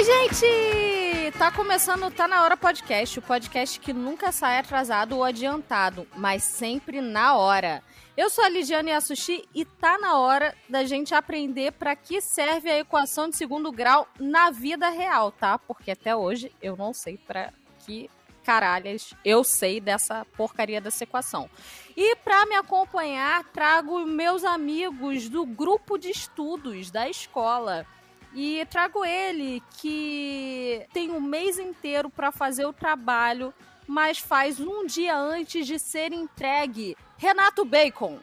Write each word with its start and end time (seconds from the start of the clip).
Oi, 0.00 0.04
gente! 0.04 1.36
Tá 1.36 1.52
começando 1.52 2.10
Tá 2.10 2.26
Na 2.26 2.42
Hora 2.42 2.56
Podcast, 2.56 3.18
o 3.18 3.22
podcast 3.22 3.78
que 3.78 3.92
nunca 3.92 4.32
sai 4.32 4.56
atrasado 4.56 5.14
ou 5.14 5.22
adiantado, 5.22 6.08
mas 6.16 6.42
sempre 6.42 7.02
na 7.02 7.36
hora. 7.36 7.82
Eu 8.16 8.30
sou 8.30 8.42
a 8.42 8.48
Lidiane 8.48 8.92
Assushi 8.92 9.46
e 9.54 9.62
tá 9.62 9.98
na 9.98 10.18
hora 10.18 10.56
da 10.66 10.84
gente 10.84 11.14
aprender 11.14 11.72
para 11.72 11.94
que 11.94 12.18
serve 12.22 12.70
a 12.70 12.78
equação 12.78 13.28
de 13.28 13.36
segundo 13.36 13.70
grau 13.70 14.08
na 14.18 14.50
vida 14.50 14.88
real, 14.88 15.30
tá? 15.32 15.58
Porque 15.58 15.90
até 15.90 16.16
hoje 16.16 16.50
eu 16.62 16.78
não 16.78 16.94
sei 16.94 17.18
para 17.18 17.52
que 17.80 18.08
caralhas 18.42 19.12
eu 19.22 19.44
sei 19.44 19.82
dessa 19.82 20.24
porcaria 20.34 20.80
dessa 20.80 21.04
equação. 21.04 21.50
E 21.94 22.16
para 22.16 22.46
me 22.46 22.54
acompanhar, 22.54 23.44
trago 23.52 24.06
meus 24.06 24.44
amigos 24.44 25.28
do 25.28 25.44
grupo 25.44 25.98
de 25.98 26.08
estudos 26.08 26.90
da 26.90 27.06
escola. 27.06 27.86
E 28.32 28.64
trago 28.66 29.04
ele 29.04 29.62
que 29.78 30.86
tem 30.92 31.10
um 31.10 31.20
mês 31.20 31.58
inteiro 31.58 32.08
para 32.08 32.30
fazer 32.30 32.64
o 32.64 32.72
trabalho, 32.72 33.52
mas 33.86 34.18
faz 34.18 34.60
um 34.60 34.86
dia 34.86 35.16
antes 35.16 35.66
de 35.66 35.78
ser 35.78 36.12
entregue. 36.12 36.96
Renato 37.18 37.64
Bacon. 37.64 38.18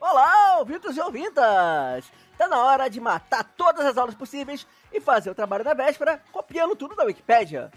Olá, 0.00 0.58
ouvintos 0.58 0.96
e 0.96 1.00
ouvintas! 1.00 2.04
Tá 2.36 2.46
na 2.46 2.62
hora 2.62 2.88
de 2.88 3.00
matar 3.00 3.42
todas 3.42 3.84
as 3.84 3.98
aulas 3.98 4.14
possíveis 4.14 4.64
e 4.92 5.00
fazer 5.00 5.30
o 5.30 5.34
trabalho 5.34 5.64
da 5.64 5.74
véspera 5.74 6.22
copiando 6.30 6.76
tudo 6.76 6.94
da 6.94 7.04
Wikipédia. 7.04 7.72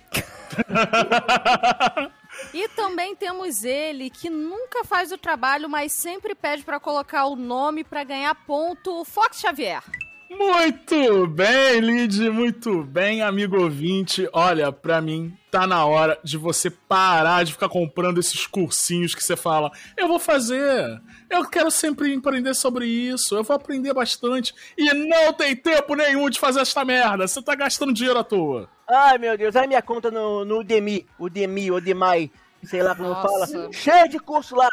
e 2.53 2.67
também 2.69 3.15
temos 3.15 3.63
ele 3.63 4.11
que 4.11 4.29
nunca 4.29 4.83
faz 4.83 5.11
o 5.11 5.17
trabalho, 5.17 5.67
mas 5.67 5.93
sempre 5.93 6.35
pede 6.35 6.63
para 6.63 6.79
colocar 6.79 7.25
o 7.25 7.35
nome 7.35 7.83
para 7.83 8.03
ganhar 8.03 8.35
ponto, 8.45 9.03
Fox 9.03 9.39
Xavier. 9.39 9.81
Muito 10.33 11.27
bem, 11.27 11.81
Lid, 11.81 12.29
muito 12.29 12.83
bem, 12.83 13.21
amigo 13.21 13.61
ouvinte. 13.61 14.29
Olha, 14.31 14.71
pra 14.71 15.01
mim, 15.01 15.37
tá 15.51 15.67
na 15.67 15.85
hora 15.85 16.17
de 16.23 16.37
você 16.37 16.69
parar 16.69 17.43
de 17.43 17.51
ficar 17.51 17.67
comprando 17.67 18.17
esses 18.17 18.47
cursinhos 18.47 19.13
que 19.13 19.21
você 19.21 19.35
fala, 19.35 19.69
eu 19.97 20.07
vou 20.07 20.19
fazer, 20.19 21.01
eu 21.29 21.45
quero 21.49 21.69
sempre 21.69 22.15
aprender 22.15 22.53
sobre 22.53 22.85
isso, 22.87 23.35
eu 23.35 23.43
vou 23.43 23.57
aprender 23.57 23.93
bastante. 23.93 24.55
E 24.77 24.93
não 24.93 25.33
tem 25.33 25.53
tempo 25.53 25.95
nenhum 25.95 26.29
de 26.29 26.39
fazer 26.39 26.61
esta 26.61 26.85
merda, 26.85 27.27
você 27.27 27.41
tá 27.41 27.53
gastando 27.53 27.91
dinheiro 27.91 28.17
à 28.17 28.23
toa. 28.23 28.69
Ai, 28.89 29.17
meu 29.17 29.37
Deus, 29.37 29.53
aí 29.57 29.67
minha 29.67 29.81
conta 29.81 30.09
no, 30.09 30.45
no 30.45 30.59
Udemy, 30.59 31.05
Udemy, 31.19 31.71
Udemy, 31.71 32.31
sei 32.63 32.81
lá 32.81 32.95
como 32.95 33.09
Nossa. 33.09 33.27
fala, 33.27 33.73
cheio 33.73 34.07
de 34.07 34.17
curso 34.17 34.55
lá. 34.55 34.69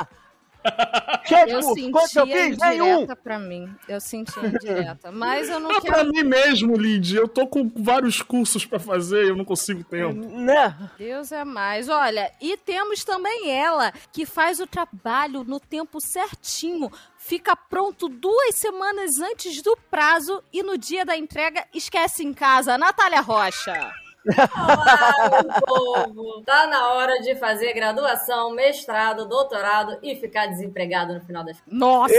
Chefe, 1.24 1.52
eu 1.52 1.90
quanto 1.90 2.18
eu 2.18 2.26
fiz? 2.26 2.58
Nenhum. 2.58 3.06
pra 3.22 3.38
mim. 3.38 3.68
Eu 3.86 4.00
senti 4.00 4.38
indireta. 4.40 5.12
Mas 5.12 5.48
eu 5.48 5.60
não 5.60 5.70
é 5.70 5.80
quero. 5.80 5.94
pra 5.94 6.04
mim 6.04 6.22
mesmo, 6.22 6.76
Lid. 6.76 7.14
Eu 7.14 7.28
tô 7.28 7.46
com 7.46 7.70
vários 7.76 8.22
cursos 8.22 8.64
pra 8.64 8.78
fazer 8.78 9.24
e 9.24 9.28
eu 9.28 9.36
não 9.36 9.44
consigo 9.44 9.84
tempo. 9.84 10.14
Né? 10.14 10.74
Deus 10.96 11.30
é 11.32 11.44
mais. 11.44 11.88
Olha, 11.88 12.32
e 12.40 12.56
temos 12.56 13.04
também 13.04 13.50
ela, 13.50 13.92
que 14.12 14.24
faz 14.24 14.58
o 14.58 14.66
trabalho 14.66 15.44
no 15.44 15.60
tempo 15.60 16.00
certinho. 16.00 16.90
Fica 17.18 17.54
pronto 17.54 18.08
duas 18.08 18.54
semanas 18.56 19.20
antes 19.20 19.60
do 19.60 19.76
prazo 19.90 20.42
e 20.52 20.62
no 20.62 20.78
dia 20.78 21.04
da 21.04 21.16
entrega 21.16 21.64
esquece 21.74 22.24
em 22.24 22.32
casa. 22.32 22.78
Natália 22.78 23.20
Rocha. 23.20 23.92
Olá, 24.36 25.14
meu 25.30 25.44
povo! 25.66 26.42
Tá 26.44 26.66
na 26.66 26.90
hora 26.92 27.18
de 27.22 27.34
fazer 27.36 27.72
graduação, 27.72 28.50
mestrado, 28.54 29.26
doutorado 29.26 29.98
e 30.02 30.16
ficar 30.16 30.46
desempregado 30.46 31.14
no 31.14 31.20
final 31.22 31.42
das 31.42 31.58
contas. 31.60 31.78
Nossa! 31.78 32.14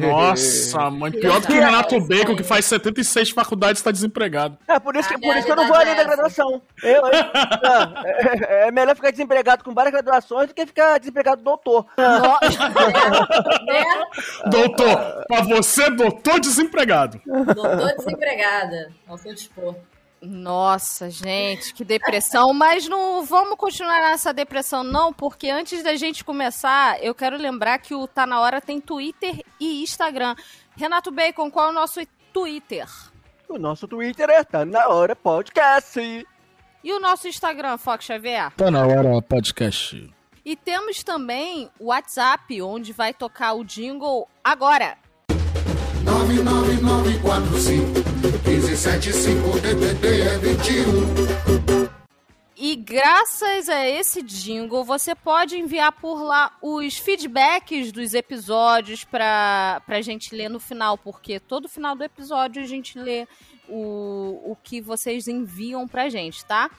Nossa, 0.00 0.90
mãe, 0.90 1.12
pior 1.12 1.40
do 1.40 1.46
que 1.46 1.52
o 1.52 1.60
Renato 1.60 2.00
Bacon, 2.00 2.34
que 2.34 2.42
faz 2.42 2.64
76 2.64 3.30
faculdades 3.30 3.82
e 3.82 3.84
tá 3.84 3.90
desempregado. 3.90 4.56
É, 4.66 4.78
por 4.78 4.96
isso 4.96 5.08
que, 5.08 5.18
por 5.18 5.36
isso 5.36 5.44
que 5.44 5.52
eu 5.52 5.56
não 5.56 5.68
vou 5.68 5.76
além 5.76 5.94
da 5.94 6.04
graduação. 6.04 6.62
Eu, 6.82 7.02
eu, 7.02 7.06
é, 7.06 8.68
é, 8.68 8.70
melhor 8.70 8.96
ficar 8.96 9.10
desempregado 9.10 9.62
com 9.62 9.74
várias 9.74 9.92
graduações 9.92 10.48
do 10.48 10.54
que 10.54 10.64
ficar 10.64 10.98
desempregado 10.98 11.42
doutor. 11.42 11.84
doutor, 14.46 15.24
pra 15.28 15.42
você, 15.42 15.90
doutor 15.90 16.40
desempregado. 16.40 17.20
Doutor 17.26 17.94
desempregada, 17.96 18.90
ao 19.06 19.18
seu 19.18 19.34
dispor. 19.34 19.74
Nossa, 20.20 21.10
gente, 21.10 21.74
que 21.74 21.84
depressão. 21.84 22.52
Mas 22.52 22.88
não 22.88 23.24
vamos 23.24 23.56
continuar 23.56 24.00
nessa 24.00 24.32
depressão, 24.32 24.82
não, 24.82 25.12
porque 25.12 25.50
antes 25.50 25.82
da 25.82 25.94
gente 25.94 26.24
começar, 26.24 27.02
eu 27.02 27.14
quero 27.14 27.36
lembrar 27.36 27.78
que 27.78 27.94
o 27.94 28.06
Tá 28.06 28.26
Na 28.26 28.40
Hora 28.40 28.60
tem 28.60 28.80
Twitter 28.80 29.42
e 29.60 29.82
Instagram. 29.82 30.34
Renato 30.76 31.10
Bacon, 31.10 31.50
qual 31.50 31.68
é 31.68 31.70
o 31.70 31.74
nosso 31.74 32.00
Twitter? 32.32 32.86
O 33.48 33.58
nosso 33.58 33.86
Twitter 33.86 34.28
é 34.28 34.42
Tá 34.42 34.64
Na 34.64 34.88
Hora 34.88 35.14
Podcast. 35.14 36.26
E 36.82 36.92
o 36.92 37.00
nosso 37.00 37.28
Instagram, 37.28 37.78
Fox 37.78 38.04
Xavier? 38.04 38.52
Tá 38.56 38.70
Na 38.70 38.86
Hora 38.86 39.22
Podcast. 39.22 40.12
E 40.44 40.54
temos 40.54 41.02
também 41.02 41.68
o 41.78 41.86
WhatsApp, 41.86 42.62
onde 42.62 42.92
vai 42.92 43.12
tocar 43.12 43.54
o 43.54 43.64
jingle 43.64 44.28
agora. 44.44 44.96
99945 46.04 48.15
1575 48.46 49.58
DDD 49.58 50.20
é 50.20 50.38
21. 50.38 51.96
E 52.56 52.76
graças 52.76 53.68
a 53.68 53.86
esse 53.88 54.22
jingle, 54.22 54.84
você 54.84 55.16
pode 55.16 55.58
enviar 55.58 55.90
por 55.90 56.22
lá 56.22 56.52
os 56.62 56.96
feedbacks 56.96 57.90
dos 57.90 58.14
episódios 58.14 59.02
pra, 59.02 59.82
pra 59.84 60.00
gente 60.00 60.32
ler 60.32 60.48
no 60.48 60.60
final, 60.60 60.96
porque 60.96 61.40
todo 61.40 61.68
final 61.68 61.96
do 61.96 62.04
episódio 62.04 62.62
a 62.62 62.66
gente 62.66 62.96
lê 62.96 63.26
o, 63.68 64.52
o 64.52 64.56
que 64.62 64.80
vocês 64.80 65.26
enviam 65.26 65.88
pra 65.88 66.08
gente, 66.08 66.44
tá? 66.44 66.70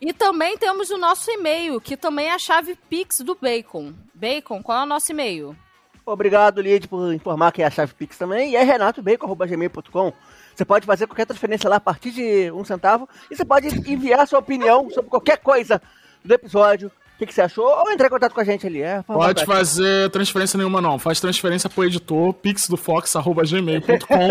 E 0.00 0.12
também 0.12 0.58
temos 0.58 0.90
o 0.90 0.98
nosso 0.98 1.30
e-mail, 1.30 1.80
que 1.80 1.96
também 1.96 2.26
é 2.26 2.34
a 2.34 2.38
chave 2.38 2.76
Pix 2.90 3.18
do 3.24 3.38
Bacon. 3.40 3.94
Bacon, 4.12 4.60
qual 4.60 4.80
é 4.80 4.82
o 4.82 4.86
nosso 4.86 5.12
e-mail? 5.12 5.56
Obrigado, 6.04 6.60
Lid, 6.60 6.88
por 6.88 7.14
informar 7.14 7.52
que 7.52 7.62
é 7.62 7.66
a 7.66 7.70
chave 7.70 7.94
Pix 7.94 8.18
também. 8.18 8.50
E 8.50 8.56
é 8.56 8.62
renatobacon.gmail.com. 8.62 10.12
Você 10.56 10.64
pode 10.64 10.86
fazer 10.86 11.06
qualquer 11.06 11.26
transferência 11.26 11.68
lá 11.68 11.76
a 11.76 11.80
partir 11.80 12.10
de 12.10 12.50
um 12.50 12.64
centavo. 12.64 13.06
E 13.30 13.36
você 13.36 13.44
pode 13.44 13.68
enviar 13.68 14.26
sua 14.26 14.38
opinião 14.38 14.88
sobre 14.90 15.10
qualquer 15.10 15.36
coisa 15.36 15.82
do 16.24 16.32
episódio. 16.32 16.88
O 16.88 17.18
que, 17.18 17.26
que, 17.26 17.34
você 17.34 17.42
achou? 17.42 17.64
Ou 17.64 17.90
entrar 17.90 18.06
em 18.08 18.10
contato 18.10 18.32
com 18.32 18.40
a 18.40 18.44
gente 18.44 18.66
ali. 18.66 18.82
É, 18.82 19.02
Pode 19.02 19.46
fazer 19.46 20.10
transferência 20.10 20.58
nenhuma, 20.58 20.82
não. 20.82 20.98
Faz 20.98 21.18
transferência 21.20 21.68
pro 21.68 21.84
editor, 21.84 22.32
pixdofox.gmail.com. 22.34 24.28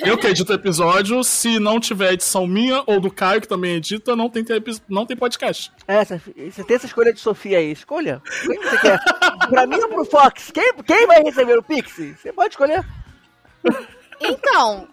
Eu 0.06 0.16
que 0.16 0.26
edito 0.26 0.52
o 0.52 0.54
episódio. 0.54 1.22
Se 1.24 1.58
não 1.58 1.78
tiver 1.78 2.12
edição 2.14 2.46
minha 2.46 2.82
ou 2.86 3.00
do 3.00 3.10
Caio, 3.10 3.40
que 3.40 3.48
também 3.48 3.76
edita, 3.76 4.16
não 4.16 4.30
tem, 4.30 4.44
não 4.88 5.04
tem 5.04 5.14
podcast. 5.14 5.72
É, 5.86 6.02
você 6.04 6.64
tem 6.64 6.76
essa 6.76 6.86
escolha 6.86 7.12
de 7.12 7.20
Sofia 7.20 7.58
aí. 7.58 7.70
Escolha. 7.72 8.22
Quem 8.46 8.62
você 8.62 8.78
quer? 8.78 8.98
pra 9.48 9.66
mim 9.66 9.76
ou 9.76 9.88
pro 9.88 10.04
Fox? 10.06 10.50
Quem, 10.52 10.72
quem 10.86 11.06
vai 11.06 11.22
receber 11.22 11.58
o 11.58 11.62
Pix? 11.62 11.92
Você 12.18 12.32
pode 12.32 12.54
escolher. 12.54 12.82
Então, 14.20 14.88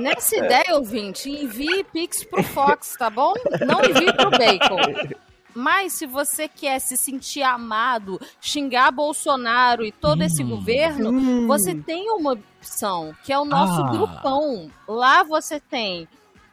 Nessa 0.00 0.36
ideia, 0.36 0.76
ouvinte, 0.76 1.30
envie 1.30 1.84
Pix 1.84 2.24
pro 2.24 2.42
Fox, 2.42 2.94
tá 2.98 3.10
bom? 3.10 3.34
Não 3.66 3.82
envie 3.82 4.12
pro 4.12 4.30
Bacon. 4.30 5.16
Mas 5.54 5.94
se 5.94 6.06
você 6.06 6.46
quer 6.46 6.78
se 6.78 6.96
sentir 6.96 7.42
amado, 7.42 8.20
xingar 8.40 8.92
Bolsonaro 8.92 9.84
e 9.84 9.90
todo 9.90 10.22
esse 10.22 10.42
hum. 10.44 10.50
governo, 10.50 11.10
hum. 11.10 11.46
você 11.46 11.74
tem 11.74 12.10
uma 12.12 12.32
opção, 12.32 13.14
que 13.24 13.32
é 13.32 13.38
o 13.38 13.44
nosso 13.44 13.82
ah. 13.82 13.90
grupão. 13.90 14.70
Lá 14.86 15.24
você 15.24 15.58
tem 15.58 16.06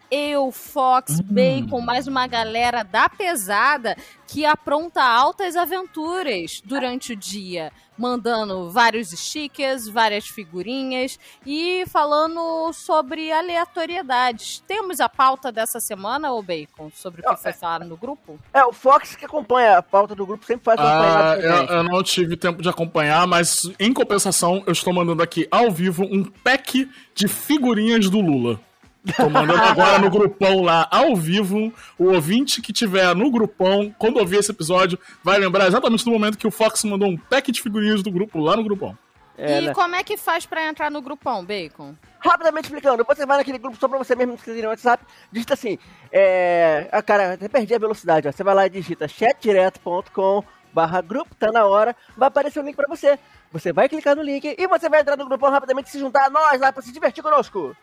eu, 0.10 0.52
Fox, 0.52 1.20
hum. 1.20 1.24
Bacon, 1.24 1.82
mais 1.82 2.08
uma 2.08 2.28
galera 2.28 2.84
da 2.84 3.10
pesada 3.10 3.96
que 4.28 4.46
apronta 4.46 5.04
altas 5.04 5.56
aventuras 5.56 6.62
durante 6.66 7.14
o 7.14 7.16
dia, 7.16 7.72
mandando 7.98 8.70
vários 8.70 9.10
stickers, 9.12 9.88
várias 9.88 10.28
figurinhas 10.28 11.20
e 11.46 11.86
falando 11.88 12.74
sobre 12.74 13.32
aleatoriedades. 13.32 14.64
Temos 14.68 15.00
a 15.00 15.08
pauta 15.08 15.52
dessa 15.52 15.80
semana, 15.80 16.32
ô 16.32 16.42
Bacon, 16.42 16.90
sobre 16.94 17.22
o 17.22 17.24
que 17.24 17.36
foi 17.38 17.52
é, 17.52 17.54
falado 17.54 17.86
no 17.86 17.96
grupo? 17.96 18.40
É, 18.54 18.66
o 18.66 18.74
Fox 18.74 19.16
que 19.16 19.26
acompanha 19.26 19.78
a 19.78 19.84
pauta 19.84 20.16
do 20.16 20.26
grupo 20.26 20.46
sempre 20.46 20.64
faz 20.66 20.80
ah, 20.80 21.38
eu, 21.40 21.78
eu 21.78 21.84
não 21.84 22.02
tive 22.04 22.36
tempo 22.36 22.62
de 22.62 22.70
acompanhar, 22.70 23.26
mas 23.28 23.70
em 23.80 23.94
compensação 23.94 24.64
eu 24.66 24.74
estou 24.74 24.94
mandando 24.94 25.22
aqui 25.22 25.48
ao 25.52 25.72
vivo 25.72 26.04
um 26.04 26.24
pack 26.24 26.90
de 27.14 27.28
figurinhas 27.28 28.10
do 28.10 28.20
Lula. 28.20 28.60
Tô 29.16 29.30
mandando 29.30 29.62
agora 29.62 30.00
no 30.00 30.10
grupão 30.10 30.62
lá, 30.62 30.88
ao 30.92 31.16
vivo. 31.16 31.72
O 31.98 32.14
ouvinte 32.14 32.62
que 32.62 32.74
tiver 32.74 33.16
no 33.16 33.30
grupão, 33.30 33.94
quando 33.98 34.18
ouvir 34.18 34.38
esse 34.38 34.52
episódio, 34.52 34.98
vai 35.24 35.38
lembrar 35.38 35.68
exatamente 35.68 36.04
do 36.04 36.12
momento 36.12 36.38
que 36.38 36.48
o 36.48 36.52
Fox 36.52 36.84
mandou 36.84 37.10
um 37.10 37.18
pack 37.18 37.52
de 37.52 37.62
figurinhas 37.62 38.02
do 38.02 38.12
grupo 38.12 38.40
lá 38.40 38.56
no 38.56 38.64
grupão. 38.64 38.98
É, 39.38 39.62
e 39.62 39.68
né? 39.68 39.74
como 39.74 39.96
é 39.96 40.04
que 40.04 40.16
faz 40.16 40.46
para 40.46 40.66
entrar 40.68 40.90
no 40.90 41.02
grupão, 41.02 41.44
Bacon? 41.44 41.94
Rapidamente 42.20 42.66
explicando, 42.66 43.04
você 43.04 43.26
vai 43.26 43.38
naquele 43.38 43.58
grupo 43.58 43.78
só 43.78 43.88
pra 43.88 43.98
você 43.98 44.16
mesmo 44.16 44.34
escrever 44.34 44.64
no 44.64 44.70
WhatsApp, 44.70 45.04
digita 45.32 45.54
assim, 45.54 45.78
é... 46.12 46.88
Ah, 46.92 47.02
cara, 47.02 47.34
até 47.34 47.50
perdi 47.50 47.76
a 47.76 47.80
velocidade, 47.80 48.28
ó. 48.28 48.32
Você 48.32 48.44
vai 48.44 48.56
lá 48.56 48.66
e 48.66 48.70
digita 48.70 49.08
chatdireto.com 49.08 50.44
barra 50.74 51.02
grupo, 51.02 51.34
tá 51.36 51.52
na 51.54 51.66
hora, 51.66 51.96
vai 52.18 52.28
aparecer 52.28 52.60
o 52.60 52.62
um 52.62 52.66
link 52.66 52.76
pra 52.76 52.88
você. 52.88 53.18
Você 53.52 53.72
vai 53.72 53.88
clicar 53.88 54.16
no 54.16 54.22
link 54.22 54.56
e 54.58 54.68
você 54.68 54.90
vai 54.90 55.00
entrar 55.00 55.16
no 55.16 55.26
grupão 55.26 55.50
rapidamente 55.50 55.88
e 55.88 55.92
se 55.92 56.00
juntar 56.00 56.26
a 56.26 56.30
nós 56.30 56.60
lá 56.60 56.74
pra 56.74 56.84
se 56.84 56.92
divertir 56.92 57.24
conosco. 57.24 57.76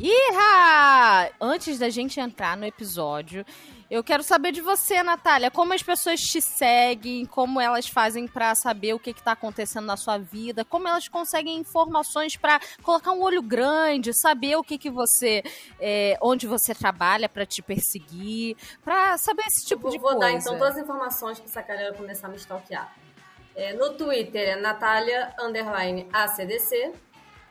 Iha! 0.00 1.30
Antes 1.40 1.78
da 1.78 1.88
gente 1.88 2.18
entrar 2.18 2.56
no 2.56 2.64
episódio, 2.64 3.44
eu 3.90 4.02
quero 4.02 4.22
saber 4.22 4.52
de 4.52 4.60
você, 4.60 5.02
Natália, 5.02 5.50
como 5.50 5.74
as 5.74 5.82
pessoas 5.82 6.20
te 6.20 6.40
seguem, 6.40 7.26
como 7.26 7.60
elas 7.60 7.86
fazem 7.86 8.26
para 8.26 8.54
saber 8.54 8.94
o 8.94 8.98
que 8.98 9.10
está 9.10 9.32
acontecendo 9.32 9.84
na 9.84 9.96
sua 9.96 10.18
vida, 10.18 10.64
como 10.64 10.88
elas 10.88 11.08
conseguem 11.08 11.58
informações 11.58 12.36
para 12.36 12.58
colocar 12.82 13.12
um 13.12 13.22
olho 13.22 13.42
grande, 13.42 14.12
saber 14.14 14.56
o 14.56 14.64
que, 14.64 14.78
que 14.78 14.90
você, 14.90 15.42
é, 15.78 16.16
onde 16.22 16.46
você 16.46 16.74
trabalha 16.74 17.28
para 17.28 17.44
te 17.44 17.60
perseguir, 17.60 18.56
para 18.82 19.18
saber 19.18 19.44
esse 19.46 19.66
tipo 19.66 19.90
de 19.90 19.98
vou 19.98 20.16
coisa. 20.16 20.18
Vou 20.18 20.20
dar 20.20 20.32
então 20.32 20.58
todas 20.58 20.76
as 20.76 20.82
informações 20.82 21.38
para 21.38 21.48
essa 21.50 21.62
galera 21.62 21.94
começar 21.94 22.28
a 22.28 22.30
me 22.30 22.36
stalkear. 22.36 22.92
É, 23.54 23.74
no 23.74 23.92
Twitter 23.94 24.48
é 24.48 24.56
Natália 24.56 25.34
underline 25.38 26.08
ACDC. 26.12 26.92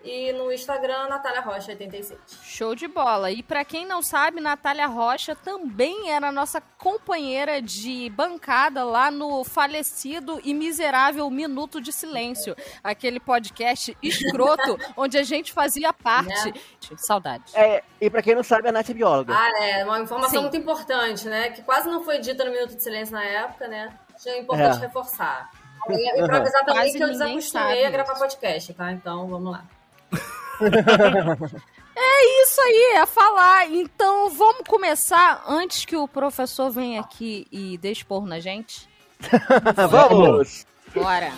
E 0.04 0.34
no 0.34 0.52
Instagram, 0.52 1.08
Natália 1.08 1.42
Rocha 1.42 1.72
87. 1.72 2.20
Show 2.42 2.74
de 2.74 2.88
bola. 2.88 3.30
E 3.32 3.44
para 3.44 3.64
quem 3.64 3.86
não 3.86 4.02
sabe, 4.02 4.42
Natália 4.42 4.88
Rocha 4.88 5.36
também 5.36 6.10
era 6.10 6.32
nossa 6.32 6.60
companheira 6.60 7.62
de 7.62 8.10
bancada 8.10 8.84
lá 8.84 9.12
no 9.12 9.44
falecido 9.44 10.42
e 10.44 10.54
miserável 10.54 11.30
Minuto 11.30 11.80
de 11.80 11.94
Silêncio, 11.94 12.56
aquele 12.84 13.20
podcast 13.20 13.96
escroto 14.02 14.78
onde 14.98 15.18
a 15.20 15.24
gente 15.24 15.54
fazia 15.54 15.94
parte. 15.94 16.50
É. 16.50 16.98
Saudades. 16.98 17.54
É, 17.54 17.84
e 18.00 18.10
para 18.10 18.24
quem 18.24 18.34
não 18.34 18.44
sabe, 18.44 18.70
a 18.70 18.72
Nath 18.72 18.90
é 18.90 18.94
bióloga. 18.94 19.36
Ah, 19.38 19.64
é, 19.64 19.86
uma 19.86 20.00
informação 20.00 20.32
Sim. 20.32 20.42
muito 20.42 20.58
importante, 20.58 21.28
né? 21.28 21.52
Que 21.52 21.62
quase 21.62 21.88
não 21.88 22.04
foi 22.04 22.20
dita 22.20 22.44
no 22.44 22.52
Minuto 22.52 22.76
de 22.76 22.82
Silêncio 22.82 23.14
na 23.14 23.24
época, 23.24 23.68
né? 23.68 23.94
É 24.26 24.40
importante 24.40 24.78
é. 24.78 24.80
reforçar. 24.80 25.50
E, 25.90 26.22
e 26.22 26.26
pra 26.28 26.38
avisar 26.38 26.64
também 26.64 26.84
Quase 26.84 26.98
que 26.98 27.04
eu 27.04 27.08
desacostumei 27.08 27.86
a 27.86 27.90
gravar 27.90 28.14
podcast, 28.14 28.72
tá? 28.76 28.92
Então, 28.92 29.28
vamos 29.28 29.52
lá. 29.52 29.66
É 31.94 32.44
isso 32.44 32.62
aí, 32.62 32.94
é 32.96 33.06
falar. 33.06 33.70
Então 33.70 34.30
vamos 34.30 34.64
começar 34.68 35.44
antes 35.48 35.86
que 35.86 35.96
o 35.96 36.08
professor 36.08 36.72
venha 36.72 37.02
aqui 37.02 37.48
e 37.52 37.78
dê 37.78 37.92
expor 37.92 38.26
na 38.26 38.40
gente? 38.40 38.90
vamos! 39.90 40.66
Bora! 40.96 41.32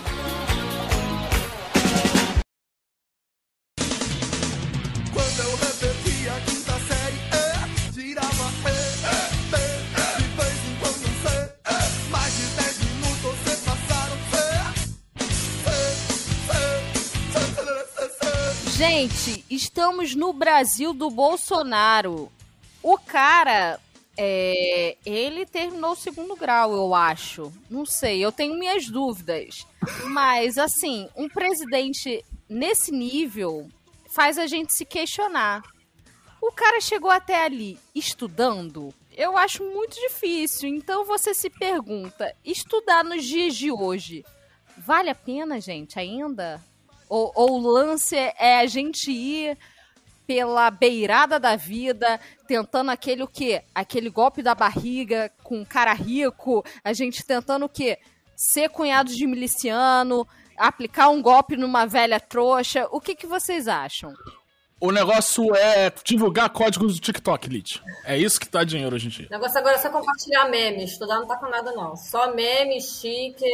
Gente, 18.75 19.45
estamos 19.51 20.15
no 20.15 20.33
Brasil 20.33 20.95
do 20.95 21.11
Bolsonaro. 21.11 22.31
O 22.81 22.97
cara, 22.97 23.79
é, 24.17 24.97
ele 25.05 25.45
terminou 25.45 25.91
o 25.91 25.95
segundo 25.95 26.35
grau, 26.35 26.73
eu 26.73 26.95
acho. 26.95 27.53
Não 27.69 27.85
sei, 27.85 28.25
eu 28.25 28.31
tenho 28.31 28.57
minhas 28.57 28.87
dúvidas. 28.87 29.67
Mas, 30.05 30.57
assim, 30.57 31.07
um 31.15 31.29
presidente 31.29 32.25
nesse 32.49 32.91
nível 32.91 33.69
faz 34.09 34.39
a 34.39 34.47
gente 34.47 34.73
se 34.73 34.85
questionar. 34.85 35.61
O 36.41 36.51
cara 36.51 36.81
chegou 36.81 37.11
até 37.11 37.45
ali 37.45 37.79
estudando? 37.93 38.91
Eu 39.15 39.37
acho 39.37 39.63
muito 39.63 39.93
difícil. 39.93 40.67
Então 40.67 41.05
você 41.05 41.35
se 41.35 41.47
pergunta: 41.47 42.35
estudar 42.43 43.03
nos 43.03 43.23
dias 43.23 43.55
de 43.55 43.71
hoje 43.71 44.25
vale 44.75 45.11
a 45.11 45.15
pena, 45.15 45.61
gente, 45.61 45.99
ainda? 45.99 46.59
Ou, 47.13 47.31
ou 47.35 47.51
o 47.51 47.71
lance 47.71 48.15
é 48.15 48.57
a 48.61 48.65
gente 48.65 49.11
ir 49.11 49.55
pela 50.25 50.71
beirada 50.71 51.39
da 51.39 51.55
vida, 51.55 52.19
tentando 52.47 52.89
aquele 52.89 53.21
o 53.21 53.27
quê? 53.27 53.61
Aquele 53.75 54.09
golpe 54.09 54.41
da 54.41 54.55
barriga 54.55 55.31
com 55.43 55.59
um 55.59 55.65
cara 55.65 55.93
rico, 55.93 56.65
a 56.83 56.91
gente 56.91 57.23
tentando 57.23 57.65
o 57.65 57.69
quê? 57.69 57.99
Ser 58.35 58.69
cunhado 58.69 59.13
de 59.13 59.27
miliciano, 59.27 60.27
aplicar 60.57 61.09
um 61.09 61.21
golpe 61.21 61.55
numa 61.55 61.85
velha 61.85 62.19
trouxa. 62.19 62.87
O 62.89 62.99
que, 62.99 63.13
que 63.13 63.27
vocês 63.27 63.67
acham? 63.67 64.11
O 64.81 64.91
negócio 64.91 65.55
é 65.55 65.93
divulgar 66.03 66.49
códigos 66.49 66.95
do 66.95 66.99
TikTok, 66.99 67.47
Lid. 67.47 67.79
É 68.05 68.17
isso 68.17 68.39
que 68.39 68.49
tá 68.49 68.63
dinheiro 68.63 68.95
hoje 68.95 69.05
em 69.05 69.11
dia. 69.11 69.27
O 69.29 69.33
negócio 69.33 69.59
agora 69.59 69.75
é 69.75 69.79
só 69.79 69.91
compartilhar 69.91 70.49
memes. 70.49 70.93
Estudar 70.93 71.19
não 71.19 71.27
tá 71.27 71.37
com 71.37 71.47
nada, 71.47 71.71
não. 71.73 71.95
Só 71.95 72.33
memes, 72.33 72.99
chique 72.99 73.45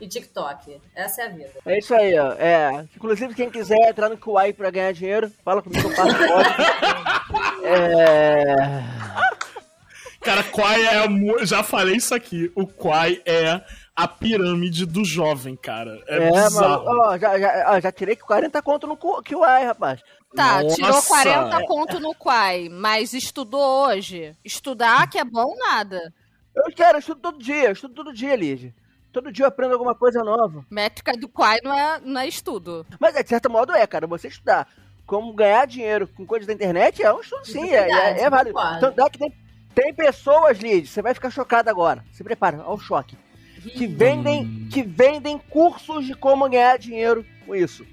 e 0.00 0.08
TikTok. 0.08 0.80
Essa 0.94 1.22
é 1.22 1.26
a 1.26 1.28
vida. 1.28 1.50
É 1.66 1.78
isso 1.78 1.94
aí, 1.94 2.18
ó. 2.18 2.32
É. 2.32 2.86
Inclusive, 2.96 3.34
quem 3.34 3.50
quiser 3.50 3.88
entrar 3.88 4.08
no 4.08 4.16
Kuai 4.16 4.52
pra 4.52 4.70
ganhar 4.70 4.92
dinheiro, 4.92 5.30
fala 5.44 5.62
comigo, 5.62 5.88
eu 5.88 5.94
passo 5.94 6.16
o 6.16 7.66
É. 7.66 8.56
Cara, 10.20 10.44
Quai 10.44 10.82
é. 10.86 11.46
Já 11.46 11.62
falei 11.62 11.96
isso 11.96 12.14
aqui. 12.14 12.50
O 12.54 12.66
Quai 12.66 13.22
é 13.24 13.60
a 13.96 14.08
pirâmide 14.08 14.86
do 14.86 15.04
jovem, 15.04 15.56
cara. 15.56 16.02
É, 16.06 16.16
é 16.16 16.30
bizarro. 16.30 16.84
Mano, 16.84 17.00
ó, 17.02 17.18
já, 17.18 17.38
já, 17.38 17.80
já 17.80 17.92
tirei 17.92 18.16
40 18.16 18.62
conto 18.62 18.86
no 18.86 18.96
Quai, 18.96 19.64
rapaz. 19.64 20.00
Tá, 20.34 20.62
Nossa. 20.62 20.76
tirou 20.76 21.02
40 21.02 21.66
conto 21.66 22.00
no 22.00 22.14
Quai, 22.14 22.68
mas 22.70 23.12
estudou 23.12 23.86
hoje. 23.86 24.34
Estudar 24.44 25.08
que 25.08 25.18
é 25.18 25.24
bom 25.24 25.54
nada. 25.56 26.12
Eu 26.54 26.64
quero, 26.74 26.96
eu 26.96 27.00
estudo 27.00 27.20
todo 27.20 27.38
dia, 27.38 27.64
eu 27.66 27.72
estudo 27.72 27.94
todo 27.94 28.12
dia, 28.12 28.36
Lígia. 28.36 28.74
Todo 29.12 29.32
dia 29.32 29.44
eu 29.44 29.48
aprendo 29.48 29.72
alguma 29.72 29.94
coisa 29.94 30.22
nova. 30.22 30.64
Métrica 30.70 31.12
do 31.12 31.28
Quai 31.28 31.58
não 31.64 31.76
é, 31.76 32.00
não 32.04 32.20
é 32.20 32.28
estudo. 32.28 32.86
Mas 32.98 33.14
de 33.14 33.28
certo 33.28 33.50
modo 33.50 33.72
é, 33.72 33.86
cara. 33.86 34.06
Você 34.06 34.28
estudar 34.28 34.68
como 35.06 35.32
ganhar 35.32 35.66
dinheiro 35.66 36.06
com 36.06 36.24
coisas 36.24 36.46
da 36.46 36.52
internet 36.52 37.02
é 37.02 37.12
um 37.12 37.20
estudo 37.20 37.44
sim, 37.44 37.68
é, 37.70 37.90
é, 37.90 38.20
é 38.22 38.30
válido. 38.30 38.56
Tanto 38.78 39.00
é 39.00 39.10
que 39.10 39.18
tem, 39.18 39.34
tem 39.74 39.92
pessoas, 39.92 40.58
Lid, 40.58 40.86
você 40.86 41.02
vai 41.02 41.14
ficar 41.14 41.30
chocado 41.30 41.68
agora. 41.68 42.04
Se 42.12 42.22
prepara, 42.22 42.62
ao 42.62 42.78
choque. 42.78 43.16
Que 43.60 43.86
vendem, 43.86 44.68
que 44.72 44.82
vendem 44.82 45.36
cursos 45.36 46.06
de 46.06 46.14
como 46.14 46.48
ganhar 46.48 46.78
dinheiro 46.78 47.26
com 47.44 47.54
isso. 47.54 47.84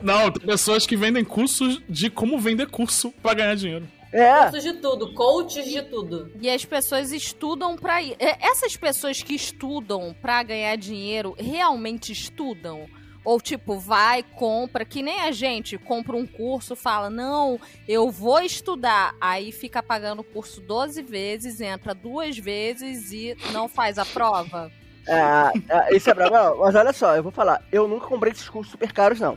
Não, 0.00 0.30
tem 0.30 0.46
pessoas 0.46 0.86
que 0.86 0.96
vendem 0.96 1.24
cursos 1.24 1.82
de 1.88 2.08
como 2.08 2.38
vender 2.38 2.66
curso 2.68 3.10
para 3.22 3.34
ganhar 3.34 3.54
dinheiro. 3.56 3.88
É. 4.12 4.42
Cursos 4.42 4.62
de 4.62 4.72
tudo, 4.74 5.14
coaches 5.14 5.66
de 5.66 5.82
tudo. 5.82 6.32
E 6.40 6.48
as 6.48 6.64
pessoas 6.64 7.12
estudam 7.12 7.76
para 7.76 8.02
ir. 8.02 8.16
É, 8.18 8.46
essas 8.46 8.76
pessoas 8.76 9.22
que 9.22 9.34
estudam 9.34 10.14
para 10.20 10.42
ganhar 10.42 10.76
dinheiro 10.76 11.34
realmente 11.38 12.12
estudam? 12.12 12.86
Ou 13.24 13.40
tipo, 13.40 13.76
vai, 13.76 14.22
compra, 14.22 14.84
que 14.84 15.02
nem 15.02 15.20
a 15.22 15.32
gente 15.32 15.76
compra 15.76 16.14
um 16.16 16.24
curso, 16.24 16.76
fala, 16.76 17.10
não, 17.10 17.60
eu 17.88 18.08
vou 18.08 18.40
estudar. 18.40 19.16
Aí 19.20 19.50
fica 19.50 19.82
pagando 19.82 20.20
o 20.20 20.24
curso 20.24 20.60
12 20.60 21.02
vezes, 21.02 21.60
entra 21.60 21.92
duas 21.92 22.38
vezes 22.38 23.10
e 23.10 23.36
não 23.52 23.68
faz 23.68 23.98
a 23.98 24.04
prova. 24.04 24.70
É, 25.08 25.52
é 25.68 25.96
isso 25.96 26.08
é 26.08 26.14
bravo. 26.14 26.60
Mas 26.60 26.74
olha 26.76 26.92
só, 26.92 27.16
eu 27.16 27.22
vou 27.24 27.32
falar, 27.32 27.60
eu 27.72 27.88
nunca 27.88 28.06
comprei 28.06 28.32
esses 28.32 28.48
cursos 28.48 28.70
super 28.70 28.92
caros, 28.92 29.18
não. 29.18 29.36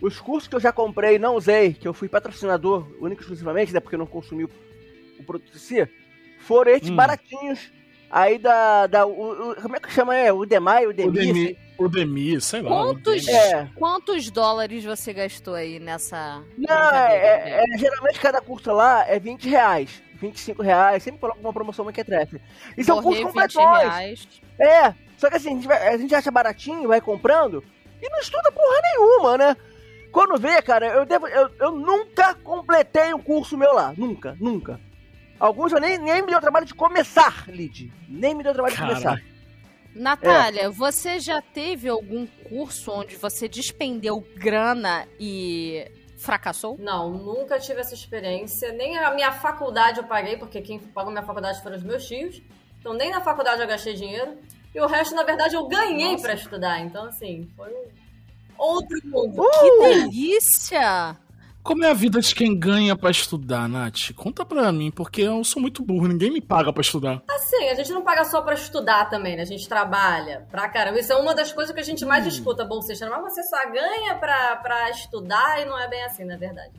Os 0.00 0.20
cursos 0.20 0.48
que 0.48 0.54
eu 0.54 0.60
já 0.60 0.72
comprei 0.72 1.16
e 1.16 1.18
não 1.18 1.34
usei, 1.34 1.74
que 1.74 1.86
eu 1.86 1.92
fui 1.92 2.08
patrocinador 2.08 2.86
único 3.00 3.22
exclusivamente, 3.22 3.72
né? 3.72 3.80
Porque 3.80 3.96
eu 3.96 3.98
não 3.98 4.06
consumi 4.06 4.44
o, 4.44 4.50
o 5.18 5.24
produto 5.24 5.54
em 5.54 5.58
si, 5.58 5.88
foram 6.40 6.72
esses 6.72 6.90
hum. 6.90 6.96
baratinhos. 6.96 7.70
Aí 8.10 8.38
da. 8.38 8.86
da 8.86 9.06
o, 9.06 9.50
o, 9.50 9.54
como 9.56 9.76
é 9.76 9.80
que 9.80 9.92
chama? 9.92 10.16
É? 10.16 10.32
O 10.32 10.46
Demai, 10.46 10.86
o 10.86 10.94
Demi? 10.94 11.58
O 11.76 11.88
Demi, 11.88 12.40
sei 12.40 12.62
lá. 12.62 12.70
Quantos, 12.70 13.28
é. 13.28 13.68
quantos 13.74 14.30
dólares 14.30 14.84
você 14.84 15.12
gastou 15.12 15.54
aí 15.54 15.78
nessa. 15.78 16.42
Não, 16.56 16.90
é, 16.90 17.16
é, 17.16 17.64
é, 17.74 17.78
geralmente 17.78 18.18
cada 18.18 18.40
curso 18.40 18.72
lá 18.72 19.06
é 19.06 19.18
20 19.18 19.48
reais. 19.48 20.02
25 20.20 20.62
reais, 20.62 21.02
sempre 21.02 21.20
coloca 21.20 21.38
uma 21.38 21.52
promoção 21.52 21.84
mequetrefe. 21.84 22.40
E 22.76 22.82
são 22.82 23.00
cursos 23.00 23.24
completões. 23.24 24.28
É, 24.58 24.92
só 25.16 25.30
que 25.30 25.36
assim, 25.36 25.50
a 25.50 25.54
gente, 25.54 25.66
vai, 25.68 25.88
a 25.88 25.96
gente 25.96 26.14
acha 26.14 26.30
baratinho, 26.30 26.88
vai 26.88 27.00
comprando 27.00 27.62
e 28.02 28.08
não 28.10 28.18
estuda 28.18 28.50
porra 28.50 28.80
nenhuma, 28.82 29.38
né? 29.38 29.56
Quando 30.12 30.38
vê, 30.38 30.60
cara, 30.62 30.86
eu, 30.86 31.04
devo, 31.04 31.26
eu, 31.28 31.50
eu 31.60 31.72
nunca 31.72 32.34
completei 32.34 33.12
um 33.14 33.20
curso 33.20 33.56
meu 33.56 33.72
lá. 33.74 33.92
Nunca, 33.96 34.36
nunca. 34.40 34.80
Alguns 35.38 35.72
eu 35.72 35.80
nem, 35.80 35.98
nem 35.98 36.22
me 36.22 36.28
deu 36.28 36.40
trabalho 36.40 36.66
de 36.66 36.74
começar, 36.74 37.44
Lid. 37.48 37.92
Nem 38.08 38.34
me 38.34 38.42
deu 38.42 38.52
trabalho 38.52 38.74
de 38.74 38.80
começar. 38.80 39.22
Natália, 39.94 40.62
é. 40.62 40.68
você 40.68 41.18
já 41.18 41.40
teve 41.40 41.88
algum 41.88 42.26
curso 42.48 42.92
onde 42.92 43.16
você 43.16 43.48
despendeu 43.48 44.24
grana 44.36 45.06
e 45.18 45.90
fracassou? 46.18 46.76
Não, 46.78 47.10
nunca 47.10 47.58
tive 47.58 47.80
essa 47.80 47.94
experiência. 47.94 48.72
Nem 48.72 48.98
a 48.98 49.12
minha 49.14 49.32
faculdade 49.32 49.98
eu 49.98 50.04
paguei, 50.04 50.36
porque 50.36 50.60
quem 50.60 50.78
pagou 50.78 51.12
minha 51.12 51.24
faculdade 51.24 51.62
foram 51.62 51.76
os 51.76 51.82
meus 51.82 52.06
tios. 52.06 52.42
Então 52.78 52.92
nem 52.92 53.10
na 53.10 53.20
faculdade 53.20 53.60
eu 53.60 53.68
gastei 53.68 53.94
dinheiro. 53.94 54.36
E 54.74 54.80
o 54.80 54.86
resto, 54.86 55.14
na 55.14 55.22
verdade, 55.22 55.54
eu 55.54 55.66
ganhei 55.66 56.16
para 56.18 56.34
estudar. 56.34 56.80
Então, 56.80 57.06
assim, 57.06 57.48
foi 57.56 57.72
outro 58.58 59.00
mundo. 59.04 59.40
Uh! 59.40 59.60
Que 59.60 59.88
delícia! 59.88 61.16
Como 61.62 61.84
é 61.84 61.90
a 61.90 61.94
vida 61.94 62.18
de 62.18 62.34
quem 62.34 62.58
ganha 62.58 62.96
para 62.96 63.10
estudar, 63.10 63.68
Nath? 63.68 64.14
Conta 64.16 64.42
pra 64.42 64.72
mim, 64.72 64.90
porque 64.90 65.20
eu 65.20 65.44
sou 65.44 65.60
muito 65.60 65.84
burro, 65.84 66.08
ninguém 66.08 66.30
me 66.30 66.40
paga 66.40 66.72
para 66.72 66.80
estudar. 66.80 67.22
Assim, 67.28 67.68
a 67.68 67.74
gente 67.74 67.92
não 67.92 68.02
paga 68.02 68.24
só 68.24 68.40
para 68.40 68.54
estudar 68.54 69.10
também, 69.10 69.36
né? 69.36 69.42
A 69.42 69.44
gente 69.44 69.68
trabalha 69.68 70.46
pra 70.50 70.66
caramba. 70.68 70.98
Isso 70.98 71.12
é 71.12 71.16
uma 71.16 71.34
das 71.34 71.52
coisas 71.52 71.74
que 71.74 71.80
a 71.80 71.84
gente 71.84 72.06
mais 72.06 72.24
hum. 72.26 72.42
bolsista. 72.66 73.10
Mas 73.10 73.34
você 73.34 73.42
só 73.42 73.70
ganha 73.70 74.14
pra, 74.14 74.56
pra 74.56 74.90
estudar 74.90 75.60
e 75.60 75.66
não 75.66 75.78
é 75.78 75.86
bem 75.88 76.02
assim, 76.04 76.24
na 76.24 76.34
é 76.34 76.38
verdade. 76.38 76.72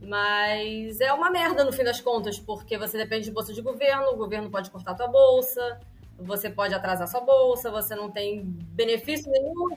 Mas 0.00 1.00
é 1.00 1.12
uma 1.12 1.30
merda 1.30 1.62
no 1.62 1.72
fim 1.72 1.84
das 1.84 2.00
contas, 2.00 2.38
porque 2.38 2.76
você 2.76 2.98
depende 2.98 3.26
de 3.26 3.30
bolsa 3.30 3.52
de 3.52 3.62
governo, 3.62 4.08
o 4.12 4.16
governo 4.16 4.50
pode 4.50 4.70
cortar 4.70 4.94
tua 4.94 5.06
bolsa, 5.06 5.78
você 6.22 6.50
pode 6.50 6.74
atrasar 6.74 7.08
sua 7.08 7.20
bolsa, 7.20 7.70
você 7.70 7.94
não 7.94 8.10
tem 8.10 8.42
benefício 8.44 9.30
nenhum, 9.30 9.68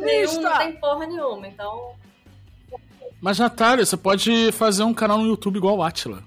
nenhum, 0.00 0.42
não 0.42 0.58
tem 0.58 0.72
porra 0.72 1.06
nenhuma. 1.06 1.46
Então, 1.46 1.92
Mas, 3.20 3.38
Natália, 3.38 3.84
você 3.84 3.96
pode 3.96 4.50
fazer 4.52 4.82
um 4.82 4.94
canal 4.94 5.18
no 5.18 5.26
YouTube 5.26 5.56
igual 5.56 5.76
o 5.76 5.82
Atila. 5.82 6.22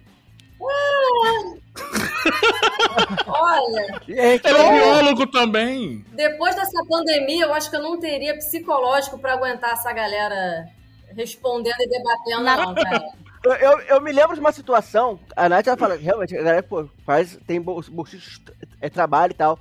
olha, 3.28 4.02
Gente, 4.08 4.48
Ele 4.48 4.58
é 4.58 4.62
ó, 4.62 4.72
biólogo 4.72 5.28
também. 5.28 6.06
depois 6.12 6.56
dessa 6.56 6.86
pandemia, 6.88 7.46
eu 7.46 7.54
acho 7.54 7.70
que 7.70 7.76
eu 7.76 7.82
não 7.82 8.00
teria 8.00 8.36
psicológico 8.36 9.18
pra 9.18 9.34
aguentar 9.34 9.72
essa 9.72 9.92
galera 9.92 10.68
respondendo 11.16 11.76
e 11.80 11.90
debatendo, 11.90 12.44
não, 12.44 12.76
cara. 12.76 13.04
Eu, 13.44 13.54
eu, 13.54 13.80
eu 13.82 14.02
me 14.02 14.12
lembro 14.12 14.34
de 14.36 14.40
uma 14.40 14.52
situação, 14.52 15.20
a 15.36 15.48
Nath 15.50 15.68
ela 15.68 15.78
fala, 15.78 15.96
realmente, 15.96 16.36
a 16.36 16.42
galera 16.42 16.64
pô, 16.64 16.88
faz, 17.06 17.38
tem 17.46 17.60
bol- 17.62 17.84
bolsistas, 17.92 18.42
é, 18.82 18.90
trabalho 18.90 19.32
e 19.32 19.36
tal. 19.36 19.60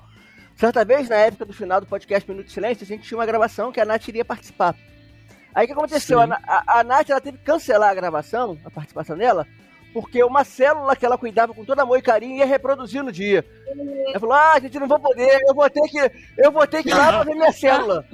Certa 0.57 0.85
vez, 0.85 1.09
na 1.09 1.17
época 1.17 1.45
do 1.45 1.53
final 1.53 1.81
do 1.81 1.87
podcast 1.87 2.29
Minuto 2.31 2.47
de 2.47 2.53
Silêncio, 2.53 2.85
a 2.85 2.87
gente 2.87 3.03
tinha 3.09 3.19
uma 3.19 3.27
gravação 3.27 3.73
que 3.73 3.81
a 3.81 3.85
Nath 3.85 4.07
iria 4.09 4.25
participar. 4.25 4.75
Aí 5.55 5.65
o 5.65 5.67
que 5.67 5.73
aconteceu? 5.73 6.21
A, 6.21 6.25
a, 6.47 6.81
a 6.81 6.85
Nath 6.85 7.11
ela 7.11 7.21
teve 7.21 7.39
que 7.39 7.45
cancelar 7.45 7.91
a 7.91 7.95
gravação, 7.95 8.57
a 8.65 8.71
participação 8.71 9.17
dela, 9.17 9.47
porque 9.93 10.23
uma 10.25 10.45
célula 10.45 10.95
que 10.97 11.05
ela 11.05 11.19
cuidava 11.19 11.53
com 11.53 11.65
todo 11.65 11.81
amor 11.81 11.99
e 11.99 12.03
carinho 12.03 12.37
ia 12.37 12.47
reproduzir 12.47 13.03
no 13.03 13.13
dia. 13.13 13.45
Ela 14.09 14.21
falou: 14.21 14.35
Ah, 14.35 14.59
gente, 14.61 14.79
não 14.79 14.89
vou 14.89 14.99
poder, 15.01 15.39
eu 15.49 15.55
vou 15.55 15.69
ter 15.69 15.83
que, 15.89 16.11
eu 16.39 16.51
vou 16.53 16.67
ter 16.67 16.83
que 16.83 16.89
ir 16.91 16.95
lá 16.95 17.09
pra 17.09 17.25
ver 17.25 17.35
minha 17.35 17.53
célula. 17.53 18.07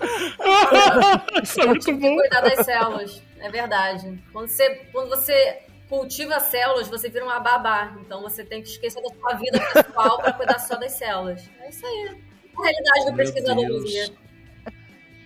Isso 1.42 1.60
é 1.60 1.66
muito 1.66 1.92
bom. 1.96 2.16
cuidar 2.16 2.40
das 2.40 2.64
células. 2.66 3.22
É 3.42 3.50
verdade. 3.50 4.22
Quando 4.32 4.48
você, 4.48 4.74
quando 4.92 5.08
você 5.08 5.62
cultiva 5.88 6.40
células, 6.40 6.88
você 6.88 7.08
vira 7.10 7.24
uma 7.24 7.40
babá. 7.40 7.94
Então 8.00 8.22
você 8.22 8.44
tem 8.44 8.62
que 8.62 8.68
esquecer 8.68 9.02
da 9.02 9.08
sua 9.14 9.34
vida 9.34 9.60
pessoal 9.72 10.18
para 10.18 10.32
cuidar 10.32 10.58
só 10.58 10.76
das 10.76 10.92
células. 10.92 11.42
É 11.60 11.68
isso 11.68 11.84
aí. 11.86 12.22
A 12.56 12.62
realidade 12.62 13.10
do 13.10 13.16
pesquisador 13.16 13.66
do 13.66 13.84
dia. 13.84 14.08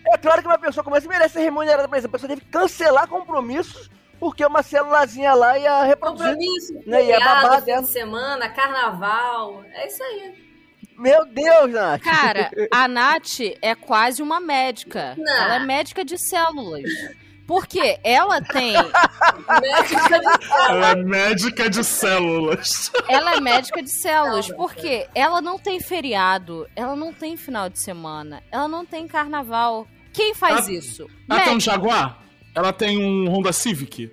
É 0.09 0.17
claro 0.19 0.41
que 0.41 0.49
uma 0.49 0.59
pessoa 0.59 0.85
como 0.85 0.97
essa 0.97 1.09
merece 1.09 1.35
ser 1.35 1.41
remunerada 1.41 1.89
por 1.89 1.99
isso. 1.99 2.07
A 2.07 2.11
pessoa 2.11 2.29
teve 2.29 2.41
que 2.41 2.49
cancelar 2.49 3.09
compromissos 3.09 3.91
porque 4.19 4.45
uma 4.45 4.63
célulazinha 4.63 5.35
lá 5.35 5.59
ia 5.59 5.83
reproduzir. 5.85 6.29
Compromisso, 6.33 6.75
Né, 6.87 7.05
e 7.05 7.13
a 7.13 7.19
babá 7.21 7.35
feriado, 7.35 7.59
fim 7.61 7.67
dela. 7.67 7.83
de 7.83 7.93
semana, 7.93 8.49
carnaval. 8.49 9.65
É 9.73 9.87
isso 9.87 10.03
aí. 10.03 10.47
Meu 10.99 11.27
Deus, 11.27 11.71
Nath. 11.73 12.03
Cara, 12.03 12.51
a 12.73 12.89
Nath 12.89 13.41
é 13.61 13.75
quase 13.75 14.23
uma 14.23 14.41
médica. 14.41 15.15
Não. 15.19 15.43
Ela 15.45 15.57
é 15.57 15.59
médica 15.59 16.05
de 16.05 16.17
células. 16.19 16.91
Porque 17.47 17.99
ela 18.03 18.41
tem. 18.43 18.73
Médica 18.73 20.19
de 20.21 20.45
Ela 20.69 20.91
é 20.91 20.97
médica 20.97 21.71
de 21.71 21.85
células. 21.85 22.91
Ela 23.09 23.37
é 23.37 23.41
médica 23.41 23.83
de 23.83 23.91
células. 23.91 24.49
Porque 24.49 25.07
ela 25.15 25.41
não 25.41 25.59
tem 25.59 25.81
feriado, 25.81 26.67
ela 26.75 26.97
não 26.97 27.13
tem 27.13 27.37
final 27.37 27.69
de 27.69 27.79
semana, 27.79 28.43
ela 28.51 28.67
não 28.67 28.85
tem 28.85 29.07
carnaval. 29.07 29.87
Quem 30.13 30.35
faz 30.35 30.69
Ah, 30.69 30.73
isso? 30.73 31.07
Ela 31.31 31.41
tem 31.41 31.57
um. 31.57 31.61
Jaguar? 31.61 32.19
Ela 32.55 32.73
tem 32.73 32.99
um 32.99 33.29
Honda 33.29 33.53
Civic? 33.53 34.11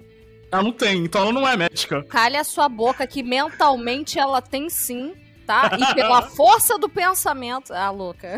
Ela 0.51 0.61
não 0.61 0.71
tem, 0.71 1.03
então 1.05 1.21
ela 1.23 1.31
não 1.31 1.47
é 1.47 1.57
médica. 1.57 2.03
Calha 2.03 2.41
a 2.41 2.43
sua 2.43 2.69
boca 2.69 3.07
que 3.07 3.23
mentalmente 3.23 4.19
ela 4.19 4.41
tem 4.41 4.69
sim, 4.69 5.15
tá? 5.47 5.71
E 5.79 5.95
pela 5.95 6.21
força 6.29 6.77
do 6.77 6.87
pensamento. 6.89 7.73
Ah, 7.73 7.89
louca. 7.89 8.37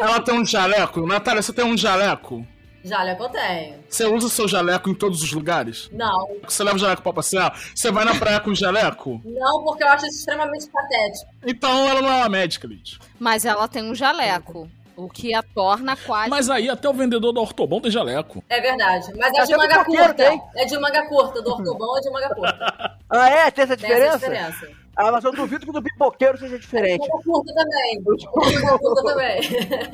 Ela 0.00 0.20
tem 0.20 0.34
um 0.38 0.46
jaleco? 0.46 1.06
Natália, 1.06 1.42
você 1.42 1.52
tem 1.52 1.64
um 1.64 1.76
jaleco? 1.76 2.46
Jaleco 2.82 3.22
eu 3.24 3.28
tenho. 3.28 3.74
Você 3.88 4.04
usa 4.06 4.28
seu 4.28 4.48
jaleco 4.48 4.88
em 4.88 4.94
todos 4.94 5.22
os 5.22 5.32
lugares? 5.32 5.88
Não, 5.92 6.28
Você 6.48 6.64
leva 6.64 6.76
o 6.76 6.78
jaleco 6.78 7.02
pra 7.02 7.12
passear? 7.12 7.58
Você 7.74 7.90
vai 7.90 8.04
na 8.04 8.14
praia 8.14 8.40
com 8.40 8.50
o 8.50 8.54
jaleco? 8.54 9.20
não, 9.24 9.64
porque 9.64 9.82
eu 9.84 9.88
acho 9.88 10.06
isso 10.06 10.20
extremamente 10.20 10.66
patético. 10.70 11.30
Então 11.46 11.88
ela 11.88 12.00
não 12.02 12.08
é 12.10 12.16
uma 12.16 12.28
médica, 12.28 12.66
Lid. 12.66 12.98
Mas 13.18 13.44
ela 13.44 13.68
tem 13.68 13.82
um 13.82 13.94
jaleco. 13.94 14.68
O 14.96 15.08
que 15.08 15.32
a 15.34 15.42
torna 15.42 15.96
quase. 15.96 16.28
Mas 16.28 16.50
aí 16.50 16.68
até 16.68 16.86
o 16.88 16.92
vendedor 16.92 17.32
da 17.32 17.40
Ortobon 17.40 17.80
tem 17.80 17.90
jaleco. 17.90 18.44
É 18.50 18.60
verdade. 18.60 19.10
Mas 19.16 19.32
é 19.34 19.44
de 19.46 19.52
do 19.52 19.58
manga 19.58 19.84
curta. 19.84 20.24
É 20.56 20.64
de 20.66 20.78
manga 20.78 21.08
curta. 21.08 21.42
Do 21.42 21.50
ortobão 21.52 21.96
é 21.96 22.00
de 22.00 22.10
manga 22.10 22.34
curta. 22.34 22.96
Ah, 23.12 23.28
é? 23.28 23.50
Tem 23.50 23.64
essa 23.64 23.76
Tem 23.76 23.90
essa 23.90 24.18
diferença? 24.18 24.68
Ah, 24.96 25.10
mas 25.12 25.24
eu 25.24 25.32
duvido 25.32 25.64
que 25.64 25.72
do 25.72 25.82
pipoqueiro 25.82 26.36
seja 26.38 26.58
diferente. 26.58 27.08
Manga 27.08 27.22
curta 27.24 27.54
também. 27.54 28.02
Manga 28.04 28.78
curta 28.78 29.02
também. 29.04 29.40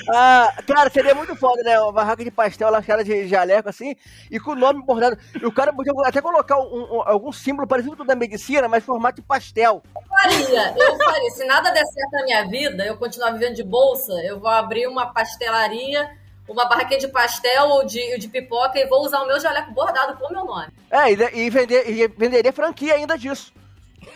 Ah, 0.09 0.55
cara, 0.69 0.89
seria 0.89 1.17
muito 1.17 1.35
foda, 1.35 1.61
né? 1.65 1.81
Uma 1.81 1.91
barraca 1.91 2.23
de 2.23 2.31
pastel 2.31 2.71
lá, 2.71 2.81
cara 2.81 3.03
de 3.03 3.27
jaleco 3.27 3.69
assim, 3.69 3.97
e 4.31 4.39
com 4.39 4.53
o 4.53 4.55
nome 4.55 4.85
bordado. 4.85 5.19
E 5.41 5.45
o 5.45 5.51
cara 5.53 5.73
podia 5.73 5.93
até 6.05 6.23
colocar 6.23 6.59
um- 6.61 6.99
um- 6.99 7.03
algum 7.09 7.33
símbolo 7.33 7.67
parecido 7.67 7.97
com 7.97 8.05
o 8.05 8.07
da 8.07 8.15
medicina, 8.15 8.69
mas 8.69 8.85
formato 8.85 9.17
de 9.21 9.23
pastel. 9.27 9.83
faria, 10.09 10.75
eu 10.79 10.97
faria. 10.97 11.31
Se 11.31 11.45
nada 11.45 11.73
der 11.73 11.85
certo 11.87 12.13
na 12.13 12.23
minha 12.25 12.47
vida, 12.47 12.85
eu 12.87 12.97
continuar 12.97 13.33
vivendo 13.33 13.55
de 13.57 13.65
bolsa, 13.65 14.13
eu 14.25 14.39
vou 14.39 14.49
abrir 14.51 14.87
uma 14.87 15.13
pastelaria, 15.13 16.09
uma 16.49 16.67
barraquinha 16.67 17.01
de 17.01 17.09
pastel 17.09 17.67
ou 17.71 17.85
de, 17.85 18.17
de 18.19 18.29
pipoca 18.29 18.79
e 18.79 18.87
vou 18.87 19.05
usar 19.05 19.23
o 19.23 19.27
meu 19.27 19.41
jaleco 19.41 19.73
bordado 19.73 20.17
com 20.19 20.27
o 20.29 20.33
meu 20.33 20.45
nome. 20.45 20.69
É, 20.89 21.11
e, 21.13 21.47
e 21.47 21.51
vender, 21.51 21.91
e 21.91 22.07
venderia 22.07 22.53
franquia 22.53 22.95
ainda 22.95 23.19
disso. 23.19 23.53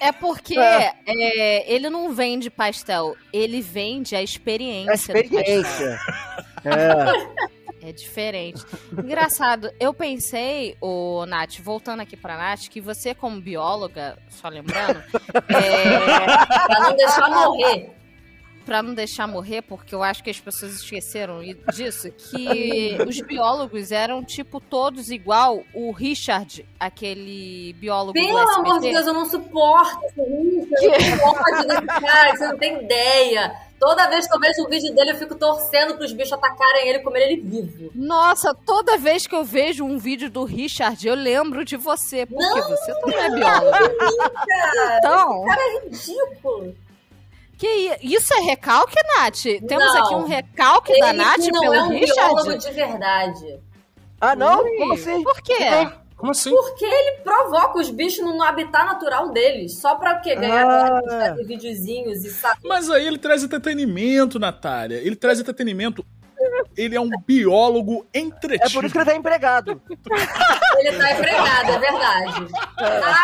É 0.00 0.12
porque 0.12 0.59
É. 0.59 0.93
é, 1.07 1.73
ele 1.73 1.88
não 1.90 2.12
vende 2.12 2.50
pastel, 2.50 3.17
ele 3.33 3.61
vende 3.61 4.14
a 4.17 4.23
experiência. 4.23 4.93
A 4.93 4.97
do 5.23 5.28
pastel. 5.28 5.40
experiência. 5.40 6.00
É. 6.64 7.59
É 7.81 7.93
diferente. 7.93 8.61
Engraçado, 8.93 9.71
eu 9.78 9.95
pensei, 9.95 10.76
o 10.81 11.25
Nath, 11.26 11.61
voltando 11.61 12.00
aqui 12.00 12.17
pra 12.17 12.37
Nath, 12.37 12.69
que 12.69 12.81
você, 12.81 13.14
como 13.14 13.40
bióloga, 13.40 14.19
só 14.28 14.49
lembrando, 14.49 15.00
é, 15.49 16.67
Pra 16.67 16.81
não 16.81 16.97
deixar 16.97 17.31
morrer. 17.31 17.90
Pra 18.69 18.83
não 18.83 18.93
deixar 18.93 19.27
morrer, 19.27 19.63
porque 19.63 19.95
eu 19.95 20.03
acho 20.03 20.23
que 20.23 20.29
as 20.29 20.39
pessoas 20.39 20.75
esqueceram 20.75 21.41
disso, 21.73 22.13
que 22.13 22.99
os 23.09 23.19
biólogos 23.23 23.91
eram, 23.91 24.23
tipo, 24.23 24.61
todos 24.61 25.11
igual 25.11 25.65
o 25.73 25.91
Richard, 25.91 26.69
aquele 26.79 27.73
biólogo 27.79 28.13
Pelo 28.13 28.37
amor 28.37 28.79
de 28.81 28.91
Deus, 28.91 29.07
eu 29.07 29.15
não 29.15 29.25
suporto 29.25 29.99
esse 30.05 30.21
Richard. 30.21 31.17
Não 31.17 31.65
desse 31.67 31.87
cara, 31.87 32.37
você 32.37 32.47
não 32.47 32.59
tem 32.59 32.85
ideia. 32.85 33.57
Toda 33.81 34.07
vez 34.11 34.29
que 34.29 34.37
eu 34.37 34.41
vejo 34.41 34.67
um 34.67 34.69
vídeo 34.69 34.95
dele, 34.95 35.13
eu 35.13 35.17
fico 35.17 35.35
torcendo 35.35 35.97
pros 35.97 36.13
bichos 36.13 36.35
atacarem 36.35 36.89
ele 36.89 36.99
e 36.99 37.03
comer 37.03 37.23
ele 37.23 37.41
vivo. 37.41 37.91
Nossa, 37.95 38.53
toda 38.53 38.99
vez 38.99 39.27
que 39.27 39.35
eu 39.35 39.45
vejo 39.45 39.83
um 39.83 39.97
vídeo 39.97 40.29
do 40.29 40.45
Richard, 40.45 41.09
eu 41.09 41.15
lembro 41.15 41.65
de 41.65 41.79
você, 41.79 42.27
porque 42.27 42.45
Não! 42.45 42.69
você 42.69 43.01
também 43.01 43.19
é 43.19 43.31
biólogo. 43.31 43.71
Cara, 43.71 44.99
Então, 44.99 45.45
é 45.51 45.85
ridículo. 45.85 46.77
Que 47.59 47.99
isso 48.03 48.33
é 48.35 48.41
recalque, 48.41 48.97
Nath? 49.17 49.43
Temos 49.67 49.93
Não. 49.95 50.05
aqui 50.05 50.15
um 50.15 50.25
recalque 50.25 50.99
da 51.00 51.12
Nath 51.12 51.38
não 51.38 51.61
pelo 51.61 51.75
é 51.75 51.83
um 51.83 51.88
biólogo 51.91 52.37
Richard? 52.50 52.59
de 52.67 52.71
verdade. 52.73 53.61
Ah, 54.21 54.35
não? 54.37 54.62
Ui, 54.62 54.77
Como 54.79 54.93
assim? 54.95 55.23
Por 55.23 55.41
quê? 55.43 55.55
Como 56.17 56.33
assim? 56.33 56.50
Porque 56.50 56.85
ele 56.85 57.19
provoca 57.23 57.79
os 57.79 57.91
bichos 57.91 58.25
no 58.25 58.43
habitat 58.43 58.85
natural 58.87 59.31
deles. 59.31 59.79
Só 59.79 59.95
pra 59.95 60.15
o 60.19 60.21
quê? 60.21 60.35
Ganhar 60.35 60.67
Ah. 60.67 61.00
likes, 61.31 61.47
videozinhos 61.47 62.25
e 62.25 62.31
saco. 62.31 62.59
Mas 62.65 62.91
aí 62.91 63.07
ele 63.07 63.19
traz 63.19 63.45
entretenimento, 63.45 64.38
Natália. 64.38 64.97
Ele 64.97 65.15
traz 65.15 65.38
entretenimento. 65.38 66.05
Ele 66.77 66.97
é 66.97 67.00
um 67.00 67.11
biólogo 67.27 68.07
entretido. 68.15 68.65
É 68.69 68.73
por 68.73 68.85
isso 68.85 68.93
que 68.93 68.99
ele 68.99 69.05
tá 69.11 69.15
empregado. 69.17 69.81
Ele 70.79 70.93
tá 70.97 71.12
empregado, 71.12 71.71
é 71.73 71.79
verdade. 71.79 72.49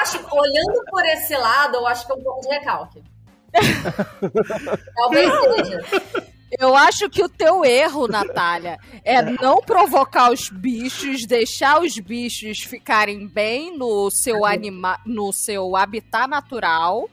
Acho, 0.00 0.18
olhando 0.32 0.84
por 0.90 1.04
esse 1.04 1.36
lado, 1.36 1.76
eu 1.76 1.86
acho 1.86 2.06
que 2.06 2.12
é 2.12 2.14
um 2.16 2.22
pouco 2.22 2.40
de 2.42 2.48
recalque. 2.48 3.02
Talvez 4.96 5.32
seja. 5.32 5.84
Eu 6.58 6.76
acho 6.76 7.10
que 7.10 7.22
o 7.22 7.28
teu 7.28 7.64
erro, 7.64 8.06
Natália, 8.06 8.78
é 9.04 9.20
não 9.20 9.56
provocar 9.60 10.30
os 10.30 10.48
bichos, 10.48 11.26
deixar 11.26 11.80
os 11.82 11.98
bichos 11.98 12.60
ficarem 12.62 13.26
bem 13.26 13.76
no 13.76 14.08
seu 14.10 14.44
anima 14.44 14.98
no 15.04 15.32
seu 15.32 15.74
habitat 15.74 16.28
natural, 16.28 17.10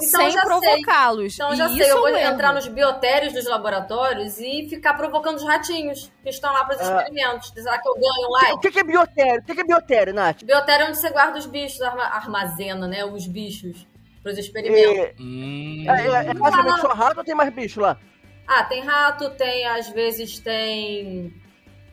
Então 0.00 0.30
sem 0.30 0.40
provocá-los. 0.40 1.34
Então 1.34 1.52
E 1.52 1.56
já 1.56 1.68
sei, 1.68 1.82
eu 1.82 1.96
é 1.98 2.00
vou 2.00 2.08
erro. 2.08 2.32
entrar 2.32 2.54
nos 2.54 2.66
biotérios 2.66 3.34
dos 3.34 3.44
laboratórios 3.46 4.38
e 4.38 4.66
ficar 4.70 4.94
provocando 4.94 5.36
os 5.36 5.44
ratinhos 5.44 6.10
que 6.22 6.30
estão 6.30 6.50
lá 6.50 6.64
para 6.64 6.76
os 6.76 6.80
Ah. 6.80 6.96
experimentos. 6.96 7.52
Será 7.54 7.76
que 7.78 7.86
eu 7.86 7.92
ganho 7.94 8.28
O 8.28 8.32
like? 8.32 8.60
que, 8.62 8.70
que 8.70 8.78
é 8.80 8.84
biotério? 8.84 9.40
O 9.42 9.44
que, 9.44 9.54
que 9.54 9.60
é 9.60 9.64
biotério, 9.64 10.14
Nath? 10.14 10.42
Biotério 10.44 10.86
é 10.86 10.88
onde 10.88 10.96
você 10.98 11.10
guarda 11.10 11.38
os 11.38 11.44
bichos, 11.44 11.82
arma- 11.82 12.04
armazena, 12.04 12.88
né? 12.88 13.04
Os 13.04 13.26
bichos 13.26 13.86
para 14.22 14.32
os 14.32 14.38
experimentos. 14.38 14.98
É, 14.98 15.14
Hum. 15.20 15.84
é, 15.88 16.06
é, 16.26 16.30
é 16.30 16.34
basicamente 16.34 16.80
só 16.80 16.88
rato 16.88 17.18
ou 17.18 17.24
tem 17.24 17.34
mais 17.34 17.52
bicho 17.52 17.80
lá? 17.80 17.98
Ah, 18.46 18.64
tem 18.64 18.82
rato, 18.82 19.30
tem, 19.30 19.66
às 19.66 19.88
vezes 19.90 20.38
tem. 20.38 21.32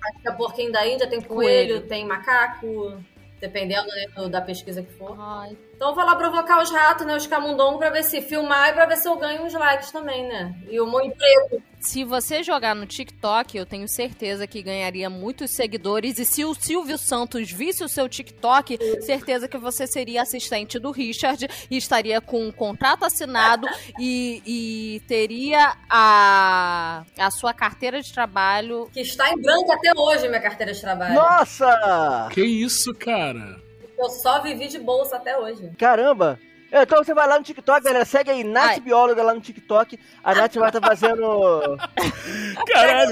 Acho 0.03 0.21
que 0.21 0.29
é 0.29 0.31
porquinho 0.31 0.71
da 0.71 0.87
Índia, 0.87 1.07
tem 1.07 1.21
coelho, 1.21 1.75
Coelho. 1.75 1.87
tem 1.87 2.05
macaco, 2.05 2.97
dependendo 3.41 3.87
né, 3.87 4.05
do- 4.15 4.29
da 4.29 4.41
pesquisa 4.41 4.81
que 4.81 4.91
for. 4.93 5.15
Ai, 5.19 5.57
Então 5.79 5.91
eu 5.91 5.95
vou 5.95 6.03
lá 6.03 6.13
provocar 6.13 6.61
os 6.61 6.69
ratos, 6.69 7.07
né? 7.07 7.15
Os 7.15 7.25
camundongos, 7.25 7.79
pra 7.79 7.89
ver 7.89 8.03
se 8.03 8.21
filmar 8.21 8.67
e 8.67 8.73
pra 8.73 8.85
ver 8.85 8.97
se 8.97 9.07
eu 9.07 9.15
ganho 9.15 9.45
uns 9.45 9.53
likes 9.53 9.89
também, 9.91 10.27
né? 10.27 10.53
E 10.69 10.77
o 10.77 10.85
molho 10.85 11.09
preto. 11.15 11.63
se 11.79 12.03
você 12.03 12.43
jogar 12.43 12.75
no 12.75 12.85
TikTok, 12.85 13.57
eu 13.57 13.65
tenho 13.65 13.87
certeza 13.87 14.45
que 14.45 14.61
ganharia 14.61 15.09
muitos 15.09 15.51
seguidores. 15.51 16.19
E 16.19 16.25
se 16.25 16.43
o 16.43 16.53
Silvio 16.53 16.97
Santos 16.97 17.49
visse 17.49 17.81
o 17.81 17.87
seu 17.87 18.09
TikTok, 18.09 18.77
certeza 19.05 19.47
que 19.47 19.57
você 19.57 19.87
seria 19.87 20.23
assistente 20.23 20.77
do 20.77 20.91
Richard 20.91 21.47
e 21.71 21.77
estaria 21.77 22.19
com 22.19 22.45
um 22.45 22.51
contrato 22.51 23.05
assinado 23.05 23.65
e, 23.97 24.43
e 24.45 24.99
teria 25.07 25.77
a, 25.89 27.05
a 27.17 27.31
sua 27.31 27.53
carteira 27.53 28.01
de 28.01 28.11
trabalho. 28.11 28.89
Que 28.91 28.99
está 28.99 29.31
em 29.31 29.41
branco 29.41 29.71
até 29.71 29.93
hoje, 29.95 30.27
minha 30.27 30.41
carteira 30.41 30.73
de 30.73 30.81
trabalho. 30.81 31.15
Nossa! 31.15 32.27
Que 32.33 32.43
isso, 32.43 32.93
cara? 32.95 33.68
Eu 33.99 34.09
só 34.09 34.41
vivi 34.41 34.67
de 34.67 34.79
bolsa 34.79 35.17
até 35.17 35.37
hoje. 35.37 35.69
Caramba! 35.77 36.39
Então 36.71 37.03
você 37.03 37.15
vai 37.15 37.27
lá 37.27 37.37
no 37.39 37.43
TikTok, 37.43 37.83
galera. 37.83 38.05
Segue 38.05 38.29
aí, 38.29 38.43
Nath 38.43 38.69
Ai. 38.69 38.79
Bióloga 38.79 39.23
lá 39.23 39.33
no 39.33 39.41
TikTok. 39.41 39.99
A 40.23 40.35
Nath 40.35 40.53
vai 40.55 40.69
estar 40.69 40.79
fazendo. 40.79 41.77
Caralho, 42.71 43.11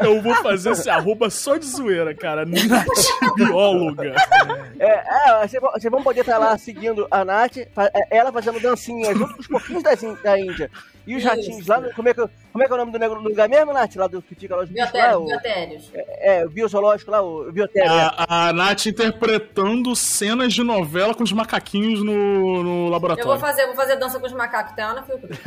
eu 0.00 0.22
vou 0.22 0.34
fazer 0.36 0.70
esse 0.70 0.88
arroba 0.88 1.28
só 1.28 1.56
de 1.58 1.66
zoeira, 1.66 2.14
cara. 2.14 2.46
Nath 2.46 2.86
bióloga. 3.36 4.14
É, 4.78 5.04
é, 5.32 5.46
vocês 5.46 5.90
vão- 5.90 6.02
poder 6.02 6.20
estar 6.20 6.38
lá 6.38 6.56
seguindo 6.56 7.06
a 7.10 7.24
Nath, 7.26 7.58
é, 7.58 7.68
ela 8.10 8.32
fazendo 8.32 8.58
dancinha 8.58 9.14
junto 9.14 9.34
com 9.34 9.40
os 9.40 9.46
porquinhos 9.48 9.82
da, 9.82 9.92
Ín- 9.92 10.18
da 10.22 10.40
Índia. 10.40 10.70
E 11.06 11.14
os 11.16 11.22
Isso. 11.22 11.28
ratinhos 11.30 11.66
lá. 11.66 11.82
Como 11.94 12.08
é, 12.08 12.14
que, 12.14 12.20
como 12.52 12.64
é 12.64 12.66
que 12.66 12.72
é 12.72 12.74
o 12.74 12.78
nome 12.78 12.92
do 12.92 12.98
negro- 12.98 13.22
do 13.22 13.28
lugar 13.28 13.48
mesmo, 13.48 13.72
Nath? 13.72 13.94
Lá 13.96 14.06
do 14.06 14.22
que 14.22 14.34
fica 14.34 14.56
lá 14.56 14.62
os 14.62 14.70
bichos 14.70 14.92
lá? 14.92 15.08
Biotérios, 15.08 15.20
O, 15.22 15.26
biotérios. 15.26 15.92
é, 15.94 16.44
o 16.46 16.50
biozoológico 16.50 17.10
lá, 17.10 17.20
o 17.22 17.52
biotério. 17.52 17.90
A, 17.92 18.48
a 18.48 18.52
Nath 18.52 18.86
interpretando 18.86 19.94
cenas 19.94 20.52
de 20.54 20.62
novela 20.62 21.14
com 21.14 21.22
os 21.22 21.32
macaquinhos 21.32 22.00
no, 22.02 22.12
no 22.62 22.70
Eu 22.70 22.74
vou 22.84 22.90
laboratório. 22.90 23.40
fazer, 23.40 23.66
vou 23.66 23.74
fazer 23.76 23.96
dança 23.96 24.18
com 24.18 24.26
os 24.26 24.32
macacos, 24.32 24.72
tem 24.74 24.84
lá 24.84 24.94
na 24.94 25.02
Fiocruz. 25.02 25.38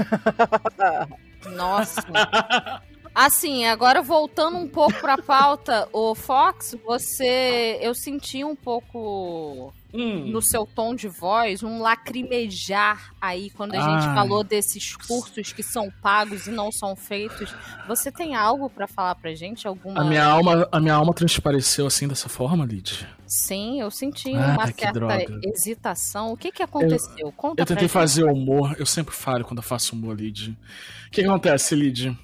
Nossa. 1.56 2.02
Assim, 3.20 3.66
agora 3.66 4.00
voltando 4.00 4.58
um 4.58 4.68
pouco 4.68 4.94
pra 5.02 5.18
pauta, 5.18 5.90
o 5.92 6.14
Fox, 6.14 6.76
você. 6.86 7.80
Eu 7.82 7.96
senti 7.96 8.44
um 8.44 8.56
pouco 8.56 9.74
Hum, 9.92 10.30
no 10.30 10.40
seu 10.40 10.68
tom 10.68 10.94
de 10.94 11.08
voz 11.08 11.64
um 11.64 11.82
lacrimejar 11.82 13.16
aí 13.20 13.50
quando 13.50 13.74
a 13.74 13.80
gente 13.80 14.06
Ai. 14.06 14.14
falou 14.14 14.44
desses 14.44 14.96
cursos 14.96 15.52
que 15.52 15.64
são 15.64 15.92
pagos 16.00 16.46
e 16.46 16.52
não 16.52 16.72
são 16.72 16.96
feitos. 16.96 17.52
Você 17.88 18.12
tem 18.12 18.36
algo 18.36 18.70
pra 18.70 18.86
falar 18.86 19.16
pra 19.16 19.34
gente? 19.34 19.68
Alguma. 19.68 20.00
a, 20.00 20.04
minha 20.04 20.24
alma, 20.24 20.70
a 20.72 20.80
minha 20.80 20.94
alma 20.94 21.12
transpareceu 21.12 21.88
assim 21.88 22.08
dessa 22.08 22.30
forma, 22.30 22.66
Lid. 22.66 23.08
Sim, 23.26 23.82
eu 23.82 23.90
senti 23.90 24.32
Ah, 24.36 24.58
uma 24.60 24.68
certa 24.68 25.40
hesitação. 25.44 26.34
O 26.34 26.38
que 26.38 26.52
que 26.52 26.62
aconteceu? 26.62 27.32
Conta 27.36 27.64
Eu 27.64 27.66
tentei 27.66 27.88
fazer 27.88 28.26
humor, 28.26 28.76
eu 28.78 28.86
sempre 28.86 29.16
falho 29.16 29.44
quando 29.44 29.58
eu 29.58 29.64
faço 29.64 29.96
humor, 29.96 30.16
Lid. 30.16 30.52
O 30.52 31.10
que, 31.10 31.22
que 31.24 31.28
acontece, 31.28 31.74
Lid? 31.74 32.16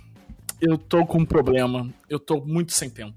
Eu 0.65 0.77
tô 0.77 1.05
com 1.05 1.20
um 1.20 1.25
problema, 1.25 1.93
eu 2.10 2.17
tô 2.17 2.39
muito 2.39 2.72
sem 2.72 2.89
tempo. 2.89 3.15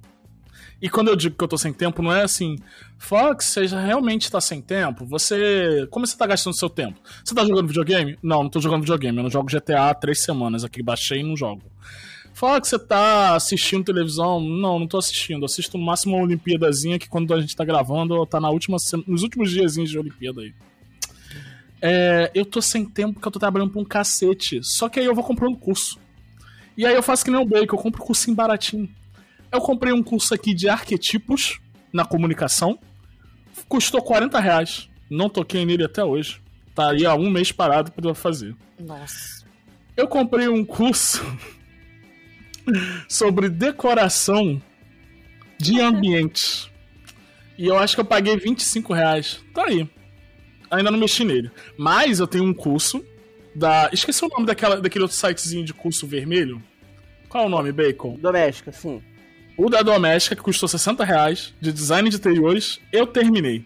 E 0.83 0.91
quando 0.91 1.09
eu 1.09 1.15
digo 1.15 1.37
que 1.37 1.45
eu 1.45 1.47
tô 1.47 1.57
sem 1.57 1.73
tempo, 1.73 2.03
não 2.03 2.12
é 2.12 2.25
assim, 2.25 2.59
Fox, 2.99 3.47
você 3.47 3.67
realmente 3.67 4.29
tá 4.29 4.41
sem 4.41 4.61
tempo? 4.61 5.07
Você. 5.07 5.87
Como 5.93 6.05
você 6.05 6.19
tá 6.19 6.26
gastando 6.26 6.59
seu 6.59 6.69
tempo? 6.69 6.99
Você 7.25 7.37
tá 7.37 7.45
jogando 7.45 7.69
videogame? 7.69 8.19
Não, 8.21 8.43
não 8.43 8.50
tô 8.50 8.61
jogando 8.61 8.81
videogame. 8.81 9.17
Eu 9.17 9.23
não 9.23 9.31
jogo 9.31 9.49
GTA 9.49 9.91
há 9.91 9.95
três 9.95 10.25
semanas 10.25 10.65
aqui, 10.65 10.83
baixei 10.83 11.21
e 11.21 11.23
não 11.23 11.37
jogo. 11.37 11.62
Fox, 12.35 12.69
você 12.69 12.81
tá 12.81 13.37
assistindo 13.37 13.85
televisão? 13.85 14.41
Não, 14.41 14.81
não 14.81 14.88
tô 14.88 14.99
assistindo. 14.99 15.43
Eu 15.43 15.47
assisto 15.47 15.79
no 15.79 15.85
máximo 15.85 16.17
uma 16.17 16.25
Olimpíadazinha 16.25 16.99
que 16.99 17.09
quando 17.09 17.33
a 17.33 17.41
gente 17.41 17.55
tá 17.55 17.65
gravando, 17.65 18.26
tá 18.26 18.41
na 18.41 18.50
última, 18.50 18.76
nos 19.07 19.23
últimos 19.23 19.53
diazinhos 19.53 19.88
de 19.88 19.99
Olimpíada 20.00 20.41
aí. 20.41 20.53
É, 21.81 22.29
eu 22.35 22.45
tô 22.45 22.61
sem 22.61 22.85
tempo 22.85 23.15
porque 23.15 23.29
eu 23.29 23.33
tô 23.33 23.38
trabalhando 23.38 23.71
pra 23.71 23.81
um 23.81 23.85
cacete. 23.85 24.59
Só 24.65 24.88
que 24.88 24.99
aí 24.99 25.07
eu 25.07 25.15
vou 25.15 25.23
comprando 25.23 25.57
curso. 25.57 26.05
E 26.76 26.85
aí 26.85 26.95
eu 26.95 27.02
faço 27.02 27.25
que 27.25 27.30
nem 27.30 27.40
o 27.40 27.45
Bacon, 27.45 27.76
eu 27.76 27.83
compro 27.83 28.02
cursinho 28.02 28.37
baratinho. 28.37 28.88
Eu 29.50 29.61
comprei 29.61 29.92
um 29.92 30.02
curso 30.02 30.35
aqui 30.35 30.52
de 30.52 30.69
arquetipos 30.69 31.58
na 31.93 32.04
comunicação. 32.04 32.78
Custou 33.69 34.02
40 34.02 34.39
reais. 34.39 34.89
Não 35.10 35.28
toquei 35.28 35.65
nele 35.65 35.84
até 35.84 36.04
hoje. 36.04 36.41
Tá 36.75 36.91
aí 36.91 37.06
há 37.06 37.15
um 37.15 37.30
mês 37.30 37.50
parado 37.50 37.91
pra 37.91 38.08
eu 38.08 38.15
fazer. 38.15 38.54
Nossa. 38.78 39.47
Eu 39.97 40.06
comprei 40.06 40.49
um 40.49 40.65
curso 40.65 41.25
sobre 43.08 43.49
decoração 43.49 44.60
de 45.58 45.80
ambientes. 45.80 46.71
E 47.56 47.67
eu 47.67 47.78
acho 47.78 47.95
que 47.95 48.00
eu 48.02 48.04
paguei 48.04 48.36
25 48.36 48.93
reais. 48.93 49.41
Tá 49.54 49.65
aí. 49.65 49.89
Ainda 50.71 50.91
não 50.91 50.99
mexi 50.99 51.25
nele. 51.25 51.50
Mas 51.78 52.21
eu 52.21 52.26
tenho 52.26 52.45
um 52.45 52.52
curso 52.52 53.02
da. 53.56 53.90
Esqueci 53.92 54.25
o 54.25 54.28
nome 54.28 54.47
daquela, 54.47 54.80
daquele 54.80 55.02
outro 55.02 55.16
sitezinho 55.16 55.64
de 55.64 55.73
curso 55.73 56.06
vermelho. 56.06 56.62
Qual 57.28 57.45
é 57.45 57.47
o 57.47 57.50
nome, 57.50 57.73
Bacon? 57.73 58.16
Doméstica, 58.16 58.71
sim. 58.71 59.02
O 59.56 59.71
da 59.71 59.82
Doméstica, 59.82 60.36
que 60.36 60.42
custou 60.42 60.69
60 60.69 61.04
reais, 61.04 61.54
de 61.60 61.73
design 61.73 62.08
de 62.10 62.16
interiores, 62.16 62.78
eu 62.92 63.06
terminei. 63.06 63.64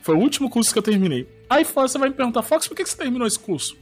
Foi 0.00 0.14
o 0.14 0.18
último 0.18 0.48
curso 0.48 0.72
que 0.72 0.78
eu 0.78 0.82
terminei. 0.82 1.28
Aí 1.50 1.64
você 1.64 1.98
vai 1.98 2.08
me 2.08 2.14
perguntar, 2.14 2.42
Fox, 2.42 2.68
por 2.68 2.76
que 2.76 2.86
você 2.86 2.96
terminou 2.96 3.26
esse 3.26 3.38
curso? 3.38 3.76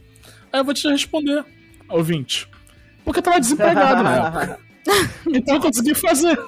Aí 0.51 0.59
eu 0.59 0.65
vou 0.65 0.73
te 0.73 0.87
responder, 0.89 1.45
ouvinte. 1.89 2.47
Porque 3.05 3.19
eu 3.19 3.23
tava 3.23 3.39
desempregado 3.39 4.03
na 4.03 4.15
época. 4.15 4.59
Então 5.27 5.55
eu 5.55 5.61
consegui 5.61 5.93
fazer. 5.93 6.39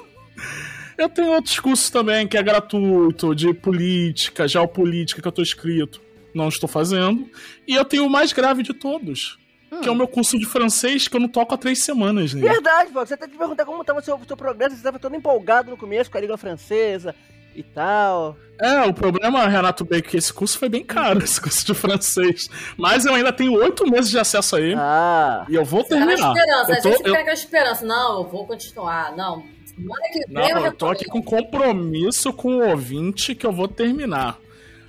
Eu 0.96 1.08
tenho 1.10 1.32
outros 1.32 1.60
cursos 1.60 1.90
também, 1.90 2.26
que 2.26 2.38
é 2.38 2.42
gratuito, 2.42 3.34
de 3.34 3.52
política, 3.52 4.48
geopolítica, 4.48 5.20
que 5.20 5.28
eu 5.28 5.32
tô 5.32 5.42
inscrito. 5.42 6.00
Não 6.34 6.48
estou 6.48 6.68
fazendo. 6.68 7.28
E 7.66 7.74
eu 7.74 7.84
tenho 7.84 8.06
o 8.06 8.10
mais 8.10 8.32
grave 8.32 8.62
de 8.62 8.72
todos, 8.74 9.38
que 9.82 9.88
é 9.88 9.90
o 9.90 9.94
meu 9.94 10.08
curso 10.08 10.38
de 10.38 10.46
francês, 10.46 11.06
que 11.08 11.16
eu 11.16 11.20
não 11.20 11.28
toco 11.28 11.54
há 11.54 11.58
três 11.58 11.82
semanas, 11.82 12.34
né? 12.34 12.40
Verdade, 12.40 12.92
Fox. 12.92 13.08
Você 13.08 13.14
até 13.14 13.26
te 13.28 13.36
perguntar 13.36 13.64
como 13.64 13.80
estava 13.80 13.98
o 14.00 14.02
seu, 14.02 14.18
seu 14.26 14.36
progresso. 14.36 14.70
Você 14.70 14.76
estava 14.80 14.98
todo 14.98 15.14
empolgado 15.16 15.70
no 15.70 15.76
começo 15.76 16.10
com 16.10 16.18
a 16.18 16.20
língua 16.20 16.36
francesa 16.38 17.14
e 17.54 17.62
tal. 17.64 18.36
É, 18.60 18.80
o 18.82 18.92
problema, 18.94 19.46
Renato 19.48 19.86
é 19.90 20.00
que 20.00 20.16
esse 20.16 20.32
curso 20.32 20.56
foi 20.58 20.68
bem 20.68 20.84
caro, 20.84 21.18
esse 21.24 21.40
curso 21.40 21.64
de 21.66 21.74
francês. 21.74 22.48
Mas 22.76 23.04
eu 23.06 23.14
ainda 23.14 23.32
tenho 23.32 23.54
oito 23.54 23.88
meses 23.90 24.10
de 24.10 24.18
acesso 24.18 24.54
a 24.56 24.60
ele. 24.60 24.76
Ah. 24.78 25.44
E 25.48 25.54
eu 25.56 25.64
vou 25.64 25.80
na 25.82 25.88
terminar. 25.88 26.14
esperança, 26.32 26.72
Eu 26.72 26.74
a 26.76 26.80
tô- 26.82 26.90
gente 26.90 27.06
eu- 27.06 27.14
com 27.14 27.20
aquela 27.20 27.34
esperança. 27.34 27.84
Não, 27.84 28.18
eu 28.22 28.28
vou 28.28 28.46
continuar. 28.46 29.16
Não, 29.16 29.42
semana 29.66 30.00
que 30.12 30.18
vem 30.26 30.34
Não, 30.34 30.48
eu 30.60 30.66
eu 30.66 30.72
tô 30.74 30.86
aqui 30.88 31.04
com 31.06 31.22
compromisso 31.22 32.32
com 32.32 32.56
o 32.56 32.68
ouvinte 32.68 33.34
que 33.34 33.46
eu 33.46 33.52
vou 33.52 33.66
terminar. 33.68 34.38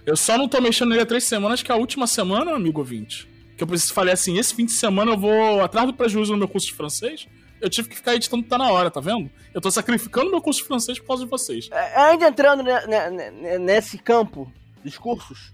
Eu 0.05 0.15
só 0.17 0.37
não 0.37 0.47
tô 0.47 0.59
mexendo 0.59 0.89
nele 0.89 1.01
há 1.01 1.05
três 1.05 1.23
semanas, 1.23 1.61
que 1.61 1.71
é 1.71 1.75
a 1.75 1.77
última 1.77 2.07
semana, 2.07 2.53
amigo 2.55 2.79
ouvinte. 2.79 3.27
Que 3.57 3.63
eu 3.63 3.67
preciso 3.67 3.93
falei 3.93 4.13
assim, 4.13 4.37
esse 4.37 4.53
fim 4.55 4.65
de 4.65 4.71
semana 4.71 5.11
eu 5.11 5.17
vou 5.17 5.61
atrás 5.61 5.85
do 5.87 5.93
prejuízo 5.93 6.31
no 6.31 6.37
meu 6.39 6.47
curso 6.47 6.67
de 6.67 6.73
francês. 6.73 7.27
Eu 7.59 7.69
tive 7.69 7.89
que 7.89 7.95
ficar 7.95 8.15
editando 8.15 8.41
tá 8.43 8.57
na 8.57 8.71
hora, 8.71 8.89
tá 8.89 8.99
vendo? 8.99 9.29
Eu 9.53 9.61
tô 9.61 9.69
sacrificando 9.69 10.31
meu 10.31 10.41
curso 10.41 10.61
de 10.61 10.67
francês 10.67 10.97
por 10.99 11.05
causa 11.07 11.23
de 11.23 11.29
vocês. 11.29 11.69
É, 11.71 12.01
Ainda 12.09 12.27
entrando 12.27 12.63
ne- 12.63 12.87
ne- 12.87 13.29
ne- 13.31 13.59
nesse 13.59 13.99
campo 13.99 14.51
dos 14.83 14.97
cursos, 14.97 15.53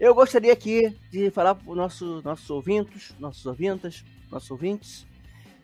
eu 0.00 0.14
gostaria 0.14 0.52
aqui 0.54 0.96
de 1.12 1.30
falar 1.30 1.54
para 1.54 1.70
os 1.70 1.76
nossos, 1.76 2.24
nossos 2.24 2.48
ouvintes, 2.48 3.14
nossos 3.20 3.44
ouvintas, 3.44 4.02
nossos 4.30 4.50
ouvintes, 4.50 5.06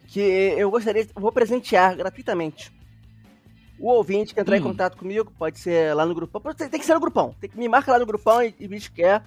que 0.08 0.20
eu 0.20 0.70
gostaria, 0.70 1.06
vou 1.14 1.32
presentear 1.32 1.96
gratuitamente 1.96 2.70
o 3.80 3.88
ouvinte 3.90 4.34
que 4.34 4.40
entrar 4.40 4.56
em 4.56 4.60
Hum. 4.60 4.62
contato 4.62 4.96
comigo, 4.96 5.32
pode 5.38 5.58
ser 5.58 5.94
lá 5.94 6.04
no 6.06 6.14
grupão, 6.14 6.40
tem 6.54 6.68
tem 6.68 6.80
que 6.80 6.86
ser 6.86 6.94
no 6.94 7.00
grupão, 7.00 7.34
tem 7.40 7.48
que 7.50 7.58
me 7.58 7.68
marca 7.68 7.90
lá 7.92 7.98
no 7.98 8.06
grupão 8.06 8.42
e, 8.42 8.54
e 8.60 8.68
me 8.68 8.80
quer. 8.80 9.22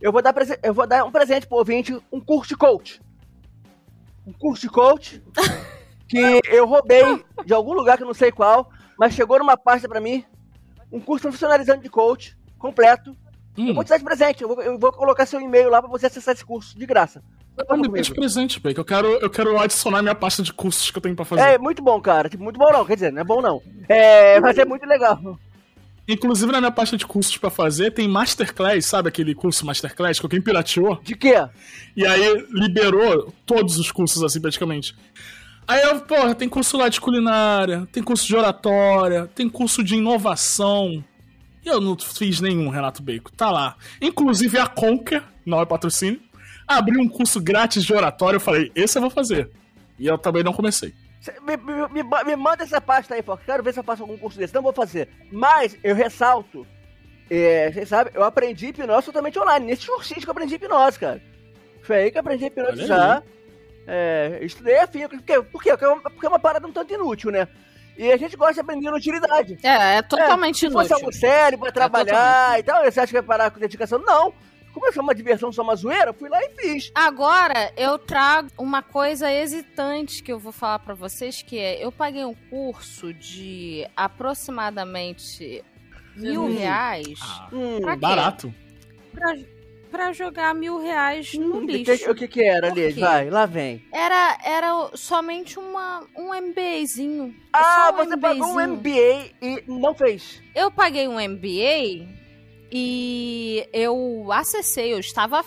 Eu 0.00 0.12
vou 0.12 0.22
dar 0.22 0.34
eu 0.62 0.74
vou 0.74 0.86
dar 0.86 1.04
um 1.04 1.12
presente 1.12 1.46
pro 1.46 1.58
ouvinte, 1.58 1.94
um 2.12 2.20
curso 2.20 2.48
de 2.50 2.56
coach. 2.56 3.02
Um 4.26 4.32
curso 4.32 4.62
de 4.62 4.68
coach 4.70 5.22
que 6.08 6.40
eu 6.50 6.66
roubei 6.66 7.24
de 7.44 7.54
algum 7.54 7.72
lugar 7.74 7.96
que 7.96 8.02
eu 8.02 8.06
não 8.06 8.14
sei 8.14 8.32
qual, 8.32 8.70
mas 8.98 9.14
chegou 9.14 9.38
numa 9.38 9.56
pasta 9.56 9.88
pra 9.88 10.00
mim, 10.00 10.24
um 10.90 11.00
curso 11.00 11.22
profissionalizante 11.24 11.82
de 11.82 11.90
coach 11.90 12.36
completo. 12.58 13.16
Eu 13.66 13.74
Hum, 13.74 13.74
vou 13.74 13.84
te 13.84 13.88
dar 13.90 13.98
de 13.98 14.04
presente, 14.04 14.42
eu 14.42 14.48
vou, 14.48 14.62
eu 14.62 14.78
vou 14.78 14.92
colocar 14.92 15.26
seu 15.26 15.40
e-mail 15.40 15.70
lá 15.70 15.80
pra 15.82 15.90
você 15.90 16.06
acessar 16.06 16.34
esse 16.34 16.44
curso 16.44 16.78
de 16.78 16.86
graça. 16.86 17.22
Ah, 17.68 17.76
me 17.76 17.88
dê 17.88 18.00
de 18.00 18.14
presente, 18.14 18.60
Bacon. 18.60 18.80
Eu 18.80 18.84
quero, 18.84 19.08
eu 19.20 19.30
quero 19.30 19.58
adicionar 19.58 20.02
minha 20.02 20.14
pasta 20.14 20.42
de 20.42 20.52
cursos 20.52 20.90
que 20.90 20.96
eu 20.96 21.02
tenho 21.02 21.14
pra 21.14 21.24
fazer. 21.24 21.42
É 21.42 21.58
muito 21.58 21.82
bom, 21.82 22.00
cara. 22.00 22.28
Tipo, 22.28 22.42
muito 22.42 22.58
bom 22.58 22.70
não, 22.72 22.84
quer 22.84 22.94
dizer, 22.94 23.12
não 23.12 23.20
é 23.20 23.24
bom 23.24 23.42
não. 23.42 23.62
É, 23.88 24.40
mas 24.40 24.56
é 24.58 24.64
muito 24.64 24.86
legal. 24.86 25.38
Inclusive, 26.08 26.50
na 26.50 26.60
minha 26.60 26.72
pasta 26.72 26.96
de 26.96 27.06
cursos 27.06 27.36
pra 27.36 27.50
fazer, 27.50 27.92
tem 27.92 28.08
Masterclass, 28.08 28.86
sabe 28.86 29.08
aquele 29.08 29.34
curso 29.34 29.64
Masterclass 29.64 30.18
que 30.18 30.26
alguém 30.26 30.42
pirateou? 30.42 30.98
De 31.02 31.14
quê? 31.14 31.34
E 31.96 32.04
aí 32.04 32.46
liberou 32.50 33.32
todos 33.46 33.78
os 33.78 33.92
cursos, 33.92 34.22
assim, 34.22 34.40
praticamente. 34.40 34.96
Aí 35.66 35.80
eu, 35.82 36.00
porra, 36.00 36.34
tem 36.34 36.48
curso 36.48 36.76
lá 36.76 36.88
de 36.88 37.00
culinária, 37.00 37.86
tem 37.92 38.02
curso 38.02 38.26
de 38.26 38.34
oratória, 38.34 39.30
tem 39.34 39.48
curso 39.48 39.84
de 39.84 39.94
inovação. 39.94 41.04
E 41.64 41.68
eu 41.68 41.80
não 41.80 41.96
fiz 41.96 42.40
nenhum, 42.40 42.68
Renato 42.68 43.00
Bacon. 43.00 43.30
Tá 43.36 43.50
lá. 43.50 43.76
Inclusive 44.00 44.58
a 44.58 44.66
Conquer, 44.66 45.22
não 45.46 45.60
é 45.60 45.64
patrocínio, 45.64 46.20
abriu 46.66 47.00
um 47.00 47.08
curso 47.08 47.40
grátis 47.40 47.84
de 47.84 47.92
oratória. 47.94 48.36
Eu 48.36 48.40
falei, 48.40 48.70
esse 48.74 48.96
eu 48.98 49.02
vou 49.02 49.10
fazer. 49.10 49.50
E 49.98 50.06
eu 50.06 50.16
também 50.18 50.42
não 50.42 50.52
comecei. 50.52 50.92
Cê- 51.20 51.34
Me, 51.40 51.56
me- 51.56 51.88
me 52.02 52.24
me 52.24 52.36
manda 52.36 52.64
essa 52.64 52.80
pasta 52.80 53.14
aí, 53.14 53.22
Fox. 53.22 53.44
Quero 53.44 53.62
ver 53.62 53.72
se 53.72 53.78
eu 53.80 53.84
faço 53.84 54.02
algum 54.02 54.16
curso 54.18 54.38
desse. 54.38 54.54
Não 54.54 54.62
vou 54.62 54.72
fazer. 54.72 55.08
Mas 55.30 55.76
eu 55.84 55.94
ressalto. 55.94 56.66
É, 57.30 57.70
vocês 57.72 57.88
sabem, 57.88 58.12
eu 58.14 58.24
aprendi 58.24 58.66
hipnose 58.66 59.06
totalmente 59.06 59.38
online. 59.38 59.66
Nesse 59.66 59.86
cursinho 59.86 60.20
que 60.20 60.26
eu 60.26 60.32
aprendi 60.32 60.56
hipnose, 60.56 60.98
cara. 60.98 61.22
Foi 61.82 61.96
aí 61.96 62.10
que 62.10 62.16
eu 62.18 62.20
aprendi 62.20 62.44
hipnose 62.46 62.72
Olha 62.78 62.86
já. 62.86 63.22
É, 63.86 64.38
estudei 64.42 64.78
afim, 64.78 65.08
porque, 65.08 65.42
por 65.42 65.62
quê? 65.62 65.70
Porque 65.70 65.84
é, 65.84 65.88
uma, 65.88 66.00
porque 66.02 66.26
é 66.26 66.28
uma 66.28 66.38
parada 66.38 66.66
um 66.66 66.72
tanto 66.72 66.92
inútil, 66.92 67.30
né? 67.30 67.48
E 67.96 68.10
a 68.10 68.16
gente 68.16 68.36
gosta 68.36 68.54
de 68.54 68.60
aprender 68.60 68.92
utilidade. 68.92 69.58
É, 69.62 69.96
é 69.98 70.02
totalmente 70.02 70.56
é, 70.56 70.58
se 70.60 70.66
inútil. 70.66 70.82
Se 70.82 70.88
fosse 70.88 71.04
algo 71.04 71.12
sério 71.12 71.58
pra 71.58 71.70
trabalhar 71.72 72.56
é 72.56 72.60
e 72.60 72.62
tal, 72.62 72.82
você 72.84 73.00
acha 73.00 73.06
que 73.08 73.12
vai 73.12 73.22
parar 73.22 73.50
com 73.50 73.60
dedicação? 73.60 73.98
Não. 73.98 74.32
Como 74.72 74.86
é 74.86 75.00
uma 75.00 75.14
diversão, 75.14 75.52
só 75.52 75.62
uma 75.62 75.76
zoeira, 75.76 76.12
fui 76.12 76.28
lá 76.28 76.42
e 76.42 76.50
fiz. 76.50 76.90
Agora, 76.94 77.72
eu 77.76 77.98
trago 77.98 78.48
uma 78.56 78.82
coisa 78.82 79.30
hesitante 79.30 80.22
que 80.22 80.32
eu 80.32 80.38
vou 80.38 80.52
falar 80.52 80.78
para 80.78 80.94
vocês, 80.94 81.42
que 81.42 81.58
é, 81.58 81.84
eu 81.84 81.92
paguei 81.92 82.24
um 82.24 82.34
curso 82.34 83.12
de 83.12 83.86
aproximadamente 83.96 85.62
mil 86.16 86.44
hum. 86.44 86.56
reais. 86.56 87.18
Ah, 87.20 87.48
hum, 87.52 87.96
barato. 87.98 88.52
Pra, 89.12 89.36
pra 89.90 90.12
jogar 90.12 90.54
mil 90.54 90.80
reais 90.80 91.34
no 91.34 91.58
hum, 91.58 91.66
lixo. 91.66 92.10
O 92.10 92.14
que 92.14 92.26
que 92.26 92.42
era, 92.42 92.68
ali? 92.68 92.92
Vai, 92.92 93.28
lá 93.28 93.44
vem. 93.44 93.84
Era, 93.92 94.38
era 94.42 94.90
somente 94.94 95.58
uma, 95.58 96.02
um 96.16 96.32
MBAzinho. 96.34 97.34
Ah, 97.52 97.90
um 97.92 97.96
você 97.96 98.16
MBAzinho. 98.16 98.40
pagou 98.40 98.58
um 98.58 98.66
MBA 98.68 99.30
e 99.42 99.64
não 99.66 99.94
fez. 99.94 100.42
Eu 100.54 100.70
paguei 100.70 101.06
um 101.06 101.20
MBA 101.20 102.21
e 102.72 103.68
eu 103.70 104.32
acessei, 104.32 104.94
eu 104.94 104.98
estava. 104.98 105.44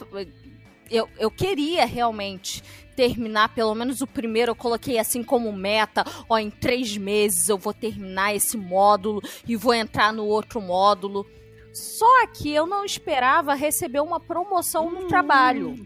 Eu, 0.91 1.09
eu 1.17 1.31
queria 1.31 1.83
realmente 1.83 2.63
terminar 2.95 3.49
pelo 3.55 3.73
menos 3.73 4.01
o 4.01 4.07
primeiro. 4.07 4.51
Eu 4.51 4.55
coloquei 4.55 4.99
assim 4.99 5.23
como 5.23 5.51
meta: 5.51 6.05
ó, 6.29 6.37
em 6.37 6.51
três 6.51 6.95
meses 6.95 7.49
eu 7.49 7.57
vou 7.57 7.73
terminar 7.73 8.35
esse 8.35 8.55
módulo 8.55 9.23
e 9.47 9.55
vou 9.55 9.73
entrar 9.73 10.13
no 10.13 10.25
outro 10.25 10.61
módulo. 10.61 11.25
Só 11.73 12.27
que 12.27 12.53
eu 12.53 12.67
não 12.67 12.85
esperava 12.85 13.55
receber 13.55 14.01
uma 14.01 14.19
promoção 14.19 14.91
no 14.91 15.01
hum. 15.01 15.07
trabalho. 15.07 15.83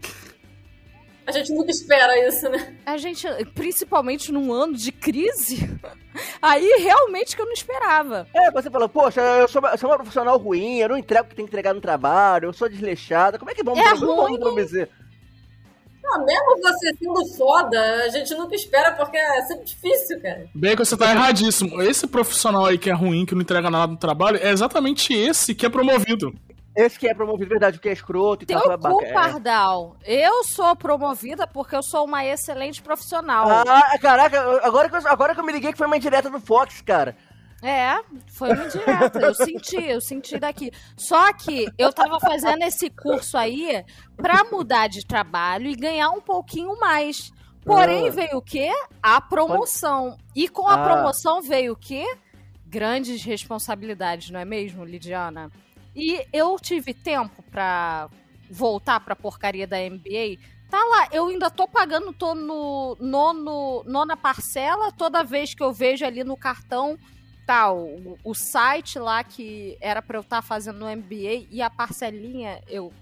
A 1.29 1.31
gente 1.31 1.53
nunca 1.53 1.69
espera 1.69 2.27
isso, 2.27 2.49
né? 2.49 2.75
A 2.83 2.97
gente, 2.97 3.27
principalmente 3.53 4.31
num 4.31 4.51
ano 4.51 4.73
de 4.73 4.91
crise, 4.91 5.79
aí 6.41 6.67
realmente 6.79 7.35
que 7.35 7.41
eu 7.43 7.45
não 7.45 7.53
esperava. 7.53 8.25
É, 8.33 8.49
você 8.49 8.67
falou, 8.67 8.89
poxa, 8.89 9.21
eu 9.21 9.47
sou, 9.47 9.61
eu 9.61 9.77
sou 9.77 9.91
uma 9.91 9.97
profissional 9.97 10.39
ruim, 10.39 10.77
eu 10.77 10.89
não 10.89 10.97
entrego 10.97 11.25
o 11.25 11.29
que 11.29 11.35
tem 11.35 11.45
que 11.45 11.51
entregar 11.51 11.75
no 11.75 11.81
trabalho, 11.81 12.47
eu 12.47 12.53
sou 12.53 12.67
desleixada, 12.67 13.37
como 13.37 13.51
é 13.51 13.53
que 13.53 13.63
vamos, 13.63 13.79
é 13.79 13.93
ruim. 13.93 14.39
vamos 14.39 14.55
dizer? 14.55 14.89
Não, 16.03 16.25
mesmo 16.25 16.59
você 16.63 16.95
sendo 16.97 17.37
foda, 17.37 17.79
a 18.05 18.09
gente 18.09 18.33
nunca 18.33 18.55
espera 18.55 18.93
porque 18.93 19.15
é 19.15 19.41
sempre 19.43 19.65
difícil, 19.65 20.19
cara. 20.19 20.49
Bem 20.55 20.75
que 20.75 20.83
você 20.83 20.97
tá 20.97 21.11
erradíssimo. 21.11 21.79
Esse 21.79 22.07
profissional 22.07 22.65
aí 22.65 22.79
que 22.79 22.89
é 22.89 22.93
ruim, 22.93 23.23
que 23.23 23.35
não 23.35 23.43
entrega 23.43 23.69
nada 23.69 23.91
no 23.91 23.99
trabalho, 23.99 24.39
é 24.41 24.49
exatamente 24.49 25.13
esse 25.13 25.53
que 25.53 25.63
é 25.63 25.69
promovido. 25.69 26.33
Esse 26.75 26.97
que 26.97 27.07
é 27.07 27.13
promovido, 27.13 27.49
verdade, 27.49 27.79
que 27.79 27.89
é 27.89 27.93
escroto 27.93 28.43
e 28.43 28.47
Teu 28.47 28.59
tal. 28.59 28.77
Teu 28.77 28.91
cu, 28.91 29.03
é. 29.03 29.11
Pardal. 29.11 29.97
Eu 30.05 30.43
sou 30.43 30.75
promovida 30.75 31.47
porque 31.47 31.75
eu 31.75 31.83
sou 31.83 32.05
uma 32.05 32.23
excelente 32.23 32.81
profissional. 32.81 33.49
Ah, 33.49 33.97
caraca, 33.99 34.39
agora 34.65 34.89
que 34.89 34.95
eu, 34.95 35.07
agora 35.07 35.33
que 35.33 35.41
eu 35.41 35.45
me 35.45 35.51
liguei 35.51 35.71
que 35.71 35.77
foi 35.77 35.87
uma 35.87 35.97
indireta 35.97 36.29
do 36.29 36.39
Fox, 36.39 36.81
cara. 36.81 37.15
É, 37.61 37.99
foi 38.27 38.53
uma 38.53 38.65
indireta. 38.65 39.19
Eu 39.19 39.33
senti, 39.33 39.75
eu 39.75 39.99
senti 39.99 40.39
daqui. 40.39 40.71
Só 40.95 41.33
que 41.33 41.67
eu 41.77 41.91
tava 41.91 42.19
fazendo 42.19 42.63
esse 42.63 42.89
curso 42.89 43.37
aí 43.37 43.83
pra 44.15 44.45
mudar 44.45 44.87
de 44.87 45.05
trabalho 45.05 45.67
e 45.67 45.75
ganhar 45.75 46.09
um 46.11 46.21
pouquinho 46.21 46.79
mais. 46.79 47.31
Porém, 47.65 48.07
ah. 48.07 48.11
veio 48.11 48.37
o 48.37 48.41
quê? 48.41 48.71
A 49.03 49.19
promoção. 49.19 50.17
E 50.35 50.47
com 50.47 50.67
a 50.67 50.75
ah. 50.75 50.83
promoção 50.83 51.41
veio 51.41 51.73
o 51.73 51.75
quê? 51.75 52.05
Grandes 52.65 53.23
responsabilidades, 53.23 54.29
não 54.29 54.39
é 54.39 54.45
mesmo, 54.45 54.85
Lidiana? 54.85 55.51
E 55.95 56.25
eu 56.31 56.57
tive 56.59 56.93
tempo 56.93 57.43
pra 57.43 58.09
voltar 58.49 58.99
pra 58.99 59.15
porcaria 59.15 59.67
da 59.67 59.77
MBA. 59.77 60.37
Tá 60.69 60.83
lá, 60.83 61.07
eu 61.11 61.27
ainda 61.27 61.49
tô 61.49 61.67
pagando, 61.67 62.13
tô 62.13 62.35
no 62.35 62.95
nono, 62.99 63.83
nona 63.85 64.15
parcela, 64.15 64.91
toda 64.91 65.23
vez 65.23 65.53
que 65.53 65.63
eu 65.63 65.73
vejo 65.73 66.05
ali 66.05 66.23
no 66.23 66.37
cartão, 66.37 66.97
tá, 67.45 67.71
o, 67.71 68.19
o 68.23 68.35
site 68.35 68.99
lá 68.99 69.23
que 69.23 69.77
era 69.81 70.01
pra 70.01 70.17
eu 70.17 70.21
estar 70.21 70.37
tá 70.37 70.41
fazendo 70.43 70.79
no 70.79 70.95
MBA 70.95 71.47
e 71.49 71.59
a 71.59 71.71
parcelinha, 71.71 72.61
eu, 72.67 72.93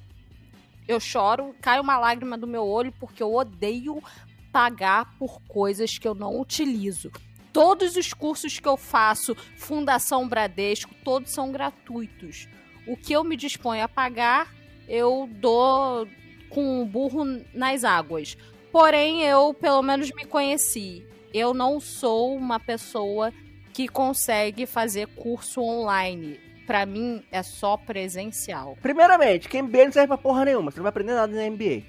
eu 0.88 0.98
choro, 0.98 1.54
cai 1.62 1.80
uma 1.80 2.00
lágrima 2.00 2.38
do 2.38 2.48
meu 2.48 2.66
olho 2.66 2.94
porque 2.98 3.22
eu 3.22 3.36
odeio 3.36 4.02
pagar 4.50 5.18
por 5.18 5.42
coisas 5.42 5.98
que 5.98 6.08
eu 6.08 6.16
não 6.16 6.40
utilizo. 6.40 7.12
Todos 7.52 7.98
os 7.98 8.14
cursos 8.14 8.60
que 8.60 8.68
eu 8.68 8.78
faço, 8.78 9.36
Fundação 9.58 10.28
Bradesco, 10.28 10.94
todos 11.04 11.32
são 11.32 11.52
gratuitos 11.52 12.48
o 12.88 12.96
que 12.96 13.14
eu 13.14 13.24
me 13.24 13.36
disponho 13.36 13.84
a 13.84 13.88
pagar, 13.88 14.54
eu 14.88 15.30
dou 15.34 16.08
com 16.50 16.82
o 16.82 16.86
burro 16.86 17.26
nas 17.54 17.84
águas. 17.84 18.38
Porém, 18.72 19.24
eu 19.24 19.54
pelo 19.54 19.82
menos 19.82 20.12
me 20.12 20.26
conheci. 20.26 21.06
Eu 21.34 21.54
não 21.54 21.80
sou 21.80 22.36
uma 22.36 22.60
pessoa 22.60 23.34
que 23.74 23.88
consegue 23.88 24.66
fazer 24.66 25.08
curso 25.08 25.62
online. 25.62 26.40
Para 26.66 26.86
mim, 26.86 27.24
é 27.32 27.44
só 27.44 27.78
presencial. 27.78 28.78
Primeiramente, 28.82 29.48
que 29.48 29.62
MBA 29.62 29.86
não 29.86 29.92
serve 29.92 30.08
pra 30.08 30.18
porra 30.18 30.46
nenhuma. 30.46 30.72
Você 30.72 30.78
não 30.78 30.84
vai 30.84 30.90
aprender 30.90 31.14
nada 31.14 31.34
na 31.34 31.50
MBA. 31.50 31.84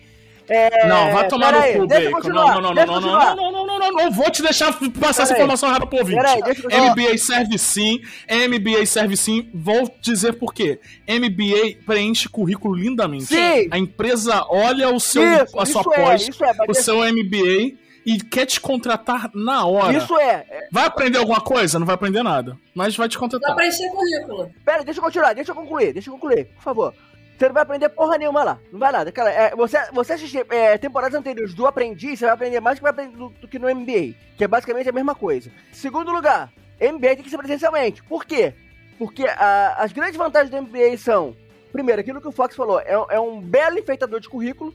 É... 0.49 0.87
Não, 0.87 1.13
vai 1.13 1.29
tomar 1.29 1.53
no 1.53 1.81
cu, 1.81 1.87
Bacon. 1.87 2.29
Não, 2.29 2.61
não, 2.61 2.61
não, 2.61 2.75
não, 2.75 2.85
não, 2.87 3.01
não, 3.01 3.37
não, 3.37 3.53
não, 3.53 3.67
não, 3.67 3.79
não, 3.79 3.93
não, 3.93 4.11
vou 4.11 4.31
te 4.31 4.43
deixar 4.43 4.73
passar 5.01 5.25
essa 5.25 5.35
informação 5.35 5.69
errada 5.69 5.87
pro 5.87 5.99
ouvinte. 5.99 6.21
MBA 6.21 7.19
serve 7.19 7.59
sim, 7.59 8.01
MBA 8.31 8.87
serve 8.87 9.17
sim, 9.17 9.51
vou 9.55 9.93
dizer 10.01 10.35
por 10.35 10.55
quê. 10.55 10.81
MBA 11.07 11.85
preenche 11.85 12.29
currículo 12.29 12.75
lindamente. 12.75 13.27
Sim. 13.27 13.69
A 13.71 13.79
empresa 13.79 14.45
olha 14.49 14.89
o 14.91 14.99
seu, 14.99 15.23
a 15.57 15.67
sua 15.67 15.85
pós, 15.85 16.29
o 16.69 16.75
seu 16.75 16.99
MBA 17.01 17.77
e 18.09 18.19
quer 18.23 18.47
te 18.47 18.59
contratar 18.59 19.31
na 19.35 19.67
hora. 19.67 19.99
Isso 19.99 20.19
é. 20.19 20.67
Vai 20.73 20.87
aprender 20.87 21.19
alguma 21.19 21.43
coisa? 21.43 21.79
Não 21.79 21.87
vai 21.87 21.95
aprender 21.95 22.23
nada. 22.23 22.57
Mas 22.75 22.97
vai 22.97 23.07
te 23.07 23.19
contratar. 23.19 23.55
Vai 23.55 23.67
preencher 23.67 23.91
currículo. 23.91 24.51
Pera, 24.65 24.83
deixa 24.83 24.99
eu 24.99 25.05
continuar, 25.05 25.35
deixa 25.35 25.51
eu 25.51 25.55
concluir, 25.55 25.93
deixa 25.93 26.09
eu 26.09 26.15
concluir, 26.15 26.47
por 26.47 26.63
favor. 26.63 26.95
Você 27.39 27.47
não 27.47 27.55
vai 27.55 27.63
aprender 27.63 27.89
porra 27.91 28.19
nenhuma 28.19 28.43
lá. 28.43 28.59
Não 28.73 28.81
vai 28.81 28.91
nada. 28.91 29.13
Cara, 29.13 29.31
é, 29.31 29.55
você, 29.55 29.79
você 29.93 30.15
é, 30.51 30.77
temporadas 30.77 31.17
anteriores 31.17 31.55
do 31.55 31.69
Aprendiz, 31.69 32.19
você 32.19 32.25
vai 32.25 32.35
aprender 32.35 32.59
mais 32.59 32.79
que, 32.79 32.83
vai 32.83 32.91
aprender 32.91 33.17
do, 33.17 33.29
do, 33.29 33.47
que 33.47 33.61
no 33.61 33.73
MBA. 33.73 34.17
Que 34.37 34.43
é 34.43 34.49
basicamente 34.49 34.89
a 34.89 34.93
mesma 34.93 35.15
coisa. 35.15 35.49
Segundo 35.71 36.11
lugar, 36.11 36.53
MBA 36.81 37.15
tem 37.15 37.23
que 37.23 37.31
ser 37.31 37.39
presencialmente. 37.39 38.03
Por 38.03 38.25
quê? 38.25 38.55
Porque 38.99 39.25
a, 39.25 39.77
as 39.79 39.93
grandes 39.93 40.17
vantagens 40.17 40.51
do 40.51 40.61
MBA 40.61 40.99
são, 40.99 41.37
primeiro, 41.71 42.01
aquilo 42.01 42.21
que 42.21 42.27
o 42.27 42.33
Fox 42.33 42.57
falou, 42.57 42.81
é, 42.81 42.95
é 43.11 43.21
um 43.21 43.41
belo 43.41 43.79
enfeitador 43.79 44.19
de 44.19 44.29
currículo. 44.29 44.75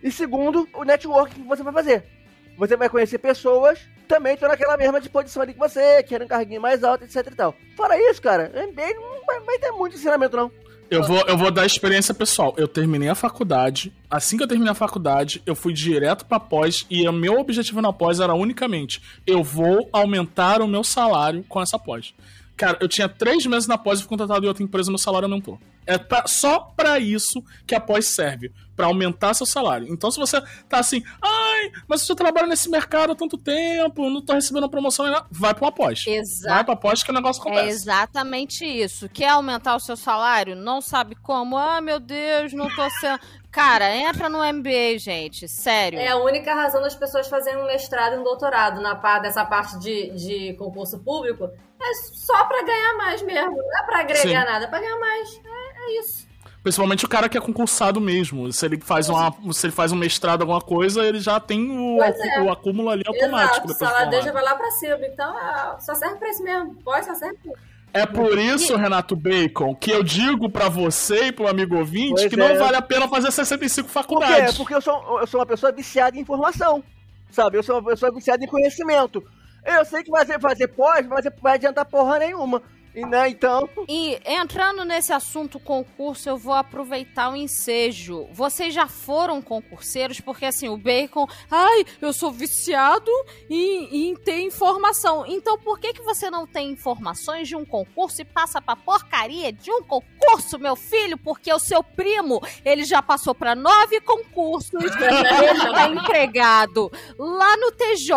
E 0.00 0.12
segundo, 0.12 0.68
o 0.72 0.84
networking 0.84 1.42
que 1.42 1.48
você 1.48 1.64
vai 1.64 1.72
fazer. 1.72 2.04
Você 2.56 2.76
vai 2.76 2.88
conhecer 2.88 3.18
pessoas 3.18 3.80
também 4.06 4.34
estão 4.34 4.48
naquela 4.48 4.76
mesma 4.76 5.00
disposição 5.00 5.42
ali 5.42 5.54
que 5.54 5.58
você, 5.58 6.02
querendo 6.02 6.26
um 6.26 6.28
carguinho 6.28 6.60
mais 6.60 6.84
alto, 6.84 7.04
etc 7.04 7.26
e 7.26 7.34
tal. 7.34 7.54
Fora 7.76 7.98
isso, 8.10 8.22
cara, 8.22 8.52
MBA 8.54 8.94
não 8.94 9.24
vai, 9.26 9.40
vai 9.40 9.58
ter 9.58 9.72
muito 9.72 9.96
ensinamento, 9.96 10.36
não. 10.36 10.52
Eu 10.94 11.02
vou, 11.02 11.24
eu 11.26 11.36
vou 11.36 11.50
dar 11.50 11.66
experiência 11.66 12.14
pessoal. 12.14 12.54
Eu 12.56 12.68
terminei 12.68 13.08
a 13.08 13.14
faculdade. 13.14 13.92
Assim 14.08 14.36
que 14.36 14.44
eu 14.44 14.48
terminei 14.48 14.70
a 14.70 14.74
faculdade, 14.74 15.42
eu 15.44 15.56
fui 15.56 15.72
direto 15.72 16.24
pra 16.24 16.38
pós. 16.38 16.86
E 16.88 17.06
o 17.08 17.12
meu 17.12 17.40
objetivo 17.40 17.82
na 17.82 17.92
pós 17.92 18.20
era 18.20 18.34
unicamente: 18.34 19.02
eu 19.26 19.42
vou 19.42 19.88
aumentar 19.92 20.62
o 20.62 20.68
meu 20.68 20.84
salário 20.84 21.44
com 21.48 21.60
essa 21.60 21.78
pós. 21.78 22.14
Cara, 22.56 22.78
eu 22.80 22.88
tinha 22.88 23.08
três 23.08 23.44
meses 23.46 23.66
na 23.66 23.76
pós 23.76 23.98
e 23.98 24.02
fui 24.02 24.08
contratado 24.08 24.44
em 24.44 24.48
outra 24.48 24.62
empresa, 24.62 24.90
meu 24.90 24.98
salário 24.98 25.26
aumentou. 25.26 25.58
É 25.86 25.98
pra, 25.98 26.24
só 26.26 26.60
para 26.60 26.98
isso 26.98 27.42
que 27.66 27.74
a 27.74 27.80
pós 27.80 28.06
serve, 28.06 28.52
para 28.74 28.86
aumentar 28.86 29.34
seu 29.34 29.44
salário. 29.44 29.92
Então, 29.92 30.10
se 30.10 30.18
você 30.18 30.40
tá 30.68 30.78
assim, 30.78 31.02
ai, 31.20 31.72
mas 31.86 32.08
eu 32.08 32.14
trabalho 32.14 32.46
nesse 32.46 32.70
mercado 32.70 33.12
há 33.12 33.16
tanto 33.16 33.36
tempo, 33.36 34.08
não 34.08 34.22
tô 34.22 34.32
recebendo 34.32 34.68
promoção, 34.68 35.04
vai 35.30 35.52
pra 35.52 35.64
uma 35.64 35.72
pós. 35.72 36.04
Exato. 36.06 36.54
Vai 36.54 36.64
pra 36.64 36.76
pós 36.76 37.02
que 37.02 37.10
o 37.10 37.14
negócio 37.14 37.40
é 37.40 37.42
acontece. 37.42 37.68
É 37.68 37.70
exatamente 37.70 38.64
isso. 38.64 39.08
Quer 39.08 39.30
aumentar 39.30 39.74
o 39.74 39.80
seu 39.80 39.96
salário? 39.96 40.56
Não 40.56 40.80
sabe 40.80 41.16
como? 41.16 41.58
Ah, 41.58 41.80
meu 41.80 42.00
Deus, 42.00 42.52
não 42.52 42.68
tô 42.74 42.88
sendo. 43.00 43.20
Cara, 43.54 43.94
entra 43.94 44.28
no 44.28 44.38
MBA, 44.38 44.98
gente. 44.98 45.46
Sério. 45.46 45.96
É 45.96 46.08
a 46.08 46.16
única 46.16 46.52
razão 46.52 46.82
das 46.82 46.96
pessoas 46.96 47.28
fazerem 47.28 47.62
um 47.62 47.66
mestrado 47.66 48.16
e 48.16 48.18
um 48.18 48.24
doutorado 48.24 48.80
na 48.80 48.96
parte 48.96 49.22
dessa 49.22 49.44
parte 49.44 49.78
de, 49.78 50.10
de 50.10 50.54
concurso 50.54 50.98
público. 50.98 51.48
É 51.80 51.94
só 52.12 52.46
pra 52.46 52.64
ganhar 52.64 52.96
mais 52.96 53.22
mesmo. 53.22 53.56
Não 53.56 53.78
é 53.78 53.86
pra 53.86 54.00
agregar 54.00 54.22
Sim. 54.22 54.34
nada, 54.34 54.64
é 54.64 54.66
pra 54.66 54.80
ganhar 54.80 54.98
mais. 54.98 55.40
É, 55.44 55.84
é, 55.84 56.00
isso. 56.00 56.26
Principalmente 56.64 57.04
o 57.04 57.08
cara 57.08 57.28
que 57.28 57.38
é 57.38 57.40
concursado 57.40 58.00
mesmo. 58.00 58.52
Se 58.52 58.66
ele 58.66 58.80
faz, 58.80 59.08
uma, 59.08 59.32
se 59.52 59.66
ele 59.66 59.72
faz 59.72 59.92
um 59.92 59.96
mestrado, 59.96 60.40
alguma 60.40 60.60
coisa, 60.60 61.04
ele 61.04 61.20
já 61.20 61.38
tem 61.38 61.70
o, 61.70 62.02
é. 62.02 62.42
o 62.42 62.50
acúmulo 62.50 62.90
ali 62.90 63.04
automático. 63.06 63.68
Exato, 63.68 63.84
o 63.84 63.86
salário 63.86 64.10
dele 64.10 64.22
já 64.22 64.32
vai 64.32 64.42
lá 64.42 64.56
pra 64.56 64.68
cima. 64.72 64.98
Então, 65.06 65.38
é, 65.38 65.78
só 65.78 65.94
serve 65.94 66.16
pra 66.16 66.28
isso 66.28 66.42
mesmo. 66.42 66.74
Pode, 66.82 67.06
só 67.06 67.14
serve 67.14 67.38
pra 67.38 67.52
isso. 67.52 67.73
É 67.94 68.04
por 68.04 68.36
isso, 68.36 68.76
Renato 68.76 69.14
Bacon, 69.14 69.72
que 69.72 69.88
eu 69.88 70.02
digo 70.02 70.50
para 70.50 70.68
você 70.68 71.26
e 71.26 71.32
pro 71.32 71.46
amigo 71.46 71.76
ouvinte 71.76 72.14
pois 72.14 72.26
que 72.26 72.34
é. 72.34 72.48
não 72.48 72.58
vale 72.58 72.76
a 72.76 72.82
pena 72.82 73.06
fazer 73.06 73.30
65 73.30 73.88
faculdades. 73.88 74.34
Por 74.34 74.46
quê? 74.46 74.56
Porque 74.56 74.74
eu 74.74 74.80
sou, 74.80 75.20
eu 75.20 75.26
sou 75.28 75.38
uma 75.38 75.46
pessoa 75.46 75.70
viciada 75.70 76.16
em 76.16 76.20
informação, 76.20 76.82
sabe? 77.30 77.56
Eu 77.56 77.62
sou 77.62 77.76
uma 77.76 77.90
pessoa 77.90 78.10
viciada 78.12 78.44
em 78.44 78.48
conhecimento. 78.48 79.22
Eu 79.64 79.84
sei 79.84 80.02
que 80.02 80.10
fazer, 80.10 80.40
fazer 80.40 80.66
pós 80.68 81.06
vai, 81.06 81.22
vai 81.40 81.54
adiantar 81.54 81.84
porra 81.86 82.18
nenhuma. 82.18 82.60
E, 82.94 83.04
né, 83.04 83.28
então. 83.28 83.68
E 83.88 84.20
entrando 84.24 84.84
nesse 84.84 85.12
assunto 85.12 85.58
concurso, 85.58 86.28
eu 86.28 86.36
vou 86.36 86.54
aproveitar 86.54 87.30
o 87.30 87.36
ensejo. 87.36 88.28
Vocês 88.32 88.72
já 88.72 88.86
foram 88.86 89.42
concurseiros? 89.42 90.20
Porque 90.20 90.46
assim, 90.46 90.68
o 90.68 90.76
Bacon, 90.76 91.26
ai, 91.50 91.84
eu 92.00 92.12
sou 92.12 92.30
viciado 92.30 93.10
em, 93.50 94.10
em 94.10 94.14
ter 94.14 94.40
informação. 94.40 95.26
Então 95.26 95.58
por 95.58 95.80
que, 95.80 95.92
que 95.92 96.02
você 96.02 96.30
não 96.30 96.46
tem 96.46 96.70
informações 96.70 97.48
de 97.48 97.56
um 97.56 97.64
concurso 97.64 98.22
e 98.22 98.24
passa 98.24 98.62
pra 98.62 98.76
porcaria 98.76 99.52
de 99.52 99.72
um 99.72 99.82
concurso, 99.82 100.58
meu 100.58 100.76
filho? 100.76 101.18
Porque 101.18 101.52
o 101.52 101.58
seu 101.58 101.82
primo, 101.82 102.40
ele 102.64 102.84
já 102.84 103.02
passou 103.02 103.34
pra 103.34 103.56
nove 103.56 104.00
concursos, 104.00 104.72
ele 104.72 105.72
tá 105.72 105.88
empregado 105.88 106.92
lá 107.18 107.56
no 107.56 107.72
TJ, 107.72 108.14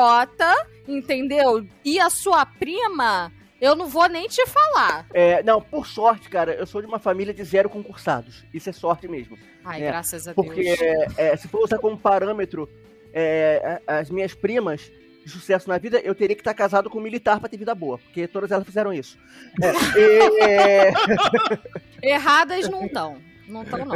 entendeu? 0.88 1.66
E 1.84 2.00
a 2.00 2.10
sua 2.10 2.46
prima 2.46 3.32
eu 3.60 3.76
não 3.76 3.88
vou 3.88 4.08
nem 4.08 4.28
te 4.28 4.46
falar. 4.48 5.06
É, 5.14 5.42
não, 5.44 5.62
por 5.62 5.88
sorte, 5.88 6.30
cara, 6.30 6.54
eu 6.54 6.66
sou 6.66 6.82
de 6.82 6.88
uma 6.88 7.00
família 7.00 7.34
de 7.34 7.44
zero 7.44 7.70
concursados. 7.70 8.44
Isso 8.54 8.70
é 8.70 8.74
sorte 8.74 9.08
mesmo. 9.08 9.38
Ai, 9.64 9.84
É, 9.84 9.88
graças 9.88 10.28
a 10.28 10.34
Porque 10.34 10.64
Deus. 10.64 10.82
é, 10.82 11.06
é, 11.18 11.38
se 11.38 11.48
for 11.48 11.64
usar 11.64 11.80
como 11.80 11.98
parâmetro 11.98 12.70
é, 13.14 13.82
as 13.88 14.10
minhas 14.10 14.34
primas 14.34 14.92
de 15.26 15.32
sucesso 15.32 15.68
na 15.68 15.78
vida, 15.78 16.00
eu 16.00 16.16
teria 16.16 16.36
que 16.36 16.42
estar 16.42 16.54
casado 16.54 16.90
com 16.90 17.00
um 17.00 17.02
militar 17.02 17.40
pra 17.40 17.50
ter 17.50 17.58
vida 17.58 17.76
boa. 17.76 17.98
Porque 17.98 18.28
todas 18.28 18.52
elas 18.52 18.66
fizeram 18.66 18.94
isso. 18.94 19.18
Erradas 22.02 22.70
não 22.70 22.86
estão. 22.86 23.18
Não 23.48 23.64
estão, 23.64 23.86
não. 23.86 23.96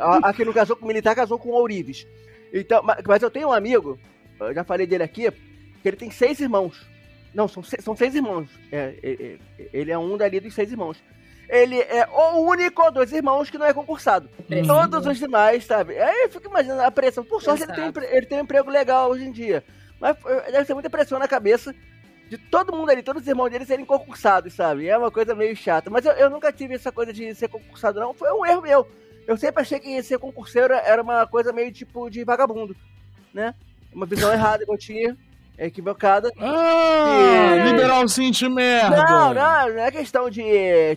A, 0.00 0.28
a 0.28 0.32
que 0.32 0.44
não 0.44 0.52
casou 0.52 0.76
com 0.76 0.86
militar 0.86 1.14
casou 1.14 1.38
com 1.38 1.50
ourives. 1.50 2.06
Então, 2.52 2.82
mas, 2.82 2.98
mas 3.06 3.22
eu 3.22 3.30
tenho 3.30 3.48
um 3.48 3.52
amigo, 3.52 3.98
eu 4.40 4.54
já 4.54 4.64
falei 4.64 4.86
dele 4.86 5.02
aqui, 5.02 5.30
que 5.30 5.88
ele 5.88 5.96
tem 5.96 6.10
seis 6.10 6.40
irmãos. 6.40 6.86
Não, 7.34 7.46
são, 7.46 7.62
são 7.62 7.96
seis 7.96 8.14
irmãos. 8.14 8.48
É, 8.72 8.94
é, 9.02 9.10
é, 9.10 9.68
ele 9.72 9.90
é 9.90 9.98
um 9.98 10.16
dali 10.16 10.40
dos 10.40 10.54
seis 10.54 10.70
irmãos. 10.70 11.02
Ele 11.48 11.78
é 11.80 12.06
o 12.06 12.40
único 12.40 12.90
dos 12.90 13.10
irmãos 13.10 13.48
que 13.48 13.56
não 13.56 13.66
é 13.66 13.72
concursado. 13.72 14.28
Todos 14.66 15.06
os 15.06 15.18
demais, 15.18 15.64
sabe? 15.64 15.98
Aí 15.98 16.24
eu 16.24 16.30
fico 16.30 16.48
imaginando 16.48 16.82
a 16.82 16.90
pressão. 16.90 17.24
Por 17.24 17.42
sorte, 17.42 17.62
ele 17.62 17.72
tem, 17.72 18.04
ele 18.10 18.26
tem 18.26 18.38
um 18.38 18.42
emprego 18.42 18.70
legal 18.70 19.10
hoje 19.10 19.24
em 19.24 19.32
dia. 19.32 19.64
Mas 19.98 20.16
eh, 20.26 20.52
deve 20.52 20.64
ser 20.66 20.74
muita 20.74 20.90
pressão 20.90 21.18
na 21.18 21.26
cabeça 21.26 21.74
de 22.28 22.36
todo 22.36 22.76
mundo 22.76 22.90
ali, 22.90 23.02
todos 23.02 23.22
os 23.22 23.28
irmãos 23.28 23.48
dele 23.48 23.64
serem 23.64 23.86
concursados, 23.86 24.52
sabe? 24.52 24.86
É 24.86 24.98
uma 24.98 25.10
coisa 25.10 25.34
meio 25.34 25.56
chata. 25.56 25.88
Mas 25.88 26.04
eu, 26.04 26.12
eu 26.12 26.28
nunca 26.28 26.52
tive 26.52 26.74
essa 26.74 26.92
coisa 26.92 27.12
de 27.12 27.34
ser 27.34 27.48
concursado, 27.48 27.98
não. 27.98 28.12
Foi 28.12 28.30
um 28.30 28.44
erro 28.44 28.62
meu. 28.62 28.86
Eu 29.26 29.36
sempre 29.36 29.62
achei 29.62 29.80
que 29.80 30.02
ser 30.02 30.18
concurseiro 30.18 30.74
era 30.74 31.02
uma 31.02 31.26
coisa 31.26 31.52
meio 31.52 31.72
tipo 31.72 32.10
de 32.10 32.24
vagabundo, 32.24 32.76
né? 33.32 33.54
Uma 33.92 34.04
visão 34.04 34.30
errada 34.32 34.64
que 34.64 34.70
eu 34.70 34.78
tinha, 34.78 35.16
equivocada. 35.66 36.30
Ah, 36.38 37.56
E- 37.56 37.70
liberalzinho 37.70 38.30
de 38.30 38.48
merda. 38.48 38.96
Não, 38.96 39.34
não, 39.34 39.68
não 39.74 39.80
é 39.82 39.90
questão 39.90 40.30
de 40.30 40.42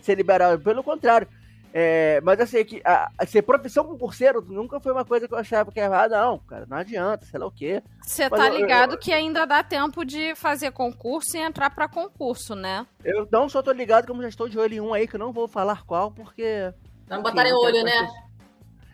ser 0.04 0.16
liberal, 0.16 0.58
pelo 0.60 0.84
contrário. 0.84 1.28
É, 1.74 2.20
mas 2.22 2.38
eu 2.38 2.46
sei 2.46 2.66
que 2.66 2.82
a, 2.84 3.10
a 3.18 3.26
ser 3.26 3.44
profissão 3.44 3.86
concurseiro 3.86 4.42
nunca 4.46 4.78
foi 4.82 4.92
uma 4.92 5.06
coisa 5.06 5.26
que 5.26 5.34
eu 5.34 5.38
achava 5.38 5.72
que 5.72 5.80
era, 5.80 6.04
ah, 6.04 6.10
não, 6.10 6.38
cara, 6.40 6.66
não 6.70 6.76
adianta, 6.76 7.26
sei 7.26 7.40
lá 7.40 7.46
o 7.48 7.52
quê. 7.52 7.82
Você 8.02 8.30
tá 8.30 8.50
eu- 8.50 8.58
ligado 8.58 8.96
eu- 8.96 8.98
que 8.98 9.14
ainda 9.14 9.46
dá 9.48 9.64
tempo 9.64 10.04
de 10.04 10.36
fazer 10.36 10.72
concurso 10.72 11.38
e 11.38 11.40
entrar 11.40 11.70
pra 11.70 11.88
concurso, 11.88 12.56
né? 12.56 12.86
Eu 13.06 13.26
não 13.32 13.48
só 13.48 13.62
tô 13.62 13.72
ligado, 13.72 14.06
como 14.06 14.22
já 14.22 14.28
estou 14.28 14.50
de 14.50 14.60
olho 14.60 14.74
em 14.74 14.82
um 14.82 14.94
aí, 14.94 15.08
que 15.08 15.16
eu 15.16 15.20
não 15.20 15.32
vou 15.32 15.48
falar 15.48 15.86
qual, 15.86 16.12
porque. 16.12 16.74
Não 17.08 17.22
botarem 17.24 17.54
olho, 17.54 17.84
né? 17.86 18.08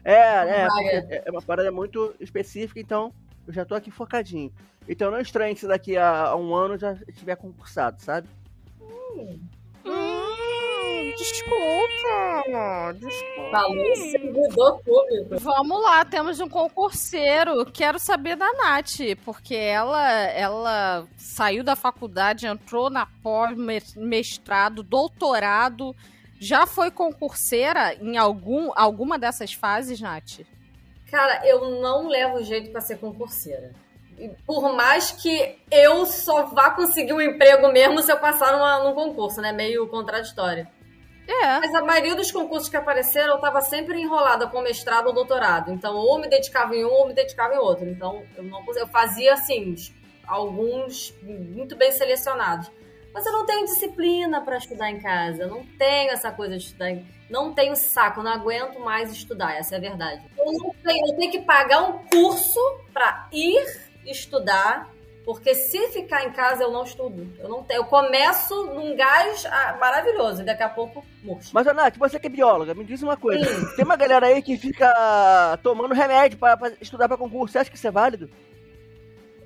É, 0.06 0.62
é, 0.63 0.67
porque 0.67 1.21
é 1.25 1.32
uma 1.32 1.41
parada 1.41 1.71
muito 1.71 2.13
específica, 2.19 2.80
então 2.80 3.12
eu 3.47 3.53
já 3.53 3.65
tô 3.65 3.73
aqui 3.73 3.89
focadinho. 3.89 4.51
Então 4.88 5.12
não 5.12 5.19
estranhe 5.19 5.56
se 5.56 5.67
daqui 5.67 5.97
a, 5.97 6.28
a 6.28 6.36
um 6.36 6.56
ano 6.56 6.78
já 6.78 6.93
estiver 7.08 7.36
concursado, 7.36 8.02
sabe? 8.02 8.28
Hum, 8.82 9.39
desculpa. 11.17 12.93
Desculpa. 12.93 13.52
Falou 13.52 13.95
servidor 13.95 14.80
público. 14.80 15.39
Vamos 15.39 15.84
lá, 15.84 16.06
temos 16.06 16.39
um 16.39 16.47
concurseiro. 16.47 17.65
Quero 17.65 18.00
saber 18.00 18.36
da 18.36 18.52
Nath, 18.54 19.00
porque 19.26 19.56
ela, 19.56 20.10
ela 20.30 21.08
saiu 21.17 21.63
da 21.63 21.76
faculdade, 21.76 22.47
entrou 22.47 22.89
na 22.89 23.06
pós-mestrado, 23.21 24.84
doutorado. 24.84 25.95
Já 26.39 26.67
foi 26.67 26.91
concurseira 26.91 27.95
em 27.95 28.15
algum, 28.15 28.71
alguma 28.76 29.17
dessas 29.17 29.54
fases, 29.54 30.00
Nath? 30.00 30.41
Cara, 31.10 31.47
eu 31.47 31.82
não 31.82 32.08
levo 32.08 32.43
jeito 32.43 32.71
pra 32.71 32.82
ser 32.82 33.00
concurseira. 33.00 33.73
Por 34.45 34.73
mais 34.73 35.12
que 35.12 35.60
eu 35.69 36.06
só 36.06 36.45
vá 36.45 36.71
conseguir 36.71 37.13
um 37.13 37.21
emprego 37.21 37.71
mesmo 37.71 38.01
se 38.01 38.12
eu 38.12 38.17
passar 38.17 38.51
numa, 38.51 38.84
num 38.84 38.95
concurso, 38.95 39.41
né? 39.41 39.51
Meio 39.51 39.88
contraditório. 39.88 40.67
É. 41.27 41.60
Mas 41.60 41.75
a 41.75 41.82
maioria 41.82 42.15
dos 42.15 42.32
concursos 42.32 42.69
que 42.69 42.77
apareceram, 42.77 43.36
eu 43.36 43.41
tava 43.41 43.62
sempre 43.62 43.99
enrolada 43.99 44.47
com 44.47 44.62
mestrado 44.62 45.08
ou 45.08 45.13
doutorado. 45.13 45.71
Então, 45.71 45.93
ou 45.95 46.17
me 46.19 46.27
dedicava 46.27 46.75
em 46.75 46.86
um, 46.86 46.89
ou 46.89 47.08
me 47.08 47.13
dedicava 47.13 47.53
em 47.53 47.58
outro. 47.58 47.86
Então, 47.88 48.23
eu 48.36 48.43
não 48.43 48.63
eu 48.75 48.88
fazia, 48.88 49.34
assim, 49.34 49.75
alguns 50.25 51.13
muito 51.21 51.75
bem 51.75 51.91
selecionados. 51.91 52.71
Mas 53.13 53.25
eu 53.25 53.34
não 53.34 53.45
tenho 53.45 53.65
disciplina 53.65 54.41
para 54.41 54.58
estudar 54.58 54.89
em 54.89 54.99
casa. 54.99 55.43
Eu 55.43 55.49
não 55.49 55.65
tenho 55.77 56.12
essa 56.12 56.32
coisa 56.32 56.58
de 56.58 56.63
estudar 56.63 56.91
em... 56.91 57.06
Não 57.30 57.53
tenho 57.53 57.75
saco, 57.75 58.23
não 58.23 58.32
aguento 58.32 58.80
mais 58.80 59.12
estudar, 59.12 59.58
essa 59.58 59.75
é 59.75 59.77
a 59.77 59.82
verdade. 59.82 60.23
Eu, 60.38 60.45
não 60.45 60.73
tenho, 60.82 61.08
eu 61.08 61.15
tenho 61.17 61.32
que 61.32 61.41
pagar 61.41 61.82
um 61.82 61.97
curso 62.06 62.60
para 62.93 63.27
ir 63.34 63.87
estudar, 64.10 64.93
porque 65.26 65.54
se 65.54 65.89
ficar 65.89 66.24
em 66.24 66.32
casa 66.32 66.63
eu 66.63 66.72
não 66.72 66.84
estudo. 66.84 67.28
Eu 67.38 67.50
não 67.50 67.62
tenho. 67.63 67.80
Eu 67.80 67.86
começo 67.86 68.65
num 68.67 68.96
gás 68.96 69.46
ah, 69.46 69.78
maravilhoso 69.80 70.41
e 70.41 70.46
daqui 70.46 70.63
a 70.63 70.70
pouco 70.70 71.06
murcho. 71.22 71.50
Mas, 71.54 71.65
Nath, 71.65 71.98
você 71.98 72.17
que 72.17 72.28
é 72.28 72.30
bióloga, 72.30 72.74
me 72.74 72.86
diz 72.86 73.04
uma 73.04 73.17
coisa. 73.17 73.46
Tem 73.76 73.84
uma 73.84 73.98
galera 73.98 74.28
aí 74.28 74.41
que 74.41 74.58
fica 74.58 75.60
tomando 75.62 75.93
remédio 75.93 76.38
pra 76.38 76.58
estudar 76.80 77.10
pra 77.10 77.17
concurso. 77.17 77.52
Você 77.52 77.60
acha 77.60 77.70
que 77.70 77.76
isso 77.76 77.88
é 77.88 77.91
válido? 77.91 78.30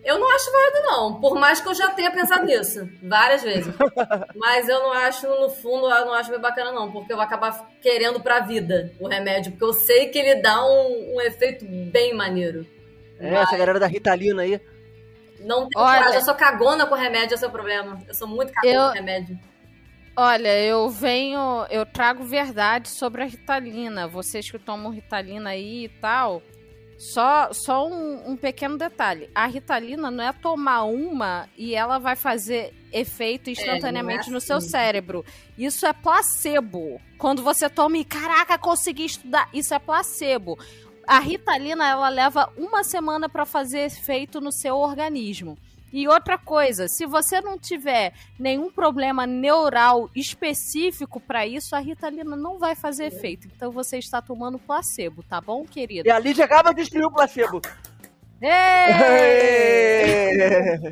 Eu 0.04 0.18
não 0.18 0.30
acho 0.36 0.52
válido, 0.52 0.82
não. 0.84 1.20
Por 1.20 1.36
mais 1.36 1.62
que 1.62 1.68
eu 1.68 1.76
já 1.76 1.90
tenha 1.92 2.12
pensado 2.12 2.46
nisso 2.46 2.90
várias 3.04 3.44
vezes. 3.44 3.74
Mas 4.36 4.68
eu 4.68 4.80
não 4.80 4.92
acho, 4.92 5.28
no 5.28 5.50
fundo, 5.50 5.90
eu 5.90 6.06
não 6.06 6.14
acho 6.14 6.32
bem 6.32 6.40
bacana, 6.40 6.72
não. 6.72 6.92
Porque 6.92 7.12
eu 7.12 7.18
vou 7.18 7.26
acabar 7.26 7.70
querendo 7.82 8.20
pra 8.20 8.40
vida 8.40 8.92
o 9.00 9.08
remédio. 9.08 9.52
Porque 9.52 9.66
eu 9.66 9.74
sei 9.74 10.10
que 10.10 10.18
ele 10.18 10.42
dá 10.42 10.64
um, 10.64 11.16
um 11.16 11.22
efeito 11.22 11.66
bem 11.66 12.14
maneiro. 12.16 12.66
É, 13.22 13.32
Mas 13.32 13.42
essa 13.48 13.58
galera 13.58 13.80
da 13.80 13.88
Ritalina 13.88 14.42
aí. 14.42 14.60
Não 15.40 15.68
tenho 15.68 15.84
Olha- 15.84 15.98
coragem. 16.00 16.16
Eu 16.20 16.26
sou 16.26 16.36
cagona 16.36 16.86
com 16.86 16.96
remédio, 16.96 17.36
esse 17.36 17.44
é 17.44 17.48
o 17.48 17.52
problema. 17.52 18.00
Eu 18.08 18.14
sou 18.14 18.28
muito 18.28 18.52
cagona 18.54 18.74
Eu- 18.74 18.88
com 18.90 18.94
remédio. 18.96 19.40
Olha, 20.16 20.60
eu 20.60 20.90
venho, 20.90 21.66
eu 21.70 21.86
trago 21.86 22.24
verdade 22.24 22.90
sobre 22.90 23.24
a 23.24 23.26
Ritalina. 23.26 24.08
Vocês 24.08 24.52
que 24.52 24.60
tomam 24.60 24.92
Ritalina 24.92 25.52
aí 25.52 25.86
e 25.86 25.90
tal. 25.90 26.42
Só, 27.00 27.50
só 27.52 27.88
um, 27.88 28.32
um 28.32 28.38
pequeno 28.38 28.78
detalhe. 28.78 29.28
A 29.34 29.48
Ritalina 29.48 30.12
não 30.12 30.24
é 30.24 30.32
tomar 30.34 30.84
uma 30.84 31.48
e 31.58 31.74
ela 31.74 31.98
vai 31.98 32.16
fazer 32.16 32.74
efeito 32.94 33.50
instantaneamente 33.50 34.28
não 34.28 34.34
é 34.34 34.36
no 34.36 34.42
seu 34.42 34.58
assim. 34.58 34.70
cérebro. 34.70 35.26
Isso 35.58 35.86
é 35.88 35.94
placebo. 35.94 37.02
Quando 37.18 37.42
você 37.42 37.68
toma 37.70 37.98
e, 37.98 38.06
caraca, 38.06 38.56
consegui 38.60 39.06
estudar. 39.06 39.50
Isso 39.52 39.74
é 39.74 39.80
placebo. 39.80 40.60
A 41.08 41.20
Ritalina, 41.20 41.88
ela 41.88 42.10
leva 42.10 42.52
uma 42.58 42.84
semana 42.84 43.28
para 43.28 43.46
fazer 43.46 43.80
efeito 43.80 44.40
no 44.40 44.52
seu 44.52 44.78
organismo. 44.78 45.58
E 45.94 46.08
outra 46.08 46.38
coisa, 46.38 46.88
se 46.88 47.06
você 47.06 47.42
não 47.42 47.60
tiver 47.60 48.14
nenhum 48.40 48.72
problema 48.72 49.28
neural 49.28 50.10
específico 50.16 51.20
para 51.20 51.46
isso, 51.46 51.76
a 51.76 51.80
Ritalina 51.80 52.36
não 52.36 52.58
vai 52.58 52.76
fazer 52.76 53.06
efeito. 53.06 53.48
Então 53.54 53.72
você 53.72 53.98
está 53.98 54.22
tomando 54.22 54.58
placebo, 54.58 55.22
tá 55.22 55.42
bom, 55.42 55.66
querido? 55.66 56.08
E 56.08 56.12
a 56.12 56.18
Lídia 56.18 56.46
acaba 56.46 56.70
de 56.70 56.78
destruir 56.78 57.06
o 57.06 57.12
placebo. 57.12 57.62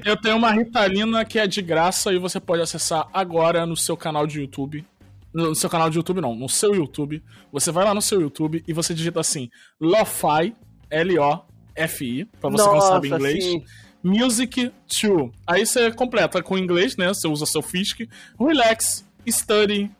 Eu 0.05 0.17
tenho 0.17 0.35
uma 0.35 0.51
Ritalina 0.51 1.23
que 1.25 1.39
é 1.39 1.47
de 1.47 1.61
graça 1.61 2.11
e 2.11 2.19
você 2.19 2.39
pode 2.39 2.61
acessar 2.61 3.07
agora 3.13 3.65
no 3.65 3.75
seu 3.77 3.95
canal 3.97 4.27
de 4.27 4.41
YouTube. 4.41 4.85
No 5.33 5.53
seu 5.53 5.69
canal 5.69 5.89
de 5.89 5.97
YouTube, 5.97 6.21
não, 6.21 6.35
no 6.35 6.49
seu 6.49 6.73
YouTube. 6.73 7.23
Você 7.51 7.71
vai 7.71 7.85
lá 7.85 7.93
no 7.93 8.01
seu 8.01 8.19
YouTube 8.19 8.63
e 8.67 8.73
você 8.73 8.93
digita 8.93 9.19
assim: 9.19 9.49
Lo-Fi, 9.79 10.55
L-O-F-I, 10.89 12.25
pra 12.25 12.49
você 12.49 12.63
que 12.63 12.73
não 12.73 12.81
sabe 12.81 13.07
inglês. 13.09 13.43
sim. 13.43 13.63
Music 14.03 14.71
2. 15.01 15.31
Aí 15.45 15.65
você 15.65 15.91
completa 15.91 16.41
com 16.41 16.57
inglês, 16.57 16.95
né? 16.95 17.09
Você 17.09 17.27
usa 17.27 17.45
seu 17.45 17.61
Fisk. 17.61 18.01
Relax, 18.39 19.05
study, 19.27 19.91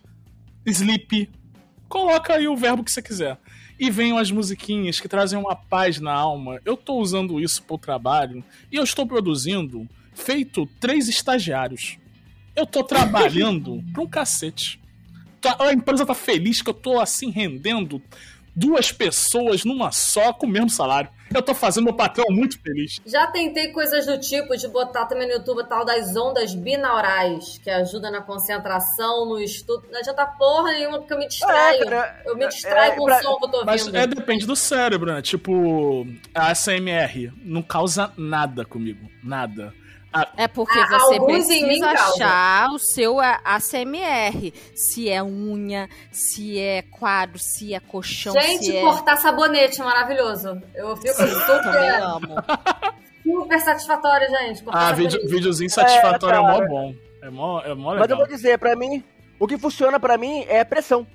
sleep. 0.65 1.29
Coloca 1.87 2.35
aí 2.35 2.47
o 2.47 2.55
verbo 2.55 2.83
que 2.83 2.91
você 2.91 3.01
quiser. 3.01 3.37
E 3.77 3.89
venham 3.89 4.17
as 4.17 4.31
musiquinhas 4.31 4.99
que 4.99 5.07
trazem 5.07 5.39
uma 5.39 5.55
paz 5.55 5.99
na 5.99 6.13
alma. 6.13 6.59
Eu 6.65 6.77
tô 6.77 6.95
usando 6.95 7.39
isso 7.39 7.63
pro 7.63 7.77
trabalho 7.77 8.43
e 8.71 8.75
eu 8.75 8.83
estou 8.83 9.05
produzindo 9.05 9.87
feito 10.13 10.65
três 10.79 11.07
estagiários. 11.07 11.97
Eu 12.55 12.65
tô 12.65 12.83
trabalhando 12.83 13.83
pra 13.93 14.03
um 14.03 14.07
cacete. 14.07 14.79
Tá- 15.41 15.58
A 15.60 15.73
empresa 15.73 16.06
tá 16.06 16.13
feliz 16.13 16.62
que 16.62 16.69
eu 16.69 16.73
tô 16.73 16.99
assim 16.99 17.30
rendendo 17.32 18.02
duas 18.56 18.91
pessoas 18.91 19.63
numa 19.63 19.91
só 19.91 20.34
com 20.34 20.45
o 20.45 20.49
mesmo 20.49 20.69
salário. 20.69 21.10
Eu 21.34 21.41
tô 21.43 21.54
fazendo 21.54 21.86
meu 21.86 21.93
patrão 21.93 22.25
muito 22.30 22.60
feliz. 22.60 22.99
Já 23.06 23.28
tentei 23.28 23.71
coisas 23.71 24.06
do 24.06 24.19
tipo 24.19 24.58
de 24.58 24.67
botar 24.67 25.06
também 25.06 25.28
no 25.28 25.34
YouTube 25.36 25.63
tal 25.69 25.86
das 25.86 26.15
ondas 26.15 26.56
binaurais, 26.56 27.60
que 27.63 27.69
ajuda 27.69 28.10
na 28.10 28.21
concentração, 28.21 29.28
no 29.28 29.39
estudo. 29.39 29.88
Não 29.91 29.99
adianta 29.99 30.25
porra 30.25 30.71
nenhuma, 30.71 30.97
porque 30.97 31.13
eu 31.13 31.19
me 31.19 31.28
distraio. 31.28 31.93
É, 31.93 32.23
eu 32.25 32.36
me 32.36 32.47
distraio 32.47 32.93
é, 32.93 32.95
com 32.95 33.06
pra, 33.06 33.19
o 33.19 33.21
som 33.21 33.38
que 33.38 33.45
eu 33.45 33.49
tô 33.49 33.58
ouvindo. 33.60 33.65
Mas 33.67 33.93
é, 33.93 34.08
depende 34.08 34.45
do 34.47 34.56
cérebro, 34.56 35.13
né? 35.13 35.21
Tipo, 35.21 36.08
a 36.34 36.47
ASMR 36.49 37.32
não 37.43 37.62
causa 37.62 38.12
nada 38.17 38.65
comigo. 38.65 39.08
Nada. 39.23 39.73
É 40.36 40.48
porque 40.48 40.78
ah, 40.80 40.88
você 40.88 41.19
precisa 41.19 41.88
achar 41.91 42.69
o 42.72 42.80
seu 42.80 43.19
ACMR. 43.19 44.52
Se 44.74 45.08
é 45.08 45.24
unha, 45.24 45.88
se 46.12 46.60
é 46.60 46.82
quadro, 46.82 47.38
se 47.38 47.74
é 47.74 47.80
colchão. 47.80 48.34
Gente, 48.34 48.76
é... 48.76 48.82
cortar 48.82 49.17
sabonete 49.17 49.80
maravilhoso. 49.80 50.62
Eu 50.74 50.98
fico 50.98 51.15
super. 51.15 52.02
amo. 52.02 52.36
Super 53.22 53.60
satisfatório, 53.60 54.28
gente. 54.28 54.63
Ah, 54.69 54.91
vídeo, 54.91 55.19
videozinho 55.28 55.69
satisfatório 55.69 56.38
é, 56.38 56.39
é 56.39 56.41
mó 56.41 56.67
bom. 56.67 56.95
É 57.22 57.30
mó, 57.30 57.62
é 57.62 57.74
mó 57.76 57.91
legal. 57.91 58.00
Mas 58.00 58.10
eu 58.10 58.17
vou 58.17 58.28
dizer, 58.28 58.58
pra 58.58 58.76
mim, 58.76 59.04
o 59.38 59.45
que 59.45 59.58
funciona 59.58 60.00
pra 60.00 60.17
mim 60.17 60.45
é 60.48 60.63
pressão. 60.63 61.06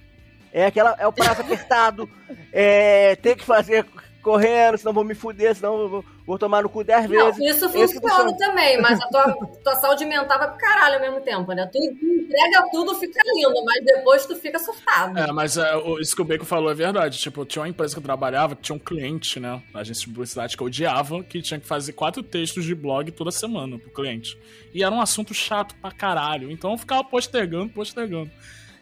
É 0.53 0.67
aquela, 0.67 0.95
é 0.99 1.07
o 1.07 1.13
prazo 1.13 1.41
apertado, 1.43 2.09
é 2.53 3.17
ter 3.17 3.35
que 3.35 3.45
fazer 3.45 3.85
correndo, 4.25 4.79
senão 4.79 4.93
vou 4.93 5.05
me 5.05 5.15
fuder, 5.15 5.55
senão 5.55 5.89
vou, 5.89 6.05
vou 6.27 6.39
tomar 6.39 6.63
no 6.63 6.69
cu 6.71 6.83
10 6.83 7.07
vezes. 7.07 7.39
Isso 7.39 7.69
funciona 7.69 8.35
também, 8.37 8.81
mas 8.81 8.99
a 9.01 9.07
tua, 9.09 9.37
tua 9.63 9.77
saúde 9.77 10.07
mental 10.07 10.39
vai 10.39 10.49
pro 10.49 10.59
caralho 10.59 10.95
ao 10.95 11.01
mesmo 11.01 11.21
tempo, 11.21 11.53
né? 11.53 11.69
Tu 11.71 11.79
entrega 11.79 12.67
tudo, 12.73 12.95
fica 12.95 13.21
lindo, 13.35 13.63
mas 13.65 13.85
depois 13.85 14.25
tu 14.25 14.35
fica 14.35 14.59
surtado. 14.59 15.19
É, 15.19 15.31
mas 15.31 15.59
é, 15.59 15.71
isso 16.01 16.17
que 16.17 16.23
o 16.23 16.25
Bacon 16.25 16.47
falou 16.47 16.71
é 16.71 16.75
verdade. 16.75 17.19
Tipo, 17.19 17.45
tinha 17.45 17.63
uma 17.63 17.69
empresa 17.69 17.95
que 17.95 17.99
eu 17.99 18.05
trabalhava 18.05 18.57
que 18.57 18.63
tinha 18.63 18.75
um 18.75 18.79
cliente, 18.79 19.39
né? 19.39 19.63
Na 19.73 19.81
agência 19.81 20.01
de 20.01 20.13
publicidade 20.13 20.57
que 20.57 20.63
eu 20.63 20.67
odiava, 20.67 21.23
que 21.23 21.43
tinha 21.43 21.61
que 21.61 21.67
fazer 21.67 21.93
quatro 21.93 22.23
textos 22.23 22.65
de 22.65 22.75
blog 22.75 23.13
toda 23.13 23.31
semana 23.31 23.79
pro 23.79 23.91
cliente. 23.91 24.39
E 24.73 24.83
era 24.83 24.95
um 24.95 25.01
assunto 25.01 25.35
chato 25.35 25.75
pra 25.77 25.93
caralho. 25.93 26.51
Então 26.51 26.73
eu 26.73 26.79
ficava 26.79 27.05
postergando, 27.05 27.69
postergando. 27.73 28.31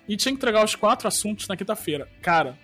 E 0.08 0.16
tinha 0.16 0.32
que 0.32 0.36
entregar 0.36 0.64
os 0.64 0.74
quatro 0.74 1.08
assuntos 1.08 1.48
na 1.48 1.56
quinta-feira. 1.56 2.08
Cara, 2.20 2.58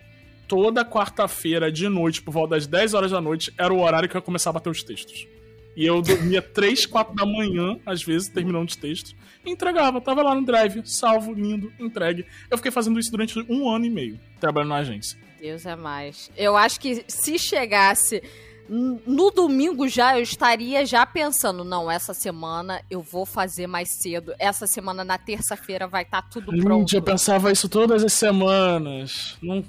toda 0.48 0.84
quarta-feira 0.84 1.70
de 1.70 1.88
noite, 1.88 2.22
por 2.22 2.32
volta 2.32 2.54
das 2.54 2.66
10 2.66 2.94
horas 2.94 3.10
da 3.10 3.20
noite, 3.20 3.52
era 3.58 3.72
o 3.72 3.80
horário 3.80 4.08
que 4.08 4.16
eu 4.16 4.22
começava 4.22 4.56
a 4.56 4.60
bater 4.60 4.70
os 4.70 4.82
textos. 4.82 5.28
E 5.76 5.84
eu 5.84 6.00
dormia 6.00 6.40
3, 6.42 6.86
4 6.86 7.14
da 7.14 7.26
manhã, 7.26 7.78
às 7.84 8.02
vezes, 8.02 8.28
terminando 8.28 8.68
os 8.68 8.74
textos, 8.74 9.14
e 9.44 9.50
entregava. 9.50 10.00
Tava 10.00 10.22
lá 10.22 10.34
no 10.34 10.44
drive, 10.44 10.82
salvo, 10.84 11.34
lindo, 11.34 11.70
entregue. 11.78 12.26
Eu 12.50 12.56
fiquei 12.56 12.72
fazendo 12.72 12.98
isso 12.98 13.10
durante 13.10 13.38
um 13.48 13.68
ano 13.68 13.84
e 13.84 13.90
meio, 13.90 14.18
trabalhando 14.40 14.70
na 14.70 14.76
agência. 14.76 15.18
Deus 15.38 15.66
é 15.66 15.76
mais. 15.76 16.30
Eu 16.36 16.56
acho 16.56 16.80
que 16.80 17.04
se 17.06 17.38
chegasse 17.38 18.22
no 18.68 19.30
domingo 19.30 19.88
já 19.88 20.18
eu 20.18 20.22
estaria 20.22 20.84
já 20.84 21.06
pensando, 21.06 21.64
não, 21.64 21.90
essa 21.90 22.12
semana 22.12 22.82
eu 22.90 23.00
vou 23.00 23.24
fazer 23.24 23.66
mais 23.66 23.88
cedo. 23.88 24.34
Essa 24.38 24.66
semana 24.66 25.02
na 25.04 25.16
terça-feira 25.16 25.86
vai 25.86 26.02
estar 26.02 26.22
tá 26.22 26.28
tudo 26.30 26.54
pronto. 26.60 26.94
Eu 26.94 27.02
pensava 27.02 27.50
isso 27.50 27.68
todas 27.68 28.04
as 28.04 28.12
semanas. 28.12 29.38
Não 29.42 29.64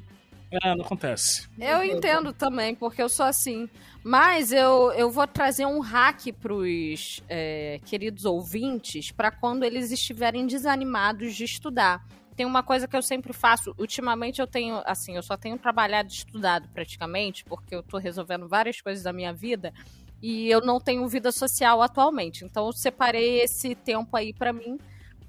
é, 0.52 0.76
não 0.76 0.84
acontece. 0.84 1.48
Eu 1.58 1.84
entendo 1.84 2.34
também, 2.34 2.74
porque 2.74 3.02
eu 3.02 3.10
sou 3.10 3.26
assim. 3.26 3.70
Mas 4.04 4.52
eu, 4.52 4.92
eu 4.94 5.12
vou 5.12 5.28
trazer 5.28 5.66
um 5.66 5.80
hack 5.80 6.32
pros 6.42 7.22
é, 7.28 7.80
queridos 7.86 8.26
ouvintes 8.26 9.12
para 9.12 9.30
quando 9.30 9.64
eles 9.64 9.92
estiverem 9.92 10.48
desanimados 10.48 11.36
de 11.36 11.44
estudar. 11.44 12.04
Tem 12.36 12.46
uma 12.46 12.64
coisa 12.64 12.88
que 12.88 12.96
eu 12.96 13.02
sempre 13.02 13.34
faço. 13.34 13.76
Ultimamente 13.78 14.40
eu 14.40 14.48
tenho, 14.48 14.82
assim, 14.86 15.16
eu 15.16 15.22
só 15.22 15.36
tenho 15.36 15.58
trabalhado 15.58 16.10
e 16.10 16.14
estudado 16.14 16.70
praticamente, 16.74 17.44
porque 17.44 17.76
eu 17.76 17.84
tô 17.84 17.98
resolvendo 17.98 18.48
várias 18.48 18.80
coisas 18.82 19.04
da 19.04 19.12
minha 19.12 19.34
vida 19.34 19.74
e 20.22 20.50
eu 20.50 20.62
não 20.62 20.80
tenho 20.80 21.08
vida 21.08 21.32
social 21.32 21.82
atualmente. 21.82 22.46
Então 22.46 22.68
eu 22.68 22.74
separei 22.74 23.42
esse 23.42 23.76
tempo 23.76 24.16
aí 24.16 24.34
para 24.34 24.54
mim 24.54 24.80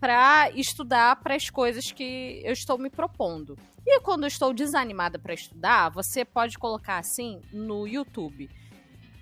para 0.00 0.50
estudar 0.52 1.16
para 1.16 1.34
as 1.34 1.50
coisas 1.50 1.92
que 1.92 2.40
eu 2.42 2.52
estou 2.52 2.78
me 2.78 2.88
propondo. 2.88 3.56
E 3.86 4.00
quando 4.00 4.24
eu 4.24 4.28
estou 4.28 4.52
desanimada 4.52 5.18
para 5.18 5.34
estudar, 5.34 5.88
você 5.90 6.24
pode 6.24 6.58
colocar 6.58 6.98
assim 6.98 7.40
no 7.52 7.86
YouTube: 7.86 8.50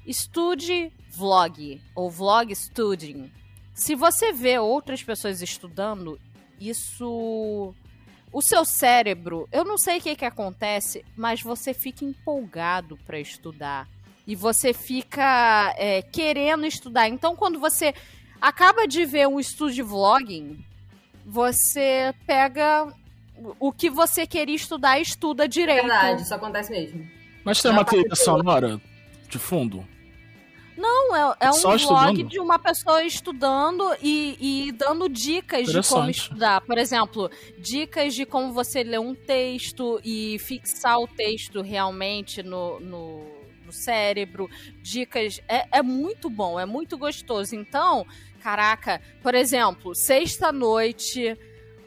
Estude 0.06 0.92
Vlog 1.10 1.80
ou 1.94 2.10
Vlog 2.10 2.54
Studying. 2.54 3.30
Se 3.74 3.94
você 3.94 4.32
vê 4.32 4.58
outras 4.58 5.02
pessoas 5.02 5.40
estudando, 5.40 6.18
isso 6.60 7.74
o 8.32 8.42
seu 8.42 8.64
cérebro, 8.64 9.48
eu 9.50 9.64
não 9.64 9.78
sei 9.78 9.98
o 9.98 10.00
que, 10.00 10.16
que 10.16 10.24
acontece, 10.24 11.04
mas 11.16 11.42
você 11.42 11.72
fica 11.72 12.04
empolgado 12.04 12.96
para 13.06 13.18
estudar. 13.18 13.88
E 14.26 14.36
você 14.36 14.74
fica 14.74 15.74
é, 15.78 16.02
querendo 16.02 16.66
estudar. 16.66 17.08
Então, 17.08 17.34
quando 17.34 17.58
você 17.58 17.94
acaba 18.40 18.86
de 18.86 19.04
ver 19.06 19.26
um 19.26 19.40
estudo 19.40 19.72
de 19.72 19.82
vlogging, 19.82 20.62
você 21.24 22.14
pega 22.26 22.92
o 23.58 23.72
que 23.72 23.90
você 23.90 24.26
queria 24.26 24.56
estudar, 24.56 25.00
estuda 25.00 25.48
direito. 25.48 25.82
Verdade, 25.82 26.22
isso 26.22 26.34
acontece 26.34 26.70
mesmo. 26.70 27.08
Mas 27.44 27.62
tem 27.62 27.70
uma 27.70 27.84
trilha 27.84 28.14
sonora 28.14 28.80
de 29.28 29.38
fundo? 29.38 29.86
Não, 30.76 31.16
é, 31.16 31.36
é 31.40 31.50
um 31.50 31.74
estudando? 31.74 32.24
de 32.24 32.38
uma 32.38 32.58
pessoa 32.58 33.02
estudando 33.02 33.96
e, 34.00 34.68
e 34.68 34.72
dando 34.72 35.08
dicas 35.08 35.66
de 35.66 35.82
como 35.88 36.08
estudar. 36.08 36.60
Por 36.60 36.78
exemplo, 36.78 37.28
dicas 37.58 38.14
de 38.14 38.24
como 38.24 38.52
você 38.52 38.84
ler 38.84 39.00
um 39.00 39.14
texto 39.14 40.00
e 40.04 40.38
fixar 40.38 40.98
o 41.00 41.08
texto 41.08 41.62
realmente 41.62 42.44
no, 42.44 42.78
no, 42.78 43.26
no 43.66 43.72
cérebro. 43.72 44.48
Dicas. 44.80 45.40
É, 45.48 45.78
é 45.78 45.82
muito 45.82 46.30
bom, 46.30 46.60
é 46.60 46.64
muito 46.64 46.96
gostoso. 46.96 47.56
Então, 47.56 48.06
Caraca, 48.42 49.00
por 49.22 49.34
exemplo, 49.34 49.94
sexta-noite, 49.94 51.36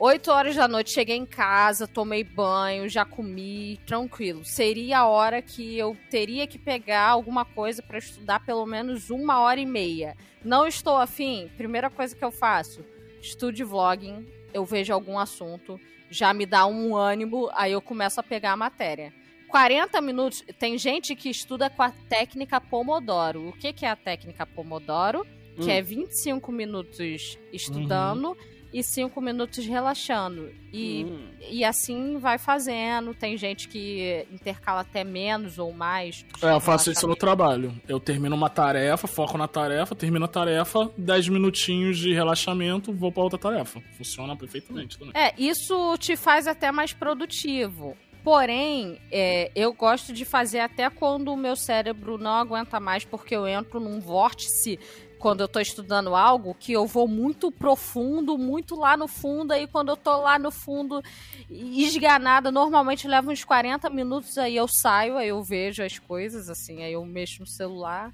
8 0.03 0.31
horas 0.31 0.55
da 0.55 0.67
noite, 0.67 0.89
cheguei 0.89 1.15
em 1.15 1.27
casa, 1.27 1.87
tomei 1.87 2.23
banho, 2.23 2.89
já 2.89 3.05
comi, 3.05 3.79
tranquilo. 3.85 4.43
Seria 4.43 5.01
a 5.01 5.07
hora 5.07 5.43
que 5.43 5.77
eu 5.77 5.95
teria 6.09 6.47
que 6.47 6.57
pegar 6.57 7.07
alguma 7.07 7.45
coisa 7.45 7.83
para 7.83 7.99
estudar 7.99 8.43
pelo 8.43 8.65
menos 8.65 9.11
uma 9.11 9.41
hora 9.41 9.59
e 9.59 9.65
meia. 9.65 10.17
Não 10.43 10.65
estou 10.65 10.97
afim? 10.97 11.51
Primeira 11.55 11.87
coisa 11.87 12.15
que 12.15 12.25
eu 12.25 12.31
faço, 12.31 12.83
estude 13.21 13.63
vlogging, 13.63 14.25
eu 14.51 14.65
vejo 14.65 14.91
algum 14.91 15.19
assunto, 15.19 15.79
já 16.09 16.33
me 16.33 16.47
dá 16.47 16.65
um 16.65 16.95
ânimo, 16.95 17.51
aí 17.53 17.73
eu 17.73 17.81
começo 17.81 18.19
a 18.19 18.23
pegar 18.23 18.53
a 18.53 18.57
matéria. 18.57 19.13
40 19.49 20.01
minutos, 20.01 20.43
tem 20.57 20.79
gente 20.79 21.15
que 21.15 21.29
estuda 21.29 21.69
com 21.69 21.83
a 21.83 21.91
técnica 22.09 22.59
Pomodoro. 22.59 23.49
O 23.49 23.53
que, 23.53 23.71
que 23.71 23.85
é 23.85 23.89
a 23.91 23.95
técnica 23.95 24.47
Pomodoro? 24.47 25.27
que 25.55 25.67
hum. 25.67 25.69
é 25.69 25.81
25 25.81 26.51
minutos 26.51 27.37
estudando 27.51 28.29
uhum. 28.29 28.60
E 28.73 28.83
5 28.83 29.19
minutos 29.21 29.65
relaxando. 29.65 30.49
E, 30.71 31.03
hum. 31.03 31.27
e 31.49 31.63
assim 31.65 32.17
vai 32.17 32.37
fazendo. 32.37 33.13
Tem 33.13 33.37
gente 33.37 33.67
que 33.67 34.25
intercala 34.31 34.81
até 34.81 35.03
menos 35.03 35.59
ou 35.59 35.73
mais. 35.73 36.25
É, 36.41 36.51
eu 36.51 36.59
faço 36.59 36.91
isso 36.91 37.07
no 37.07 37.15
trabalho. 37.15 37.73
Eu 37.87 37.99
termino 37.99 38.35
uma 38.35 38.49
tarefa, 38.49 39.07
foco 39.07 39.37
na 39.37 39.47
tarefa, 39.47 39.95
termino 39.95 40.25
a 40.25 40.29
tarefa, 40.29 40.89
10 40.97 41.29
minutinhos 41.29 41.97
de 41.97 42.13
relaxamento, 42.13 42.93
vou 42.93 43.11
para 43.11 43.23
outra 43.23 43.39
tarefa. 43.39 43.81
Funciona 43.97 44.35
perfeitamente 44.35 44.97
também. 44.97 45.13
É, 45.15 45.33
isso 45.37 45.97
te 45.97 46.15
faz 46.15 46.47
até 46.47 46.71
mais 46.71 46.93
produtivo. 46.93 47.97
Porém, 48.23 49.01
é, 49.11 49.51
eu 49.55 49.73
gosto 49.73 50.13
de 50.13 50.25
fazer 50.25 50.59
até 50.59 50.89
quando 50.91 51.33
o 51.33 51.37
meu 51.37 51.55
cérebro 51.55 52.19
não 52.19 52.33
aguenta 52.33 52.79
mais, 52.79 53.03
porque 53.03 53.35
eu 53.35 53.47
entro 53.47 53.79
num 53.79 53.99
vórtice 53.99 54.79
quando 55.21 55.41
eu 55.41 55.47
tô 55.47 55.59
estudando 55.59 56.15
algo 56.15 56.55
que 56.59 56.73
eu 56.73 56.87
vou 56.87 57.07
muito 57.07 57.51
profundo, 57.51 58.37
muito 58.39 58.75
lá 58.75 58.97
no 58.97 59.07
fundo, 59.07 59.53
aí 59.53 59.67
quando 59.67 59.89
eu 59.89 59.97
tô 59.97 60.19
lá 60.19 60.39
no 60.39 60.49
fundo 60.49 61.01
esganada, 61.47 62.51
normalmente 62.51 63.07
leva 63.07 63.31
uns 63.31 63.43
40 63.43 63.87
minutos, 63.91 64.37
aí 64.39 64.55
eu 64.55 64.67
saio, 64.67 65.17
aí 65.17 65.27
eu 65.27 65.43
vejo 65.43 65.83
as 65.83 65.99
coisas, 65.99 66.49
assim, 66.49 66.83
aí 66.83 66.93
eu 66.93 67.05
mexo 67.05 67.41
no 67.41 67.47
celular, 67.47 68.11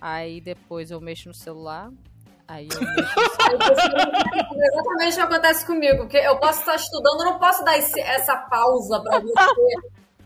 aí 0.00 0.40
depois 0.40 0.90
eu 0.90 1.00
mexo 1.00 1.28
no 1.28 1.34
celular, 1.34 1.90
Aí 2.48 2.68
eu 2.68 2.80
Exatamente 4.66 5.12
o 5.12 5.16
que 5.16 5.20
acontece 5.20 5.64
comigo, 5.64 5.98
porque 5.98 6.18
eu 6.18 6.36
posso 6.38 6.58
estar 6.58 6.74
estudando, 6.74 7.20
eu 7.20 7.26
não 7.26 7.38
posso 7.38 7.64
dar 7.64 7.78
esse, 7.78 7.98
essa 8.00 8.36
pausa 8.36 9.00
para 9.00 9.20
você, 9.20 9.74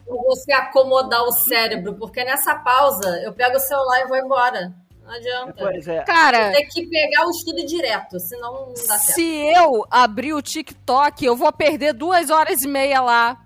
você 0.07 0.53
acomodar 0.53 1.23
o 1.23 1.31
cérebro, 1.31 1.95
porque 1.95 2.25
nessa 2.25 2.57
pausa 2.57 3.23
eu 3.23 3.33
pego 3.33 3.57
o 3.57 3.61
celular 3.61 4.01
e 4.01 4.09
vou 4.09 4.17
embora. 4.17 4.75
Não 5.07 5.15
adianta. 5.15 5.55
Pois 5.57 5.87
é. 5.87 6.03
Cara, 6.03 6.53
tem 6.53 6.67
que 6.67 6.87
pegar 6.87 7.27
o 7.27 7.31
estudo 7.31 7.65
direto, 7.65 8.19
senão 8.19 8.67
não 8.67 8.75
dá 8.75 8.99
certo. 8.99 9.15
Se 9.15 9.23
eu 9.55 9.87
abrir 9.89 10.35
o 10.35 10.43
TikTok, 10.43 11.25
eu 11.25 11.37
vou 11.37 11.53
perder 11.53 11.93
duas 11.93 12.29
horas 12.29 12.63
e 12.63 12.69
meia 12.69 13.01
lá. 13.01 13.41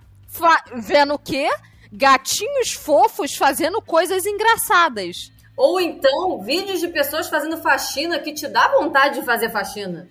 Vendo 0.73 1.15
o 1.15 1.19
quê? 1.19 1.51
Gatinhos 1.93 2.73
fofos 2.73 3.37
fazendo 3.37 3.83
coisas 3.83 4.25
engraçadas. 4.25 5.31
Ou 5.57 5.79
então, 5.79 6.41
vídeos 6.41 6.81
de 6.81 6.89
pessoas 6.89 7.29
fazendo 7.29 7.59
faxina 7.59 8.19
que 8.19 8.33
te 8.33 8.49
dá 8.49 8.69
vontade 8.69 9.21
de 9.21 9.27
fazer 9.27 9.51
faxina. 9.51 10.09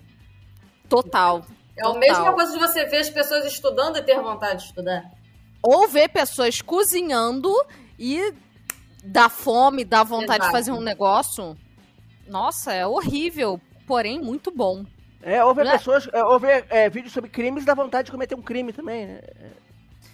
Total. 0.88 1.44
É 1.76 1.84
a 1.84 1.94
mesma 1.94 2.32
coisa 2.32 2.52
de 2.52 2.58
você 2.58 2.84
ver 2.84 2.98
as 2.98 3.10
pessoas 3.10 3.44
estudando 3.44 3.96
e 3.96 4.02
ter 4.02 4.20
vontade 4.20 4.60
de 4.60 4.66
estudar. 4.66 5.10
Ou 5.62 5.88
ver 5.88 6.08
pessoas 6.10 6.62
cozinhando 6.62 7.52
e 7.98 8.32
dá 9.04 9.28
fome, 9.28 9.84
dá 9.84 10.02
vontade 10.02 10.42
Exato. 10.42 10.46
de 10.46 10.52
fazer 10.52 10.72
um 10.72 10.80
negócio. 10.80 11.56
Nossa, 12.26 12.72
é 12.72 12.86
horrível, 12.86 13.60
porém 13.86 14.20
muito 14.20 14.50
bom. 14.50 14.84
É, 15.22 15.44
ou 15.44 15.54
ver 15.54 15.64
Né? 15.64 15.72
pessoas, 15.72 16.08
é, 16.12 16.24
ou 16.24 16.38
ver 16.38 16.64
é, 16.70 16.88
vídeos 16.88 17.12
sobre 17.12 17.28
crimes 17.28 17.64
dá 17.64 17.74
vontade 17.74 18.06
de 18.06 18.12
cometer 18.12 18.34
um 18.34 18.42
crime 18.42 18.72
também, 18.72 19.06
né? 19.06 19.20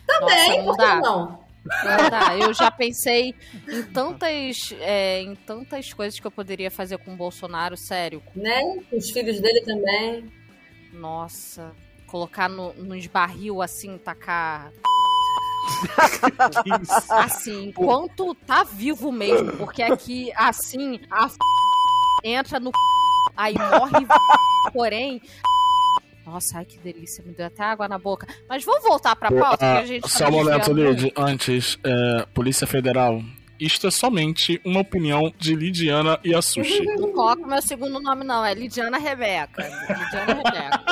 Também, 0.06 0.64
Nossa, 0.64 0.64
por 0.64 0.76
que 0.76 1.00
não? 1.00 1.46
Não 1.66 2.10
dá. 2.10 2.36
Eu 2.38 2.54
já 2.54 2.70
pensei 2.70 3.34
em 3.68 3.82
tantas, 3.92 4.72
é, 4.80 5.20
em 5.20 5.34
tantas 5.34 5.92
coisas 5.92 6.18
que 6.18 6.26
eu 6.26 6.30
poderia 6.30 6.70
fazer 6.70 6.98
com 6.98 7.12
o 7.12 7.16
Bolsonaro, 7.16 7.76
sério. 7.76 8.22
Né? 8.34 8.60
Os 8.92 9.10
filhos 9.10 9.40
dele 9.40 9.60
também. 9.62 10.32
Nossa, 10.92 11.72
colocar 12.06 12.48
no, 12.48 12.72
nos 12.74 13.06
barril 13.08 13.60
assim, 13.60 13.98
tacar. 13.98 14.72
assim, 17.10 17.68
enquanto 17.68 18.34
tá 18.34 18.64
vivo 18.64 19.10
mesmo, 19.12 19.52
porque 19.56 19.82
aqui 19.82 20.32
assim 20.36 21.00
a 21.10 21.24
f... 21.24 21.36
entra 22.24 22.60
no 22.60 22.70
f... 22.70 22.78
aí 23.36 23.54
morre, 23.54 24.06
porém 24.72 25.20
nossa, 26.26 26.58
ai 26.58 26.64
que 26.64 26.76
delícia, 26.78 27.22
me 27.24 27.32
deu 27.32 27.46
até 27.46 27.62
água 27.62 27.86
na 27.86 27.98
boca. 27.98 28.26
Mas 28.48 28.64
vamos 28.64 28.82
voltar 28.82 29.14
pra 29.14 29.30
pauta, 29.30 29.58
que 29.58 29.64
Ah, 29.64 29.78
a 29.78 29.86
gente 29.86 30.02
tá 30.02 30.08
só 30.08 30.26
um 30.26 30.32
momento, 30.32 30.72
Lid. 30.72 31.12
Antes, 31.16 31.78
é, 31.84 32.26
Polícia 32.34 32.66
Federal. 32.66 33.22
Isto 33.58 33.86
é 33.86 33.90
somente 33.90 34.60
uma 34.64 34.80
opinião 34.80 35.32
de 35.38 35.54
Lidiana 35.54 36.18
e 36.22 36.34
a 36.34 36.42
Sushi. 36.42 36.84
Não 36.96 37.12
coloca 37.12 37.46
meu 37.46 37.62
segundo 37.62 38.00
nome, 38.00 38.24
não. 38.24 38.44
É 38.44 38.54
Lidiana 38.54 38.98
Rebeca. 38.98 39.62
Lidiana 39.88 40.34
Rebeca. 40.34 40.82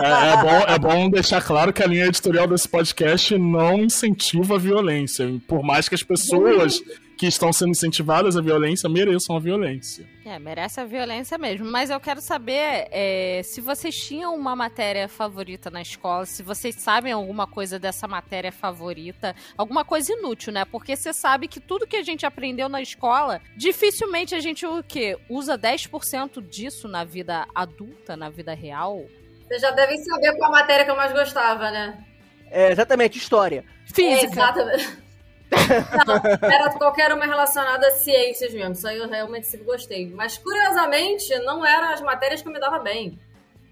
É, 0.00 0.32
é 0.32 0.36
bom, 0.36 0.72
é 0.74 0.78
bom 0.78 1.10
deixar 1.10 1.42
claro 1.42 1.72
que 1.72 1.82
a 1.82 1.86
linha 1.86 2.06
editorial 2.06 2.46
desse 2.46 2.68
podcast 2.68 3.36
não 3.36 3.80
incentiva 3.80 4.56
a 4.56 4.58
violência. 4.58 5.26
Por 5.46 5.62
mais 5.62 5.88
que 5.88 5.94
as 5.94 6.02
pessoas 6.02 6.80
que 7.28 7.34
estão 7.34 7.52
sendo 7.52 7.70
incentivadas 7.70 8.36
à 8.36 8.40
violência 8.40 8.88
mereçam 8.88 9.36
a 9.36 9.40
violência. 9.40 10.06
É, 10.24 10.38
merece 10.38 10.80
a 10.80 10.84
violência 10.84 11.36
mesmo. 11.38 11.66
Mas 11.66 11.90
eu 11.90 12.00
quero 12.00 12.20
saber 12.20 12.88
é, 12.90 13.40
se 13.44 13.60
vocês 13.60 13.94
tinham 13.94 14.34
uma 14.34 14.54
matéria 14.56 15.08
favorita 15.08 15.70
na 15.70 15.82
escola, 15.82 16.26
se 16.26 16.42
vocês 16.42 16.76
sabem 16.76 17.12
alguma 17.12 17.46
coisa 17.46 17.78
dessa 17.78 18.06
matéria 18.06 18.52
favorita, 18.52 19.34
alguma 19.56 19.84
coisa 19.84 20.12
inútil, 20.12 20.52
né? 20.52 20.64
Porque 20.64 20.96
você 20.96 21.12
sabe 21.12 21.48
que 21.48 21.60
tudo 21.60 21.86
que 21.86 21.96
a 21.96 22.02
gente 22.02 22.26
aprendeu 22.26 22.68
na 22.68 22.80
escola, 22.80 23.40
dificilmente 23.56 24.34
a 24.34 24.40
gente 24.40 24.66
o 24.66 24.82
quê? 24.82 25.18
Usa 25.28 25.58
10% 25.58 26.40
disso 26.48 26.88
na 26.88 27.04
vida 27.04 27.46
adulta, 27.54 28.16
na 28.16 28.30
vida 28.30 28.54
real. 28.54 29.04
Vocês 29.46 29.60
já 29.60 29.70
devem 29.70 29.98
saber 29.98 30.36
qual 30.36 30.50
a 30.50 30.52
matéria 30.60 30.84
que 30.84 30.90
eu 30.90 30.96
mais 30.96 31.12
gostava, 31.12 31.70
né? 31.70 32.04
É, 32.50 32.70
exatamente, 32.70 33.18
história. 33.18 33.64
Física. 33.86 34.32
Exatamente. 34.32 35.03
Não, 35.50 36.48
era 36.50 36.70
qualquer 36.72 37.12
uma 37.12 37.24
relacionada 37.26 37.86
a 37.86 37.90
ciências 37.92 38.52
mesmo. 38.52 38.72
Isso 38.72 38.86
aí 38.88 38.98
eu 38.98 39.08
realmente 39.08 39.46
sempre 39.46 39.66
gostei. 39.66 40.10
Mas, 40.10 40.36
curiosamente, 40.38 41.36
não 41.40 41.64
eram 41.64 41.88
as 41.92 42.00
matérias 42.00 42.42
que 42.42 42.48
eu 42.48 42.52
me 42.52 42.60
dava 42.60 42.78
bem. 42.78 43.18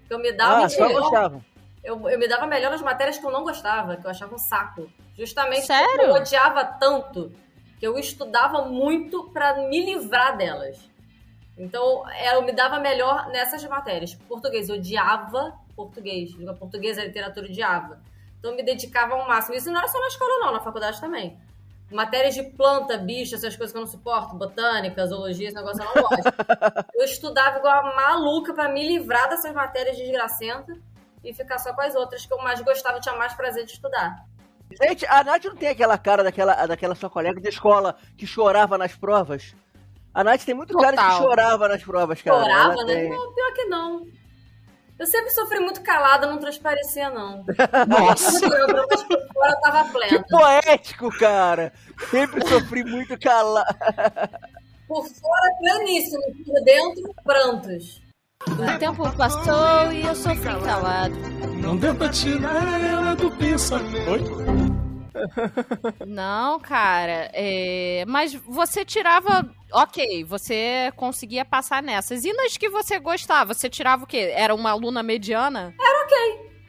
Eu 0.09 0.19
me 0.19 0.31
dava 0.31 0.65
Ah, 0.65 0.69
só 0.69 0.87
melhor. 0.87 1.01
gostava. 1.01 1.45
Eu, 1.83 2.09
eu 2.09 2.17
me 2.17 2.27
dava 2.27 2.47
melhor 2.47 2.71
nas 2.71 2.81
matérias 2.81 3.17
que 3.17 3.25
eu 3.25 3.31
não 3.31 3.43
gostava, 3.43 3.97
que 3.97 4.05
eu 4.05 4.11
achava 4.11 4.33
um 4.33 4.37
saco. 4.37 4.89
Justamente 5.17 5.65
Sério? 5.65 5.87
porque 5.89 6.05
eu 6.05 6.13
odiava 6.15 6.63
tanto 6.65 7.31
que 7.79 7.85
eu 7.85 7.97
estudava 7.99 8.61
muito 8.63 9.29
pra 9.31 9.55
me 9.67 9.83
livrar 9.83 10.37
delas. 10.37 10.77
Então, 11.57 12.09
é, 12.09 12.35
eu 12.35 12.41
me 12.41 12.51
dava 12.53 12.79
melhor 12.79 13.27
nessas 13.29 13.63
matérias. 13.65 14.13
Português, 14.15 14.69
eu 14.69 14.75
odiava 14.75 15.53
português. 15.75 16.31
Língua 16.31 16.53
portuguesa, 16.55 17.03
literatura, 17.03 17.45
eu 17.45 17.51
odiava. 17.51 17.99
Então, 18.39 18.51
eu 18.51 18.57
me 18.57 18.63
dedicava 18.63 19.13
ao 19.15 19.27
máximo. 19.27 19.55
Isso 19.55 19.69
não 19.69 19.79
era 19.79 19.87
só 19.87 19.99
na 19.99 20.07
escola, 20.07 20.39
não, 20.39 20.53
na 20.53 20.59
faculdade 20.61 20.99
também. 20.99 21.37
Matérias 21.93 22.33
de 22.33 22.43
planta, 22.43 22.97
bicho, 22.97 23.35
essas 23.35 23.55
coisas 23.55 23.71
que 23.71 23.77
eu 23.77 23.81
não 23.81 23.87
suporto, 23.87 24.35
botânica, 24.35 25.05
zoologia, 25.05 25.47
esse 25.47 25.55
negócio 25.55 25.81
eu 25.81 25.85
não 25.85 26.09
gosto. 26.09 26.23
eu 26.95 27.05
estudava 27.05 27.59
igual 27.59 27.85
a 27.85 27.95
maluca 27.95 28.53
pra 28.53 28.69
me 28.69 28.85
livrar 28.85 29.29
dessas 29.29 29.53
matérias 29.53 29.97
desgracentas 29.97 30.77
e 31.23 31.33
ficar 31.33 31.59
só 31.59 31.73
com 31.73 31.81
as 31.81 31.95
outras 31.95 32.25
que 32.25 32.33
eu 32.33 32.37
mais 32.39 32.59
gostava 32.61 32.97
e 32.97 33.01
tinha 33.01 33.15
mais 33.15 33.33
prazer 33.33 33.65
de 33.65 33.73
estudar. 33.73 34.25
Gente, 34.81 35.05
a 35.05 35.23
Nath 35.23 35.45
não 35.45 35.55
tem 35.55 35.69
aquela 35.69 35.97
cara 35.97 36.23
daquela, 36.23 36.65
daquela 36.65 36.95
sua 36.95 37.09
colega 37.09 37.39
de 37.39 37.49
escola 37.49 37.95
que 38.17 38.25
chorava 38.25 38.77
nas 38.77 38.95
provas? 38.95 39.55
A 40.13 40.23
Nath 40.23 40.43
tem 40.43 40.55
muito 40.55 40.77
cara 40.77 40.95
de 40.95 41.03
que 41.03 41.09
Total. 41.09 41.21
chorava 41.21 41.67
nas 41.67 41.83
provas, 41.83 42.21
cara. 42.21 42.41
Chorava, 42.41 42.73
Ela 42.73 42.85
né? 42.85 42.93
tem. 42.93 43.09
Não, 43.09 43.33
pior 43.33 43.53
que 43.53 43.65
não. 43.65 44.07
Eu 44.99 45.07
sempre 45.07 45.31
sofri 45.31 45.59
muito 45.59 45.81
calada, 45.81 46.27
não 46.27 46.37
transparecia, 46.37 47.09
não. 47.09 47.43
Nossa! 47.87 48.31
Mas 48.31 49.03
por 49.03 49.27
fora 49.33 49.51
eu 49.51 49.61
tava 49.61 49.83
Que 49.85 49.91
plena. 49.91 50.25
poético, 50.29 51.09
cara! 51.17 51.73
Sempre 52.09 52.47
sofri 52.47 52.83
muito 52.83 53.19
calado. 53.19 53.75
Por 54.87 55.05
fora, 55.07 55.49
pleníssimo. 55.59 56.21
Por 56.45 56.63
dentro, 56.63 57.15
prantos. 57.23 58.01
O 58.47 58.77
tempo 58.77 59.09
passou 59.17 59.91
e 59.91 60.05
eu 60.05 60.15
sofri 60.15 60.53
calado. 60.61 61.15
Não 61.61 61.77
pra 61.95 62.09
tirar 62.09 62.79
ela 62.81 63.15
do 63.15 63.31
pensamento. 63.31 64.11
Oi? 64.11 64.21
Não, 66.05 66.59
cara. 66.59 67.29
é, 67.33 68.03
Mas 68.07 68.33
você 68.33 68.83
tirava. 68.85 69.49
Ok, 69.71 70.23
você 70.23 70.91
conseguia 70.95 71.43
passar 71.43 71.81
nessas. 71.81 72.23
E 72.25 72.33
nas 72.33 72.57
que 72.57 72.69
você 72.69 72.99
gostava? 72.99 73.53
Você 73.53 73.69
tirava 73.69 74.03
o 74.03 74.07
quê? 74.07 74.31
Era 74.35 74.53
uma 74.53 74.71
aluna 74.71 75.01
mediana? 75.01 75.73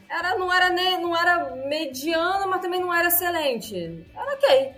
Era, 0.08 0.38
não, 0.38 0.52
era 0.52 0.70
ne- 0.70 0.98
não 0.98 1.16
era 1.16 1.56
mediana, 1.66 2.46
mas 2.46 2.60
também 2.60 2.80
não 2.80 2.94
era 2.94 3.08
excelente. 3.08 4.06
Era 4.14 4.32
ok. 4.34 4.72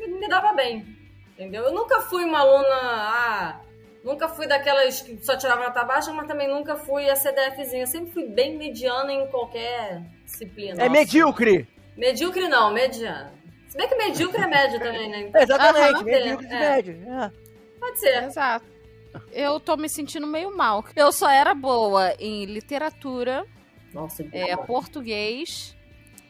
Me, 0.00 0.06
me 0.18 0.28
dava 0.28 0.54
bem. 0.54 0.86
Entendeu? 1.32 1.64
Eu 1.64 1.74
nunca 1.74 2.00
fui 2.00 2.24
uma 2.24 2.38
aluna. 2.40 2.66
Ah, 2.72 3.60
nunca 4.02 4.28
fui 4.28 4.46
daquelas 4.46 5.02
que 5.02 5.22
só 5.22 5.36
tirava 5.36 5.64
nota 5.64 5.84
baixa, 5.84 6.10
mas 6.12 6.26
também 6.26 6.48
nunca 6.48 6.74
fui 6.76 7.08
a 7.10 7.14
CDFzinha. 7.16 7.82
Eu 7.82 7.86
sempre 7.86 8.12
fui 8.12 8.26
bem 8.28 8.56
mediana 8.56 9.12
em 9.12 9.26
qualquer 9.28 10.02
disciplina. 10.24 10.82
É 10.82 10.88
medíocre! 10.88 11.68
Medíocre 11.96 12.48
não, 12.48 12.72
mediana. 12.72 13.32
Se 13.68 13.76
bem 13.76 13.88
que 13.88 13.94
medíocre 13.94 14.42
é 14.42 14.46
médio 14.46 14.78
também, 14.78 15.10
né? 15.10 15.20
Então, 15.22 15.40
Exatamente, 15.42 15.94
Aham, 15.94 16.04
medíocre 16.04 16.46
de 16.46 16.54
é. 16.54 16.58
médio. 16.58 17.12
É. 17.12 17.32
Pode 17.80 18.00
ser. 18.00 18.24
Exato. 18.24 18.66
Eu 19.32 19.58
tô 19.58 19.76
me 19.76 19.88
sentindo 19.88 20.26
meio 20.26 20.54
mal. 20.56 20.84
Eu 20.94 21.10
só 21.10 21.30
era 21.30 21.54
boa 21.54 22.14
em 22.18 22.44
literatura, 22.44 23.46
Nossa, 23.92 24.26
é, 24.32 24.56
português. 24.56 25.74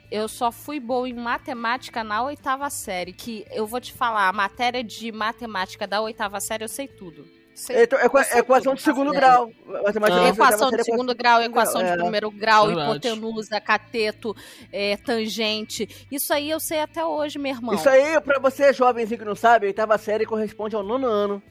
Eu 0.09 0.29
só 0.29 0.53
fui 0.53 0.79
boa 0.79 1.09
em 1.09 1.15
matemática 1.15 2.05
na 2.05 2.23
oitava 2.23 2.71
série. 2.71 3.13
Que 3.13 3.45
eu 3.51 3.67
vou 3.67 3.81
te 3.81 3.93
falar, 3.93 4.29
a 4.29 4.33
matéria 4.33 4.85
de 4.85 5.11
matemática 5.11 5.87
da 5.87 6.01
oitava 6.01 6.41
série 6.41 6.63
eu 6.65 6.69
sei 6.69 6.87
tudo. 6.87 7.27
Sei 7.59 7.85
Então, 7.85 7.99
equa- 8.01 8.21
eu 8.21 8.25
sei 8.27 8.41
equação 8.41 8.75
de 8.75 8.83
segundo 8.83 9.07
faço 9.15 9.19
grau. 9.19 9.51
Matemática 9.83 10.21
Ah. 10.21 10.29
Equação 10.29 10.71
de 10.71 10.85
segundo 10.85 11.15
grau, 11.15 11.41
equação 11.43 11.83
de 11.83 11.89
é. 11.89 11.97
primeiro 11.97 12.31
grau, 12.31 12.67
Verdade. 12.67 12.91
hipotenusa, 12.91 13.61
cateto, 13.63 14.37
é, 14.71 14.97
tangente. 14.99 15.89
Isso 16.13 16.35
aí 16.35 16.51
eu 16.51 16.61
sei 16.61 16.81
até 16.81 17.03
hoje, 17.03 17.39
meu 17.39 17.51
irmão. 17.53 17.75
Isso 17.75 17.89
aí, 17.89 18.21
pra 18.21 18.39
você 18.39 18.75
jovenzinho 18.75 19.19
que 19.19 19.25
não 19.25 19.35
sabe, 19.35 19.65
a 19.65 19.69
oitava 19.69 19.97
série 19.97 20.27
corresponde 20.27 20.77
ao 20.77 20.83
nono 20.83 21.07
ano 21.07 21.43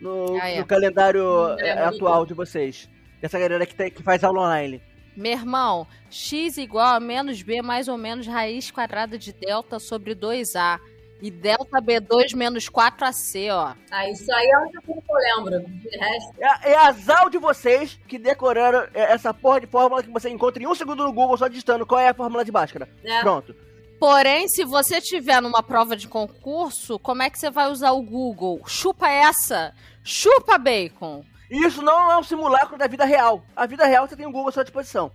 no, 0.00 0.38
Ah, 0.40 0.48
é. 0.50 0.58
no 0.60 0.66
calendário 0.66 1.48
É, 1.58 1.72
atual 1.82 2.24
de 2.24 2.32
vocês. 2.32 2.88
Dessa 3.20 3.36
galera 3.38 3.66
que, 3.66 3.74
tem- 3.74 3.90
que 3.90 4.04
faz 4.04 4.22
aula 4.22 4.42
online. 4.42 4.80
Meu 5.16 5.32
irmão, 5.32 5.84
x 6.08 6.56
igual 6.58 6.94
a 6.94 7.00
menos 7.00 7.42
b 7.42 7.60
mais 7.60 7.88
ou 7.88 7.98
menos 7.98 8.24
raiz 8.26 8.70
quadrada 8.70 9.18
de 9.18 9.32
delta 9.32 9.80
sobre 9.80 10.14
2a. 10.14 10.78
E 11.22 11.30
delta 11.30 11.82
B2 11.82 12.34
menos 12.34 12.68
4AC, 12.68 13.48
ó. 13.52 13.74
Ah, 13.90 14.08
isso 14.08 14.32
aí 14.32 14.46
é 14.46 14.54
a 14.54 14.60
única 14.60 14.80
coisa 14.82 15.02
que 15.02 15.12
eu 15.12 15.16
lembro. 15.16 15.68
De 15.68 15.98
resto, 15.98 16.34
É, 16.40 16.70
é 16.72 16.76
azar 16.78 17.28
de 17.28 17.38
vocês 17.38 17.98
que 18.08 18.18
decoraram 18.18 18.88
eh, 18.94 19.12
essa 19.12 19.32
porra 19.34 19.60
de 19.60 19.66
fórmula 19.66 20.02
que 20.02 20.10
você 20.10 20.30
encontra 20.30 20.62
em 20.62 20.66
um 20.66 20.74
segundo 20.74 21.04
no 21.04 21.12
Google 21.12 21.36
só 21.36 21.46
digitando 21.48 21.84
qual 21.86 22.00
é 22.00 22.08
a 22.08 22.14
fórmula 22.14 22.44
de 22.44 22.50
Bhaskara. 22.50 22.88
né? 23.04 23.20
Pronto. 23.20 23.54
Porém, 23.98 24.48
se 24.48 24.64
você 24.64 24.98
tiver 24.98 25.42
numa 25.42 25.62
prova 25.62 25.94
de 25.94 26.08
concurso, 26.08 26.98
como 26.98 27.22
é 27.22 27.28
que 27.28 27.38
você 27.38 27.50
vai 27.50 27.70
usar 27.70 27.90
o 27.90 28.00
Google? 28.02 28.62
Chupa 28.66 29.08
essa! 29.10 29.74
Chupa 30.02 30.56
bacon! 30.56 31.22
Isso 31.50 31.82
não 31.82 32.10
é 32.10 32.16
um 32.16 32.22
simulacro 32.22 32.78
da 32.78 32.86
vida 32.86 33.04
real. 33.04 33.44
A 33.54 33.66
vida 33.66 33.84
real 33.84 34.08
você 34.08 34.16
tem 34.16 34.24
o 34.26 34.30
Google 34.32 34.48
à 34.48 34.52
sua 34.52 34.62
disposição. 34.64 35.12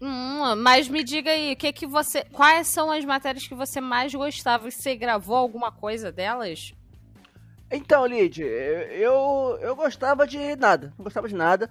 Hum, 0.00 0.56
mas 0.56 0.88
me 0.88 1.02
diga 1.02 1.30
aí, 1.30 1.56
que 1.56 1.72
que 1.72 1.86
você. 1.86 2.24
Quais 2.24 2.68
são 2.68 2.90
as 2.90 3.04
matérias 3.04 3.46
que 3.46 3.54
você 3.54 3.80
mais 3.80 4.14
gostava? 4.14 4.70
Você 4.70 4.94
gravou 4.96 5.36
alguma 5.36 5.72
coisa 5.72 6.12
delas? 6.12 6.74
Então, 7.70 8.06
Lid, 8.06 8.40
eu, 8.42 9.58
eu 9.60 9.74
gostava 9.74 10.26
de 10.26 10.54
nada. 10.56 10.92
Não 10.98 11.04
gostava 11.04 11.28
de 11.28 11.34
nada. 11.34 11.68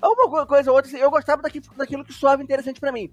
Alguma 0.00 0.46
coisa 0.46 0.70
ou 0.70 0.76
outra, 0.76 0.90
assim, 0.90 1.00
eu 1.00 1.10
gostava 1.10 1.42
daqui, 1.42 1.60
daquilo 1.76 2.04
que 2.04 2.12
soava 2.12 2.42
interessante 2.42 2.80
pra 2.80 2.92
mim. 2.92 3.12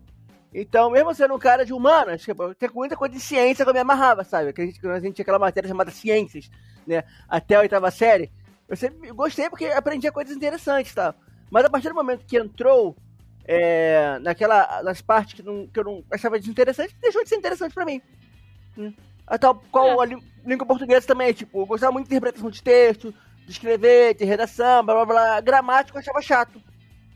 Então, 0.54 0.91
mesmo 0.91 1.14
sendo 1.14 1.34
um 1.34 1.39
cara 1.39 1.66
de 1.66 1.74
humanas, 1.74 2.22
tipo, 2.22 2.54
tem 2.56 2.70
muita 2.74 2.95
coisa 2.95 3.16
de 3.16 3.22
ciência 3.22 3.64
que 3.64 3.70
eu 3.70 3.74
me 3.74 3.80
amarrava, 3.80 4.24
sabe? 4.24 4.52
Que 4.52 4.62
a 4.62 4.66
gente, 4.66 4.88
a 4.88 4.99
gente 4.99 5.16
tinha 5.16 5.24
aquela 5.24 5.39
matéria 5.39 5.68
chamada 5.68 5.91
Ciências, 5.91 6.49
né? 6.86 7.04
Até 7.28 7.56
a 7.56 7.62
oitava 7.62 7.89
série. 7.89 8.32
Eu 8.68 8.76
sempre 8.76 9.12
gostei 9.12 9.49
porque 9.49 9.66
aprendia 9.66 10.12
coisas 10.12 10.36
interessantes, 10.36 10.93
tá? 10.93 11.16
Mas 11.49 11.66
a 11.66 11.70
partir 11.70 11.89
do 11.89 11.95
momento 11.95 12.26
que 12.26 12.38
entrou 12.38 12.95
é, 13.46 14.20
naquela, 14.20 14.82
nas 14.84 15.02
partes 15.02 15.34
que, 15.34 15.44
não, 15.44 15.68
que 15.68 15.80
eu 15.80 15.84
não 15.84 16.04
achava 16.12 16.39
desinteressante, 16.39 16.96
deixou 17.02 17.24
de 17.24 17.30
ser 17.30 17.36
interessante 17.36 17.74
pra 17.74 17.86
mim. 17.86 18.02
Hum. 18.78 18.94
A 19.28 19.38
tal 19.38 19.56
qual 19.72 20.04
É. 20.04 20.06
a 20.06 20.20
língua 20.46 20.66
portuguesa 20.66 21.08
também, 21.08 21.34
tipo, 21.34 21.62
eu 21.62 21.66
gostava 21.66 21.92
muito 21.92 22.08
de 22.08 22.14
interpretação 22.16 22.50
de 22.50 22.62
texto, 22.62 23.14
de 23.46 23.52
escrever, 23.52 24.16
de 24.16 24.26
redação, 24.26 24.84
blá 24.84 24.94
blá 24.94 25.06
blá. 25.06 25.42
Gramática 25.42 25.98
eu 25.98 26.02
achava 26.02 26.22
chato. 26.22 26.62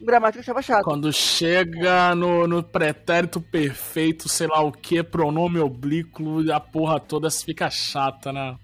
Gramática 0.02 0.40
eu 0.40 0.42
achava 0.44 0.62
chato. 0.62 0.84
Quando 0.84 1.12
chega 1.12 2.14
no, 2.16 2.48
no 2.48 2.62
pretérito 2.62 3.40
perfeito, 3.42 4.28
sei 4.30 4.48
lá 4.48 4.62
o 4.62 4.72
que, 4.72 5.02
pronome 5.02 5.60
oblíquo, 5.60 6.52
a 6.52 6.60
porra 6.60 7.00
toda 7.00 7.30
fica 7.32 7.70
chata, 7.70 8.32
né? 8.32 8.58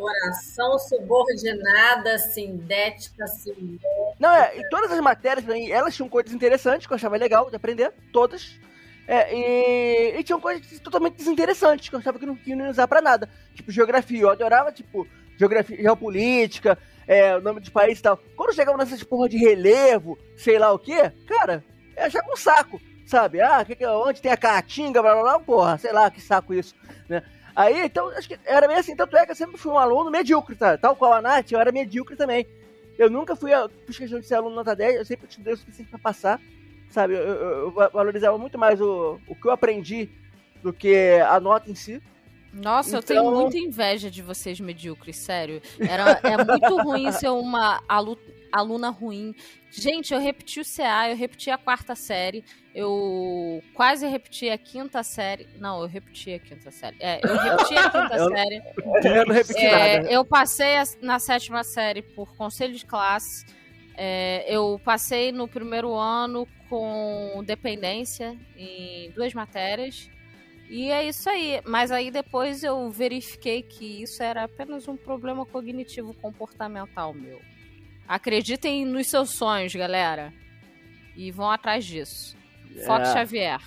Oração 0.00 0.78
subordinada, 0.78 2.18
sindética, 2.18 3.26
sindética. 3.26 3.88
Não, 4.18 4.34
é, 4.34 4.58
e 4.58 4.68
todas 4.70 4.90
as 4.90 5.00
matérias, 5.00 5.44
mim, 5.44 5.70
elas 5.70 5.94
tinham 5.94 6.08
coisas 6.08 6.32
interessantes 6.32 6.86
que 6.86 6.92
eu 6.92 6.96
achava 6.96 7.18
legal 7.18 7.50
de 7.50 7.56
aprender, 7.56 7.92
todas. 8.12 8.58
É, 9.06 9.34
e, 9.34 10.18
e 10.18 10.22
tinham 10.22 10.40
coisas 10.40 10.78
totalmente 10.80 11.16
desinteressantes 11.16 11.88
que 11.88 11.94
eu 11.94 11.98
achava 11.98 12.18
que 12.18 12.24
não, 12.24 12.34
que 12.34 12.54
usar 12.54 12.88
pra 12.88 13.02
nada. 13.02 13.28
Tipo, 13.54 13.70
geografia, 13.70 14.22
eu 14.22 14.30
adorava, 14.30 14.72
tipo, 14.72 15.06
geografia, 15.36 15.76
geopolítica, 15.76 16.78
é, 17.06 17.36
o 17.36 17.40
nome 17.40 17.60
dos 17.60 17.68
países 17.68 17.98
e 17.98 18.02
tal. 18.02 18.18
Quando 18.36 18.54
chegava 18.54 18.78
nessas 18.78 19.02
porra 19.02 19.28
de 19.28 19.36
relevo, 19.36 20.16
sei 20.36 20.58
lá 20.58 20.72
o 20.72 20.78
que, 20.78 20.96
cara, 21.26 21.64
eu 21.96 22.04
achava 22.04 22.32
um 22.32 22.36
saco, 22.36 22.80
sabe? 23.04 23.40
Ah, 23.40 23.64
que, 23.64 23.74
que, 23.74 23.86
onde 23.86 24.22
tem 24.22 24.30
a 24.30 24.36
caatinga, 24.36 25.02
blá 25.02 25.12
blá 25.14 25.22
blá, 25.22 25.40
porra, 25.40 25.76
sei 25.76 25.92
lá, 25.92 26.10
que 26.10 26.20
saco 26.20 26.54
isso, 26.54 26.74
né? 27.08 27.22
Aí, 27.60 27.84
então, 27.84 28.08
acho 28.10 28.28
que 28.28 28.38
era 28.44 28.66
meio 28.68 28.80
assim, 28.80 28.94
tanto 28.96 29.16
é 29.16 29.24
que 29.26 29.32
eu 29.32 29.36
sempre 29.36 29.56
fui 29.58 29.70
um 29.72 29.78
aluno 29.78 30.10
medíocre, 30.10 30.54
tá? 30.56 30.78
tal 30.78 30.94
qual 30.96 31.12
a 31.12 31.20
Nath, 31.20 31.50
eu 31.52 31.60
era 31.60 31.70
medíocre 31.72 32.16
também. 32.16 32.46
Eu 32.98 33.10
nunca 33.10 33.34
fui, 33.36 33.52
a- 33.52 33.68
fiz 33.86 33.98
questão 33.98 34.20
de 34.20 34.26
ser 34.26 34.34
aluno 34.36 34.54
nota 34.56 34.74
10, 34.76 34.96
eu 34.96 35.04
sempre 35.04 35.26
estudei 35.28 35.54
o 35.54 35.56
suficiente 35.56 35.90
pra 35.90 35.98
passar, 35.98 36.40
sabe? 36.90 37.14
Eu, 37.14 37.18
eu- 37.20 37.34
eu 37.64 37.70
va- 37.70 37.88
valorizava 37.88 38.36
muito 38.38 38.56
mais 38.58 38.80
o, 38.80 39.18
o 39.26 39.34
que 39.34 39.46
eu 39.46 39.50
aprendi 39.52 40.08
do 40.62 40.72
que 40.72 41.18
a 41.28 41.38
nota 41.40 41.70
em 41.70 41.74
si. 41.74 42.00
Nossa, 42.52 42.96
eu 42.96 42.98
Então- 43.00 43.16
tenho 43.22 43.30
muita 43.30 43.56
inveja 43.58 44.10
de 44.10 44.22
vocês 44.22 44.58
medíocres, 44.60 45.16
sério. 45.16 45.62
Era, 45.78 46.18
é 46.22 46.36
muito 46.44 46.82
ruim 46.82 47.10
ser 47.12 47.28
uma 47.30 47.80
alu- 47.88 48.18
aluna 48.52 48.88
ruim. 48.90 49.34
Gente, 49.70 50.12
eu 50.12 50.20
repeti 50.20 50.60
o 50.60 50.64
CA, 50.64 51.08
eu 51.10 51.16
repeti 51.16 51.50
a 51.50 51.56
quarta 51.58 51.94
série, 51.94 52.44
eu 52.74 53.62
quase 53.74 54.06
repeti 54.06 54.48
a 54.50 54.58
quinta 54.58 55.02
série. 55.02 55.46
Não, 55.58 55.82
eu 55.82 55.86
repeti 55.88 56.32
a 56.34 56.38
quinta 56.38 56.70
série. 56.70 56.96
É, 57.00 57.20
eu 57.22 57.36
repeti 57.36 57.76
a 57.76 57.90
quinta 57.90 58.16
Eu- 58.18 58.28
série. 58.30 58.62
Eu 59.20 59.26
não 59.26 59.34
repeti 59.34 59.64
É, 59.66 59.96
nada. 59.98 60.12
eu 60.12 60.24
passei 60.24 60.74
na 61.00 61.18
sétima 61.18 61.62
série 61.64 62.02
por 62.02 62.34
conselho 62.36 62.74
de 62.74 62.84
classe. 62.84 63.44
É, 63.96 64.44
eu 64.48 64.80
passei 64.84 65.30
no 65.30 65.46
primeiro 65.46 65.94
ano 65.94 66.46
com 66.68 67.42
dependência 67.44 68.36
em 68.56 69.10
duas 69.10 69.34
matérias. 69.34 70.08
E 70.68 70.90
é 70.90 71.04
isso 71.06 71.28
aí. 71.28 71.60
Mas 71.66 71.90
aí 71.90 72.10
depois 72.10 72.62
eu 72.62 72.90
verifiquei 72.90 73.60
que 73.62 74.02
isso 74.02 74.22
era 74.22 74.44
apenas 74.44 74.86
um 74.88 74.96
problema 74.96 75.44
cognitivo 75.44 76.14
comportamental 76.14 77.12
meu. 77.12 77.40
Acreditem 78.14 78.84
nos 78.84 79.06
seus 79.06 79.30
sonhos, 79.30 79.72
galera. 79.72 80.32
E 81.16 81.30
vão 81.30 81.48
atrás 81.48 81.84
disso. 81.84 82.36
Fox 82.84 83.08
É. 83.08 83.12
Xavier. 83.12 83.60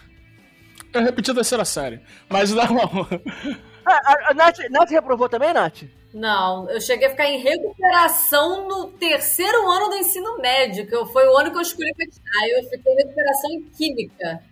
Eu 0.93 1.01
repeti 1.01 1.31
a 1.31 1.35
terceira 1.35 1.63
série. 1.63 2.01
Mas 2.29 2.51
não. 2.51 2.65
Ah, 3.85 4.01
a, 4.27 4.31
a 4.31 4.33
Nath, 4.33 4.57
Nath 4.69 4.89
reprovou 4.89 5.29
também, 5.29 5.53
Nath? 5.53 5.83
Não, 6.13 6.69
eu 6.69 6.81
cheguei 6.81 7.07
a 7.07 7.11
ficar 7.11 7.25
em 7.27 7.39
recuperação 7.41 8.67
no 8.67 8.91
terceiro 8.91 9.65
ano 9.71 9.89
do 9.91 9.95
ensino 9.95 10.37
médio, 10.39 10.85
que 10.87 10.93
eu- 10.95 11.05
foi 11.05 11.25
o 11.25 11.37
ano 11.37 11.49
que 11.49 11.57
eu 11.57 11.61
escolhi 11.61 11.89
Aí 12.41 12.51
eu 12.51 12.69
fiquei 12.69 12.93
em 12.93 12.97
recuperação 12.97 13.49
em 13.51 13.63
química. 13.69 14.43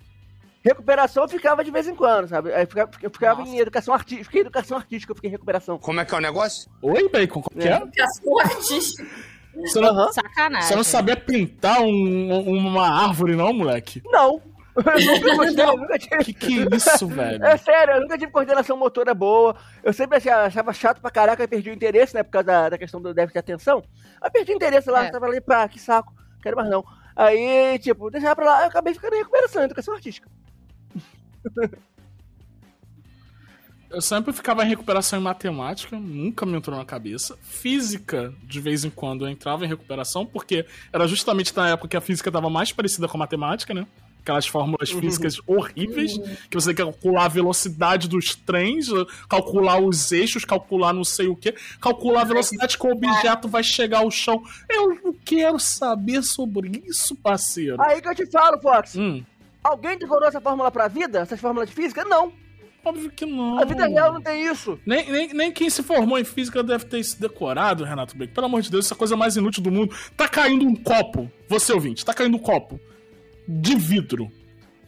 Recuperação 0.63 1.23
eu 1.23 1.29
ficava 1.29 1.63
de 1.65 1.71
vez 1.71 1.85
em 1.87 1.95
quando, 1.95 2.29
sabe? 2.29 2.49
Eu 2.49 2.65
ficava, 2.67 2.91
eu 3.01 3.09
ficava 3.09 3.41
em 3.41 3.57
educação 3.59 3.93
artística, 3.93 4.23
fiquei 4.23 4.39
em 4.39 4.45
educação 4.45 4.77
artística, 4.77 5.11
eu 5.11 5.15
fiquei 5.15 5.29
em 5.29 5.33
recuperação. 5.33 5.77
Como 5.77 5.99
é 5.99 6.05
que 6.05 6.13
é 6.15 6.17
o 6.17 6.21
negócio? 6.21 6.71
Oi, 6.81 7.09
Bacon, 7.09 7.41
como 7.41 7.61
que 7.61 7.67
é? 7.67 7.75
Educação 7.75 8.39
artística. 8.39 9.30
Você 9.55 9.79
não, 9.79 9.89
Aham. 9.89 10.11
Sacanagem. 10.13 10.67
você 10.67 10.75
não 10.75 10.83
sabia 10.83 11.15
pintar 11.17 11.81
um- 11.81 12.57
uma 12.57 12.87
árvore, 12.87 13.35
não, 13.35 13.51
moleque? 13.53 14.01
Não. 14.05 14.41
Eu 14.73 14.83
nunca 15.19 15.35
gostei, 15.35 15.65
eu 15.65 15.77
nunca 15.77 15.99
tive. 15.99 16.23
Que 16.23 16.33
que 16.33 16.61
é 16.61 16.75
isso, 16.77 17.05
velho? 17.07 17.43
É 17.45 17.57
sério, 17.57 17.95
eu 17.95 18.01
nunca 18.01 18.17
tive 18.17 18.31
coordenação 18.31 18.77
motora 18.77 19.13
boa. 19.13 19.53
Eu 19.83 19.91
sempre 19.91 20.15
achava, 20.17 20.43
achava 20.45 20.71
chato 20.73 21.01
pra 21.01 21.11
caraca, 21.11 21.43
eu 21.43 21.47
perdi 21.47 21.69
o 21.69 21.73
interesse, 21.73 22.15
né? 22.15 22.23
Por 22.23 22.31
causa 22.31 22.45
da, 22.47 22.69
da 22.69 22.77
questão 22.77 23.01
do 23.01 23.13
déficit 23.13 23.33
de 23.33 23.39
atenção. 23.39 23.83
Aí 24.21 24.31
perdi 24.31 24.53
o 24.53 24.55
interesse 24.55 24.89
lá, 24.89 25.05
É. 25.05 25.11
tava 25.11 25.25
ali, 25.25 25.41
pá, 25.41 25.67
que 25.67 25.77
saco, 25.77 26.13
quero 26.41 26.55
mais 26.55 26.69
não. 26.69 26.85
Aí, 27.13 27.77
tipo, 27.79 28.09
deixava 28.09 28.35
pra 28.37 28.45
lá, 28.45 28.61
eu 28.61 28.67
acabei 28.69 28.93
ficando 28.93 29.13
em 29.15 29.19
recuperação, 29.19 29.61
em 29.61 29.65
educação 29.65 29.93
artística. 29.93 30.29
Eu 33.91 34.01
sempre 34.01 34.31
ficava 34.31 34.63
em 34.63 34.69
recuperação 34.69 35.19
em 35.19 35.21
matemática, 35.21 35.99
nunca 35.99 36.45
me 36.45 36.55
entrou 36.57 36.77
na 36.77 36.85
cabeça. 36.85 37.37
Física, 37.41 38.33
de 38.43 38.59
vez 38.61 38.85
em 38.85 38.89
quando, 38.89 39.25
eu 39.25 39.29
entrava 39.29 39.65
em 39.65 39.67
recuperação, 39.67 40.25
porque 40.25 40.65
era 40.93 41.05
justamente 41.07 41.55
na 41.55 41.69
época 41.69 41.89
que 41.89 41.97
a 41.97 42.01
física 42.01 42.29
estava 42.29 42.49
mais 42.49 42.71
parecida 42.71 43.07
com 43.07 43.17
a 43.17 43.19
matemática, 43.19 43.73
né? 43.73 43.85
Aquelas 44.21 44.47
fórmulas 44.47 44.91
físicas 44.91 45.41
horríveis, 45.47 46.17
que 46.49 46.53
você 46.55 46.73
tem 46.73 46.75
que 46.75 46.91
calcular 46.91 47.25
a 47.25 47.27
velocidade 47.27 48.07
dos 48.07 48.35
trens, 48.35 48.87
calcular 49.27 49.81
os 49.81 50.11
eixos, 50.11 50.45
calcular 50.45 50.93
não 50.93 51.03
sei 51.03 51.27
o 51.27 51.35
que, 51.35 51.53
calcular 51.81 52.21
a 52.21 52.25
velocidade 52.25 52.77
que 52.77 52.85
o 52.85 52.91
objeto 52.91 53.47
vai 53.49 53.63
chegar 53.63 53.99
ao 53.99 54.11
chão. 54.11 54.41
Eu 54.69 54.89
não 55.03 55.13
quero 55.25 55.59
saber 55.59 56.21
sobre 56.21 56.83
isso, 56.87 57.15
parceiro. 57.15 57.81
Aí 57.81 57.99
que 57.99 58.07
eu 58.09 58.15
te 58.15 58.25
falo, 58.27 58.61
Fox, 58.61 58.95
Hum, 58.95 59.23
alguém 59.63 59.97
decorou 59.97 60.27
essa 60.29 60.39
fórmula 60.39 60.71
pra 60.71 60.87
vida? 60.87 61.19
Essas 61.19 61.39
fórmulas 61.39 61.67
de 61.67 61.75
física? 61.75 62.05
Não. 62.05 62.31
Óbvio 62.83 63.11
que 63.11 63.25
não. 63.25 63.59
A 63.59 63.65
vida 63.65 63.87
real 63.87 64.13
não 64.13 64.21
tem 64.21 64.45
isso. 64.45 64.79
Nem, 64.85 65.11
nem, 65.11 65.33
nem 65.33 65.51
quem 65.51 65.69
se 65.69 65.83
formou 65.83 66.17
em 66.17 66.23
física 66.23 66.63
deve 66.63 66.85
ter 66.85 67.03
se 67.03 67.19
decorado, 67.19 67.83
Renato 67.83 68.17
Bacon. 68.17 68.33
Pelo 68.33 68.45
amor 68.45 68.61
de 68.61 68.71
Deus, 68.71 68.85
isso 68.85 68.93
é 68.93 68.95
a 68.95 68.97
coisa 68.97 69.15
mais 69.15 69.35
inútil 69.35 69.63
do 69.63 69.71
mundo. 69.71 69.95
Tá 70.15 70.27
caindo 70.27 70.65
um 70.65 70.75
copo, 70.75 71.31
você 71.47 71.73
ouvinte, 71.73 72.05
tá 72.05 72.13
caindo 72.13 72.35
um 72.35 72.39
copo 72.39 72.79
de 73.47 73.75
vidro 73.75 74.31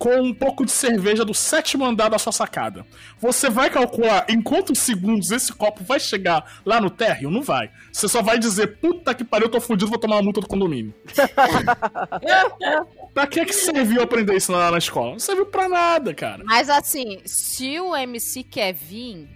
com 0.03 0.21
um 0.21 0.33
pouco 0.33 0.65
de 0.65 0.71
cerveja 0.71 1.23
do 1.23 1.33
sétimo 1.33 1.85
andar 1.85 2.09
da 2.09 2.19
sua 2.19 2.33
sacada. 2.33 2.85
Você 3.21 3.49
vai 3.49 3.69
calcular 3.69 4.25
em 4.27 4.41
quantos 4.41 4.79
segundos 4.79 5.31
esse 5.31 5.53
copo 5.53 5.81
vai 5.81 5.97
chegar 5.97 6.59
lá 6.65 6.81
no 6.81 6.89
térreo? 6.89 7.31
Não 7.31 7.41
vai. 7.41 7.71
Você 7.89 8.09
só 8.09 8.21
vai 8.21 8.37
dizer, 8.37 8.79
puta 8.81 9.13
que 9.13 9.23
pariu, 9.23 9.45
eu 9.45 9.51
tô 9.51 9.61
fudido, 9.61 9.89
vou 9.89 9.97
tomar 9.97 10.17
uma 10.17 10.23
multa 10.23 10.41
do 10.41 10.47
condomínio. 10.47 10.93
pra 13.15 13.25
que 13.27 13.45
que 13.45 13.53
serviu 13.53 14.01
aprender 14.01 14.35
isso 14.35 14.51
lá 14.51 14.69
na 14.69 14.77
escola? 14.77 15.11
Não 15.11 15.19
serviu 15.19 15.45
pra 15.45 15.69
nada, 15.69 16.13
cara. 16.13 16.43
Mas 16.43 16.69
assim, 16.69 17.21
se 17.23 17.79
o 17.79 17.95
MC 17.95 18.43
Kevin 18.43 19.29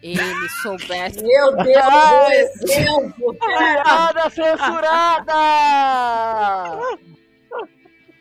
ele 0.00 0.48
soubesse. 0.62 1.18
Meu 1.26 1.56
Deus, 1.56 1.84
um 1.84 2.30
exemplo. 2.30 3.34
Piada 3.34 4.30
censurada! 4.30 5.32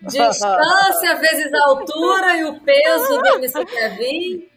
Distância 0.03 1.15
vezes 1.19 1.53
a 1.53 1.63
altura 1.65 2.37
e 2.37 2.43
o 2.45 2.59
peso 2.61 3.19
do 3.19 3.27
MC 3.35 3.65
Kevin. 3.65 4.51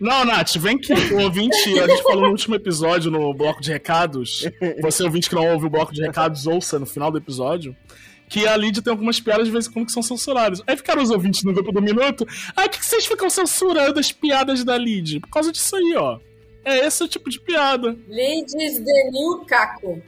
Não, 0.00 0.24
Nath, 0.24 0.56
vem 0.56 0.76
que 0.76 0.92
o 0.92 1.22
ouvinte, 1.22 1.78
a 1.80 1.86
gente 1.86 2.02
falou 2.02 2.24
no 2.24 2.30
último 2.30 2.54
episódio, 2.54 3.10
no 3.10 3.32
bloco 3.32 3.60
de 3.60 3.70
recados. 3.72 4.42
Você, 4.82 5.04
ouvinte 5.04 5.28
que 5.28 5.34
não 5.34 5.50
ouve 5.52 5.66
o 5.66 5.70
bloco 5.70 5.92
de 5.92 6.02
recados, 6.02 6.46
ouça 6.46 6.78
no 6.78 6.86
final 6.86 7.10
do 7.10 7.18
episódio. 7.18 7.76
Que 8.28 8.46
a 8.46 8.56
Lid 8.56 8.82
tem 8.82 8.90
algumas 8.90 9.20
piadas 9.20 9.46
de 9.46 9.52
vez 9.52 9.66
em 9.66 9.70
quando 9.70 9.86
que 9.86 9.92
são 9.92 10.02
censuradas. 10.02 10.62
Aí 10.66 10.76
ficaram 10.76 11.02
os 11.02 11.10
ouvintes 11.10 11.44
no 11.44 11.52
grupo 11.52 11.70
do 11.70 11.80
Minuto. 11.80 12.26
Ah, 12.56 12.62
por 12.62 12.70
que 12.70 12.78
que 12.78 12.86
vocês 12.86 13.06
ficam 13.06 13.30
censurando 13.30 14.00
as 14.00 14.10
piadas 14.10 14.64
da 14.64 14.76
Lid? 14.76 15.20
Por 15.20 15.30
causa 15.30 15.52
disso 15.52 15.76
aí, 15.76 15.94
ó. 15.96 16.18
É 16.64 16.86
esse 16.86 17.04
o 17.04 17.08
tipo 17.08 17.30
de 17.30 17.38
piada. 17.38 17.96
Lides 18.08 18.80
Denil 18.80 19.44
Caco. 19.46 20.02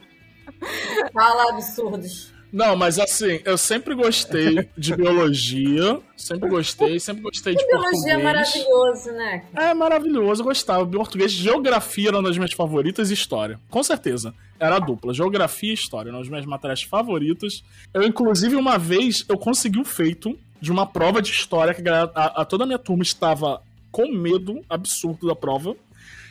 Fala 1.13 1.51
absurdos. 1.51 2.36
Não, 2.53 2.75
mas 2.77 2.99
assim, 2.99 3.41
eu 3.45 3.59
sempre 3.59 3.95
gostei 3.95 4.69
de 4.79 4.95
biologia. 4.97 6.01
Sempre 6.17 6.49
gostei, 6.49 6.99
sempre 6.99 7.23
gostei 7.23 7.55
de 7.55 7.67
Biologia 7.67 8.13
é 8.13 8.15
português. 8.19 8.25
maravilhoso, 8.25 9.13
né? 9.13 9.45
É 9.55 9.75
maravilhoso, 9.75 10.41
eu 10.43 10.47
gostava. 10.47 10.87
Português, 10.87 11.33
geografia 11.33 12.09
era 12.09 12.17
uma 12.19 12.29
das 12.29 12.37
minhas 12.37 12.53
favoritas 12.53 13.11
e 13.11 13.15
história. 13.15 13.61
Com 13.71 13.83
certeza. 13.83 14.33
Era 14.59 14.77
a 14.77 14.79
dupla. 14.79 15.13
Geografia 15.13 15.71
e 15.71 15.75
história 15.75 16.09
eram 16.11 16.21
as 16.21 16.29
minhas 16.29 16.47
matérias 16.47 16.83
favoritas. 16.83 17.63
Eu, 17.93 18.03
inclusive, 18.03 18.57
uma 18.57 18.79
vez, 18.79 19.25
eu 19.29 19.37
consegui 19.37 19.79
o 19.81 19.85
feito 19.85 20.39
de 20.61 20.73
uma 20.73 20.87
prova 20.87 21.21
de 21.21 21.31
história 21.31 21.75
que 21.75 21.87
a, 21.89 22.05
a- 22.15 22.43
a- 22.43 22.45
toda 22.45 22.65
a 22.65 22.67
minha 22.67 22.79
turma 22.79 23.03
estava 23.03 23.61
com 23.93 24.11
medo 24.11 24.63
absurdo 24.71 25.27
da 25.27 25.37
prova. 25.37 25.75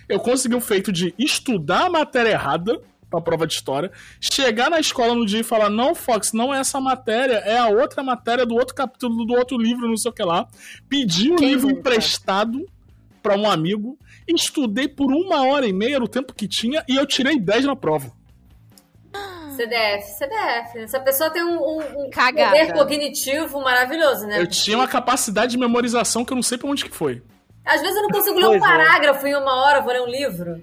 Eu 0.09 0.19
consegui 0.19 0.55
o 0.55 0.61
feito 0.61 0.91
de 0.91 1.13
estudar 1.17 1.85
a 1.85 1.89
matéria 1.89 2.29
errada 2.31 2.79
pra 3.15 3.21
prova 3.23 3.47
de 3.47 3.53
história, 3.53 3.91
chegar 4.19 4.69
na 4.69 4.79
escola 4.79 5.15
no 5.15 5.25
dia 5.25 5.39
e 5.39 5.43
falar: 5.43 5.69
Não, 5.69 5.95
Fox, 5.95 6.33
não 6.33 6.53
é 6.53 6.59
essa 6.59 6.79
matéria, 6.81 7.35
é 7.45 7.57
a 7.57 7.67
outra 7.67 8.03
matéria 8.03 8.45
do 8.45 8.55
outro 8.55 8.75
capítulo 8.75 9.25
do 9.25 9.33
outro 9.33 9.57
livro, 9.57 9.87
não 9.87 9.97
sei 9.97 10.11
o 10.11 10.13
que 10.13 10.23
lá. 10.23 10.47
Pedir 10.89 11.31
o 11.31 11.35
Quem 11.35 11.49
livro 11.49 11.67
nunca? 11.67 11.79
emprestado 11.79 12.65
pra 13.23 13.35
um 13.37 13.49
amigo, 13.49 13.97
estudei 14.27 14.87
por 14.87 15.11
uma 15.11 15.47
hora 15.47 15.65
e 15.65 15.73
meia, 15.73 15.95
era 15.95 16.03
o 16.03 16.07
tempo 16.07 16.33
que 16.33 16.47
tinha, 16.47 16.83
e 16.87 16.95
eu 16.95 17.05
tirei 17.05 17.39
10 17.39 17.65
na 17.65 17.75
prova. 17.75 18.11
CDF, 19.55 20.03
CDF. 20.17 20.87
Se 20.89 20.97
a 20.97 20.99
pessoa 20.99 21.29
tem 21.29 21.41
um, 21.43 21.57
um, 21.57 21.79
um 21.79 22.09
poder 22.09 22.73
cognitivo 22.73 23.61
maravilhoso, 23.61 24.27
né? 24.27 24.41
Eu 24.41 24.47
tinha 24.47 24.77
uma 24.77 24.87
capacidade 24.87 25.51
de 25.53 25.57
memorização 25.57 26.25
que 26.25 26.33
eu 26.33 26.35
não 26.35 26.43
sei 26.43 26.57
pra 26.57 26.69
onde 26.69 26.83
que 26.83 26.91
foi. 26.95 27.23
Às 27.65 27.81
vezes 27.81 27.95
eu 27.95 28.03
não 28.03 28.09
consigo 28.09 28.37
ler 28.37 28.45
um 28.45 28.59
Pois 28.59 28.63
é. 28.63 28.65
parágrafo 28.65 29.25
em 29.25 29.35
uma 29.35 29.65
hora, 29.65 29.81
vou 29.81 29.91
ler 29.91 30.01
um 30.01 30.07
livro. 30.07 30.61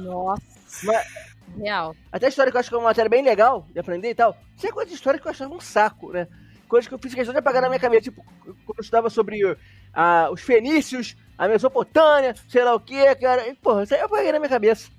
Nossa. 0.00 1.04
Real. 1.58 1.96
Até 2.12 2.26
a 2.26 2.28
história 2.28 2.50
que 2.50 2.56
eu 2.56 2.60
acho 2.60 2.68
que 2.68 2.74
é 2.74 2.78
uma 2.78 2.88
matéria 2.88 3.08
bem 3.08 3.22
legal 3.22 3.66
de 3.72 3.78
aprender 3.78 4.10
e 4.10 4.14
tal. 4.14 4.36
Tinha 4.56 4.72
coisa 4.72 4.88
de 4.88 4.94
história 4.94 5.18
que 5.18 5.26
eu 5.26 5.30
achava 5.30 5.54
um 5.54 5.60
saco, 5.60 6.12
né? 6.12 6.26
Coisa 6.68 6.88
que 6.88 6.94
eu 6.94 6.98
fiz 6.98 7.14
questão 7.14 7.32
de 7.32 7.38
apagar 7.38 7.62
na 7.62 7.68
minha 7.68 7.80
cabeça. 7.80 8.02
Tipo, 8.02 8.24
quando 8.42 8.78
eu 8.78 8.82
estudava 8.82 9.08
sobre 9.08 9.40
ah, 9.94 10.28
os 10.32 10.40
fenícios, 10.42 11.16
a 11.38 11.48
Mesopotâmia, 11.48 12.34
sei 12.48 12.64
lá 12.64 12.74
o 12.74 12.80
que, 12.80 13.14
cara. 13.16 13.48
E, 13.48 13.54
porra, 13.54 13.84
isso 13.84 13.94
aí 13.94 14.00
eu 14.00 14.06
apaguei 14.06 14.32
na 14.32 14.38
minha 14.38 14.48
cabeça. 14.48 14.90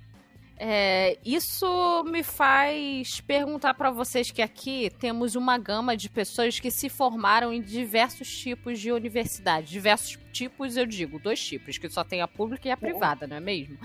É, 0.60 1.20
isso 1.24 2.04
me 2.06 2.24
faz 2.24 3.22
perguntar 3.22 3.76
pra 3.76 3.92
vocês 3.92 4.32
que 4.32 4.42
aqui 4.42 4.90
temos 4.98 5.36
uma 5.36 5.56
gama 5.56 5.96
de 5.96 6.10
pessoas 6.10 6.60
que 6.60 6.72
se 6.72 6.90
formaram 6.90 7.54
em 7.54 7.62
diversos 7.62 8.28
tipos 8.36 8.80
de 8.80 8.92
universidade. 8.92 9.68
Diversos 9.70 10.18
tipos, 10.32 10.76
eu 10.76 10.88
digo, 10.88 11.20
dois 11.20 11.40
tipos, 11.40 11.78
que 11.78 11.88
só 11.90 12.04
tem 12.04 12.22
a 12.22 12.28
pública 12.28 12.68
e 12.68 12.72
a 12.72 12.78
privada, 12.78 13.28
não 13.28 13.38
é 13.38 13.40
mesmo? 13.40 13.78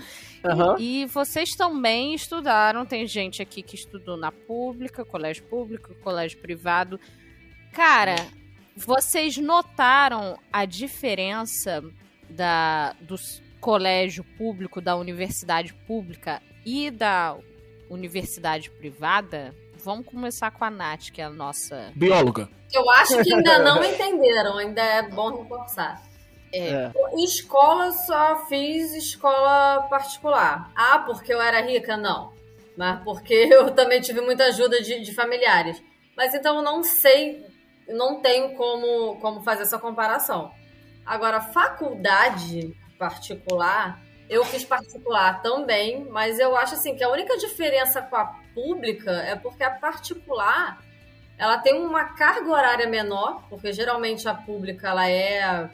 Aham. 0.43 0.75
E 0.79 1.05
vocês 1.05 1.51
também 1.51 2.15
estudaram, 2.15 2.87
tem 2.87 3.05
gente 3.05 3.39
aqui 3.39 3.61
que 3.61 3.75
estudou 3.75 4.17
na 4.17 4.31
pública, 4.31 5.05
colégio 5.05 5.43
público, 5.43 5.93
colégio 6.03 6.39
privado. 6.39 6.99
Cara, 7.71 8.15
vocês 8.75 9.37
notaram 9.37 10.39
a 10.51 10.65
diferença 10.65 11.83
da, 12.27 12.93
do 13.01 13.13
s- 13.13 13.43
colégio 13.61 14.23
público, 14.23 14.81
da 14.81 14.95
universidade 14.95 15.71
pública 15.71 16.41
e 16.65 16.89
da 16.89 17.37
universidade 17.89 18.69
privada? 18.69 19.53
Vamos 19.83 20.05
começar 20.05 20.51
com 20.51 20.63
a 20.63 20.69
Nath, 20.69 21.11
que 21.11 21.21
é 21.21 21.25
a 21.25 21.29
nossa. 21.29 21.91
Bióloga. 21.95 22.49
Eu 22.73 22.89
acho 22.91 23.21
que 23.21 23.33
ainda 23.33 23.59
não 23.59 23.83
entenderam, 23.83 24.57
ainda 24.57 24.81
é 24.81 25.01
bom 25.03 25.41
reforçar. 25.41 26.01
É. 26.53 26.91
Escola 27.17 27.91
só 27.91 28.45
fiz 28.45 28.93
escola 28.93 29.87
particular. 29.89 30.71
Ah, 30.75 30.99
porque 30.99 31.33
eu 31.33 31.41
era 31.41 31.61
rica? 31.61 31.97
Não. 31.97 32.31
Mas 32.77 33.03
porque 33.03 33.33
eu 33.51 33.71
também 33.71 34.01
tive 34.01 34.21
muita 34.21 34.45
ajuda 34.45 34.81
de, 34.81 35.01
de 35.01 35.13
familiares. 35.13 35.81
Mas 36.15 36.33
então 36.33 36.57
eu 36.57 36.61
não 36.61 36.83
sei, 36.83 37.43
não 37.87 38.21
tenho 38.21 38.55
como, 38.55 39.17
como 39.19 39.41
fazer 39.41 39.63
essa 39.63 39.79
comparação. 39.79 40.51
Agora, 41.05 41.41
faculdade 41.41 42.75
particular, 42.97 43.99
eu 44.29 44.43
fiz 44.45 44.63
particular 44.63 45.41
também, 45.41 46.05
mas 46.05 46.39
eu 46.39 46.55
acho 46.55 46.75
assim 46.75 46.95
que 46.95 47.03
a 47.03 47.09
única 47.09 47.37
diferença 47.37 48.01
com 48.01 48.15
a 48.15 48.25
pública 48.53 49.11
é 49.11 49.35
porque 49.35 49.63
a 49.63 49.71
particular 49.71 50.81
ela 51.37 51.57
tem 51.57 51.73
uma 51.73 52.05
carga 52.05 52.49
horária 52.49 52.87
menor, 52.87 53.43
porque 53.49 53.73
geralmente 53.73 54.27
a 54.27 54.33
pública 54.33 54.89
ela 54.89 55.09
é 55.09 55.69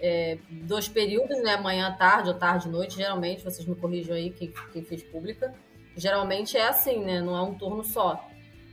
é, 0.00 0.36
dois 0.50 0.86
períodos, 0.86 1.42
né? 1.42 1.56
Manhã, 1.56 1.90
tarde 1.98 2.28
ou 2.28 2.34
tarde, 2.34 2.68
noite, 2.68 2.96
geralmente, 2.96 3.42
vocês 3.42 3.66
me 3.66 3.74
corrijam 3.74 4.14
aí, 4.14 4.30
quem, 4.30 4.52
quem 4.72 4.84
fez 4.84 5.02
pública. 5.02 5.54
Geralmente 5.96 6.56
é 6.58 6.66
assim, 6.66 7.02
né? 7.02 7.20
Não 7.20 7.34
é 7.36 7.42
um 7.42 7.54
turno 7.54 7.82
só. 7.82 8.22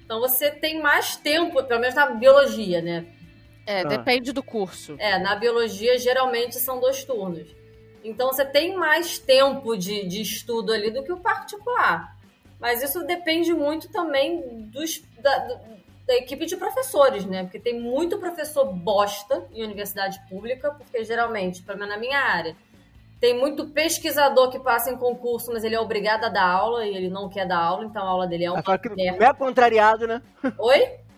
Então 0.04 0.20
você 0.20 0.52
tem 0.52 0.82
mais 0.82 1.16
tempo, 1.16 1.64
pelo 1.64 1.80
menos 1.80 1.96
na 1.96 2.08
biologia, 2.08 2.82
né? 2.82 3.06
É, 3.66 3.82
Ah. 3.82 3.84
depende 3.86 4.34
do 4.34 4.44
curso. 4.44 4.96
É, 5.00 5.18
na 5.20 5.36
biologia 5.36 5.98
geralmente 5.98 6.58
são 6.58 6.82
dois 6.82 7.06
turnos. 7.06 7.48
Então 8.04 8.32
você 8.32 8.46
tem 8.46 8.76
mais 8.76 9.20
tempo 9.20 9.76
de, 9.78 10.08
de 10.08 10.22
estudo 10.22 10.74
ali 10.74 10.92
do 10.92 11.04
que 11.04 11.12
o 11.12 11.18
particular. 11.18 12.16
Mas 12.60 12.84
isso 12.84 13.04
depende 13.06 13.54
muito 13.54 13.90
também 13.92 14.64
dos, 14.68 15.02
da, 15.20 15.38
da 16.08 16.16
equipe 16.16 16.46
de 16.46 16.56
professores, 16.56 17.26
né? 17.26 17.44
Porque 17.44 17.60
tem 17.60 17.80
muito 17.80 18.20
professor 18.20 18.66
bosta 18.66 19.46
em 19.52 19.64
universidade 19.64 20.22
pública, 20.30 20.72
porque 20.72 21.04
geralmente, 21.04 21.64
pelo 21.64 21.80
menos 21.80 21.96
na 21.96 22.00
minha 22.00 22.20
área, 22.20 22.56
tem 23.20 23.38
muito 23.38 23.68
pesquisador 23.68 24.50
que 24.50 24.60
passa 24.60 24.90
em 24.92 24.98
concurso, 24.98 25.52
mas 25.54 25.64
ele 25.64 25.76
é 25.76 25.80
obrigado 25.80 26.26
a 26.26 26.30
dar 26.30 26.46
aula 26.46 26.86
e 26.86 26.96
ele 26.96 27.10
não 27.10 27.30
quer 27.30 27.48
dar 27.48 27.60
aula, 27.60 27.86
então 27.86 28.04
a 28.04 28.10
aula 28.10 28.28
dele 28.28 28.46
é 28.46 28.48
Agora 28.48 28.80
que 28.80 28.90
merda. 28.90 29.20
mega 29.20 29.34
contrariado, 29.34 30.08
né? 30.08 30.22
Oi? 30.58 31.00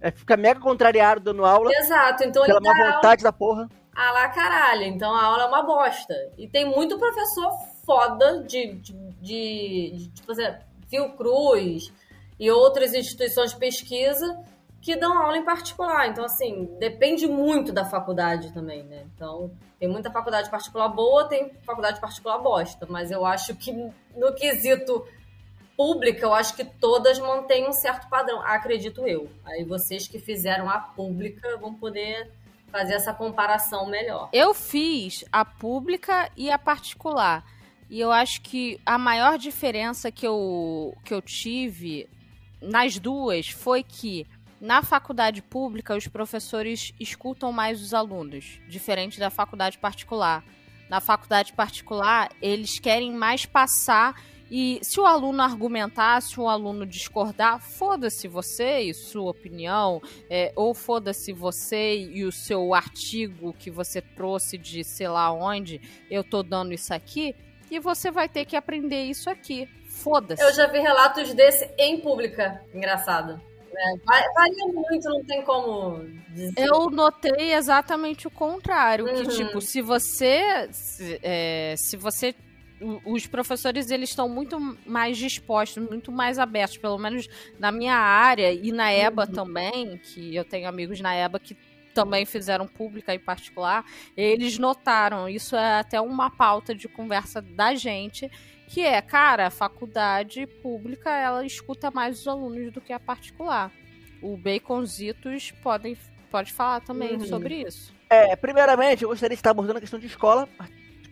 É, 0.00 0.10
fica 0.10 0.36
mega 0.36 0.60
contrariado 0.60 1.18
dando 1.18 1.46
aula, 1.46 1.70
Exato, 1.72 2.24
então 2.24 2.44
pela 2.44 2.58
ele 2.58 2.66
dá 2.66 2.74
má 2.74 2.78
aula 2.78 2.96
vontade 2.96 3.22
da 3.22 3.32
porra. 3.32 3.70
Ah 3.94 4.10
lá, 4.12 4.28
caralho. 4.28 4.84
Então 4.84 5.14
a 5.14 5.24
aula 5.24 5.44
é 5.44 5.46
uma 5.46 5.62
bosta. 5.62 6.14
E 6.36 6.48
tem 6.48 6.64
muito 6.64 6.98
professor 6.98 7.52
foda 7.84 8.42
de, 8.42 8.74
de, 8.74 8.92
de, 9.20 9.90
de 9.96 10.08
tipo 10.10 10.32
assim, 10.32 10.42
Fiocruz 10.88 11.92
e 12.38 12.50
outras 12.50 12.94
instituições 12.94 13.52
de 13.52 13.58
pesquisa 13.58 14.42
que 14.84 14.96
dão 14.96 15.16
aula 15.16 15.38
em 15.38 15.44
particular. 15.44 16.08
Então, 16.08 16.24
assim, 16.24 16.68
depende 16.78 17.26
muito 17.26 17.72
da 17.72 17.86
faculdade 17.86 18.52
também, 18.52 18.82
né? 18.82 19.06
Então, 19.14 19.50
tem 19.78 19.88
muita 19.88 20.10
faculdade 20.10 20.50
particular 20.50 20.88
boa, 20.88 21.26
tem 21.26 21.54
faculdade 21.64 21.98
particular 21.98 22.38
bosta. 22.38 22.86
Mas 22.86 23.10
eu 23.10 23.24
acho 23.24 23.54
que 23.56 23.72
no 23.72 24.34
quesito 24.34 25.06
pública, 25.74 26.26
eu 26.26 26.34
acho 26.34 26.54
que 26.54 26.64
todas 26.64 27.18
mantêm 27.18 27.66
um 27.66 27.72
certo 27.72 28.08
padrão. 28.10 28.42
Acredito 28.42 29.06
eu. 29.06 29.30
Aí 29.44 29.64
vocês 29.64 30.06
que 30.06 30.18
fizeram 30.18 30.68
a 30.68 30.78
pública 30.78 31.56
vão 31.56 31.72
poder 31.72 32.30
fazer 32.74 32.94
essa 32.94 33.14
comparação 33.14 33.86
melhor. 33.86 34.28
Eu 34.32 34.52
fiz 34.52 35.24
a 35.30 35.44
pública 35.44 36.28
e 36.36 36.50
a 36.50 36.58
particular. 36.58 37.44
E 37.88 38.00
eu 38.00 38.10
acho 38.10 38.40
que 38.40 38.80
a 38.84 38.98
maior 38.98 39.38
diferença 39.38 40.10
que 40.10 40.26
eu, 40.26 40.92
que 41.04 41.14
eu 41.14 41.22
tive 41.22 42.08
nas 42.60 42.98
duas 42.98 43.48
foi 43.48 43.84
que 43.84 44.26
na 44.60 44.82
faculdade 44.82 45.40
pública 45.40 45.94
os 45.94 46.08
professores 46.08 46.92
escutam 46.98 47.52
mais 47.52 47.80
os 47.80 47.94
alunos, 47.94 48.58
diferente 48.68 49.20
da 49.20 49.30
faculdade 49.30 49.78
particular. 49.78 50.42
Na 50.90 51.00
faculdade 51.00 51.52
particular, 51.52 52.32
eles 52.42 52.80
querem 52.80 53.12
mais 53.12 53.46
passar 53.46 54.20
e 54.56 54.78
se 54.82 55.00
o 55.00 55.04
aluno 55.06 55.42
argumentar, 55.42 56.20
se 56.22 56.38
o 56.38 56.48
aluno 56.48 56.86
discordar, 56.86 57.60
foda-se 57.60 58.28
você 58.28 58.80
e 58.82 58.94
sua 58.94 59.30
opinião, 59.30 60.00
é, 60.30 60.52
ou 60.54 60.72
foda-se 60.74 61.32
você 61.32 61.96
e 61.96 62.24
o 62.24 62.30
seu 62.30 62.72
artigo 62.72 63.52
que 63.58 63.70
você 63.70 64.00
trouxe 64.00 64.56
de 64.56 64.84
sei 64.84 65.08
lá 65.08 65.32
onde, 65.32 65.80
eu 66.08 66.22
tô 66.22 66.42
dando 66.42 66.72
isso 66.72 66.94
aqui, 66.94 67.34
e 67.70 67.80
você 67.80 68.10
vai 68.10 68.28
ter 68.28 68.44
que 68.44 68.54
aprender 68.56 69.02
isso 69.04 69.28
aqui. 69.28 69.68
Foda-se. 69.88 70.42
Eu 70.42 70.52
já 70.54 70.66
vi 70.68 70.78
relatos 70.78 71.34
desse 71.34 71.68
em 71.78 72.00
pública. 72.00 72.62
Engraçado. 72.74 73.40
É, 73.76 73.96
va- 74.04 74.32
varia 74.36 74.66
muito, 74.72 75.08
não 75.08 75.24
tem 75.24 75.42
como 75.42 75.98
dizer. 76.28 76.52
Eu 76.56 76.88
notei 76.90 77.52
exatamente 77.54 78.26
o 78.28 78.30
contrário, 78.30 79.04
que 79.06 79.22
Uhum. 79.22 79.28
tipo, 79.46 79.60
se 79.60 79.80
você 79.82 80.68
se, 80.70 81.18
é, 81.22 81.74
se 81.76 81.96
você 81.96 82.32
os 83.04 83.26
professores 83.26 83.90
eles 83.90 84.10
estão 84.10 84.28
muito 84.28 84.58
mais 84.84 85.16
dispostos, 85.16 85.82
muito 85.88 86.10
mais 86.12 86.38
abertos, 86.38 86.76
pelo 86.76 86.98
menos 86.98 87.28
na 87.58 87.70
minha 87.72 87.94
área 87.96 88.52
e 88.52 88.72
na 88.72 88.92
EBA 88.92 89.26
também, 89.26 89.96
que 89.98 90.34
eu 90.34 90.44
tenho 90.44 90.68
amigos 90.68 91.00
na 91.00 91.14
EBA 91.14 91.38
que 91.38 91.56
também 91.94 92.26
fizeram 92.26 92.66
pública 92.66 93.14
em 93.14 93.18
particular, 93.20 93.84
eles 94.16 94.58
notaram, 94.58 95.28
isso 95.28 95.54
é 95.54 95.78
até 95.78 96.00
uma 96.00 96.28
pauta 96.28 96.74
de 96.74 96.88
conversa 96.88 97.40
da 97.40 97.74
gente, 97.76 98.28
que 98.66 98.80
é, 98.80 99.00
cara, 99.00 99.46
a 99.46 99.50
faculdade 99.50 100.44
pública, 100.60 101.10
ela 101.10 101.46
escuta 101.46 101.92
mais 101.92 102.18
os 102.20 102.26
alunos 102.26 102.72
do 102.72 102.80
que 102.80 102.92
a 102.92 102.98
particular. 102.98 103.70
O 104.20 104.36
Baconzitos 104.36 105.52
podem, 105.62 105.96
pode 106.30 106.52
falar 106.52 106.80
também 106.80 107.12
Uhum. 107.14 107.26
sobre 107.26 107.62
isso. 107.62 107.94
É, 108.10 108.34
primeiramente, 108.34 109.04
eu 109.04 109.08
gostaria 109.10 109.36
de 109.36 109.40
estar 109.40 109.50
abordando 109.50 109.78
a 109.78 109.80
questão 109.80 110.00
de 110.00 110.06
escola 110.06 110.48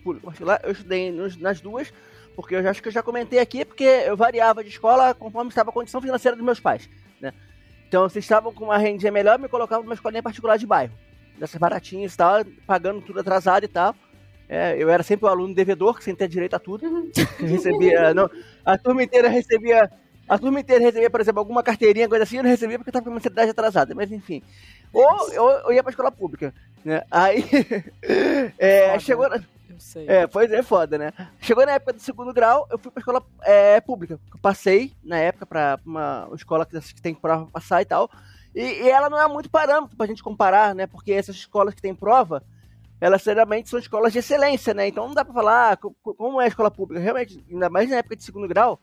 pública 0.02 0.26
particular. 0.26 0.60
Eu 0.62 0.72
estudei 0.72 1.10
nos- 1.10 1.36
nas 1.36 1.60
duas, 1.60 1.92
porque 2.34 2.54
eu 2.56 2.62
já, 2.62 2.70
acho 2.70 2.82
que 2.82 2.88
eu 2.88 2.92
já 2.92 3.02
comentei 3.02 3.38
aqui, 3.38 3.64
porque 3.64 3.84
eu 3.84 4.16
variava 4.16 4.62
de 4.62 4.70
escola 4.70 5.14
conforme 5.14 5.48
estava 5.48 5.70
a 5.70 5.72
condição 5.72 6.00
financeira 6.00 6.36
dos 6.36 6.44
meus 6.44 6.60
pais, 6.60 6.88
né? 7.20 7.32
Então, 7.88 8.08
se 8.08 8.18
estavam 8.18 8.52
com 8.52 8.64
uma 8.64 8.78
rendinha 8.78 9.12
melhor, 9.12 9.38
me 9.38 9.48
colocavam 9.48 9.84
numa 9.84 9.94
escolinha 9.94 10.22
particular 10.22 10.56
de 10.56 10.66
bairro. 10.66 10.92
Dessas 11.38 11.58
baratinhas 11.58 12.14
e 12.14 12.16
tal, 12.16 12.44
pagando 12.66 13.00
tudo 13.02 13.20
atrasado 13.20 13.64
e 13.64 13.68
tal. 13.68 13.94
É, 14.48 14.76
eu 14.78 14.90
era 14.90 15.02
sempre 15.02 15.26
o 15.26 15.28
aluno 15.28 15.54
devedor, 15.54 15.96
que 15.96 16.04
sem 16.04 16.14
ter 16.14 16.28
direito 16.28 16.54
a 16.54 16.58
tudo. 16.58 16.84
Eu 17.40 17.46
recebia. 17.46 18.12
Não, 18.12 18.30
a 18.64 18.76
turma 18.76 19.02
inteira 19.02 19.28
recebia. 19.28 19.90
A 20.28 20.38
turma 20.38 20.60
inteira 20.60 20.84
recebia, 20.84 21.10
por 21.10 21.20
exemplo, 21.20 21.40
alguma 21.40 21.62
carteirinha, 21.62 22.08
coisa 22.08 22.24
assim, 22.24 22.36
eu 22.36 22.42
não 22.42 22.50
recebia 22.50 22.78
porque 22.78 22.90
eu 22.90 22.92
tava 22.92 23.04
com 23.04 23.10
a 23.10 23.14
mensalidade 23.14 23.50
atrasada, 23.50 23.94
mas 23.94 24.10
enfim. 24.12 24.42
Ou 24.92 25.32
eu, 25.32 25.44
eu 25.66 25.72
ia 25.72 25.82
pra 25.82 25.90
escola 25.90 26.12
pública, 26.12 26.54
né? 26.84 27.02
Aí. 27.10 27.44
é, 28.58 28.98
chegou. 29.00 29.28
Sei. 29.82 30.06
É, 30.08 30.26
pois 30.26 30.50
é, 30.52 30.62
foda, 30.62 30.96
né? 30.96 31.12
Chegou 31.40 31.66
na 31.66 31.72
época 31.72 31.92
do 31.92 32.00
segundo 32.00 32.32
grau, 32.32 32.66
eu 32.70 32.78
fui 32.78 32.90
pra 32.90 33.00
escola 33.00 33.22
é, 33.42 33.80
pública. 33.80 34.18
Eu 34.32 34.40
passei, 34.40 34.92
na 35.04 35.18
época, 35.18 35.44
pra 35.44 35.78
uma 35.84 36.28
escola 36.34 36.64
que 36.64 36.80
tem 37.02 37.14
prova 37.14 37.44
pra 37.44 37.52
passar 37.60 37.82
e 37.82 37.84
tal. 37.84 38.10
E, 38.54 38.60
e 38.60 38.88
ela 38.88 39.08
não 39.10 39.18
é 39.20 39.26
muito 39.28 39.50
parâmetro 39.50 39.96
pra 39.96 40.06
gente 40.06 40.22
comparar, 40.22 40.74
né? 40.74 40.86
Porque 40.86 41.12
essas 41.12 41.36
escolas 41.36 41.74
que 41.74 41.82
tem 41.82 41.94
prova, 41.94 42.42
elas 43.00 43.22
geralmente 43.22 43.68
são 43.68 43.78
escolas 43.78 44.12
de 44.12 44.18
excelência, 44.20 44.72
né? 44.74 44.86
Então 44.88 45.06
não 45.08 45.14
dá 45.14 45.24
pra 45.24 45.34
falar 45.34 45.76
co- 45.78 45.94
co- 46.02 46.14
como 46.14 46.40
é 46.40 46.44
a 46.44 46.48
escola 46.48 46.70
pública. 46.70 47.02
Realmente, 47.02 47.44
ainda 47.50 47.68
mais 47.68 47.88
na 47.90 47.96
época 47.96 48.16
de 48.16 48.22
segundo 48.22 48.46
grau, 48.48 48.80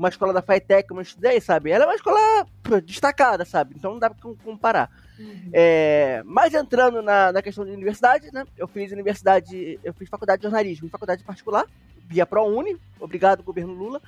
uma 0.00 0.08
escola 0.08 0.32
da 0.32 0.40
FITEC, 0.40 0.88
como 0.88 1.00
eu 1.00 1.02
estudei, 1.02 1.38
sabe? 1.42 1.70
Ela 1.70 1.84
é 1.84 1.86
uma 1.86 1.94
escola 1.94 2.46
destacada, 2.82 3.44
sabe? 3.44 3.74
Então 3.76 3.92
não 3.92 3.98
dá 3.98 4.08
pra 4.08 4.18
comparar. 4.42 4.90
Uhum. 5.18 5.50
É, 5.52 6.22
mas 6.24 6.54
entrando 6.54 7.02
na, 7.02 7.30
na 7.30 7.42
questão 7.42 7.66
de 7.66 7.70
universidade, 7.70 8.32
né? 8.32 8.46
Eu 8.56 8.66
fiz 8.66 8.90
universidade, 8.92 9.78
eu 9.84 9.92
fiz 9.92 10.08
faculdade 10.08 10.40
de 10.40 10.44
jornalismo 10.44 10.86
em 10.86 10.90
faculdade 10.90 11.22
particular, 11.22 11.66
via 12.08 12.24
ProUni, 12.24 12.78
obrigado 12.98 13.42
governo 13.42 13.74
Lula, 13.74 14.00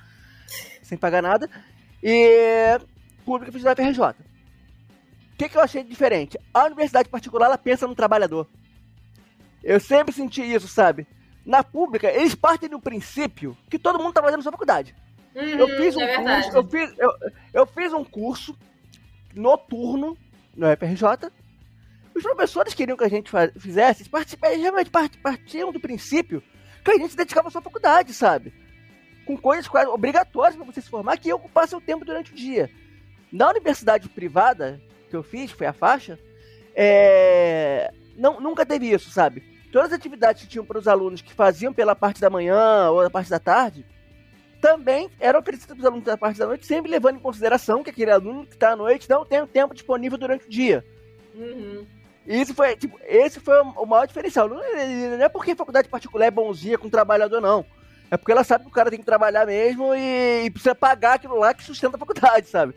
sem 0.81 0.97
pagar 0.97 1.21
nada. 1.21 1.47
E 2.01 2.79
pública 3.23 3.51
fiz 3.51 3.63
na 3.63 3.75
FRJ. 3.75 3.99
O 3.99 4.15
que, 5.37 5.47
que 5.47 5.57
eu 5.57 5.61
achei 5.61 5.83
diferente? 5.83 6.39
A 6.51 6.65
universidade 6.65 7.07
particular, 7.07 7.45
ela 7.45 7.57
pensa 7.57 7.87
no 7.87 7.93
trabalhador. 7.93 8.47
Eu 9.63 9.79
sempre 9.79 10.11
senti 10.11 10.41
isso, 10.41 10.67
sabe? 10.67 11.05
Na 11.45 11.63
pública, 11.63 12.11
eles 12.11 12.33
partem 12.33 12.67
do 12.67 12.79
princípio 12.79 13.55
que 13.69 13.77
todo 13.77 13.99
mundo 13.99 14.13
tá 14.13 14.23
fazendo 14.23 14.41
sua 14.41 14.51
faculdade. 14.51 14.95
Eu 15.35 15.65
Uhum, 15.67 15.77
fiz 15.77 15.95
um 15.95 16.01
é 16.01 16.15
curso, 16.15 16.57
eu 16.57 16.63
fiz, 16.67 16.93
eu, 16.99 17.11
eu 17.53 17.65
fiz 17.65 17.93
um 17.93 18.03
curso 18.03 18.55
noturno 19.33 20.17
no 20.55 20.67
FRJ. 20.77 21.31
Os 22.15 22.21
professores 22.21 22.73
queriam 22.75 22.95
que 22.97 23.03
a 23.03 23.09
gente 23.09 23.31
fizesse, 23.57 24.07
realmente 24.41 24.91
part- 24.91 25.17
partiam 25.17 25.71
do 25.71 25.79
princípio 25.79 26.43
que 26.85 26.91
a 26.91 26.95
gente 26.97 27.11
se 27.11 27.17
dedicava 27.17 27.47
à 27.47 27.51
sua 27.51 27.61
faculdade, 27.61 28.13
sabe? 28.13 28.53
Com 29.25 29.35
coisas 29.37 29.67
quase 29.67 29.87
obrigatórias 29.87 30.55
para 30.55 30.65
você 30.65 30.81
se 30.81 30.89
formar, 30.89 31.17
que 31.17 31.29
ia 31.29 31.35
ocupar 31.35 31.67
seu 31.67 31.81
tempo 31.81 32.05
durante 32.05 32.31
o 32.31 32.35
dia. 32.35 32.69
Na 33.31 33.49
universidade 33.49 34.07
privada 34.09 34.79
que 35.09 35.15
eu 35.15 35.23
fiz, 35.23 35.51
que 35.51 35.57
foi 35.57 35.65
a 35.65 35.73
faixa, 35.73 36.19
é, 36.75 37.91
não, 38.15 38.39
nunca 38.39 38.65
teve 38.65 38.91
isso, 38.91 39.09
sabe? 39.09 39.41
Todas 39.71 39.87
as 39.91 39.97
atividades 39.97 40.43
que 40.43 40.47
tinham 40.49 40.65
para 40.65 40.77
os 40.77 40.87
alunos 40.87 41.21
que 41.21 41.33
faziam 41.33 41.73
pela 41.73 41.95
parte 41.95 42.21
da 42.21 42.29
manhã 42.29 42.89
ou 42.91 43.01
da 43.01 43.09
parte 43.09 43.29
da 43.29 43.39
tarde, 43.39 43.83
também 44.63 45.09
eram 45.19 45.41
oferecidas 45.41 45.75
para 45.75 45.81
os 45.81 45.85
alunos 45.85 46.05
da 46.05 46.17
parte 46.17 46.39
da 46.39 46.47
noite, 46.47 46.65
sempre 46.65 46.89
levando 46.89 47.17
em 47.17 47.19
consideração 47.19 47.83
que 47.83 47.89
aquele 47.89 48.11
aluno 48.11 48.45
que 48.45 48.53
está 48.53 48.71
à 48.71 48.75
noite 48.77 49.09
não 49.09 49.25
tem 49.25 49.41
o 49.41 49.45
tempo 49.45 49.73
disponível 49.73 50.17
durante 50.17 50.47
o 50.47 50.49
dia. 50.49 50.85
Uhum. 51.35 51.85
E 52.25 52.39
isso 52.39 52.53
foi, 52.53 52.73
tipo, 52.77 52.97
esse 53.05 53.41
foi 53.41 53.59
o 53.59 53.85
maior 53.85 54.07
diferencial. 54.07 54.47
Não 54.47 54.63
é, 54.63 55.27
porque 55.27 55.53
faculdade 55.53 55.89
particular 55.89 56.27
é 56.27 56.31
bonzinha 56.31 56.77
com 56.77 56.87
o 56.87 56.89
trabalhador, 56.89 57.41
não. 57.41 57.65
É 58.09 58.15
porque 58.15 58.31
ela 58.31 58.45
sabe 58.45 58.63
que 58.63 58.69
o 58.69 58.73
cara 58.73 58.89
tem 58.89 58.99
que 58.99 59.05
trabalhar 59.05 59.45
mesmo 59.45 59.93
e, 59.93 60.45
e 60.45 60.49
precisa 60.49 60.73
pagar 60.73 61.15
aquilo 61.15 61.37
lá 61.37 61.53
que 61.53 61.61
sustenta 61.61 61.97
a 61.97 61.99
faculdade, 61.99 62.47
sabe? 62.47 62.73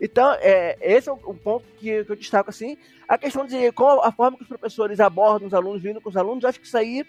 Então, 0.00 0.34
é, 0.40 0.78
esse 0.80 1.10
é 1.10 1.12
o, 1.12 1.18
o 1.22 1.34
ponto 1.34 1.66
que, 1.76 2.02
que 2.02 2.12
eu 2.12 2.16
destaco, 2.16 2.48
assim. 2.48 2.78
A 3.06 3.18
questão 3.18 3.44
de 3.44 3.70
qual 3.72 4.02
a 4.02 4.10
forma 4.10 4.38
que 4.38 4.42
os 4.42 4.48
professores 4.48 5.00
abordam 5.00 5.48
os 5.48 5.52
alunos, 5.52 5.82
vindo 5.82 6.00
com 6.00 6.08
os 6.08 6.16
alunos, 6.16 6.44
eu 6.44 6.48
acho 6.48 6.60
que 6.60 6.66
isso 6.66 6.78
aí 6.78 7.04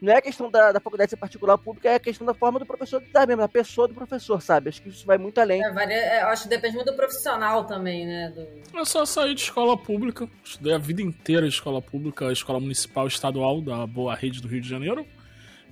não 0.00 0.12
é 0.12 0.20
questão 0.20 0.50
da, 0.50 0.72
da 0.72 0.80
faculdade 0.80 1.10
ser 1.10 1.16
particular 1.16 1.54
ou 1.54 1.58
pública, 1.58 1.88
é 1.88 1.98
questão 1.98 2.26
da 2.26 2.32
forma 2.34 2.58
do 2.58 2.66
professor 2.66 3.02
dar 3.12 3.26
mesmo, 3.26 3.42
da 3.42 3.48
pessoa 3.48 3.88
do 3.88 3.94
professor, 3.94 4.40
sabe? 4.40 4.68
Acho 4.68 4.80
que 4.80 4.88
isso 4.88 5.04
vai 5.04 5.18
muito 5.18 5.40
além. 5.40 5.64
É, 5.64 5.72
varia- 5.72 5.96
é, 5.96 6.22
eu 6.22 6.28
acho 6.28 6.44
que 6.44 6.48
depende 6.48 6.76
muito 6.76 6.90
do 6.90 6.96
profissional 6.96 7.64
também, 7.64 8.06
né? 8.06 8.30
Do... 8.30 8.78
Eu 8.78 8.86
só 8.86 9.04
saí 9.04 9.34
de 9.34 9.40
escola 9.42 9.76
pública, 9.76 10.28
estudei 10.44 10.72
a 10.72 10.78
vida 10.78 11.02
inteira 11.02 11.44
em 11.46 11.48
escola 11.48 11.82
pública, 11.82 12.30
escola 12.32 12.60
municipal 12.60 13.06
estadual 13.06 13.60
da 13.60 13.86
boa 13.86 14.14
rede 14.14 14.40
do 14.40 14.48
Rio 14.48 14.60
de 14.60 14.68
Janeiro, 14.68 15.04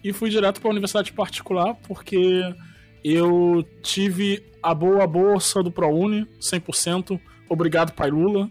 e 0.02 0.12
fui 0.12 0.28
direto 0.28 0.60
para 0.60 0.70
a 0.70 0.72
universidade 0.72 1.12
particular 1.12 1.74
porque 1.86 2.42
eu 3.04 3.64
tive 3.82 4.44
a 4.62 4.74
boa 4.74 5.06
bolsa 5.06 5.62
do 5.62 5.70
ProUni, 5.70 6.26
100%, 6.40 7.20
obrigado 7.48 7.92
pai 7.92 8.10
Lula, 8.10 8.50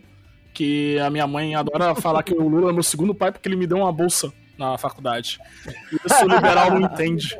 que 0.53 0.97
a 0.99 1.09
minha 1.09 1.27
mãe 1.27 1.53
adora 1.53 1.93
falar 1.95 2.23
que 2.23 2.33
o 2.33 2.47
Lula 2.47 2.69
é 2.69 2.73
meu 2.73 2.83
segundo 2.83 3.13
pai 3.13 3.31
porque 3.31 3.49
ele 3.49 3.57
me 3.57 3.67
deu 3.67 3.77
uma 3.79 3.91
bolsa 3.91 4.31
na 4.57 4.77
faculdade. 4.77 5.39
Isso 5.91 6.25
o 6.25 6.27
liberal 6.27 6.71
não 6.71 6.81
entende. 6.81 7.37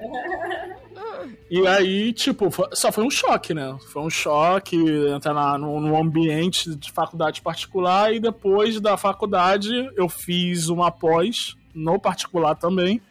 E 1.49 1.65
aí, 1.67 2.11
tipo, 2.11 2.49
só 2.73 2.91
foi 2.91 3.03
um 3.03 3.09
choque, 3.09 3.53
né? 3.53 3.77
Foi 3.91 4.01
um 4.01 4.09
choque 4.09 4.77
entrar 5.13 5.33
na, 5.33 5.57
no, 5.57 5.79
no 5.79 5.95
ambiente 5.95 6.75
de 6.75 6.91
faculdade 6.91 7.41
particular 7.41 8.13
e 8.13 8.19
depois 8.19 8.79
da 8.79 8.97
faculdade 8.97 9.71
eu 9.95 10.09
fiz 10.09 10.69
uma 10.69 10.91
pós 10.91 11.55
no 11.73 11.99
particular 11.99 12.55
também, 12.55 13.01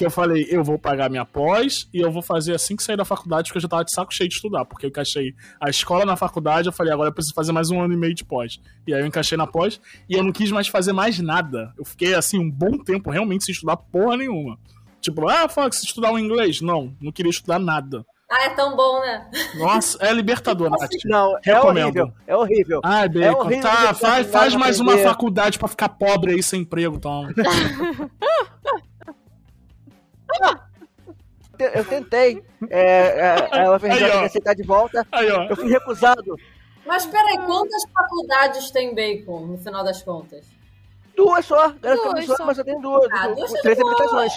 que 0.00 0.06
eu 0.06 0.10
falei, 0.10 0.46
eu 0.48 0.64
vou 0.64 0.78
pagar 0.78 1.10
minha 1.10 1.26
pós 1.26 1.86
e 1.92 2.00
eu 2.00 2.10
vou 2.10 2.22
fazer 2.22 2.54
assim 2.54 2.74
que 2.74 2.82
sair 2.82 2.96
da 2.96 3.04
faculdade, 3.04 3.48
porque 3.48 3.58
eu 3.58 3.60
já 3.60 3.68
tava 3.68 3.84
de 3.84 3.92
saco 3.92 4.14
cheio 4.14 4.30
de 4.30 4.34
estudar, 4.34 4.64
porque 4.64 4.86
eu 4.86 4.88
encaixei 4.88 5.34
a 5.60 5.68
escola 5.68 6.06
na 6.06 6.16
faculdade, 6.16 6.68
eu 6.68 6.72
falei, 6.72 6.90
agora 6.90 7.10
eu 7.10 7.12
preciso 7.12 7.34
fazer 7.34 7.52
mais 7.52 7.70
um 7.70 7.82
ano 7.82 7.92
e 7.92 7.98
meio 7.98 8.14
de 8.14 8.24
pós. 8.24 8.58
E 8.86 8.94
aí 8.94 9.02
eu 9.02 9.06
encaixei 9.06 9.36
na 9.36 9.46
pós 9.46 9.78
e 10.08 10.14
eu 10.14 10.24
não 10.24 10.32
quis 10.32 10.50
mais 10.50 10.68
fazer 10.68 10.94
mais 10.94 11.18
nada. 11.18 11.74
Eu 11.76 11.84
fiquei, 11.84 12.14
assim, 12.14 12.38
um 12.38 12.50
bom 12.50 12.78
tempo 12.78 13.10
realmente 13.10 13.44
sem 13.44 13.52
estudar 13.52 13.76
porra 13.76 14.16
nenhuma. 14.16 14.58
Tipo, 15.02 15.28
ah, 15.28 15.46
Fox, 15.50 15.82
estudar 15.82 16.12
um 16.12 16.18
inglês? 16.18 16.62
Não, 16.62 16.96
não 16.98 17.12
queria 17.12 17.28
estudar 17.28 17.58
nada. 17.58 18.02
Ah, 18.30 18.44
é 18.44 18.50
tão 18.50 18.74
bom, 18.74 19.00
né? 19.00 19.28
Nossa, 19.56 19.98
é 20.00 20.10
libertador, 20.14 20.70
Nath. 20.70 20.88
Não, 21.04 21.36
é 21.36 21.40
Recomendo. 21.52 21.84
horrível. 21.84 22.12
É 22.26 22.36
horrível. 22.36 22.80
Ai, 22.82 23.06
Bacon, 23.06 23.38
horrível 23.38 23.62
tá, 23.62 23.92
faz, 23.92 24.26
faz 24.28 24.54
mais 24.54 24.80
uma 24.80 24.96
faculdade 24.96 25.58
pra 25.58 25.68
ficar 25.68 25.90
pobre 25.90 26.32
aí 26.32 26.42
sem 26.42 26.62
emprego, 26.62 26.96
então. 26.96 27.28
Eu 31.58 31.84
tentei. 31.84 32.42
É, 32.70 32.80
é, 32.82 33.48
ela 33.52 33.78
fez 33.78 33.92
Aí, 34.02 34.10
ó. 34.10 34.24
aceitar 34.24 34.54
de 34.54 34.62
volta. 34.62 35.06
Aí, 35.12 35.30
ó. 35.30 35.44
Eu 35.44 35.56
fui 35.56 35.68
recusado. 35.70 36.34
Mas 36.86 37.04
peraí, 37.04 37.36
quantas 37.44 37.82
faculdades 37.92 38.70
tem 38.70 38.94
bacon, 38.94 39.46
no 39.46 39.58
final 39.58 39.84
das 39.84 40.02
contas? 40.02 40.44
Duas 41.14 41.44
só. 41.44 41.74
Era 41.82 41.96
Duas 41.96 42.12
duas 42.14 42.26
só, 42.26 42.36
só. 42.36 42.46
mas 42.46 42.58
eu 42.58 42.64
tenho 42.64 42.80
duas. 42.80 43.06
Ah, 43.12 43.28
duas 43.28 43.54
é 43.54 43.60
três 43.60 43.78
habilitações. 43.78 44.32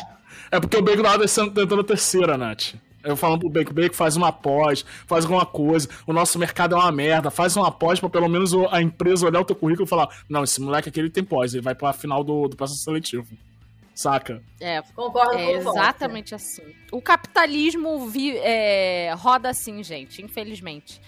É 0.51 0.59
porque 0.59 0.75
o 0.77 0.81
Bacon 0.81 1.03
tava 1.03 1.19
descendo, 1.19 1.51
tentando 1.51 1.81
a 1.81 1.83
terceira, 1.85 2.37
Nath. 2.37 2.73
Eu 3.03 3.15
falando 3.15 3.39
pro 3.41 3.49
Bacon, 3.49 3.73
Bacon 3.73 3.93
faz 3.93 4.15
uma 4.15 4.31
pós, 4.31 4.85
faz 5.05 5.25
alguma 5.25 5.45
coisa, 5.45 5.89
o 6.07 6.13
nosso 6.13 6.39
mercado 6.39 6.73
é 6.75 6.77
uma 6.77 6.91
merda, 6.91 7.29
faz 7.29 7.55
uma 7.57 7.69
pós 7.69 7.99
pra 7.99 8.09
pelo 8.09 8.29
menos 8.29 8.53
a 8.71 8.81
empresa 8.81 9.25
olhar 9.25 9.41
o 9.41 9.45
teu 9.45 9.55
currículo 9.55 9.85
e 9.85 9.89
falar, 9.89 10.07
não, 10.29 10.43
esse 10.43 10.61
moleque 10.61 10.87
aqui 10.89 10.99
ele 11.01 11.09
tem 11.09 11.23
pós, 11.23 11.53
ele 11.53 11.61
vai 11.61 11.75
pra 11.75 11.91
final 11.91 12.23
do, 12.23 12.47
do 12.47 12.55
processo 12.55 12.81
seletivo. 12.81 13.27
Saca? 13.93 14.43
É, 14.59 14.81
Concordo 14.95 15.33
É 15.37 15.45
com 15.45 15.51
exatamente 15.57 16.33
assim. 16.35 16.63
O 16.91 17.01
capitalismo 17.01 18.07
vi- 18.07 18.37
é, 18.37 19.13
roda 19.15 19.49
assim, 19.49 19.83
gente, 19.83 20.21
infelizmente. 20.21 20.99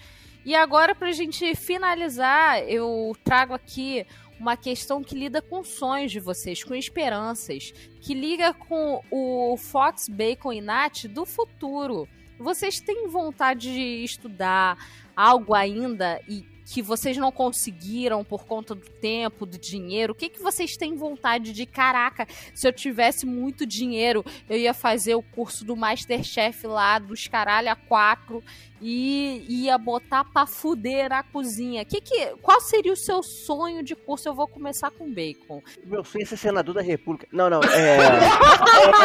E 0.44 0.54
agora, 0.54 0.94
pra 0.94 1.10
gente 1.10 1.54
finalizar, 1.56 2.62
eu 2.62 3.16
trago 3.24 3.52
aqui 3.52 4.06
uma 4.38 4.56
questão 4.56 5.02
que 5.02 5.14
lida 5.16 5.42
com 5.42 5.64
sonhos 5.64 6.12
de 6.12 6.20
vocês, 6.20 6.62
com 6.62 6.74
esperanças, 6.74 7.72
que 8.00 8.14
liga 8.14 8.52
com 8.54 9.02
o 9.10 9.56
Fox, 9.56 10.08
Bacon 10.08 10.52
e 10.52 10.60
Nath 10.60 11.06
do 11.08 11.24
futuro. 11.26 12.08
Vocês 12.38 12.78
têm 12.80 13.08
vontade 13.08 13.72
de 13.72 14.04
estudar 14.04 14.76
algo 15.16 15.54
ainda 15.54 16.20
e 16.28 16.46
que 16.66 16.82
vocês 16.82 17.16
não 17.16 17.30
conseguiram 17.30 18.24
por 18.24 18.44
conta 18.44 18.74
do 18.74 18.90
tempo, 18.90 19.46
do 19.46 19.56
dinheiro? 19.56 20.12
O 20.12 20.16
que, 20.16 20.28
que 20.28 20.42
vocês 20.42 20.76
têm 20.76 20.96
vontade 20.96 21.52
de? 21.52 21.64
Caraca, 21.64 22.26
se 22.52 22.66
eu 22.66 22.72
tivesse 22.72 23.24
muito 23.24 23.64
dinheiro, 23.64 24.24
eu 24.48 24.58
ia 24.58 24.74
fazer 24.74 25.14
o 25.14 25.22
curso 25.22 25.64
do 25.64 25.76
Masterchef 25.76 26.66
lá 26.66 26.98
dos 26.98 27.28
caralho 27.28 27.70
a 27.70 27.76
quatro 27.76 28.42
e 28.80 29.44
ia 29.48 29.78
botar 29.78 30.24
pra 30.24 30.44
fuder 30.44 31.12
a 31.12 31.22
cozinha. 31.22 31.84
Que 31.84 32.00
que, 32.00 32.34
qual 32.42 32.60
seria 32.60 32.92
o 32.92 32.96
seu 32.96 33.22
sonho 33.22 33.82
de 33.82 33.94
curso? 33.94 34.28
Eu 34.28 34.34
vou 34.34 34.48
começar 34.48 34.90
com 34.90 35.08
bacon. 35.10 35.62
Meu 35.84 36.04
sonho 36.04 36.24
é 36.24 36.26
ser 36.26 36.36
senador 36.36 36.74
da 36.74 36.82
República. 36.82 37.28
Não, 37.32 37.48
não. 37.48 37.62
É. 37.62 37.96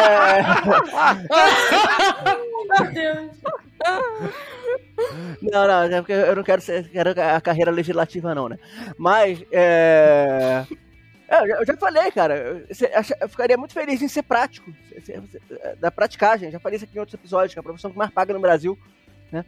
é... 0.00 0.42
Meu 2.82 2.92
Deus. 2.92 3.30
Não, 5.42 5.66
não, 5.66 5.82
é 5.82 6.00
porque 6.00 6.12
eu 6.12 6.36
não 6.36 6.42
quero, 6.42 6.60
ser, 6.62 6.88
quero 6.88 7.10
a 7.20 7.40
carreira 7.40 7.70
legislativa, 7.70 8.34
não, 8.34 8.48
né? 8.48 8.58
Mas, 8.96 9.42
é. 9.50 10.64
é, 11.28 11.42
eu 11.42 11.48
já- 11.48 11.56
eu 11.60 11.66
já 11.66 11.76
falei, 11.76 12.10
cara, 12.12 12.36
eu, 12.36 13.28
ficaria 13.28 13.56
muito 13.56 13.74
feliz 13.74 14.00
em 14.02 14.08
ser 14.08 14.22
prático, 14.22 14.72
ser- 15.04 15.22
da 15.80 15.90
praticagem. 15.90 16.50
Já 16.50 16.60
falei 16.60 16.76
isso 16.76 16.84
aqui 16.84 16.96
em 16.96 17.00
outros 17.00 17.14
episódios, 17.14 17.52
que 17.52 17.58
é 17.58 17.60
a 17.60 17.64
profissão 17.64 17.90
que 17.90 17.98
mais 17.98 18.10
paga 18.10 18.32
no 18.32 18.40
Brasil, 18.40 18.78
né? 19.30 19.44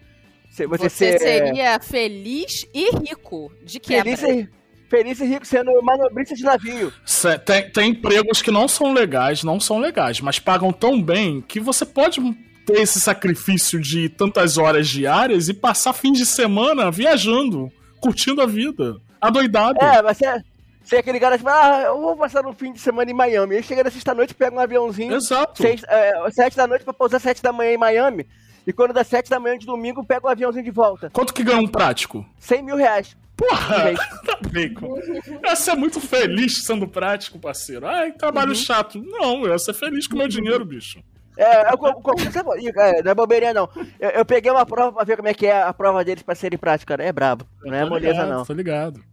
Você, 0.50 0.66
você, 0.66 0.88
Você 0.88 1.12
ser 1.12 1.18
seria 1.20 1.80
feliz 1.80 2.66
e 2.72 2.90
rico, 2.98 3.52
de 3.62 3.80
quebra. 3.80 4.16
feliz, 4.16 4.46
e, 4.46 4.88
feliz 4.88 5.20
e 5.20 5.24
rico 5.26 5.44
sendo 5.46 5.82
manobrista 5.82 6.34
de 6.34 6.44
navio. 6.44 6.92
Cê- 7.04 7.38
Tem, 7.38 7.68
tem 7.70 7.90
empregos 7.90 8.40
que 8.40 8.50
não 8.52 8.68
são 8.68 8.92
legais, 8.92 9.42
não 9.42 9.58
são 9.58 9.78
legais, 9.78 10.20
mas 10.20 10.38
pagam 10.38 10.72
tão 10.72 11.00
bem 11.02 11.40
que 11.40 11.58
você 11.58 11.84
pode 11.84 12.20
ter 12.64 12.80
esse 12.80 13.00
sacrifício 13.00 13.80
de 13.80 14.08
tantas 14.08 14.56
horas 14.58 14.88
diárias 14.88 15.48
e 15.48 15.54
passar 15.54 15.92
fim 15.92 16.12
de 16.12 16.24
semana 16.24 16.90
viajando, 16.90 17.70
curtindo 18.00 18.40
a 18.40 18.46
vida. 18.46 18.96
Adoidado. 19.20 19.78
É, 19.82 20.02
mas 20.02 20.18
você, 20.18 20.42
você 20.82 20.96
é 20.96 20.98
aquele 20.98 21.20
cara 21.20 21.36
tipo, 21.36 21.48
ah, 21.48 21.82
eu 21.86 22.00
vou 22.00 22.16
passar 22.16 22.46
um 22.46 22.52
fim 22.52 22.72
de 22.72 22.80
semana 22.80 23.10
em 23.10 23.14
Miami. 23.14 23.56
Aí 23.56 23.62
chega 23.62 23.84
na 23.84 23.90
sexta-noite, 23.90 24.34
pega 24.34 24.54
um 24.54 24.60
aviãozinho, 24.60 25.14
Exato. 25.14 25.62
seis, 25.62 25.82
é, 25.88 26.12
sete 26.30 26.56
da 26.56 26.66
noite 26.66 26.84
pra 26.84 26.92
pousar 26.92 27.20
sete 27.20 27.42
da 27.42 27.52
manhã 27.52 27.72
em 27.72 27.78
Miami. 27.78 28.26
E 28.66 28.72
quando 28.72 28.94
dá 28.94 29.04
sete 29.04 29.28
da 29.28 29.38
manhã 29.38 29.58
de 29.58 29.66
domingo, 29.66 30.04
pega 30.04 30.26
um 30.26 30.30
aviãozinho 30.30 30.64
de 30.64 30.70
volta. 30.70 31.10
Quanto 31.10 31.34
que 31.34 31.42
ganha 31.44 31.60
um 31.60 31.68
prático? 31.68 32.24
100 32.38 32.62
mil 32.62 32.76
reais. 32.76 33.16
Porra! 33.36 33.92
Tá. 34.24 34.38
Eu 34.54 35.40
ia 35.44 35.56
ser 35.56 35.74
muito 35.74 36.00
feliz 36.00 36.62
sendo 36.64 36.86
prático, 36.86 37.38
parceiro. 37.40 37.86
Ai, 37.86 38.12
trabalho 38.12 38.54
chato. 38.54 39.02
Não, 39.02 39.44
eu 39.44 39.50
ia 39.50 39.58
ser 39.58 39.74
feliz 39.74 40.06
com 40.06 40.16
meu 40.16 40.28
dinheiro, 40.28 40.64
bicho. 40.64 41.02
É, 41.36 41.72
eu, 41.72 41.78
concurso 41.78 42.28
é, 42.28 43.02
não 43.02 43.10
é 43.10 43.14
bobeirinha, 43.14 43.52
não. 43.52 43.68
Eu, 43.98 44.10
eu, 44.10 44.24
peguei 44.24 44.50
uma 44.50 44.64
prova 44.64 44.92
pra 44.92 45.04
ver 45.04 45.16
como 45.16 45.28
é 45.28 45.34
que 45.34 45.46
é 45.46 45.62
a 45.62 45.72
prova 45.72 46.04
deles 46.04 46.22
pra 46.22 46.34
serem 46.34 46.58
prática. 46.58 46.94
É 46.94 47.12
brabo, 47.12 47.46
não 47.64 47.74
é 47.74 47.84
moleza, 47.84 48.12
ligado, 48.12 48.28
não. 48.30 48.44
Tô 48.44 48.52
ligado. 48.52 49.04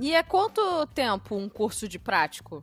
E 0.00 0.14
é 0.14 0.22
quanto 0.22 0.86
tempo 0.88 1.34
um 1.34 1.48
curso 1.48 1.88
de 1.88 1.98
prático? 1.98 2.62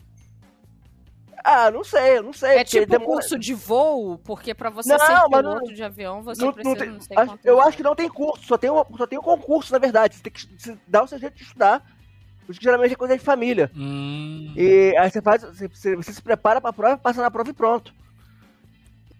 Ah, 1.43 1.71
não 1.71 1.83
sei, 1.83 2.21
não 2.21 2.33
sei. 2.33 2.57
É 2.57 2.63
tipo 2.63 2.85
demora... 2.85 3.13
curso 3.13 3.39
de 3.39 3.53
voo? 3.53 4.17
Porque 4.19 4.53
pra 4.53 4.69
você 4.69 4.95
não, 4.95 4.99
ser 4.99 5.23
piloto 5.23 5.65
não, 5.65 5.73
de 5.73 5.83
avião, 5.83 6.21
você 6.21 6.43
não, 6.43 6.53
precisa, 6.53 6.75
não, 6.75 6.79
tem, 6.79 6.93
não 6.93 7.01
sei 7.01 7.17
acho, 7.17 7.31
quanto 7.31 7.45
Eu 7.45 7.61
acho 7.61 7.77
que 7.77 7.83
não 7.83 7.95
tem 7.95 8.09
curso, 8.09 8.45
só 8.45 8.57
tem, 8.57 8.69
só 8.97 9.07
tem 9.07 9.17
um 9.17 9.23
concurso, 9.23 9.73
na 9.73 9.79
verdade. 9.79 10.15
Você 10.15 10.23
tem 10.23 10.33
que 10.33 10.77
dar 10.87 11.03
o 11.03 11.07
seu 11.07 11.17
jeito 11.17 11.35
de 11.35 11.43
estudar. 11.43 11.83
Porque 12.45 12.63
geralmente 12.63 12.93
é 12.93 12.95
coisa 12.95 13.17
de 13.17 13.23
família. 13.23 13.69
Hum. 13.75 14.53
E 14.55 14.95
aí 14.97 15.09
você 15.09 15.21
faz. 15.21 15.41
Você, 15.43 15.95
você 15.95 16.13
se 16.13 16.21
prepara 16.21 16.61
pra 16.61 16.71
prova, 16.71 16.97
passa 16.97 17.21
na 17.21 17.31
prova 17.31 17.49
e 17.49 17.53
pronto. 17.53 17.93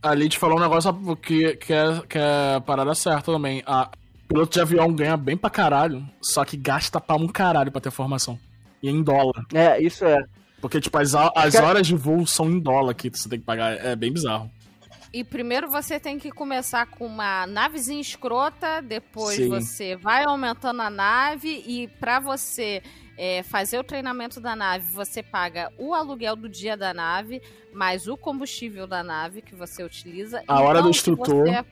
A 0.07 0.13
Lid 0.13 0.37
falou 0.37 0.57
um 0.57 0.61
negócio 0.61 0.93
que, 1.17 1.55
que, 1.57 1.73
é, 1.73 2.01
que 2.07 2.17
é 2.17 2.59
parada 2.65 2.95
certa 2.95 3.31
também. 3.31 3.61
A 3.65 3.89
piloto 4.27 4.53
de 4.53 4.61
avião 4.61 4.93
ganha 4.93 5.17
bem 5.17 5.37
pra 5.37 5.49
caralho, 5.49 6.07
só 6.21 6.43
que 6.43 6.57
gasta 6.57 6.99
pra 6.99 7.15
um 7.15 7.27
caralho 7.27 7.71
pra 7.71 7.81
ter 7.81 7.91
formação. 7.91 8.39
E 8.81 8.87
é 8.87 8.91
em 8.91 9.03
dólar. 9.03 9.45
É, 9.53 9.81
isso 9.81 10.05
é. 10.05 10.17
Porque, 10.61 10.81
tipo, 10.81 10.97
as, 10.97 11.13
as 11.13 11.55
horas 11.55 11.85
de 11.85 11.95
voo 11.95 12.25
são 12.25 12.49
em 12.49 12.59
dólar 12.59 12.93
que 12.93 13.09
você 13.09 13.29
tem 13.29 13.39
que 13.39 13.45
pagar. 13.45 13.73
É 13.73 13.95
bem 13.95 14.11
bizarro. 14.11 14.49
E 15.13 15.23
primeiro 15.23 15.69
você 15.69 15.99
tem 15.99 16.19
que 16.19 16.29
começar 16.31 16.85
com 16.87 17.05
uma 17.05 17.47
navezinha 17.47 18.01
escrota, 18.01 18.81
depois 18.81 19.37
Sim. 19.37 19.49
você 19.49 19.95
vai 19.95 20.25
aumentando 20.25 20.81
a 20.81 20.89
nave 20.89 21.63
e 21.65 21.87
para 21.99 22.19
você 22.19 22.83
é, 23.17 23.41
fazer 23.43 23.79
o 23.79 23.83
treinamento 23.83 24.39
da 24.39 24.55
nave, 24.55 24.91
você 24.91 25.23
paga 25.23 25.71
o 25.77 25.93
aluguel 25.93 26.35
do 26.35 26.47
dia 26.47 26.77
da 26.77 26.93
nave, 26.93 27.41
mais 27.73 28.07
o 28.07 28.15
combustível 28.15 28.85
da 28.85 29.03
nave 29.03 29.41
que 29.41 29.55
você 29.55 29.83
utiliza. 29.83 30.43
A 30.47 30.61
hora 30.61 30.81
do 30.81 30.89
instrutor. 30.89 31.47
Você 31.47 31.65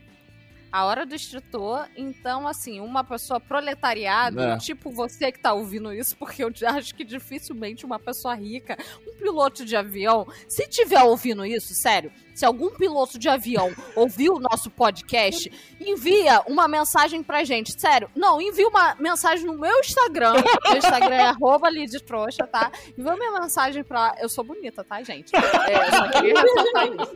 a 0.75 0.83
hora 0.83 1.05
do 1.05 1.15
instrutor. 1.15 1.87
Então, 1.95 2.45
assim, 2.45 2.81
uma 2.81 3.01
pessoa 3.01 3.39
proletariada, 3.39 4.55
é. 4.55 4.57
tipo 4.57 4.91
você 4.91 5.31
que 5.31 5.39
tá 5.39 5.53
ouvindo 5.53 5.93
isso, 5.93 6.17
porque 6.19 6.43
eu 6.43 6.51
acho 6.67 6.93
que 6.93 7.05
dificilmente 7.05 7.85
uma 7.85 7.97
pessoa 7.97 8.35
rica, 8.35 8.77
um 9.07 9.17
piloto 9.17 9.63
de 9.63 9.73
avião, 9.73 10.27
se 10.49 10.67
tiver 10.67 11.01
ouvindo 11.01 11.45
isso, 11.45 11.73
sério, 11.73 12.11
se 12.35 12.45
algum 12.45 12.69
piloto 12.69 13.17
de 13.17 13.29
avião 13.29 13.73
ouviu 13.95 14.35
o 14.35 14.39
nosso 14.39 14.69
podcast, 14.69 15.49
envia 15.79 16.41
uma 16.45 16.67
mensagem 16.67 17.23
pra 17.23 17.45
gente. 17.45 17.79
Sério, 17.79 18.09
não, 18.13 18.41
envia 18.41 18.67
uma 18.67 18.93
mensagem 18.99 19.45
no 19.45 19.57
meu 19.57 19.79
Instagram. 19.79 20.33
Meu 20.65 20.77
Instagram 20.77 21.15
é 21.15 21.27
arroba 21.27 21.69
Trouxa, 22.05 22.45
tá? 22.45 22.71
Envia 22.97 23.13
uma 23.13 23.39
mensagem 23.39 23.83
pra. 23.83 24.15
Eu 24.19 24.27
sou 24.27 24.43
bonita, 24.43 24.83
tá, 24.83 25.01
gente? 25.01 25.31
É, 25.35 25.87
eu 25.87 25.91
só 25.91 26.09
queria 26.09 26.41
ressaltar 26.41 26.87
isso. 26.87 27.13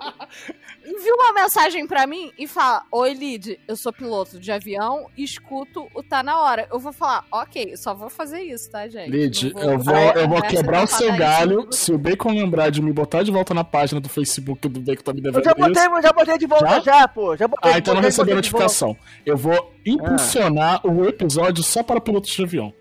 Envia 0.86 1.14
uma 1.16 1.34
mensagem 1.34 1.88
pra 1.88 2.08
mim 2.08 2.32
e 2.38 2.48
fala: 2.48 2.86
Oi, 2.92 3.14
Lid, 3.14 3.60
eu 3.68 3.76
sou 3.76 3.92
piloto 3.92 4.40
de 4.40 4.52
avião 4.52 5.10
e 5.18 5.24
escuto 5.24 5.88
o 5.94 6.02
Tá 6.04 6.24
Na 6.24 6.40
Hora. 6.40 6.68
Eu 6.72 6.80
vou 6.80 6.94
falar, 6.94 7.26
ok, 7.32 7.76
só 7.76 7.94
vou 7.94 8.10
fazer 8.10 8.42
isso, 8.42 8.70
tá, 8.70 8.88
gente? 8.88 9.10
Lid, 9.10 9.54
eu 9.56 9.80
vou, 9.80 9.96
eu 9.96 10.30
vou 10.30 10.42
quebrar 10.44 10.84
o 10.84 10.88
seu 10.88 11.16
galho. 11.18 11.68
Se 11.72 11.92
o 11.92 11.98
Bacon 11.98 12.32
lembrar 12.32 12.70
de 12.70 12.82
me 12.82 12.94
botar 12.94 13.24
de 13.24 13.32
volta 13.32 13.54
na 13.54 13.64
página 13.64 14.00
do 14.00 14.08
Facebook 14.08 14.68
do 14.68 14.80
Bacon 14.80 15.09
tá 15.10 15.16
me 15.16 15.22
devendo. 15.22 15.40
Eu 15.40 15.46
já 15.46 15.54
botei, 15.54 15.84
isso. 15.84 16.02
já 16.02 16.14
botei 16.14 16.38
de 16.38 16.48
volta 16.48 16.68
já, 16.68 16.80
já 16.80 17.08
pô. 17.08 17.36
Já 17.36 17.48
botei, 17.48 17.72
ah, 17.72 17.78
então 17.78 17.94
não 17.94 18.02
recebi 18.02 18.32
a 18.32 18.36
notificação. 18.36 18.98
Eu 19.26 19.38
vou 19.38 19.74
impulsionar 19.86 20.82
ah. 20.84 20.88
o 20.88 21.06
episódio 21.06 21.64
só 21.64 21.84
para 21.84 22.02
pilotos 22.02 22.32
de 22.32 22.44
avião. 22.44 22.74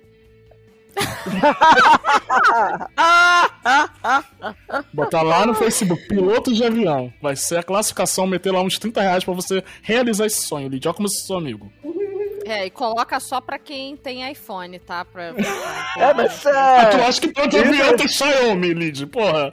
Botar 4.93 5.23
lá 5.23 5.47
no 5.47 5.55
Facebook, 5.55 6.09
piloto 6.09 6.53
de 6.53 6.65
avião. 6.65 7.13
Vai 7.23 7.37
ser 7.37 7.59
a 7.59 7.63
classificação, 7.63 8.27
meter 8.27 8.53
lá 8.53 8.61
uns 8.63 8.79
30 8.79 9.01
reais 9.01 9.23
pra 9.25 9.35
você 9.35 9.63
realizar 9.83 10.27
esse 10.27 10.43
sonho, 10.43 10.69
Lidia. 10.69 10.91
Olha 10.91 10.97
como 10.97 11.09
seu 11.09 11.37
amigo. 11.37 11.71
É, 12.49 12.67
e 12.67 12.71
coloca 12.71 13.21
só 13.21 13.41
pra 13.41 13.59
quem 13.59 13.97
tem 13.97 14.31
iPhone, 14.31 14.79
tá? 14.79 15.05
Pra. 15.05 15.35
É, 15.99 16.15
mas 16.15 16.47
é... 16.47 16.87
Tu 16.87 16.97
acha 16.97 17.21
que 17.21 17.33
todo 17.33 17.57
avião 17.57 17.97
tem 17.97 18.07
Xiaomi, 18.07 18.73
Lid, 18.73 19.07
porra? 19.07 19.53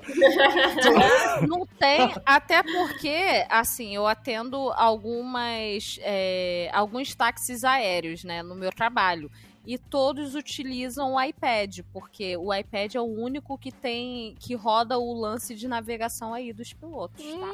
Não 1.47 1.65
tem, 1.79 2.13
até 2.23 2.61
porque, 2.61 3.45
assim, 3.49 3.95
eu 3.95 4.05
atendo 4.05 4.71
algumas, 4.75 5.99
é, 6.01 6.69
alguns 6.71 7.15
táxis 7.15 7.63
aéreos, 7.63 8.23
né, 8.23 8.43
no 8.43 8.53
meu 8.53 8.69
trabalho 8.69 9.31
e 9.66 9.78
todos 9.78 10.36
utilizam 10.36 11.13
o 11.13 11.22
iPad, 11.22 11.80
porque 11.91 12.38
o 12.38 12.53
iPad 12.53 12.95
é 12.95 13.01
o 13.01 13.05
único 13.05 13.57
que 13.57 13.72
tem 13.72 14.36
que 14.39 14.55
roda 14.55 14.97
o 14.97 15.13
lance 15.13 15.55
de 15.55 15.68
navegação 15.68 16.34
aí 16.34 16.53
dos 16.53 16.74
pilotos, 16.74 17.24
tá? 17.24 17.53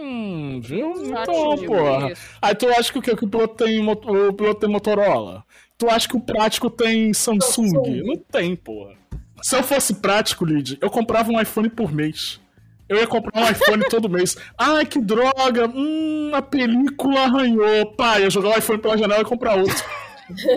Hum, 0.00 0.60
viu? 0.60 0.92
Então, 1.06 1.56
porra. 1.66 2.12
Aí 2.42 2.54
tu 2.54 2.68
acha 2.68 2.92
que 2.92 2.98
o 2.98 3.02
que? 3.02 3.16
Que 3.16 3.24
o 3.24 3.28
piloto 3.28 3.64
tem, 3.64 3.88
o 3.88 4.32
piloto 4.32 4.60
tem 4.60 4.68
Motorola? 4.68 5.44
Tu 5.78 5.88
acha 5.88 6.08
que 6.08 6.16
o 6.16 6.20
prático 6.20 6.68
tem 6.70 7.12
Samsung? 7.12 7.68
Samsung. 7.68 8.02
Não 8.02 8.16
tem, 8.16 8.56
porra. 8.56 8.94
Se 9.42 9.56
eu 9.56 9.62
fosse 9.62 9.94
prático, 9.94 10.44
Lid, 10.44 10.78
eu 10.80 10.90
comprava 10.90 11.30
um 11.30 11.40
iPhone 11.40 11.68
por 11.68 11.92
mês. 11.92 12.40
Eu 12.88 12.98
ia 12.98 13.06
comprar 13.06 13.40
um 13.40 13.50
iPhone 13.50 13.84
todo 13.88 14.08
mês. 14.08 14.36
Ai, 14.58 14.84
que 14.86 15.00
droga! 15.00 15.68
Hum, 15.68 16.30
a 16.32 16.42
película 16.42 17.20
arranhou. 17.22 17.86
Pai, 17.92 18.22
ia 18.22 18.30
jogar 18.30 18.50
o 18.50 18.58
iPhone 18.58 18.80
pela 18.80 18.96
janela 18.96 19.22
e 19.22 19.24
comprar 19.24 19.58
outro. 19.58 20.03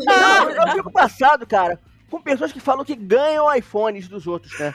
Não, 0.05 0.49
eu 0.51 0.67
fico 0.73 0.91
passado, 0.91 1.45
cara, 1.45 1.79
com 2.09 2.21
pessoas 2.21 2.51
que 2.51 2.59
falam 2.59 2.85
que 2.85 2.95
ganham 2.95 3.53
iPhones 3.55 4.07
dos 4.07 4.27
outros, 4.27 4.57
né? 4.59 4.73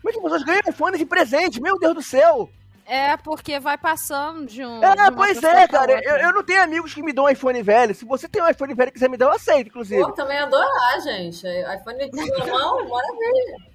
Como 0.00 0.10
é 0.10 0.12
que 0.12 0.20
pessoas 0.20 0.42
ganham 0.42 0.60
iPhones 0.68 0.98
de 0.98 1.06
presente? 1.06 1.60
Meu 1.60 1.78
Deus 1.78 1.94
do 1.94 2.02
céu! 2.02 2.50
É, 2.86 3.16
porque 3.16 3.58
vai 3.58 3.78
passando 3.78 4.46
de 4.46 4.62
um. 4.62 4.82
É, 4.82 4.94
de 4.94 5.16
pois 5.16 5.42
é, 5.42 5.66
cara. 5.66 5.98
Eu, 6.04 6.16
eu, 6.16 6.32
não 6.34 6.42
tenho 6.42 6.62
amigos 6.62 6.92
que 6.92 7.02
me 7.02 7.14
dão 7.14 7.28
iPhone 7.28 7.62
velho. 7.62 7.94
Se 7.94 8.04
você 8.04 8.28
tem 8.28 8.42
um 8.42 8.48
iPhone 8.48 8.74
velho 8.74 8.88
que 8.88 8.94
quiser 8.94 9.08
me 9.08 9.16
dar, 9.16 9.26
eu 9.26 9.32
aceito, 9.32 9.68
inclusive. 9.68 10.02
Pô, 10.02 10.12
também 10.12 10.38
adorar, 10.38 11.00
gente. 11.02 11.46
iPhone 11.46 12.10
de 12.10 12.50
mão, 12.50 12.86
maravilha. 12.86 13.74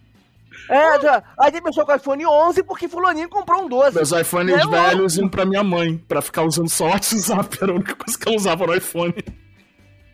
É, 0.70 1.01
já. 1.01 1.24
Aí 1.39 1.51
tem 1.51 1.62
pessoa 1.62 1.86
com 1.86 1.95
iPhone 1.95 2.26
11 2.26 2.64
porque 2.64 2.88
fulaninho 2.88 3.30
comprou 3.30 3.64
um 3.64 3.68
12. 3.68 3.95
Meus 3.95 4.12
iPhones 4.12 4.55
é 4.55 4.68
velhos 4.68 5.18
iam 5.18 5.28
pra 5.28 5.45
minha 5.45 5.64
mãe, 5.64 5.97
pra 5.97 6.22
ficar 6.22 6.43
usando 6.43 6.70
só 6.70 6.86
o 6.86 6.89
WhatsApp. 6.89 7.57
Era 7.60 7.72
a 7.72 7.76
única 7.76 7.95
coisa 7.95 8.18
que 8.18 8.28
ela 8.28 8.38
usava 8.38 8.68
no 8.68 8.76
iPhone. 8.76 9.16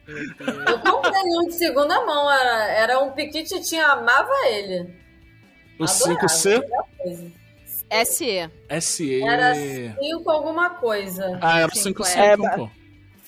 Eu 0.07 0.79
comprei 0.79 1.21
um 1.39 1.47
de 1.47 1.53
segunda 1.53 2.05
mão, 2.05 2.31
era, 2.31 2.71
era 2.71 3.03
um 3.03 3.11
tinha 3.63 3.87
amava 3.87 4.33
ele. 4.47 4.93
O 5.79 5.83
Adorava, 5.83 6.27
5C? 6.27 6.63
SE. 8.05 8.51
SE. 8.81 9.23
Era 9.23 9.55
5 9.55 10.31
alguma 10.31 10.69
coisa. 10.71 11.37
Ah, 11.41 11.59
era 11.59 11.71
5C, 11.71 12.15
é, 12.15 12.33
então, 12.33 12.49
pô. 12.51 12.69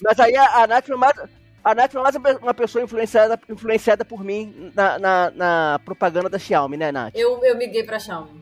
Mas 0.03 0.19
aí 0.19 0.35
a, 0.35 0.63
a 0.63 0.67
Nath 0.67 0.85
foi 0.85 0.95
mais. 0.95 1.19
A 1.63 1.75
Nath 1.75 1.91
foi 1.91 2.01
mais 2.01 2.15
uma 2.15 2.53
pessoa 2.53 2.83
influenciada, 2.83 3.39
influenciada 3.49 4.05
por 4.05 4.23
mim 4.23 4.71
na, 4.75 4.99
na, 4.99 5.31
na 5.31 5.81
propaganda 5.83 6.29
da 6.29 6.39
Xiaomi, 6.39 6.77
né, 6.77 6.91
Nath? 6.91 7.13
Eu, 7.15 7.43
eu 7.43 7.57
migrei 7.57 7.83
pra 7.83 7.99
Xiaomi. 7.99 8.41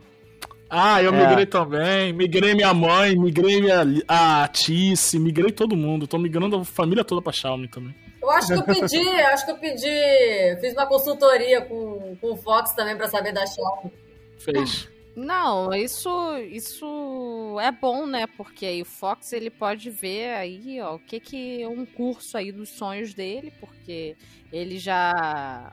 Ah, 0.69 1.01
eu 1.01 1.13
é. 1.13 1.27
migrei 1.27 1.45
também. 1.45 2.13
Migrei 2.13 2.53
minha 2.53 2.73
mãe, 2.73 3.15
migrei 3.15 3.61
minha, 3.61 3.83
a 4.07 4.47
Tice, 4.47 5.17
migrei 5.17 5.51
todo 5.51 5.75
mundo. 5.75 6.07
Tô 6.07 6.17
migrando 6.17 6.57
a 6.57 6.65
família 6.65 7.03
toda 7.03 7.21
pra 7.21 7.31
Xiaomi 7.31 7.67
também. 7.67 7.95
Eu 8.25 8.31
acho 8.31 8.47
que 8.47 8.53
eu 8.53 8.63
pedi, 8.63 9.07
acho 9.07 9.45
que 9.45 9.51
eu 9.51 9.57
pedi, 9.57 10.59
fiz 10.59 10.73
uma 10.73 10.87
consultoria 10.87 11.61
com, 11.61 12.17
com 12.19 12.33
o 12.33 12.35
Fox 12.35 12.73
também 12.73 12.97
para 12.97 13.07
saber 13.07 13.31
da 13.31 13.45
Xiaomi. 13.45 13.93
Fez. 14.39 14.89
Não, 15.15 15.71
isso 15.73 16.09
isso 16.51 17.57
é 17.61 17.71
bom, 17.71 18.07
né? 18.07 18.25
Porque 18.35 18.65
aí 18.65 18.81
o 18.81 18.85
Fox 18.85 19.31
ele 19.31 19.51
pode 19.51 19.91
ver 19.91 20.33
aí, 20.33 20.81
ó, 20.81 20.95
o 20.95 20.99
que 20.99 21.19
que 21.19 21.61
é 21.61 21.67
um 21.67 21.85
curso 21.85 22.35
aí 22.35 22.51
dos 22.51 22.69
sonhos 22.69 23.13
dele, 23.13 23.53
porque 23.59 24.17
ele 24.51 24.79
já 24.79 25.71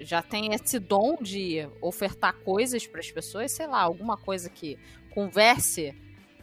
já 0.00 0.22
tem 0.22 0.54
esse 0.54 0.78
dom 0.78 1.16
de 1.20 1.68
ofertar 1.82 2.34
coisas 2.40 2.86
para 2.86 3.00
as 3.00 3.10
pessoas, 3.10 3.52
sei 3.52 3.66
lá, 3.66 3.80
alguma 3.80 4.16
coisa 4.16 4.48
que 4.48 4.78
converse 5.14 5.94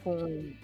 com 0.04 0.54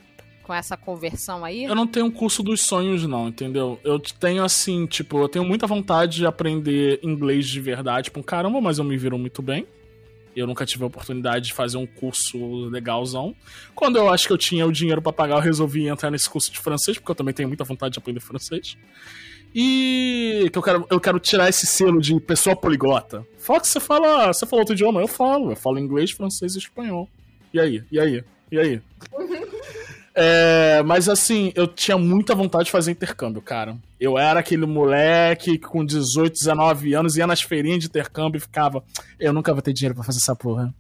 com 0.49 0.55
essa 0.55 0.79
conversão 0.79 1.45
aí? 1.45 1.65
Eu 1.65 1.75
não 1.75 1.87
tenho 1.87 2.07
um 2.07 2.11
curso 2.11 2.43
dos 2.43 2.63
sonhos, 2.63 3.07
não, 3.07 3.29
entendeu? 3.29 3.79
Eu 3.85 3.99
tenho 3.99 4.43
assim, 4.43 4.87
tipo, 4.87 5.19
eu 5.19 5.29
tenho 5.29 5.45
muita 5.45 5.67
vontade 5.67 6.17
de 6.17 6.27
aprender 6.27 6.99
inglês 7.03 7.47
de 7.47 7.61
verdade. 7.61 8.05
Tipo, 8.05 8.23
caramba, 8.23 8.59
mas 8.59 8.79
eu 8.79 8.85
me 8.85 8.97
viro 8.97 9.19
muito 9.19 9.43
bem. 9.43 9.67
Eu 10.35 10.47
nunca 10.47 10.65
tive 10.65 10.85
a 10.85 10.87
oportunidade 10.87 11.49
de 11.49 11.53
fazer 11.53 11.77
um 11.77 11.87
curso 11.87 12.39
legalzão. 12.71 13.37
Quando 13.75 13.97
eu 13.97 14.09
acho 14.09 14.27
que 14.27 14.33
eu 14.33 14.39
tinha 14.39 14.67
o 14.67 14.73
dinheiro 14.73 15.03
para 15.03 15.13
pagar, 15.13 15.37
eu 15.37 15.43
resolvi 15.43 15.87
entrar 15.87 16.11
nesse 16.11 16.31
curso 16.31 16.51
de 16.51 16.59
francês, 16.59 16.97
porque 16.97 17.11
eu 17.11 17.15
também 17.15 17.35
tenho 17.35 17.49
muita 17.49 17.65
vontade 17.65 17.93
de 17.93 17.99
aprender 17.99 18.21
francês. 18.21 18.75
E 19.55 20.49
que 20.51 20.57
eu 20.59 20.63
quero, 20.63 20.87
eu 20.89 20.99
quero 20.99 21.21
tirar 21.21 21.51
esse 21.51 21.67
selo 21.67 22.01
de 22.01 22.19
pessoa 22.21 22.57
poliglota. 22.57 23.27
Fox, 23.37 23.69
você 23.69 23.81
fala, 23.81 24.33
você 24.33 24.47
fala 24.47 24.63
outro 24.63 24.75
idioma? 24.75 25.03
Eu 25.03 25.09
falo, 25.09 25.53
eu 25.53 25.57
falo 25.57 25.79
inglês, 25.79 26.11
francês 26.11 26.55
e 26.55 26.59
espanhol. 26.59 27.07
E 27.53 27.61
aí? 27.61 27.85
E 27.93 28.01
aí? 28.01 28.25
E 28.51 28.59
aí? 28.59 28.81
É, 30.21 30.83
mas 30.83 31.09
assim, 31.09 31.53
eu 31.55 31.69
tinha 31.69 31.97
muita 31.97 32.35
vontade 32.35 32.65
de 32.65 32.73
fazer 32.73 32.91
intercâmbio, 32.91 33.41
cara. 33.41 33.77
Eu 34.01 34.19
era 34.19 34.41
aquele 34.41 34.67
moleque 34.67 35.59
com 35.59 35.85
18, 35.85 36.33
19 36.33 36.93
anos, 36.93 37.17
ia 37.17 37.25
nas 37.25 37.41
feirinhas 37.41 37.79
de 37.79 37.87
intercâmbio 37.87 38.39
e 38.39 38.41
ficava. 38.41 38.83
Eu 39.17 39.33
nunca 39.33 39.53
vou 39.53 39.63
ter 39.63 39.73
dinheiro 39.73 39.95
para 39.95 40.03
fazer 40.03 40.19
essa 40.19 40.35
porra. 40.35 40.75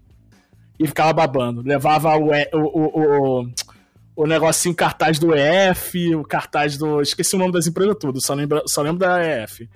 E 0.76 0.88
ficava 0.88 1.12
babando. 1.12 1.62
Levava 1.62 2.16
o, 2.16 2.30
o, 2.52 3.42
o, 3.42 3.48
o 4.16 4.26
negocinho 4.26 4.74
cartaz 4.74 5.20
do 5.20 5.32
EF, 5.32 6.16
o 6.16 6.24
cartaz 6.24 6.76
do. 6.76 7.00
Esqueci 7.00 7.36
o 7.36 7.38
nome 7.38 7.52
das 7.52 7.68
empresas 7.68 7.94
tudo, 8.00 8.20
só 8.20 8.34
lembro, 8.34 8.60
só 8.66 8.82
lembro 8.82 8.98
da 8.98 9.24
EF. 9.24 9.68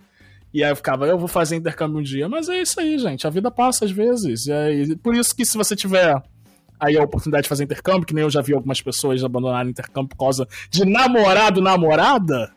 E 0.52 0.64
aí 0.64 0.72
eu 0.72 0.76
ficava, 0.76 1.06
eu 1.06 1.16
vou 1.16 1.28
fazer 1.28 1.54
intercâmbio 1.54 2.00
um 2.00 2.02
dia. 2.02 2.28
Mas 2.28 2.48
é 2.48 2.60
isso 2.60 2.80
aí, 2.80 2.98
gente. 2.98 3.28
A 3.28 3.30
vida 3.30 3.48
passa 3.48 3.84
às 3.84 3.92
vezes. 3.92 4.46
E 4.46 4.52
aí, 4.52 4.96
por 4.96 5.14
isso 5.14 5.36
que 5.36 5.44
se 5.44 5.56
você 5.56 5.76
tiver 5.76 6.20
aí 6.82 6.98
a 6.98 7.02
oportunidade 7.02 7.44
de 7.44 7.48
fazer 7.48 7.64
intercâmbio, 7.64 8.06
que 8.06 8.14
nem 8.14 8.24
eu 8.24 8.30
já 8.30 8.42
vi 8.42 8.54
algumas 8.54 8.82
pessoas 8.82 9.22
abandonarem 9.22 9.70
intercâmbio 9.70 10.10
por 10.10 10.16
causa 10.16 10.46
de 10.68 10.84
namorado, 10.84 11.60
namorada. 11.60 12.52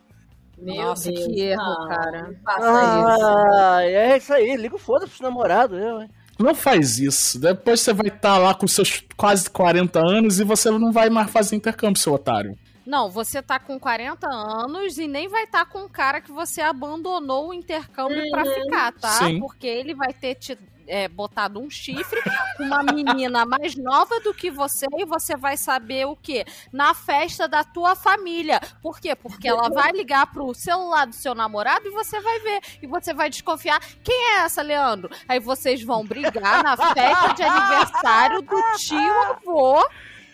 Meu 0.58 0.76
Nossa, 0.76 1.12
Deus, 1.12 1.26
que 1.26 1.42
erro, 1.42 1.62
não, 1.62 1.88
cara. 1.88 2.36
Faça 2.44 2.66
ah, 2.66 3.86
isso. 3.86 3.98
É 3.98 4.18
isso 4.18 4.34
aí, 4.34 4.56
liga 4.56 4.76
o 4.76 4.80
foda 4.80 5.06
pro 5.08 5.24
namorado, 5.24 5.78
eu, 5.78 6.02
hein? 6.02 6.10
Não 6.40 6.56
faz 6.56 7.00
isso. 7.00 7.40
Depois 7.40 7.82
você 7.82 7.94
vai 7.94 8.08
estar 8.08 8.20
tá 8.20 8.38
lá 8.38 8.54
com 8.54 8.68
seus 8.68 9.04
quase 9.16 9.50
40 9.50 10.00
anos 10.00 10.40
e 10.40 10.44
você 10.44 10.70
não 10.72 10.92
vai 10.92 11.10
mais 11.10 11.30
fazer 11.30 11.56
intercâmbio, 11.56 12.02
seu 12.02 12.14
otário. 12.14 12.58
Não, 12.86 13.10
você 13.10 13.42
tá 13.42 13.58
com 13.58 13.80
40 13.80 14.28
anos 14.28 14.98
e 14.98 15.08
nem 15.08 15.28
vai 15.28 15.46
estar 15.46 15.66
tá 15.66 15.72
com 15.72 15.86
um 15.86 15.90
cara 15.90 16.22
que 16.22 16.32
você 16.32 16.62
abandonou 16.62 17.50
o 17.50 17.54
intercâmbio 17.54 18.22
uhum. 18.22 18.30
para 18.30 18.46
ficar, 18.46 18.92
tá? 18.94 19.10
Sim. 19.10 19.40
Porque 19.40 19.66
ele 19.66 19.96
vai 19.96 20.14
ter 20.14 20.36
te 20.36 20.58
é, 20.88 21.08
botado 21.08 21.60
um 21.60 21.70
chifre 21.70 22.22
com 22.58 22.64
uma 22.64 22.84
menina 22.84 23.46
mais 23.46 23.76
nova 23.76 24.20
do 24.20 24.34
que 24.34 24.50
você 24.50 24.86
e 24.98 25.06
você 25.06 25.36
vai 25.36 25.58
saber 25.58 26.06
o 26.06 26.16
quê? 26.16 26.46
Na 26.72 26.94
festa 26.94 27.48
da 27.48 27.64
tua 27.64 27.96
família. 27.96 28.60
Por 28.82 29.00
quê? 29.00 29.16
Porque 29.16 29.48
ela 29.48 29.70
vai 29.70 29.92
ligar 29.92 30.28
pro 30.32 30.54
celular 30.54 31.06
do 31.06 31.16
seu 31.16 31.36
namorado 31.36 31.88
e 31.88 31.92
você 31.92 32.20
vai 32.20 32.40
ver. 32.40 32.62
E 32.82 32.88
você 32.88 33.14
vai 33.14 33.30
desconfiar. 33.30 33.80
Quem 34.04 34.16
é 34.16 34.38
essa, 34.40 34.62
Leandro? 34.62 35.10
Aí 35.28 35.40
vocês 35.40 35.82
vão 35.82 36.06
brigar 36.06 36.64
na 36.64 36.78
festa 36.78 37.34
de 37.34 37.44
aniversário 37.44 38.42
do 38.42 38.62
tio 38.78 39.22
avô 39.24 39.86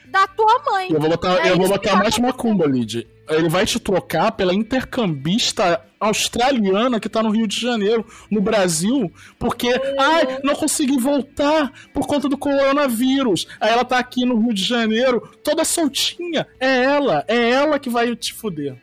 da 0.06 0.28
tua 0.28 0.62
mãe. 0.70 0.92
Eu 0.92 1.00
vou 1.00 1.10
botar, 1.10 1.46
é 1.46 1.52
eu 1.52 1.58
vou 1.58 1.70
botar 1.70 1.96
mais 1.96 2.18
macumba, 2.20 2.66
Lid. 2.66 3.08
Ele 3.32 3.50
vai 3.50 3.66
te 3.66 3.80
trocar 3.80 4.32
pela 4.32 4.54
intercambista 4.54 5.84
australiana 6.00 7.00
que 7.00 7.08
tá 7.08 7.22
no 7.22 7.30
Rio 7.30 7.48
de 7.48 7.60
Janeiro, 7.60 8.06
no 8.30 8.42
Brasil, 8.42 9.12
porque, 9.38 9.68
ai, 10.00 10.40
não 10.44 10.56
consegui 10.56 10.98
voltar 10.98 11.72
por 11.94 12.08
conta 12.08 12.28
do 12.28 12.38
coronavírus. 12.38 13.48
Aí 13.60 13.72
ela 13.72 13.86
tá 13.86 14.00
aqui 14.00 14.26
no 14.26 14.40
Rio 14.40 14.54
de 14.54 14.64
Janeiro, 14.64 15.22
toda 15.44 15.64
soltinha. 15.64 16.48
É 16.60 16.84
ela, 16.84 17.24
é 17.28 17.52
ela 17.52 17.80
que 17.80 17.90
vai 17.90 18.16
te 18.16 18.34
fuder. 18.34 18.76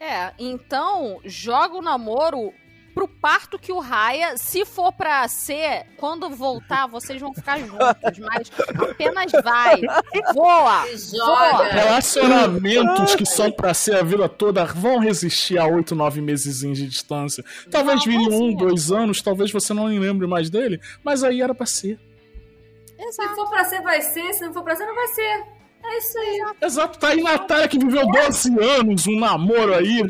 É, 0.00 0.32
então 0.38 1.20
joga 1.24 1.76
o 1.76 1.82
namoro 1.82 2.52
pro 2.94 3.08
parto 3.08 3.58
que 3.58 3.72
o 3.72 3.80
raia, 3.80 4.36
se 4.36 4.64
for 4.64 4.92
pra 4.92 5.26
ser, 5.26 5.86
quando 5.96 6.30
voltar, 6.30 6.86
vocês 6.86 7.20
vão 7.20 7.34
ficar 7.34 7.58
juntos, 7.58 7.78
mas 8.18 8.52
apenas 8.90 9.32
vai. 9.42 9.80
Voa! 10.32 10.84
Voa. 11.10 11.64
Relacionamentos 11.64 13.14
que 13.16 13.26
são 13.26 13.50
pra 13.50 13.74
ser 13.74 13.96
a 13.96 14.02
vida 14.02 14.28
toda 14.28 14.64
vão 14.64 14.98
resistir 14.98 15.58
a 15.58 15.66
oito, 15.66 15.94
nove 15.94 16.20
meses 16.20 16.60
de 16.60 16.88
distância. 16.88 17.44
Talvez 17.70 18.04
vire 18.04 18.32
um, 18.32 18.54
dois 18.54 18.92
anos, 18.92 19.20
talvez 19.20 19.50
você 19.50 19.74
não 19.74 19.86
lembre 19.86 20.26
mais 20.26 20.48
dele, 20.48 20.80
mas 21.02 21.24
aí 21.24 21.42
era 21.42 21.54
pra 21.54 21.66
ser. 21.66 21.98
Exato. 22.98 23.28
Se 23.28 23.34
for 23.34 23.50
pra 23.50 23.64
ser, 23.64 23.82
vai 23.82 24.00
ser, 24.00 24.32
se 24.32 24.46
não 24.46 24.52
for 24.52 24.62
pra 24.62 24.76
ser, 24.76 24.86
não 24.86 24.94
vai 24.94 25.08
ser. 25.08 25.44
É 25.86 25.98
isso 25.98 26.18
aí. 26.18 26.44
Exato, 26.62 26.98
tá 26.98 27.08
aí 27.08 27.22
Natália 27.22 27.68
que 27.68 27.78
viveu 27.78 28.06
12 28.06 28.58
anos, 28.58 29.06
um 29.06 29.18
namoro 29.18 29.74
aí. 29.74 30.02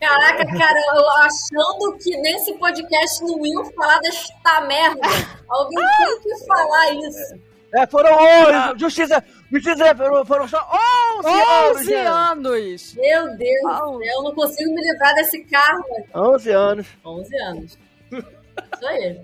Caraca, 0.00 0.46
cara, 0.46 0.80
eu 0.94 1.08
achando 1.18 1.98
que 1.98 2.16
nesse 2.18 2.54
podcast 2.54 3.20
não 3.22 3.44
iam 3.44 3.64
falar 3.72 3.98
desta 4.00 4.60
merda. 4.62 5.00
Alguém 5.48 5.84
tem 5.98 6.20
que 6.20 6.46
falar 6.46 6.92
isso. 6.94 7.50
É, 7.72 7.86
foram 7.86 8.10
11, 8.72 8.80
justiça, 8.80 9.22
justiça, 9.52 9.94
foram, 9.94 10.26
foram 10.26 10.48
só 10.48 10.58
11, 11.18 11.28
11 11.28 11.94
anos. 11.94 12.46
anos. 12.46 12.94
Meu 12.94 13.36
Deus, 13.36 13.62
eu 14.02 14.24
não 14.24 14.34
consigo 14.34 14.74
me 14.74 14.82
livrar 14.82 15.14
desse 15.14 15.44
carro. 15.44 15.84
11 16.14 16.50
anos. 16.50 16.86
11 17.04 17.36
anos. 17.42 17.78
Isso 18.10 18.86
aí. 18.86 19.20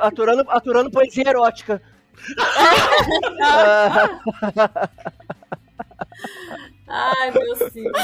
aturando, 0.00 0.50
aturando 0.50 0.90
poesia 0.90 1.28
erótica. 1.28 1.80
Ai, 6.88 7.30
meu 7.30 7.56
senhor. 7.70 7.92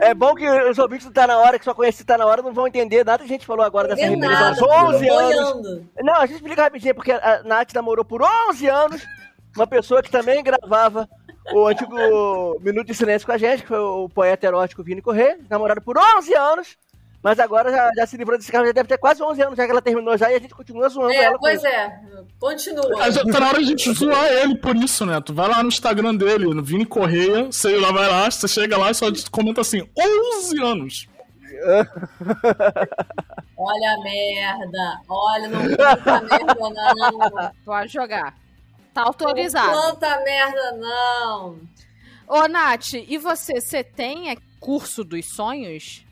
É 0.00 0.14
bom 0.14 0.34
que 0.34 0.46
os 0.48 0.78
ouvintes 0.78 1.06
do 1.06 1.12
Tá 1.12 1.26
Na 1.26 1.38
Hora, 1.38 1.58
que 1.58 1.64
só 1.64 1.74
conhecem 1.74 2.04
Tá 2.06 2.16
Na 2.18 2.26
Hora, 2.26 2.42
não 2.42 2.52
vão 2.52 2.66
entender 2.68 3.04
nada 3.04 3.18
que 3.18 3.24
a 3.24 3.28
gente 3.28 3.46
falou 3.46 3.64
agora 3.64 3.88
dessa 3.88 4.02
rebelião. 4.10 4.54
11 4.94 5.08
anos. 5.08 5.82
Não, 6.02 6.14
a 6.14 6.26
gente 6.26 6.36
explica 6.36 6.62
rapidinho, 6.62 6.94
porque 6.94 7.10
a 7.10 7.42
Nath 7.42 7.72
namorou 7.74 8.04
por 8.04 8.22
11 8.22 8.68
anos 8.68 9.02
uma 9.56 9.66
pessoa 9.66 10.02
que 10.02 10.10
também 10.10 10.42
gravava 10.44 11.08
o 11.52 11.66
antigo 11.66 11.96
Minuto 12.60 12.86
de 12.86 12.94
Silêncio 12.94 13.26
com 13.26 13.32
a 13.32 13.38
gente, 13.38 13.62
que 13.62 13.68
foi 13.68 13.78
o 13.78 14.08
poeta 14.08 14.46
erótico 14.46 14.82
Vini 14.84 15.02
Corrêa, 15.02 15.38
namorado 15.48 15.80
por 15.80 15.96
11 15.98 16.34
anos. 16.34 16.76
Mas 17.28 17.38
agora 17.40 17.70
já, 17.70 17.90
já 17.94 18.06
se 18.06 18.16
livrou 18.16 18.38
desse 18.38 18.50
carro, 18.50 18.64
já 18.64 18.72
deve 18.72 18.88
ter 18.88 18.96
quase 18.96 19.22
11 19.22 19.42
anos 19.42 19.56
já 19.58 19.66
que 19.66 19.70
ela 19.70 19.82
terminou 19.82 20.16
já 20.16 20.32
e 20.32 20.36
a 20.36 20.38
gente 20.38 20.54
continua 20.54 20.88
zoando 20.88 21.12
é, 21.12 21.24
ela. 21.24 21.38
Pois 21.38 21.62
é, 21.62 22.00
continua. 22.40 23.10
Já 23.10 23.22
tá 23.22 23.40
na 23.40 23.48
hora 23.48 23.58
de 23.58 23.64
a 23.64 23.66
gente 23.66 23.92
zoar 23.92 24.24
ele 24.24 24.56
por 24.56 24.74
isso, 24.74 25.04
né? 25.04 25.20
Tu 25.20 25.34
vai 25.34 25.46
lá 25.46 25.62
no 25.62 25.68
Instagram 25.68 26.14
dele, 26.14 26.46
no 26.46 26.62
Vini 26.62 26.86
Correia, 26.86 27.44
você 27.44 27.76
lá 27.76 27.92
vai 27.92 28.08
lá, 28.08 28.30
você 28.30 28.48
chega 28.48 28.78
lá 28.78 28.90
e 28.90 28.94
só 28.94 29.08
comenta 29.30 29.60
assim, 29.60 29.86
11 30.38 30.62
anos. 30.62 31.06
olha 33.58 33.92
a 33.92 34.02
merda, 34.02 35.00
olha, 35.06 35.48
não 35.48 35.76
planta 35.76 36.94
merda 36.94 37.30
não. 37.30 37.50
Pode 37.62 37.92
jogar. 37.92 38.34
Tá 38.94 39.02
autorizado. 39.02 39.70
Não 39.70 39.96
planta 39.96 40.24
merda 40.24 40.72
não. 40.78 41.58
Ô, 42.26 42.48
Nath, 42.48 42.94
e 42.94 43.18
você, 43.18 43.60
você 43.60 43.84
tem 43.84 44.34
curso 44.58 45.04
dos 45.04 45.26
sonhos? 45.26 46.07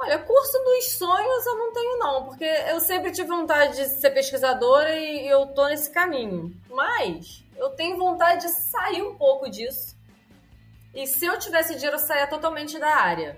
Olha, 0.00 0.18
curso 0.20 0.56
dos 0.58 0.92
sonhos 0.92 1.46
eu 1.46 1.58
não 1.58 1.72
tenho 1.72 1.98
não, 1.98 2.24
porque 2.26 2.44
eu 2.44 2.78
sempre 2.78 3.10
tive 3.10 3.28
vontade 3.28 3.76
de 3.76 3.86
ser 3.86 4.10
pesquisadora 4.10 4.96
e 4.96 5.26
eu 5.26 5.46
tô 5.46 5.66
nesse 5.66 5.90
caminho. 5.90 6.54
Mas 6.70 7.44
eu 7.56 7.70
tenho 7.70 7.98
vontade 7.98 8.46
de 8.46 8.52
sair 8.52 9.02
um 9.02 9.16
pouco 9.16 9.50
disso. 9.50 9.96
E 10.94 11.06
se 11.06 11.26
eu 11.26 11.36
tivesse 11.38 11.74
dinheiro, 11.74 11.96
eu 11.96 12.00
saia 12.00 12.28
totalmente 12.28 12.78
da 12.78 12.94
área. 12.94 13.36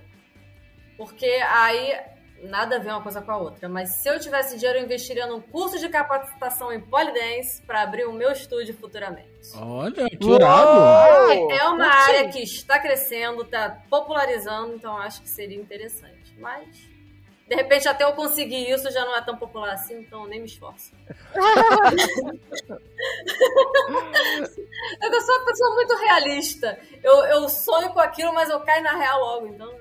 Porque 0.98 1.26
aí 1.26 1.98
nada 2.42 2.76
a 2.76 2.78
ver 2.78 2.90
uma 2.90 3.02
coisa 3.02 3.20
com 3.20 3.32
a 3.32 3.36
outra. 3.36 3.68
Mas 3.68 3.94
se 3.96 4.08
eu 4.08 4.18
tivesse 4.18 4.56
dinheiro, 4.56 4.78
eu 4.78 4.84
investiria 4.84 5.26
num 5.26 5.40
curso 5.40 5.78
de 5.78 5.88
capacitação 5.88 6.72
em 6.72 6.80
polidense 6.80 7.62
para 7.62 7.82
abrir 7.82 8.04
o 8.04 8.12
meu 8.12 8.32
estúdio 8.32 8.74
futuramente. 8.74 9.50
Olha, 9.56 10.08
que 10.08 10.30
irado! 10.30 11.50
É 11.52 11.64
uma 11.64 11.86
área 11.86 12.28
que 12.28 12.42
está 12.42 12.78
crescendo, 12.78 13.42
está 13.42 13.82
popularizando, 13.88 14.74
então 14.74 14.96
acho 14.96 15.22
que 15.22 15.28
seria 15.28 15.58
interessante. 15.58 16.19
Mas, 16.40 16.68
de 17.48 17.54
repente, 17.54 17.88
até 17.88 18.04
eu 18.04 18.12
conseguir 18.12 18.70
isso 18.70 18.90
já 18.90 19.04
não 19.04 19.16
é 19.16 19.20
tão 19.22 19.36
popular 19.36 19.72
assim, 19.74 20.00
então 20.00 20.26
nem 20.26 20.40
me 20.40 20.46
esforço. 20.46 20.92
eu 25.02 25.20
sou 25.20 25.36
uma 25.36 25.44
pessoa 25.44 25.74
muito 25.74 25.96
realista. 25.96 26.78
Eu, 27.02 27.12
eu 27.26 27.48
sonho 27.48 27.90
com 27.90 28.00
aquilo, 28.00 28.32
mas 28.32 28.48
eu 28.48 28.60
caio 28.60 28.82
na 28.82 28.96
real 28.96 29.20
logo, 29.20 29.48
então. 29.48 29.80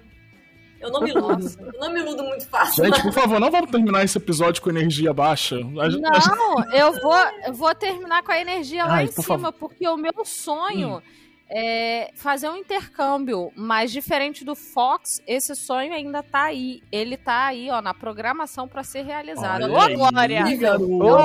Eu 0.82 0.92
não 0.92 1.02
me 1.02 1.10
iludo. 1.10 1.46
eu 1.74 1.80
não 1.80 1.92
me 1.92 2.00
iludo 2.00 2.24
muito 2.24 2.48
fácil. 2.48 2.86
Gente, 2.86 3.02
por 3.04 3.14
favor, 3.14 3.40
não 3.40 3.52
vamos 3.52 3.70
terminar 3.70 4.04
esse 4.04 4.18
episódio 4.18 4.62
com 4.62 4.70
energia 4.70 5.14
baixa. 5.14 5.60
Não, 5.60 6.74
eu 6.74 6.94
vou, 7.02 7.18
eu 7.46 7.54
vou 7.54 7.76
terminar 7.76 8.24
com 8.24 8.32
a 8.32 8.40
energia 8.40 8.86
lá 8.86 8.96
Ai, 8.96 9.06
em 9.06 9.08
cima, 9.12 9.24
favor. 9.24 9.54
porque 9.54 9.88
o 9.88 9.98
meu 9.98 10.26
sonho. 10.26 10.98
Hum 10.98 11.29
é, 11.50 12.12
fazer 12.14 12.48
um 12.50 12.56
intercâmbio, 12.56 13.52
mas 13.56 13.92
diferente 13.92 14.46
do 14.46 14.56
Fox, 14.56 15.22
esse 15.26 15.56
sonho 15.56 15.94
ainda 15.94 16.22
tá 16.22 16.44
aí. 16.44 16.84
Ele 16.92 17.18
tá 17.18 17.48
aí, 17.48 17.70
ó, 17.72 17.82
na 17.82 17.94
programação 17.94 18.68
para 18.68 18.84
ser 18.84 19.02
realizado. 19.02 19.66
Ô, 19.66 19.68
Glória! 19.68 19.98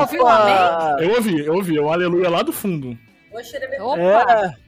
Ouviu 0.00 0.26
amém? 0.26 1.04
Eu 1.06 1.14
ouvi, 1.14 1.46
eu 1.46 1.54
ouvi, 1.54 1.80
um 1.80 1.92
aleluia 1.92 2.30
lá 2.30 2.42
do 2.42 2.52
fundo. 2.52 2.96
Opa! 3.80 4.56
É. 4.60 4.64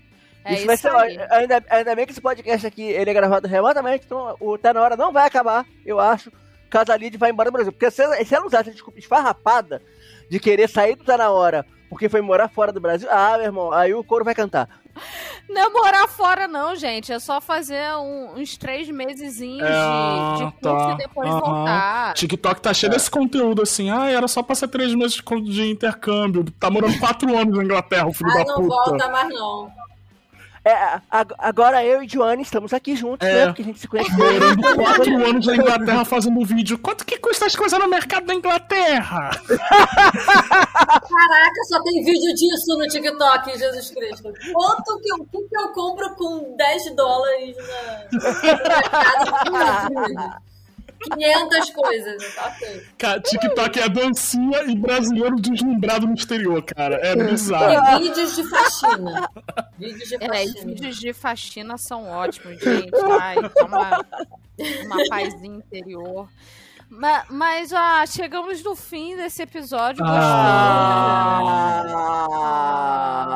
É 0.49 0.53
isso, 0.53 0.59
isso 0.61 0.67
vai 0.67 0.77
ser, 1.11 1.33
ainda, 1.33 1.65
ainda 1.69 1.97
bem 1.97 2.07
que 2.07 2.13
esse 2.13 2.21
podcast 2.21 2.65
aqui 2.65 2.83
ele 2.83 3.11
é 3.11 3.15
gravado 3.15 3.49
remotamente, 3.49 4.05
então 4.07 4.37
o 4.39 4.57
Tá 4.57 4.73
Na 4.73 4.81
Hora 4.81 4.97
não 4.97 5.13
vai 5.13 5.27
acabar, 5.27 5.67
eu 5.85 5.99
acho, 5.99 6.31
caso 6.71 6.93
a 6.93 6.97
Lid 6.97 7.17
vá 7.17 7.29
embora 7.29 7.51
do 7.51 7.53
Brasil. 7.53 7.73
Porque 7.73 7.91
se, 7.91 8.25
se 8.25 8.33
ela 8.33 8.47
usar 8.47 8.61
essa 8.61 8.71
desculpa 8.71 8.97
esfarrapada 8.97 9.83
de 10.31 10.39
querer 10.39 10.69
sair 10.69 10.95
do 10.95 11.03
Tá 11.03 11.19
Na 11.19 11.31
Hora 11.31 11.67
porque 11.89 12.09
foi 12.09 12.21
morar 12.21 12.49
fora 12.49 12.73
do 12.73 12.81
Brasil, 12.81 13.09
ah, 13.11 13.37
meu 13.37 13.47
irmão, 13.47 13.73
aí 13.73 13.95
o 13.95 14.05
couro 14.05 14.25
vai 14.25 14.35
cantar. 14.35 14.69
Não 15.49 15.63
é 15.63 15.69
morar 15.69 16.09
fora, 16.09 16.49
não, 16.49 16.75
gente. 16.75 17.13
É 17.13 17.19
só 17.19 17.41
fazer 17.41 17.95
um, 17.97 18.35
uns 18.37 18.57
três 18.57 18.89
mesezinhos 18.89 19.67
é, 19.67 20.37
de, 20.39 20.45
de 20.45 20.53
curso 20.53 20.61
tá. 20.61 20.93
e 20.93 20.97
depois 20.97 21.31
uhum. 21.31 21.41
voltar. 21.41 22.15
TikTok 22.15 22.61
tá 22.61 22.75
cheio 22.75 22.91
é. 22.91 22.95
desse 22.95 23.11
conteúdo 23.11 23.63
assim. 23.63 23.91
Ah, 23.91 24.09
era 24.09 24.27
só 24.29 24.43
passar 24.43 24.69
três 24.69 24.95
meses 24.95 25.21
de 25.45 25.71
intercâmbio. 25.71 26.45
Tá 26.59 26.71
morando 26.71 26.99
quatro 26.99 27.37
anos 27.37 27.57
na 27.57 27.65
Inglaterra, 27.65 28.07
o 28.07 28.13
filho 28.13 28.31
ah, 28.31 28.39
da 28.39 28.45
puta. 28.45 28.53
Ah, 28.53 28.61
não 28.61 28.69
volta 28.69 29.09
mais, 29.09 29.29
não. 29.29 29.86
É, 30.69 31.01
agora 31.39 31.85
eu 31.85 32.03
e 32.03 32.09
Joane 32.09 32.43
estamos 32.43 32.75
aqui 32.75 32.97
juntos, 32.97 33.25
É. 33.29 33.33
né? 33.33 33.47
Porque 33.47 33.63
a 33.63 33.65
gente 33.67 33.79
se 33.79 33.87
conhece. 33.87 34.11
Morando 34.17 34.75
quatro 34.75 35.25
anos 35.25 35.47
na 35.47 35.55
Inglaterra 35.55 36.05
fazendo 36.05 36.45
vídeo. 36.45 36.77
Quanto 36.79 37.07
que 37.07 37.19
custa 37.19 37.47
as 37.47 37.55
coisas 37.55 37.79
no 37.79 37.87
mercado 37.89 38.27
da 38.27 38.35
Inglaterra? 38.35 39.31
Caraca, 40.27 41.65
só 41.69 41.81
tem 41.85 42.03
vídeo 42.05 42.35
disso 42.35 42.77
no 42.77 42.87
TikTok, 42.89 43.57
Jesus 43.57 43.91
Cristo. 43.93 44.33
Quanto 44.53 45.01
que 45.01 45.09
eu, 45.13 45.17
o 45.21 45.27
que 45.27 45.39
que 45.49 45.57
eu 45.57 45.69
compro 45.69 46.15
com 46.17 46.57
10 46.57 46.97
dólares 46.97 47.57
na, 47.57 49.45
no 49.47 49.53
mercado? 49.53 50.43
500 51.03 51.71
coisas, 51.71 52.37
ok. 52.39 52.83
Cara, 52.99 53.21
TikTok 53.21 53.81
é 53.81 53.89
dancinha 53.89 54.63
e 54.65 54.75
brasileiro 54.77 55.37
deslumbrado 55.37 56.07
no 56.07 56.15
exterior, 56.15 56.63
cara. 56.63 56.97
É 56.97 57.15
bizarro. 57.17 57.73
E 58.03 58.09
vídeos 58.09 58.35
de 58.37 58.45
faxina. 58.49 59.31
Vídeos 59.79 60.09
de 60.09 60.15
É, 60.17 60.19
e 60.19 60.29
faxina. 60.29 60.65
vídeos 60.73 60.97
de 60.97 61.13
faxina 61.13 61.79
são 61.79 62.09
ótimos, 62.09 62.59
gente. 62.61 62.91
Ai, 63.21 63.37
uma, 63.65 64.05
uma 64.87 65.09
pazinha 65.09 65.57
interior. 65.59 66.29
Ma- 66.89 67.25
Mas, 67.29 67.73
ah, 67.73 68.05
chegamos 68.07 68.63
no 68.63 68.77
fim 68.77 69.17
desse 69.17 69.43
episódio. 69.43 70.05
Ah. 70.07 71.43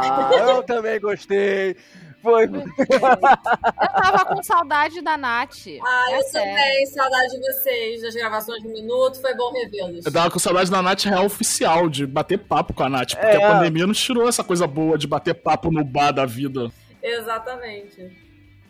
Ah, 0.03 0.31
eu 0.39 0.63
também 0.63 1.01
gostei. 1.01 1.77
Foi. 2.23 2.45
Eu 2.45 4.03
tava 4.03 4.25
com 4.27 4.43
saudade 4.43 5.01
da 5.01 5.17
Nath. 5.17 5.67
Ah, 5.83 6.07
É 6.11 6.19
eu 6.19 6.23
sério. 6.25 6.49
também, 6.55 6.87
saudade 6.87 7.31
de 7.33 7.39
vocês, 7.53 8.03
das 8.03 8.15
gravações 8.15 8.63
de 8.63 8.69
minuto, 8.69 9.21
foi 9.21 9.35
bom 9.35 9.53
revê-los. 9.53 10.05
Eu 10.05 10.13
tava 10.13 10.31
com 10.31 10.39
saudade 10.39 10.71
da 10.71 10.83
Nath 10.83 11.05
real 11.05 11.25
oficial, 11.25 11.89
de 11.89 12.07
bater 12.07 12.39
papo 12.39 12.75
com 12.75 12.83
a 12.83 12.89
Nath, 12.89 13.11
porque 13.15 13.27
É. 13.27 13.45
a 13.45 13.55
pandemia 13.55 13.87
nos 13.87 13.99
tirou 14.01 14.29
essa 14.29 14.45
coisa 14.45 14.67
boa 14.67 14.99
de 14.99 15.07
bater 15.07 15.35
papo 15.35 15.71
no 15.71 15.83
bar 15.85 16.13
da 16.13 16.27
vida. 16.27 16.71
Exatamente. 17.03 18.11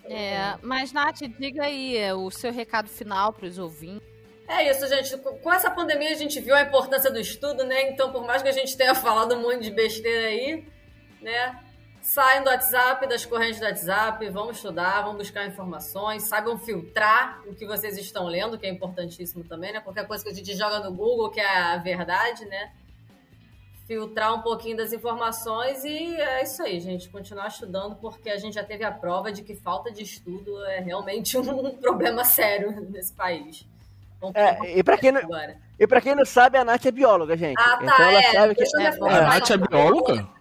É, 0.04 0.54
mas, 0.62 0.92
Nath, 0.92 1.20
diga 1.38 1.64
aí 1.64 1.96
é, 1.96 2.14
o 2.14 2.30
seu 2.30 2.52
recado 2.52 2.88
final 2.88 3.32
pros 3.32 3.58
ouvintes. 3.58 4.08
É 4.48 4.68
isso, 4.68 4.86
gente. 4.88 5.16
Com 5.16 5.52
essa 5.52 5.70
pandemia 5.70 6.10
a 6.10 6.14
gente 6.16 6.40
viu 6.40 6.54
a 6.56 6.62
importância 6.62 7.10
do 7.12 7.20
estudo, 7.20 7.64
né? 7.64 7.88
Então, 7.90 8.10
por 8.10 8.26
mais 8.26 8.42
que 8.42 8.48
a 8.48 8.52
gente 8.52 8.76
tenha 8.76 8.94
falado 8.96 9.34
um 9.36 9.42
monte 9.42 9.60
de 9.62 9.70
besteira 9.70 10.26
aí, 10.26 10.64
né? 11.22 11.56
Saiam 12.02 12.42
do 12.42 12.50
WhatsApp, 12.50 13.06
das 13.06 13.24
correntes 13.26 13.60
do 13.60 13.66
WhatsApp, 13.66 14.28
vão 14.30 14.50
estudar, 14.50 15.02
vão 15.02 15.14
buscar 15.16 15.46
informações, 15.46 16.24
saibam 16.24 16.58
filtrar 16.58 17.40
o 17.46 17.54
que 17.54 17.66
vocês 17.66 17.96
estão 17.98 18.26
lendo, 18.26 18.58
que 18.58 18.66
é 18.66 18.70
importantíssimo 18.70 19.44
também, 19.44 19.72
né? 19.72 19.80
Qualquer 19.80 20.06
coisa 20.06 20.24
que 20.24 20.30
a 20.30 20.34
gente 20.34 20.54
joga 20.56 20.80
no 20.80 20.92
Google, 20.92 21.30
que 21.30 21.40
é 21.40 21.58
a 21.58 21.76
verdade, 21.76 22.44
né? 22.46 22.72
Filtrar 23.86 24.34
um 24.34 24.40
pouquinho 24.40 24.76
das 24.76 24.92
informações 24.92 25.84
e 25.84 26.14
é 26.16 26.42
isso 26.42 26.62
aí, 26.62 26.80
gente. 26.80 27.08
Continuar 27.08 27.48
estudando, 27.48 27.96
porque 27.96 28.30
a 28.30 28.36
gente 28.38 28.54
já 28.54 28.64
teve 28.64 28.84
a 28.84 28.90
prova 28.92 29.30
de 29.30 29.42
que 29.42 29.54
falta 29.54 29.90
de 29.92 30.02
estudo 30.02 30.64
é 30.66 30.80
realmente 30.80 31.36
um 31.38 31.76
problema 31.76 32.24
sério 32.24 32.72
nesse 32.88 33.12
país. 33.12 33.66
É, 34.34 34.78
e 34.78 34.82
pra 34.82 34.96
quem 34.98 35.12
não- 35.12 35.20
agora. 35.20 35.56
E 35.78 35.86
pra 35.86 36.00
quem 36.00 36.14
não 36.14 36.24
sabe, 36.26 36.58
a 36.58 36.64
Nath 36.64 36.84
é 36.86 36.90
bióloga, 36.90 37.36
gente. 37.36 37.58
Ah, 37.58 37.76
tá, 37.78 37.82
então 37.84 38.04
ela 38.10 38.18
é. 38.20 38.32
sabe 38.32 38.54
que. 38.54 38.62
É. 38.62 38.86
A 38.88 39.20
Nath 39.22 39.50
é 39.50 39.56
bióloga? 39.56 40.39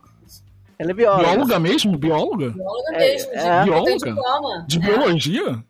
Ela 0.79 0.91
é 0.91 0.93
bióloga. 0.93 1.27
Bióloga 1.27 1.59
mesmo? 1.59 1.97
Bióloga? 1.97 2.49
Bióloga 2.51 2.93
É, 2.95 2.99
mesmo, 2.99 3.31
é. 3.33 3.59
de, 3.59 3.65
Bióloga? 3.65 3.97
diploma. 3.97 4.65
De 4.67 4.79
biologia? 4.79 5.63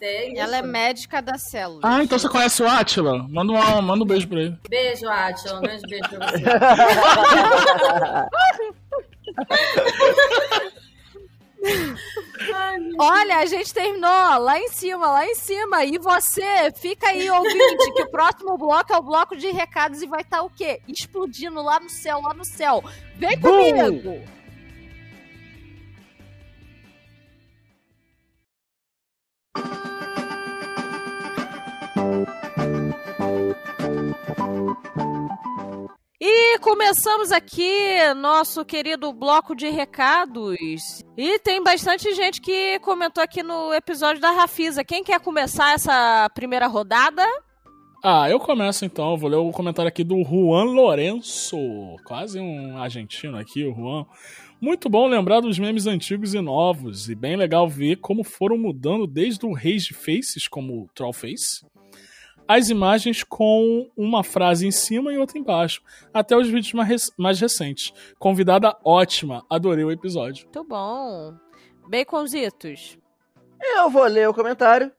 Tem 0.00 0.38
Ela 0.38 0.56
é 0.56 0.62
médica 0.62 1.20
da 1.20 1.36
célula. 1.36 1.80
Ah, 1.84 2.02
então 2.02 2.18
você 2.18 2.26
conhece 2.26 2.62
o 2.62 2.66
Atila? 2.66 3.18
Manda, 3.28 3.52
uma, 3.52 3.82
manda 3.82 4.02
um 4.02 4.06
beijo 4.06 4.26
pra 4.26 4.40
ele. 4.40 4.56
Beijo, 4.66 5.06
Atila. 5.06 5.58
Um 5.58 5.60
grande 5.60 5.82
beijo 5.86 6.08
pra 6.08 6.30
você. 6.30 6.42
Olha, 12.98 13.38
a 13.38 13.46
gente 13.46 13.72
terminou 13.72 14.38
lá 14.38 14.58
em 14.58 14.68
cima, 14.68 15.06
lá 15.06 15.26
em 15.26 15.34
cima. 15.34 15.84
E 15.84 15.98
você, 15.98 16.72
fica 16.76 17.08
aí, 17.08 17.28
ouvinte, 17.30 17.92
que 17.94 18.02
o 18.02 18.10
próximo 18.10 18.56
bloco 18.56 18.92
é 18.92 18.96
o 18.96 19.02
bloco 19.02 19.36
de 19.36 19.50
recados 19.50 20.02
e 20.02 20.06
vai 20.06 20.22
estar 20.22 20.42
o 20.42 20.50
quê? 20.50 20.80
Explodindo 20.88 21.62
lá 21.62 21.78
no 21.78 21.90
céu, 21.90 22.20
lá 22.20 22.34
no 22.34 22.44
céu. 22.44 22.82
Vem 23.16 23.38
Bum! 23.38 23.50
comigo! 23.50 24.40
E 36.22 36.58
começamos 36.58 37.32
aqui 37.32 38.12
nosso 38.14 38.62
querido 38.62 39.10
bloco 39.10 39.54
de 39.54 39.70
recados. 39.70 41.02
E 41.16 41.38
tem 41.38 41.64
bastante 41.64 42.14
gente 42.14 42.42
que 42.42 42.78
comentou 42.80 43.24
aqui 43.24 43.42
no 43.42 43.72
episódio 43.72 44.20
da 44.20 44.30
Rafisa. 44.30 44.84
Quem 44.84 45.02
quer 45.02 45.18
começar 45.18 45.72
essa 45.72 46.28
primeira 46.34 46.66
rodada? 46.66 47.24
Ah, 48.04 48.28
eu 48.28 48.38
começo 48.38 48.84
então. 48.84 49.16
Vou 49.16 49.30
ler 49.30 49.36
o 49.36 49.50
comentário 49.50 49.88
aqui 49.88 50.04
do 50.04 50.22
Juan 50.22 50.64
Lourenço. 50.64 51.56
Quase 52.04 52.38
um 52.38 52.76
argentino 52.76 53.38
aqui, 53.38 53.64
o 53.64 53.74
Juan. 53.74 54.04
Muito 54.60 54.90
bom 54.90 55.08
lembrar 55.08 55.40
dos 55.40 55.58
memes 55.58 55.86
antigos 55.86 56.34
e 56.34 56.40
novos. 56.42 57.08
E 57.08 57.14
bem 57.14 57.34
legal 57.34 57.66
ver 57.66 57.96
como 57.96 58.22
foram 58.22 58.58
mudando 58.58 59.06
desde 59.06 59.46
o 59.46 59.54
Rage 59.54 59.94
Faces, 59.94 60.46
como 60.46 60.82
o 60.82 60.88
Trollface, 60.94 61.64
as 62.52 62.68
imagens 62.68 63.22
com 63.22 63.88
uma 63.96 64.24
frase 64.24 64.66
em 64.66 64.70
cima 64.72 65.12
e 65.12 65.18
outra 65.18 65.38
embaixo, 65.38 65.80
até 66.12 66.36
os 66.36 66.48
vídeos 66.48 66.72
mais, 66.72 66.88
rec- 66.88 67.14
mais 67.16 67.40
recentes. 67.40 67.92
Convidada 68.18 68.76
ótima, 68.84 69.44
adorei 69.48 69.84
o 69.84 69.90
episódio. 69.92 70.44
Muito 70.46 70.64
bom. 70.64 71.34
Baconzitos. 71.88 72.98
Eu 73.60 73.90
vou 73.90 74.04
ler 74.04 74.28
o 74.28 74.34
comentário 74.34 74.90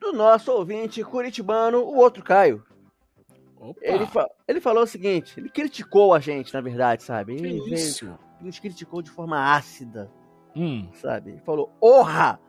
do 0.00 0.12
nosso 0.12 0.50
ouvinte 0.52 1.02
curitibano, 1.04 1.78
o 1.78 1.96
outro 1.96 2.22
Caio. 2.24 2.64
Opa, 3.58 3.78
Ele, 3.82 4.06
fa- 4.06 4.28
ele 4.48 4.60
falou 4.60 4.82
o 4.84 4.86
seguinte: 4.86 5.38
ele 5.38 5.48
criticou 5.50 6.14
a 6.14 6.18
gente, 6.18 6.52
na 6.54 6.60
verdade, 6.60 7.02
sabe? 7.02 7.36
que 7.36 7.42
Ele 7.44 7.60
veio- 7.60 7.74
isso? 7.74 8.18
nos 8.40 8.58
criticou 8.58 9.02
de 9.02 9.10
forma 9.10 9.54
ácida, 9.54 10.10
Hum, 10.56 10.88
sabe? 10.94 11.30
Ele 11.32 11.40
falou: 11.40 11.70
Orra! 11.80 12.40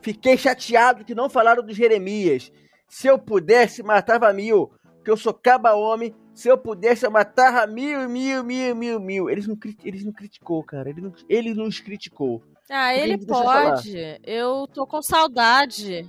Fiquei 0.00 0.36
chateado 0.38 1.04
que 1.04 1.14
não 1.14 1.28
falaram 1.28 1.62
do 1.62 1.72
Jeremias. 1.72 2.50
Se 2.88 3.06
eu 3.06 3.18
pudesse, 3.18 3.82
matava 3.82 4.32
mil. 4.32 4.72
Que 5.04 5.10
eu 5.10 5.16
sou 5.16 5.32
caba-homem. 5.32 6.14
Se 6.34 6.48
eu 6.48 6.56
pudesse, 6.56 7.04
eu 7.06 7.10
matava 7.10 7.66
mil, 7.66 8.08
mil, 8.08 8.42
mil, 8.44 8.74
mil, 8.74 9.00
mil. 9.00 9.30
Eles 9.30 9.46
não, 9.46 9.56
eles 9.84 10.04
não 10.04 10.12
criticou, 10.12 10.62
cara. 10.64 10.88
Ele, 10.88 11.00
não, 11.00 11.12
ele 11.28 11.54
nos 11.54 11.80
criticou. 11.80 12.42
Ah, 12.70 12.90
Porque 12.92 13.00
ele 13.00 13.26
pode. 13.26 14.20
Eu 14.24 14.66
tô 14.66 14.86
com 14.86 15.02
saudade. 15.02 16.08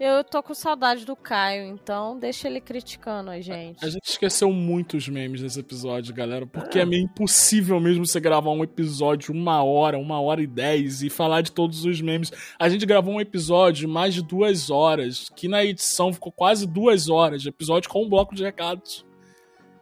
Eu 0.00 0.22
tô 0.22 0.40
com 0.42 0.54
saudade 0.54 1.04
do 1.04 1.16
Caio, 1.16 1.64
então 1.66 2.16
deixa 2.16 2.46
ele 2.46 2.60
criticando 2.60 3.30
a 3.30 3.40
gente. 3.40 3.84
A 3.84 3.88
gente 3.88 4.04
esqueceu 4.08 4.52
muitos 4.52 5.08
memes 5.08 5.42
nesse 5.42 5.58
episódio, 5.58 6.14
galera, 6.14 6.46
porque 6.46 6.78
é 6.78 6.84
meio 6.84 7.02
impossível 7.02 7.80
mesmo 7.80 8.06
você 8.06 8.20
gravar 8.20 8.50
um 8.52 8.62
episódio 8.62 9.34
uma 9.34 9.60
hora, 9.64 9.98
uma 9.98 10.20
hora 10.20 10.40
e 10.40 10.46
dez 10.46 11.02
e 11.02 11.10
falar 11.10 11.40
de 11.40 11.50
todos 11.50 11.84
os 11.84 12.00
memes. 12.00 12.30
A 12.60 12.68
gente 12.68 12.86
gravou 12.86 13.14
um 13.14 13.20
episódio 13.20 13.80
de 13.80 13.86
mais 13.88 14.14
de 14.14 14.22
duas 14.22 14.70
horas, 14.70 15.28
que 15.34 15.48
na 15.48 15.64
edição 15.64 16.12
ficou 16.12 16.30
quase 16.30 16.64
duas 16.64 17.08
horas 17.08 17.42
de 17.42 17.48
episódio 17.48 17.90
com 17.90 18.04
um 18.04 18.08
bloco 18.08 18.36
de 18.36 18.44
recados. 18.44 19.04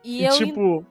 E, 0.02 0.20
E, 0.22 0.24
eu, 0.24 0.32
tipo, 0.32 0.60
eu- 0.60 0.86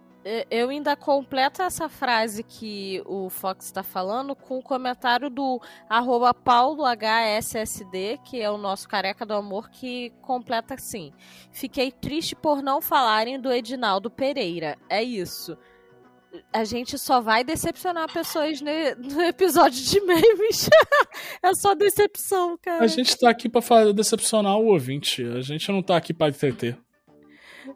eu 0.49 0.69
ainda 0.69 0.95
completo 0.95 1.61
essa 1.61 1.87
frase 1.87 2.41
que 2.41 2.99
o 3.05 3.29
Fox 3.29 3.71
tá 3.71 3.83
falando 3.83 4.35
com 4.35 4.57
o 4.57 4.63
comentário 4.63 5.29
do 5.29 5.61
arroba 5.87 6.33
paulohssd, 6.33 8.19
que 8.25 8.41
é 8.41 8.49
o 8.49 8.57
nosso 8.57 8.89
careca 8.89 9.23
do 9.23 9.35
amor, 9.35 9.69
que 9.69 10.11
completa 10.23 10.73
assim. 10.73 11.13
Fiquei 11.51 11.91
triste 11.91 12.35
por 12.35 12.63
não 12.63 12.81
falarem 12.81 13.39
do 13.39 13.51
Edinaldo 13.51 14.09
Pereira. 14.09 14.75
É 14.89 15.03
isso. 15.03 15.55
A 16.51 16.63
gente 16.63 16.97
só 16.97 17.21
vai 17.21 17.43
decepcionar 17.43 18.11
pessoas 18.11 18.59
no 18.61 19.21
episódio 19.21 19.81
de 19.83 20.01
memes. 20.01 20.67
é 21.41 21.53
só 21.53 21.75
decepção, 21.75 22.57
cara. 22.57 22.83
a 22.83 22.87
gente 22.87 23.15
tá 23.15 23.29
aqui 23.29 23.47
pra 23.47 23.61
decepcionar 23.93 24.57
o 24.57 24.65
ouvinte. 24.65 25.23
A 25.23 25.41
gente 25.41 25.71
não 25.71 25.83
tá 25.83 25.95
aqui 25.95 26.13
pra 26.13 26.29
entreter. 26.29 26.77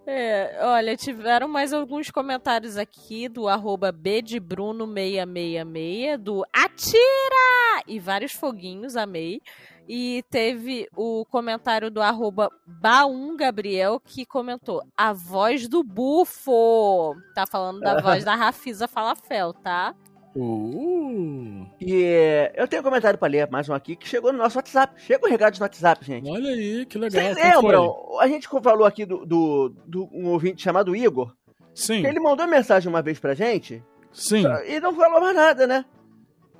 É, 0.06 0.60
olha, 0.62 0.98
tiveram 0.98 1.48
mais 1.48 1.72
alguns 1.72 2.10
comentários 2.10 2.78
aqui 2.78 3.30
do 3.30 3.48
arroba 3.48 3.94
bdebruno666, 3.94 6.18
do 6.18 6.44
Atira! 6.52 7.84
E 7.88 8.00
vários 8.00 8.32
foguinhos, 8.32 8.96
amei. 8.96 9.42
E 9.88 10.24
teve 10.30 10.88
o 10.96 11.26
comentário 11.26 11.90
do 11.90 12.02
arroba 12.02 12.52
Baumgabriel, 12.66 14.00
que 14.00 14.26
comentou, 14.26 14.84
a 14.96 15.14
voz 15.14 15.68
do 15.68 15.84
bufo! 15.84 17.16
Tá 17.34 17.48
falando 17.48 17.80
da 17.80 17.98
voz 18.02 18.24
da 18.24 18.36
Rafisa 18.36 18.88
Falafel, 18.88 19.54
tá? 19.54 19.96
Uh, 20.36 21.66
E 21.80 22.04
é, 22.04 22.54
eu 22.56 22.68
tenho 22.68 22.82
um 22.82 22.86
comentário 22.86 23.18
pra 23.18 23.28
ler, 23.28 23.50
mais 23.50 23.68
um 23.68 23.74
aqui, 23.74 23.96
que 23.96 24.08
chegou 24.08 24.32
no 24.32 24.38
nosso 24.38 24.58
WhatsApp. 24.58 24.94
Chega 25.02 25.26
o 25.26 25.30
recado 25.30 25.58
no 25.58 25.62
WhatsApp, 25.64 26.06
gente. 26.06 26.30
olha 26.30 26.52
aí, 26.52 26.86
que 26.86 26.98
legal. 26.98 27.22
Vocês 27.22 27.36
Quem 27.38 27.54
foi? 27.54 27.62
lembram? 27.62 28.20
A 28.20 28.28
gente 28.28 28.48
falou 28.48 28.86
aqui 28.86 29.06
do, 29.06 29.26
do, 29.26 29.70
do 29.86 30.10
um 30.14 30.28
ouvinte 30.28 30.62
chamado 30.62 30.94
Sim, 30.94 31.04
Igor. 31.04 31.36
que 31.74 31.94
Ele 31.94 32.20
mandou 32.20 32.48
mensagem 32.48 32.90
uma 32.90 33.02
vez 33.02 33.20
pra 33.20 33.34
gente 33.34 33.84
sim. 34.12 34.44
e 34.68 34.80
não 34.80 34.94
falou 34.96 35.20
mais 35.22 35.36
nada, 35.36 35.66
né? 35.66 35.86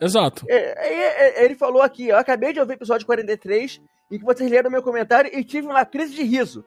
Exato. 0.02 0.46
É, 0.48 0.56
é, 0.56 1.42
é, 1.42 1.46
ele 1.46 1.56
falou 1.56 1.82
aqui, 1.82 2.08
eu 2.08 2.18
acabei 2.18 2.54
de 2.54 2.60
ouvir 2.60 2.74
o 2.74 2.76
episódio 2.76 3.06
43 3.06 3.82
em 4.12 4.18
que 4.18 4.26
vocês 4.26 4.50
leram 4.50 4.72
meu 4.72 4.82
comentário 4.82 5.30
e 5.34 5.44
tive 5.44 5.68
uma 5.68 5.86
crise 5.86 6.16
de 6.16 6.24
riso. 6.24 6.64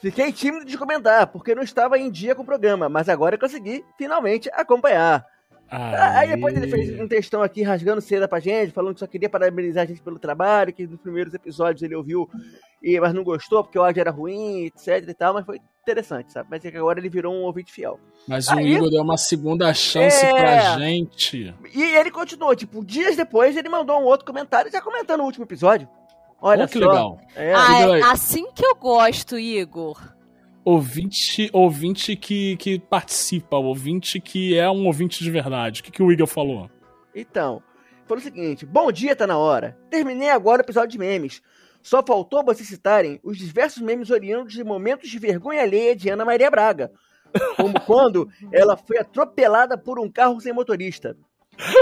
Fiquei 0.00 0.30
tímido 0.32 0.64
de 0.64 0.78
comentar, 0.78 1.26
porque 1.26 1.54
não 1.54 1.62
estava 1.62 1.98
em 1.98 2.10
dia 2.10 2.34
com 2.34 2.42
o 2.42 2.46
programa, 2.46 2.88
mas 2.88 3.08
agora 3.08 3.34
eu 3.34 3.40
consegui 3.40 3.84
finalmente 3.96 4.48
acompanhar. 4.52 5.26
Aí 5.70 6.28
depois 6.28 6.56
ele 6.56 6.68
fez 6.68 6.98
um 6.98 7.06
textão 7.06 7.42
aqui 7.42 7.62
rasgando 7.62 8.00
seda 8.00 8.26
pra 8.26 8.40
gente, 8.40 8.72
falando 8.72 8.94
que 8.94 9.00
só 9.00 9.06
queria 9.06 9.28
parabenizar 9.28 9.84
a 9.84 9.86
gente 9.86 10.00
pelo 10.00 10.18
trabalho, 10.18 10.72
que 10.72 10.86
nos 10.86 11.00
primeiros 11.00 11.34
episódios 11.34 11.82
ele 11.82 11.94
ouviu, 11.94 12.28
e, 12.82 12.98
mas 12.98 13.12
não 13.12 13.22
gostou 13.22 13.62
porque 13.62 13.78
o 13.78 13.84
áudio 13.84 14.00
era 14.00 14.10
ruim, 14.10 14.64
etc 14.64 15.06
e 15.06 15.14
tal, 15.14 15.34
mas 15.34 15.44
foi 15.44 15.60
interessante, 15.82 16.32
sabe? 16.32 16.48
Mas 16.50 16.64
é 16.64 16.70
que 16.70 16.76
agora 16.76 16.98
ele 16.98 17.10
virou 17.10 17.34
um 17.34 17.42
ouvinte 17.42 17.72
fiel. 17.72 18.00
Mas 18.26 18.48
Aí, 18.48 18.64
o 18.64 18.68
Igor 18.68 18.90
deu 18.90 19.02
uma 19.02 19.16
segunda 19.18 19.72
chance 19.74 20.24
é... 20.24 20.32
pra 20.32 20.78
gente. 20.78 21.54
E 21.74 21.82
ele 21.82 22.10
continuou, 22.10 22.54
tipo, 22.56 22.84
dias 22.84 23.16
depois 23.16 23.56
ele 23.56 23.68
mandou 23.68 24.00
um 24.00 24.04
outro 24.04 24.26
comentário, 24.26 24.70
já 24.70 24.80
comentando 24.80 25.20
o 25.20 25.24
último 25.24 25.44
episódio. 25.44 25.88
Olha 26.40 26.64
oh, 26.64 26.68
que 26.68 26.78
só. 26.78 26.86
legal. 26.86 27.20
É. 27.34 27.52
Ah, 27.52 27.98
é 27.98 28.02
assim 28.02 28.50
que 28.52 28.64
eu 28.64 28.76
gosto, 28.76 29.38
Igor 29.38 30.17
ouvinte, 30.68 31.48
ouvinte 31.50 32.14
que, 32.14 32.54
que 32.58 32.78
participa, 32.78 33.56
ouvinte 33.56 34.20
que 34.20 34.56
é 34.56 34.70
um 34.70 34.86
ouvinte 34.86 35.24
de 35.24 35.30
verdade. 35.30 35.80
O 35.80 35.84
que, 35.84 35.90
que 35.90 36.02
o 36.02 36.12
Igor 36.12 36.26
falou? 36.26 36.70
Então, 37.14 37.62
falou 38.06 38.20
o 38.20 38.22
seguinte: 38.22 38.66
Bom 38.66 38.92
dia, 38.92 39.16
tá 39.16 39.26
na 39.26 39.38
hora. 39.38 39.78
Terminei 39.88 40.28
agora 40.28 40.60
o 40.60 40.64
episódio 40.64 40.90
de 40.90 40.98
memes. 40.98 41.40
Só 41.82 42.02
faltou 42.06 42.44
vocês 42.44 42.68
citarem 42.68 43.18
os 43.24 43.38
diversos 43.38 43.80
memes 43.82 44.10
oriundos 44.10 44.52
de 44.52 44.62
momentos 44.62 45.08
de 45.08 45.18
vergonha 45.18 45.62
alheia 45.62 45.96
de 45.96 46.10
Ana 46.10 46.24
Maria 46.24 46.50
Braga. 46.50 46.92
Como 47.56 47.80
quando 47.80 48.28
ela 48.52 48.76
foi 48.76 48.98
atropelada 48.98 49.78
por 49.78 49.98
um 49.98 50.10
carro 50.10 50.38
sem 50.38 50.52
motorista. 50.52 51.16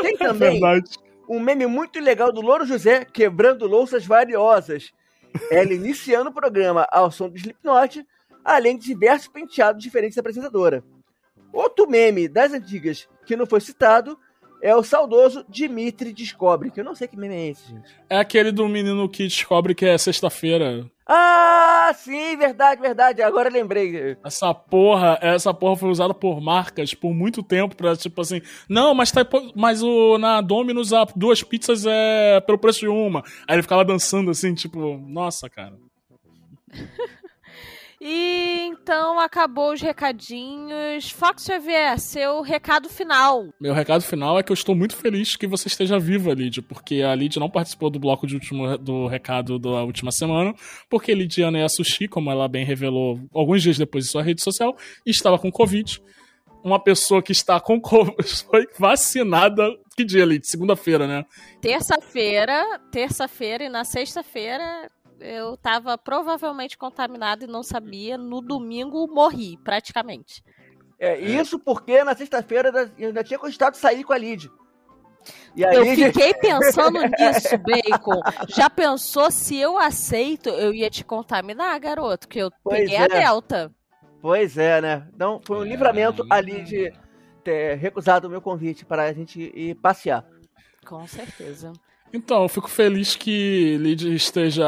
Tem 0.02 0.14
é 0.14 0.16
também 0.16 0.60
é 0.64 0.80
um 1.28 1.40
meme 1.40 1.66
muito 1.66 1.98
legal 1.98 2.32
do 2.32 2.40
Louro 2.40 2.64
José 2.64 3.04
quebrando 3.04 3.66
louças 3.66 4.06
variosas. 4.06 4.92
Ela 5.50 5.72
iniciando 5.72 6.30
o 6.30 6.32
programa 6.32 6.86
ao 6.92 7.10
som 7.10 7.28
do 7.28 7.36
Slipknot 7.36 8.06
além 8.46 8.78
de 8.78 8.86
diversos 8.86 9.26
penteados 9.26 9.82
diferentes 9.82 10.14
da 10.14 10.20
apresentadora. 10.20 10.84
Outro 11.52 11.88
meme 11.88 12.28
das 12.28 12.52
antigas 12.52 13.08
que 13.26 13.34
não 13.34 13.44
foi 13.44 13.60
citado 13.60 14.16
é 14.62 14.74
o 14.74 14.82
saudoso 14.82 15.44
Dimitri 15.48 16.12
Descobre, 16.12 16.70
que 16.70 16.80
eu 16.80 16.84
não 16.84 16.94
sei 16.94 17.08
que 17.08 17.16
meme 17.16 17.34
é 17.34 17.48
esse, 17.48 17.68
gente. 17.68 17.90
É 18.08 18.18
aquele 18.18 18.52
do 18.52 18.68
menino 18.68 19.08
que 19.08 19.24
descobre 19.24 19.74
que 19.74 19.84
é 19.84 19.98
sexta-feira. 19.98 20.88
Ah, 21.06 21.92
sim, 21.94 22.36
verdade, 22.36 22.80
verdade. 22.80 23.22
Agora 23.22 23.48
lembrei. 23.48 24.16
Essa 24.24 24.52
porra, 24.54 25.18
essa 25.20 25.52
porra 25.52 25.76
foi 25.76 25.90
usada 25.90 26.14
por 26.14 26.40
marcas 26.40 26.94
por 26.94 27.12
muito 27.14 27.42
tempo 27.42 27.76
pra, 27.76 27.96
tipo 27.96 28.20
assim, 28.20 28.40
não, 28.68 28.94
mas 28.94 29.12
tá, 29.12 29.26
mas 29.54 29.82
o 29.82 30.18
na 30.18 30.40
Domino's 30.40 30.92
a 30.92 31.04
duas 31.14 31.42
pizzas 31.42 31.84
é 31.86 32.40
pelo 32.40 32.58
preço 32.58 32.80
de 32.80 32.88
uma. 32.88 33.22
Aí 33.46 33.56
ele 33.56 33.62
ficava 33.62 33.84
dançando 33.84 34.30
assim, 34.30 34.54
tipo, 34.54 34.98
nossa, 34.98 35.48
cara. 35.48 35.76
E 38.00 38.56
então 38.66 39.18
acabou 39.18 39.72
os 39.72 39.80
recadinhos. 39.80 41.10
Fox 41.10 41.44
Xavier, 41.44 41.98
seu 41.98 42.42
recado 42.42 42.88
final. 42.88 43.48
Meu 43.60 43.72
recado 43.72 44.02
final 44.02 44.38
é 44.38 44.42
que 44.42 44.52
eu 44.52 44.54
estou 44.54 44.74
muito 44.74 44.94
feliz 44.94 45.34
que 45.34 45.46
você 45.46 45.68
esteja 45.68 45.98
viva, 45.98 46.34
Lídia, 46.34 46.62
porque 46.62 47.02
a 47.02 47.14
Lídia 47.14 47.40
não 47.40 47.48
participou 47.48 47.90
do 47.90 47.98
bloco 47.98 48.26
de 48.26 48.34
último, 48.34 48.76
do 48.76 49.06
recado 49.06 49.58
da 49.58 49.82
última 49.82 50.12
semana, 50.12 50.54
porque 50.90 51.14
Lidiana 51.14 51.58
é 51.58 51.64
a 51.64 51.68
Sushi, 51.68 52.06
como 52.06 52.30
ela 52.30 52.48
bem 52.48 52.64
revelou 52.64 53.18
alguns 53.32 53.62
dias 53.62 53.78
depois 53.78 54.04
em 54.04 54.08
sua 54.08 54.22
rede 54.22 54.42
social, 54.42 54.76
estava 55.04 55.38
com 55.38 55.50
Covid. 55.50 56.00
Uma 56.62 56.82
pessoa 56.82 57.22
que 57.22 57.32
está 57.32 57.60
com 57.60 57.80
Covid 57.80 58.16
foi 58.50 58.66
vacinada. 58.78 59.68
Que 59.96 60.04
dia, 60.04 60.24
Lídia? 60.24 60.50
Segunda-feira, 60.50 61.06
né? 61.06 61.24
Terça-feira, 61.62 62.80
terça-feira 62.90 63.64
e 63.64 63.68
na 63.68 63.84
sexta-feira 63.84 64.90
eu 65.20 65.56
tava 65.56 65.96
provavelmente 65.96 66.76
contaminado 66.76 67.44
e 67.44 67.48
não 67.48 67.62
sabia. 67.62 68.16
No 68.18 68.40
domingo 68.40 69.06
morri, 69.06 69.56
praticamente. 69.58 70.42
É, 70.98 71.18
isso 71.18 71.58
porque 71.58 72.02
na 72.02 72.14
sexta-feira 72.14 72.90
eu 72.98 73.08
ainda 73.08 73.22
tinha 73.22 73.38
cogitado 73.38 73.76
sair 73.76 74.02
com 74.02 74.12
a 74.12 74.18
Lid. 74.18 74.50
eu 75.56 75.84
fiquei 75.94 76.32
pensando 76.40 77.00
nisso, 77.02 77.58
Bacon. 77.58 78.20
Já 78.48 78.70
pensou 78.70 79.30
se 79.30 79.58
eu 79.58 79.78
aceito, 79.78 80.48
eu 80.48 80.72
ia 80.72 80.88
te 80.88 81.04
contaminar, 81.04 81.78
garoto? 81.78 82.26
Que 82.26 82.38
eu 82.38 82.50
pois 82.62 82.80
peguei 82.80 82.96
é. 82.96 83.02
a 83.02 83.08
Delta. 83.08 83.72
Pois 84.22 84.56
é, 84.56 84.80
né? 84.80 85.06
Então 85.14 85.40
foi 85.44 85.58
um 85.58 85.64
é, 85.64 85.68
livramento 85.68 86.26
ali 86.30 86.62
de 86.62 86.92
ter 87.44 87.76
recusado 87.76 88.26
o 88.26 88.30
meu 88.30 88.40
convite 88.40 88.84
para 88.84 89.04
a 89.04 89.12
gente 89.12 89.40
ir 89.54 89.74
passear. 89.76 90.24
Com 90.84 91.06
certeza. 91.06 91.72
Então, 92.16 92.44
eu 92.44 92.48
fico 92.48 92.70
feliz 92.70 93.14
que 93.14 93.76
Lid 93.76 94.14
esteja 94.14 94.64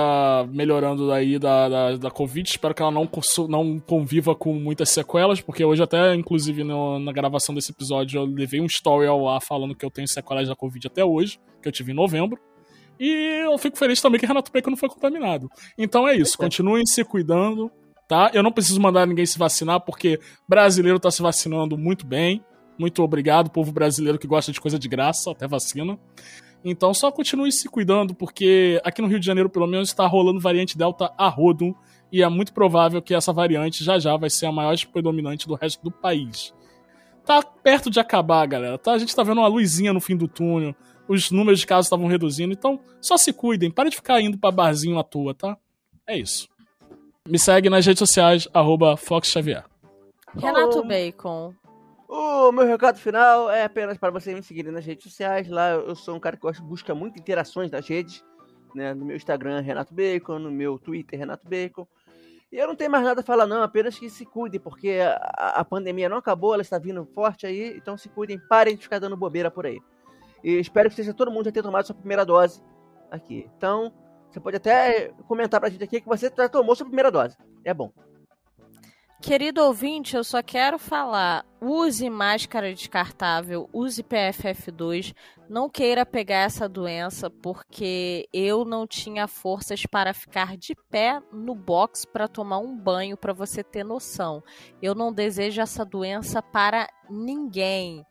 melhorando 0.52 1.10
aí 1.10 1.38
da, 1.38 1.66
da, 1.66 1.96
da, 1.96 2.10
Covid. 2.10 2.46
Espero 2.46 2.74
que 2.74 2.82
ela 2.82 2.90
não, 2.90 3.08
não 3.48 3.80
conviva 3.80 4.34
com 4.34 4.52
muitas 4.52 4.90
sequelas, 4.90 5.40
porque 5.40 5.64
hoje, 5.64 5.82
até 5.82 6.14
inclusive 6.14 6.62
no, 6.62 6.98
na 6.98 7.10
gravação 7.10 7.54
desse 7.54 7.72
episódio, 7.72 8.20
eu 8.20 8.26
levei 8.26 8.60
um 8.60 8.66
story 8.66 9.06
ao 9.06 9.26
ar 9.26 9.40
falando 9.40 9.74
que 9.74 9.82
eu 9.82 9.90
tenho 9.90 10.06
sequelas 10.06 10.46
da 10.46 10.54
Covid 10.54 10.88
até 10.88 11.02
hoje, 11.02 11.40
que 11.62 11.66
eu 11.66 11.72
tive 11.72 11.92
em 11.92 11.94
novembro. 11.94 12.38
E 13.00 13.44
eu 13.46 13.56
fico 13.56 13.78
feliz 13.78 13.98
também 13.98 14.20
que 14.20 14.26
Renato 14.26 14.52
Bacon 14.52 14.70
não 14.70 14.76
foi 14.76 14.90
contaminado. 14.90 15.48
Então 15.78 16.06
é 16.06 16.14
isso, 16.14 16.36
continuem 16.36 16.84
se 16.84 17.02
cuidando, 17.02 17.72
tá? 18.06 18.30
Eu 18.34 18.42
não 18.42 18.52
preciso 18.52 18.78
mandar 18.78 19.06
ninguém 19.06 19.24
se 19.24 19.38
vacinar, 19.38 19.80
porque 19.80 20.20
brasileiro 20.46 21.00
tá 21.00 21.10
se 21.10 21.22
vacinando 21.22 21.78
muito 21.78 22.06
bem. 22.06 22.44
Muito 22.78 23.02
obrigado, 23.02 23.50
povo 23.50 23.72
brasileiro 23.72 24.18
que 24.18 24.26
gosta 24.26 24.52
de 24.52 24.60
coisa 24.60 24.78
de 24.78 24.86
graça, 24.86 25.30
até 25.30 25.48
vacina. 25.48 25.98
Então 26.64 26.92
só 26.92 27.10
continue 27.10 27.52
se 27.52 27.68
cuidando, 27.68 28.14
porque 28.14 28.80
aqui 28.84 29.00
no 29.00 29.08
Rio 29.08 29.20
de 29.20 29.26
Janeiro, 29.26 29.48
pelo 29.48 29.66
menos, 29.66 29.88
está 29.88 30.06
rolando 30.06 30.40
variante 30.40 30.76
Delta 30.76 31.12
a 31.16 31.28
rodo, 31.28 31.76
e 32.10 32.22
é 32.22 32.28
muito 32.28 32.52
provável 32.52 33.00
que 33.00 33.14
essa 33.14 33.32
variante 33.32 33.84
já 33.84 33.98
já 33.98 34.16
vai 34.16 34.30
ser 34.30 34.46
a 34.46 34.52
maior 34.52 34.74
predominante 34.92 35.46
do 35.46 35.54
resto 35.54 35.82
do 35.82 35.90
país. 35.90 36.52
Tá 37.24 37.42
perto 37.42 37.90
de 37.90 38.00
acabar, 38.00 38.46
galera. 38.46 38.78
Tá? 38.78 38.92
A 38.92 38.98
gente 38.98 39.14
tá 39.14 39.22
vendo 39.22 39.38
uma 39.38 39.48
luzinha 39.48 39.92
no 39.92 40.00
fim 40.00 40.16
do 40.16 40.26
túnel, 40.26 40.74
os 41.06 41.30
números 41.30 41.60
de 41.60 41.66
casos 41.66 41.86
estavam 41.86 42.06
reduzindo, 42.06 42.52
então 42.52 42.80
só 43.00 43.16
se 43.16 43.32
cuidem, 43.32 43.70
para 43.70 43.88
de 43.88 43.96
ficar 43.96 44.20
indo 44.20 44.38
pra 44.38 44.50
barzinho 44.50 44.98
à 44.98 45.04
toa, 45.04 45.34
tá? 45.34 45.56
É 46.06 46.18
isso. 46.18 46.48
Me 47.26 47.38
segue 47.38 47.68
nas 47.68 47.84
redes 47.84 47.98
sociais, 47.98 48.48
arroba 48.52 48.96
Fox 48.96 49.28
Xavier. 49.28 49.64
Renato 50.34 50.82
Bacon, 50.86 51.54
o 52.08 52.52
meu 52.52 52.66
recado 52.66 52.98
final 52.98 53.50
é 53.50 53.64
apenas 53.64 53.98
para 53.98 54.10
você 54.10 54.34
me 54.34 54.42
seguir 54.42 54.64
nas 54.64 54.84
redes 54.84 55.04
sociais. 55.04 55.46
Lá 55.48 55.72
eu 55.72 55.94
sou 55.94 56.16
um 56.16 56.20
cara 56.20 56.36
que 56.36 56.42
gosta, 56.42 56.62
busca 56.62 56.94
muito 56.94 57.18
interações 57.18 57.70
nas 57.70 57.86
redes. 57.86 58.24
Né? 58.74 58.94
No 58.94 59.04
meu 59.04 59.16
Instagram, 59.16 59.60
Renato 59.60 59.94
Bacon, 59.94 60.38
no 60.38 60.50
meu 60.50 60.78
Twitter, 60.78 61.18
Renato 61.18 61.46
Bacon. 61.48 61.86
E 62.50 62.56
eu 62.56 62.66
não 62.66 62.74
tenho 62.74 62.90
mais 62.90 63.04
nada 63.04 63.20
a 63.20 63.24
falar, 63.24 63.46
não, 63.46 63.62
apenas 63.62 63.98
que 63.98 64.08
se 64.08 64.24
cuidem, 64.24 64.58
porque 64.58 65.00
a, 65.02 65.60
a 65.60 65.64
pandemia 65.64 66.08
não 66.08 66.16
acabou, 66.16 66.54
ela 66.54 66.62
está 66.62 66.78
vindo 66.78 67.04
forte 67.14 67.46
aí, 67.46 67.76
então 67.76 67.94
se 67.94 68.08
cuidem, 68.08 68.40
parem 68.48 68.74
de 68.74 68.82
ficar 68.82 68.98
dando 68.98 69.18
bobeira 69.18 69.50
por 69.50 69.66
aí. 69.66 69.78
E 70.42 70.58
espero 70.58 70.88
que 70.88 70.96
seja 70.96 71.12
todo 71.12 71.30
mundo 71.30 71.44
já 71.44 71.52
tenha 71.52 71.62
tomado 71.62 71.86
sua 71.86 71.94
primeira 71.94 72.24
dose 72.24 72.62
aqui. 73.10 73.50
Então, 73.56 73.92
você 74.30 74.40
pode 74.40 74.56
até 74.56 75.12
comentar 75.26 75.60
pra 75.60 75.68
gente 75.68 75.84
aqui 75.84 76.00
que 76.00 76.08
você 76.08 76.32
já 76.34 76.48
tomou 76.48 76.74
sua 76.74 76.86
primeira 76.86 77.10
dose. 77.10 77.36
É 77.64 77.74
bom. 77.74 77.92
Querido 79.20 79.62
ouvinte, 79.62 80.14
eu 80.16 80.22
só 80.22 80.40
quero 80.42 80.78
falar: 80.78 81.44
use 81.60 82.08
máscara 82.08 82.72
descartável, 82.72 83.68
use 83.72 84.02
PFF2, 84.02 85.12
não 85.48 85.68
queira 85.68 86.06
pegar 86.06 86.42
essa 86.44 86.68
doença, 86.68 87.28
porque 87.28 88.28
eu 88.32 88.64
não 88.64 88.86
tinha 88.86 89.26
forças 89.26 89.84
para 89.84 90.14
ficar 90.14 90.56
de 90.56 90.72
pé 90.88 91.20
no 91.32 91.54
box 91.54 92.06
para 92.06 92.28
tomar 92.28 92.58
um 92.58 92.76
banho, 92.76 93.16
para 93.16 93.32
você 93.32 93.64
ter 93.64 93.84
noção. 93.84 94.42
Eu 94.80 94.94
não 94.94 95.12
desejo 95.12 95.60
essa 95.60 95.84
doença 95.84 96.40
para 96.40 96.88
ninguém 97.10 98.06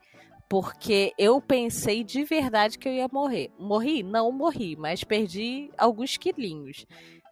porque 0.50 1.14
eu 1.18 1.42
pensei 1.42 2.04
de 2.06 2.24
verdade 2.24 2.80
que 2.80 2.88
eu 2.88 2.94
ia 2.94 3.10
morrer. 3.12 3.52
Morri? 3.60 4.02
Não 4.02 4.32
morri, 4.32 4.78
mas 4.78 5.04
perdi 5.04 5.70
alguns 5.78 6.16
quilinhos. 6.16 6.86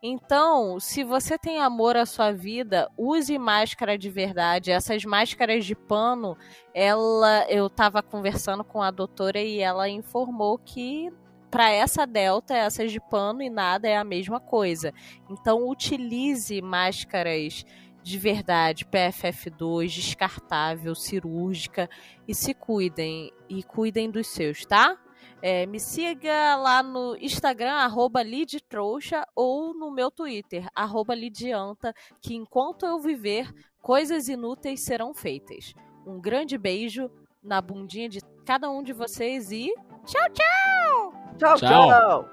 Então, 0.07 0.79
se 0.79 1.03
você 1.03 1.35
tem 1.35 1.59
amor 1.59 1.97
à 1.97 2.05
sua 2.05 2.31
vida, 2.31 2.87
use 2.95 3.39
máscara 3.39 3.97
de 3.97 4.07
verdade. 4.07 4.69
Essas 4.69 5.03
máscaras 5.03 5.65
de 5.65 5.73
pano, 5.73 6.37
ela, 6.75 7.43
eu 7.49 7.65
estava 7.65 8.03
conversando 8.03 8.63
com 8.63 8.83
a 8.83 8.91
doutora 8.91 9.41
e 9.41 9.57
ela 9.57 9.89
informou 9.89 10.59
que 10.59 11.11
para 11.49 11.71
essa 11.71 12.05
delta, 12.05 12.53
essas 12.53 12.91
de 12.91 12.99
pano 12.99 13.41
e 13.41 13.49
nada 13.49 13.87
é 13.87 13.97
a 13.97 14.03
mesma 14.03 14.39
coisa. 14.39 14.93
Então, 15.27 15.67
utilize 15.67 16.61
máscaras 16.61 17.65
de 18.03 18.19
verdade, 18.19 18.85
PFF2, 18.85 19.87
descartável, 19.87 20.93
cirúrgica 20.93 21.89
e 22.27 22.35
se 22.35 22.53
cuidem 22.53 23.33
e 23.49 23.63
cuidem 23.63 24.11
dos 24.11 24.27
seus, 24.27 24.67
tá? 24.67 24.99
É, 25.47 25.67
me 25.67 25.79
siga 25.79 26.55
lá 26.55 26.81
no 26.81 27.15
Instagram, 27.17 27.73
arroba 27.73 28.23
Lidtrouxa, 28.23 29.23
ou 29.35 29.75
no 29.75 29.91
meu 29.91 30.09
Twitter, 30.09 30.67
arroba 30.73 31.13
Lidianta, 31.13 31.93
que 32.19 32.33
enquanto 32.33 32.83
eu 32.83 32.99
viver, 32.99 33.53
coisas 33.79 34.27
inúteis 34.27 34.79
serão 34.79 35.13
feitas. 35.13 35.75
Um 36.03 36.19
grande 36.19 36.57
beijo 36.57 37.11
na 37.43 37.61
bundinha 37.61 38.09
de 38.09 38.21
cada 38.43 38.71
um 38.71 38.81
de 38.81 38.91
vocês 38.91 39.51
e 39.51 39.71
Tchau, 40.03 40.29
tchau! 40.33 41.13
Tchau, 41.37 41.57
Tchau. 41.57 41.89
tchau. 41.89 42.29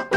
Eu 0.00 0.13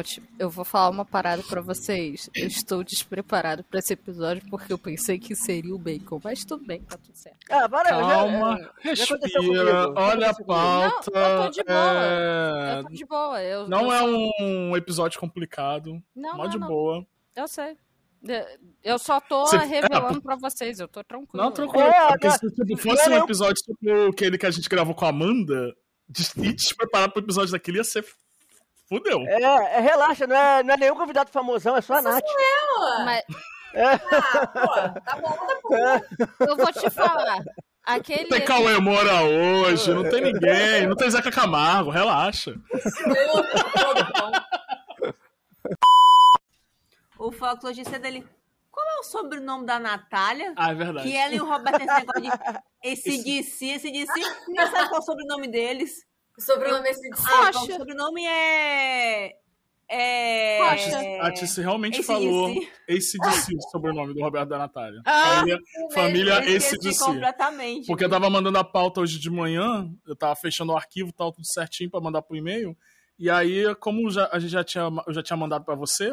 vou, 0.00 0.02
te- 0.02 0.22
eu 0.38 0.48
vou 0.50 0.64
falar 0.64 0.88
uma 0.90 1.04
parada 1.04 1.42
pra 1.42 1.60
vocês. 1.60 2.28
Eu 2.34 2.46
estou 2.46 2.82
despreparado 2.82 3.62
pra 3.64 3.78
esse 3.78 3.92
episódio 3.92 4.42
porque 4.50 4.72
eu 4.72 4.78
pensei 4.78 5.18
que 5.18 5.34
seria 5.36 5.74
o 5.74 5.78
bacon. 5.78 6.20
Mas 6.24 6.44
tudo 6.44 6.64
bem, 6.64 6.80
tá 6.82 6.96
tudo 6.96 7.14
certo. 7.16 7.38
Ah, 7.50 7.68
para, 7.68 7.90
Calma, 7.90 8.58
já, 8.84 9.16
respira, 9.16 9.92
olha 9.96 10.30
a 10.30 10.34
pauta. 10.44 11.10
Não, 11.12 11.20
eu 11.20 11.42
tô 11.44 11.50
de 11.50 11.64
boa. 11.64 12.04
é, 12.04 12.78
Eu 12.78 12.84
tô 12.84 12.90
de 12.90 13.04
boa. 13.06 13.42
Eu, 13.42 13.68
Não 13.68 13.82
eu 13.86 13.92
é 13.92 13.98
só- 13.98 14.44
um 14.44 14.76
episódio 14.76 15.20
complicado, 15.20 16.02
Não, 16.14 16.36
mó 16.36 16.44
não, 16.44 16.50
de 16.50 16.58
não. 16.58 16.66
boa. 16.68 17.06
Eu 17.36 17.46
sei. 17.48 17.76
É, 18.28 18.58
Eu 18.82 18.98
só 18.98 19.18
tô 19.20 19.46
Você- 19.46 19.56
revelando 19.58 20.20
pra 20.22 20.36
vocês. 20.36 20.78
Eu 20.78 20.88
tô 20.88 21.02
tranquilo. 21.04 21.42
Não, 21.44 21.50
tranquilo. 21.52 21.86
É, 21.88 22.08
porque 22.08 22.30
se 22.30 22.50
tipo, 22.54 22.76
fosse 22.76 23.10
é 23.10 23.18
um 23.20 23.24
episódio 23.24 23.54
tipo 23.54 24.08
aquele 24.10 24.36
que 24.38 24.46
a 24.46 24.50
gente 24.50 24.68
gravou 24.68 24.94
com 24.94 25.04
a 25.04 25.08
Amanda, 25.08 25.74
de- 26.08 26.30
e 26.48 26.52
despreparado 26.52 27.12
pro 27.12 27.22
episódio 27.22 27.52
daquele 27.52 27.78
ia 27.78 27.84
ser. 27.84 28.04
Fudeu. 28.90 29.24
É, 29.24 29.76
é, 29.76 29.80
relaxa, 29.80 30.26
não 30.26 30.34
é, 30.34 30.62
não 30.64 30.74
é 30.74 30.76
nenhum 30.76 30.96
convidado 30.96 31.30
famosão, 31.30 31.76
é 31.76 31.80
só 31.80 31.94
a 31.94 32.02
Nath. 32.02 32.24
Pô, 32.24 33.04
Mas 33.04 33.22
É, 33.72 33.84
ah, 33.84 33.98
pô, 34.48 34.66
tá 35.00 35.16
bom, 35.16 35.30
tá 35.30 35.58
bom. 35.62 36.00
eu 36.50 36.56
vou 36.56 36.72
te 36.72 36.90
falar. 36.90 37.38
Aquele. 37.84 38.28
Tem 38.28 38.44
Cauê 38.44 38.80
Moura 38.80 39.22
hoje, 39.22 39.94
não 39.94 40.02
tem 40.10 40.20
ninguém, 40.20 40.88
não 40.88 40.96
tem 40.96 41.08
Zeca 41.08 41.30
Camargo, 41.30 41.88
relaxa. 41.88 42.50
Eu. 42.50 43.44
O 47.16 47.30
folclorista 47.30 47.96
dele. 47.96 48.26
Qual 48.72 48.86
é 48.86 49.00
o 49.00 49.04
sobrenome 49.04 49.66
da 49.66 49.78
Natália? 49.78 50.52
Ah, 50.56 50.72
é 50.72 50.74
verdade. 50.74 51.08
Que 51.08 51.16
ela 51.16 51.34
e 51.34 51.40
o 51.40 51.46
Roberto 51.46 51.78
têm 51.78 51.86
esse 51.86 52.00
negócio 52.00 52.22
de 52.22 52.30
esse 52.82 53.22
DC, 53.22 53.66
esse 53.66 53.92
DC. 53.92 54.12
Ninguém 54.48 54.66
sabe 54.66 54.88
qual 54.88 54.96
é 54.96 55.02
o 55.02 55.02
sobrenome 55.02 55.48
deles. 55.48 56.04
O 56.40 56.42
sobrenome 56.42 56.88
é 56.88 56.90
esse 56.90 57.02
de 57.02 57.08
Ah, 57.28 57.50
o 57.50 57.52
sobrenome 57.66 58.24
é. 58.26 59.36
É. 59.92 60.62
A. 60.68 60.76
Tice- 60.76 61.18
A 61.20 61.32
Tice 61.32 61.60
realmente 61.60 61.98
AC/DC. 62.00 62.06
falou 62.06 62.48
ACDC, 62.88 63.56
o 63.56 63.70
sobrenome 63.70 64.14
do 64.14 64.20
Roberto 64.20 64.48
da 64.48 64.58
Natália. 64.58 65.00
Ah, 65.04 65.36
Família, 65.40 65.58
família 65.92 66.34
Eu 66.48 66.56
esqueci 66.56 66.88
ACDC. 66.88 67.04
completamente. 67.04 67.86
Porque 67.88 68.04
eu 68.04 68.08
tava 68.08 68.30
mandando 68.30 68.56
a 68.58 68.64
pauta 68.64 69.00
hoje 69.00 69.18
de 69.18 69.28
manhã, 69.28 69.90
eu 70.06 70.14
tava 70.14 70.36
fechando 70.36 70.72
o 70.72 70.76
arquivo, 70.76 71.12
tal, 71.12 71.32
tudo 71.32 71.44
certinho 71.46 71.90
pra 71.90 72.00
mandar 72.00 72.22
pro 72.22 72.36
e-mail. 72.36 72.76
E 73.18 73.28
aí, 73.28 73.74
como 73.76 74.08
já, 74.10 74.28
a 74.32 74.38
gente 74.38 74.50
já 74.52 74.62
tinha, 74.64 74.88
eu 75.06 75.12
já 75.12 75.22
tinha 75.22 75.36
mandado 75.36 75.64
pra 75.64 75.74
você, 75.74 76.10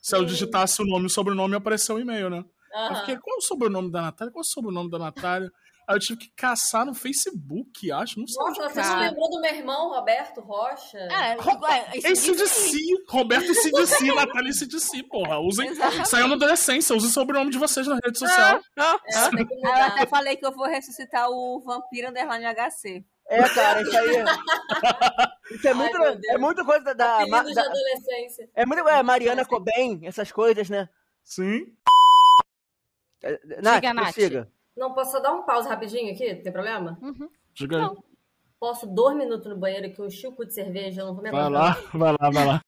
se 0.00 0.14
eu 0.16 0.24
digitasse 0.24 0.80
o 0.80 0.86
nome 0.86 1.02
e 1.04 1.06
o 1.06 1.10
sobrenome, 1.10 1.56
apareceu 1.56 1.96
o 1.96 2.00
e-mail, 2.00 2.30
né? 2.30 2.44
Eu 2.72 2.78
Aham. 2.80 3.00
fiquei, 3.00 3.16
qual 3.18 3.34
é 3.34 3.38
o 3.38 3.42
sobrenome 3.42 3.90
da 3.90 4.00
Natália? 4.02 4.32
Qual 4.32 4.40
é 4.42 4.46
o 4.46 4.48
sobrenome 4.48 4.90
da 4.90 4.98
Natália? 4.98 5.50
Aí 5.88 5.96
eu 5.96 6.00
tive 6.00 6.18
que 6.20 6.30
caçar 6.36 6.84
no 6.84 6.92
Facebook, 6.92 7.90
acho, 7.90 8.20
não 8.20 8.26
sei. 8.26 8.44
Nossa, 8.44 8.68
você 8.68 8.84
se 8.84 8.94
lembrou 8.96 9.30
do 9.30 9.40
meu 9.40 9.54
irmão, 9.54 9.88
Roberto 9.88 10.42
Rocha? 10.42 10.98
É, 10.98 11.34
ué, 11.62 11.90
esse 11.94 12.30
ACDC, 12.30 12.76
Roberto 13.08 13.50
ACDC, 13.52 14.14
Natália 14.14 14.50
ACDC, 14.50 15.02
porra. 15.04 15.38
Usem, 15.40 15.70
saiu 16.04 16.28
na 16.28 16.34
adolescência, 16.34 16.94
usem 16.94 17.08
o 17.08 17.12
sobrenome 17.12 17.50
de 17.50 17.56
vocês 17.56 17.86
na 17.86 17.98
rede 18.04 18.18
social. 18.18 18.60
É, 18.76 19.30
tem 19.30 19.46
que 19.46 19.54
Eu 19.54 19.72
até 19.72 20.04
falei 20.04 20.36
que 20.36 20.44
eu 20.44 20.52
vou 20.52 20.66
ressuscitar 20.66 21.26
o 21.30 21.58
Vampiro 21.64 22.10
Underline 22.10 22.44
HC. 22.54 23.02
é, 23.30 23.48
cara, 23.48 23.80
isso 23.80 23.96
aí. 23.96 24.08
Isso 25.50 25.66
é 25.66 25.70
Ai, 25.70 25.74
muito, 25.74 25.96
é 26.30 26.36
muita 26.36 26.62
coisa 26.62 26.84
da. 26.94 27.24
da, 27.24 27.42
de 27.42 27.54
da- 27.54 27.62
adolescência. 27.62 28.50
é 28.54 28.66
muito. 28.66 28.86
É, 28.86 29.02
Mariana 29.02 29.46
Cobain, 29.46 30.00
essas 30.04 30.30
coisas, 30.30 30.68
né? 30.68 30.90
Sim. 31.24 31.72
É, 33.22 33.40
Nath, 33.62 33.74
Diga, 33.76 33.94
Nath. 33.94 34.12
prossiga. 34.14 34.52
Não, 34.78 34.94
posso 34.94 35.12
só 35.12 35.20
dar 35.20 35.32
um 35.32 35.42
pause 35.42 35.68
rapidinho 35.68 36.12
aqui? 36.12 36.34
Tem 36.36 36.52
problema? 36.52 36.98
Uhum. 37.02 37.28
Diga 37.54 37.76
aí. 37.76 37.82
Não. 37.82 38.02
Posso 38.60 38.86
dois 38.86 39.16
minutos 39.16 39.46
no 39.46 39.56
banheiro 39.56 39.92
que 39.92 40.00
eu 40.00 40.06
enchi 40.06 40.26
o 40.26 40.32
cu 40.32 40.44
de 40.44 40.52
cerveja, 40.54 41.02
eu 41.02 41.06
não 41.06 41.14
vou 41.14 41.22
me 41.22 41.30
Vai 41.30 41.40
aguentar. 41.42 41.76
lá, 41.76 41.82
vai 41.98 42.12
lá, 42.12 42.30
vai 42.30 42.46
lá. 42.46 42.62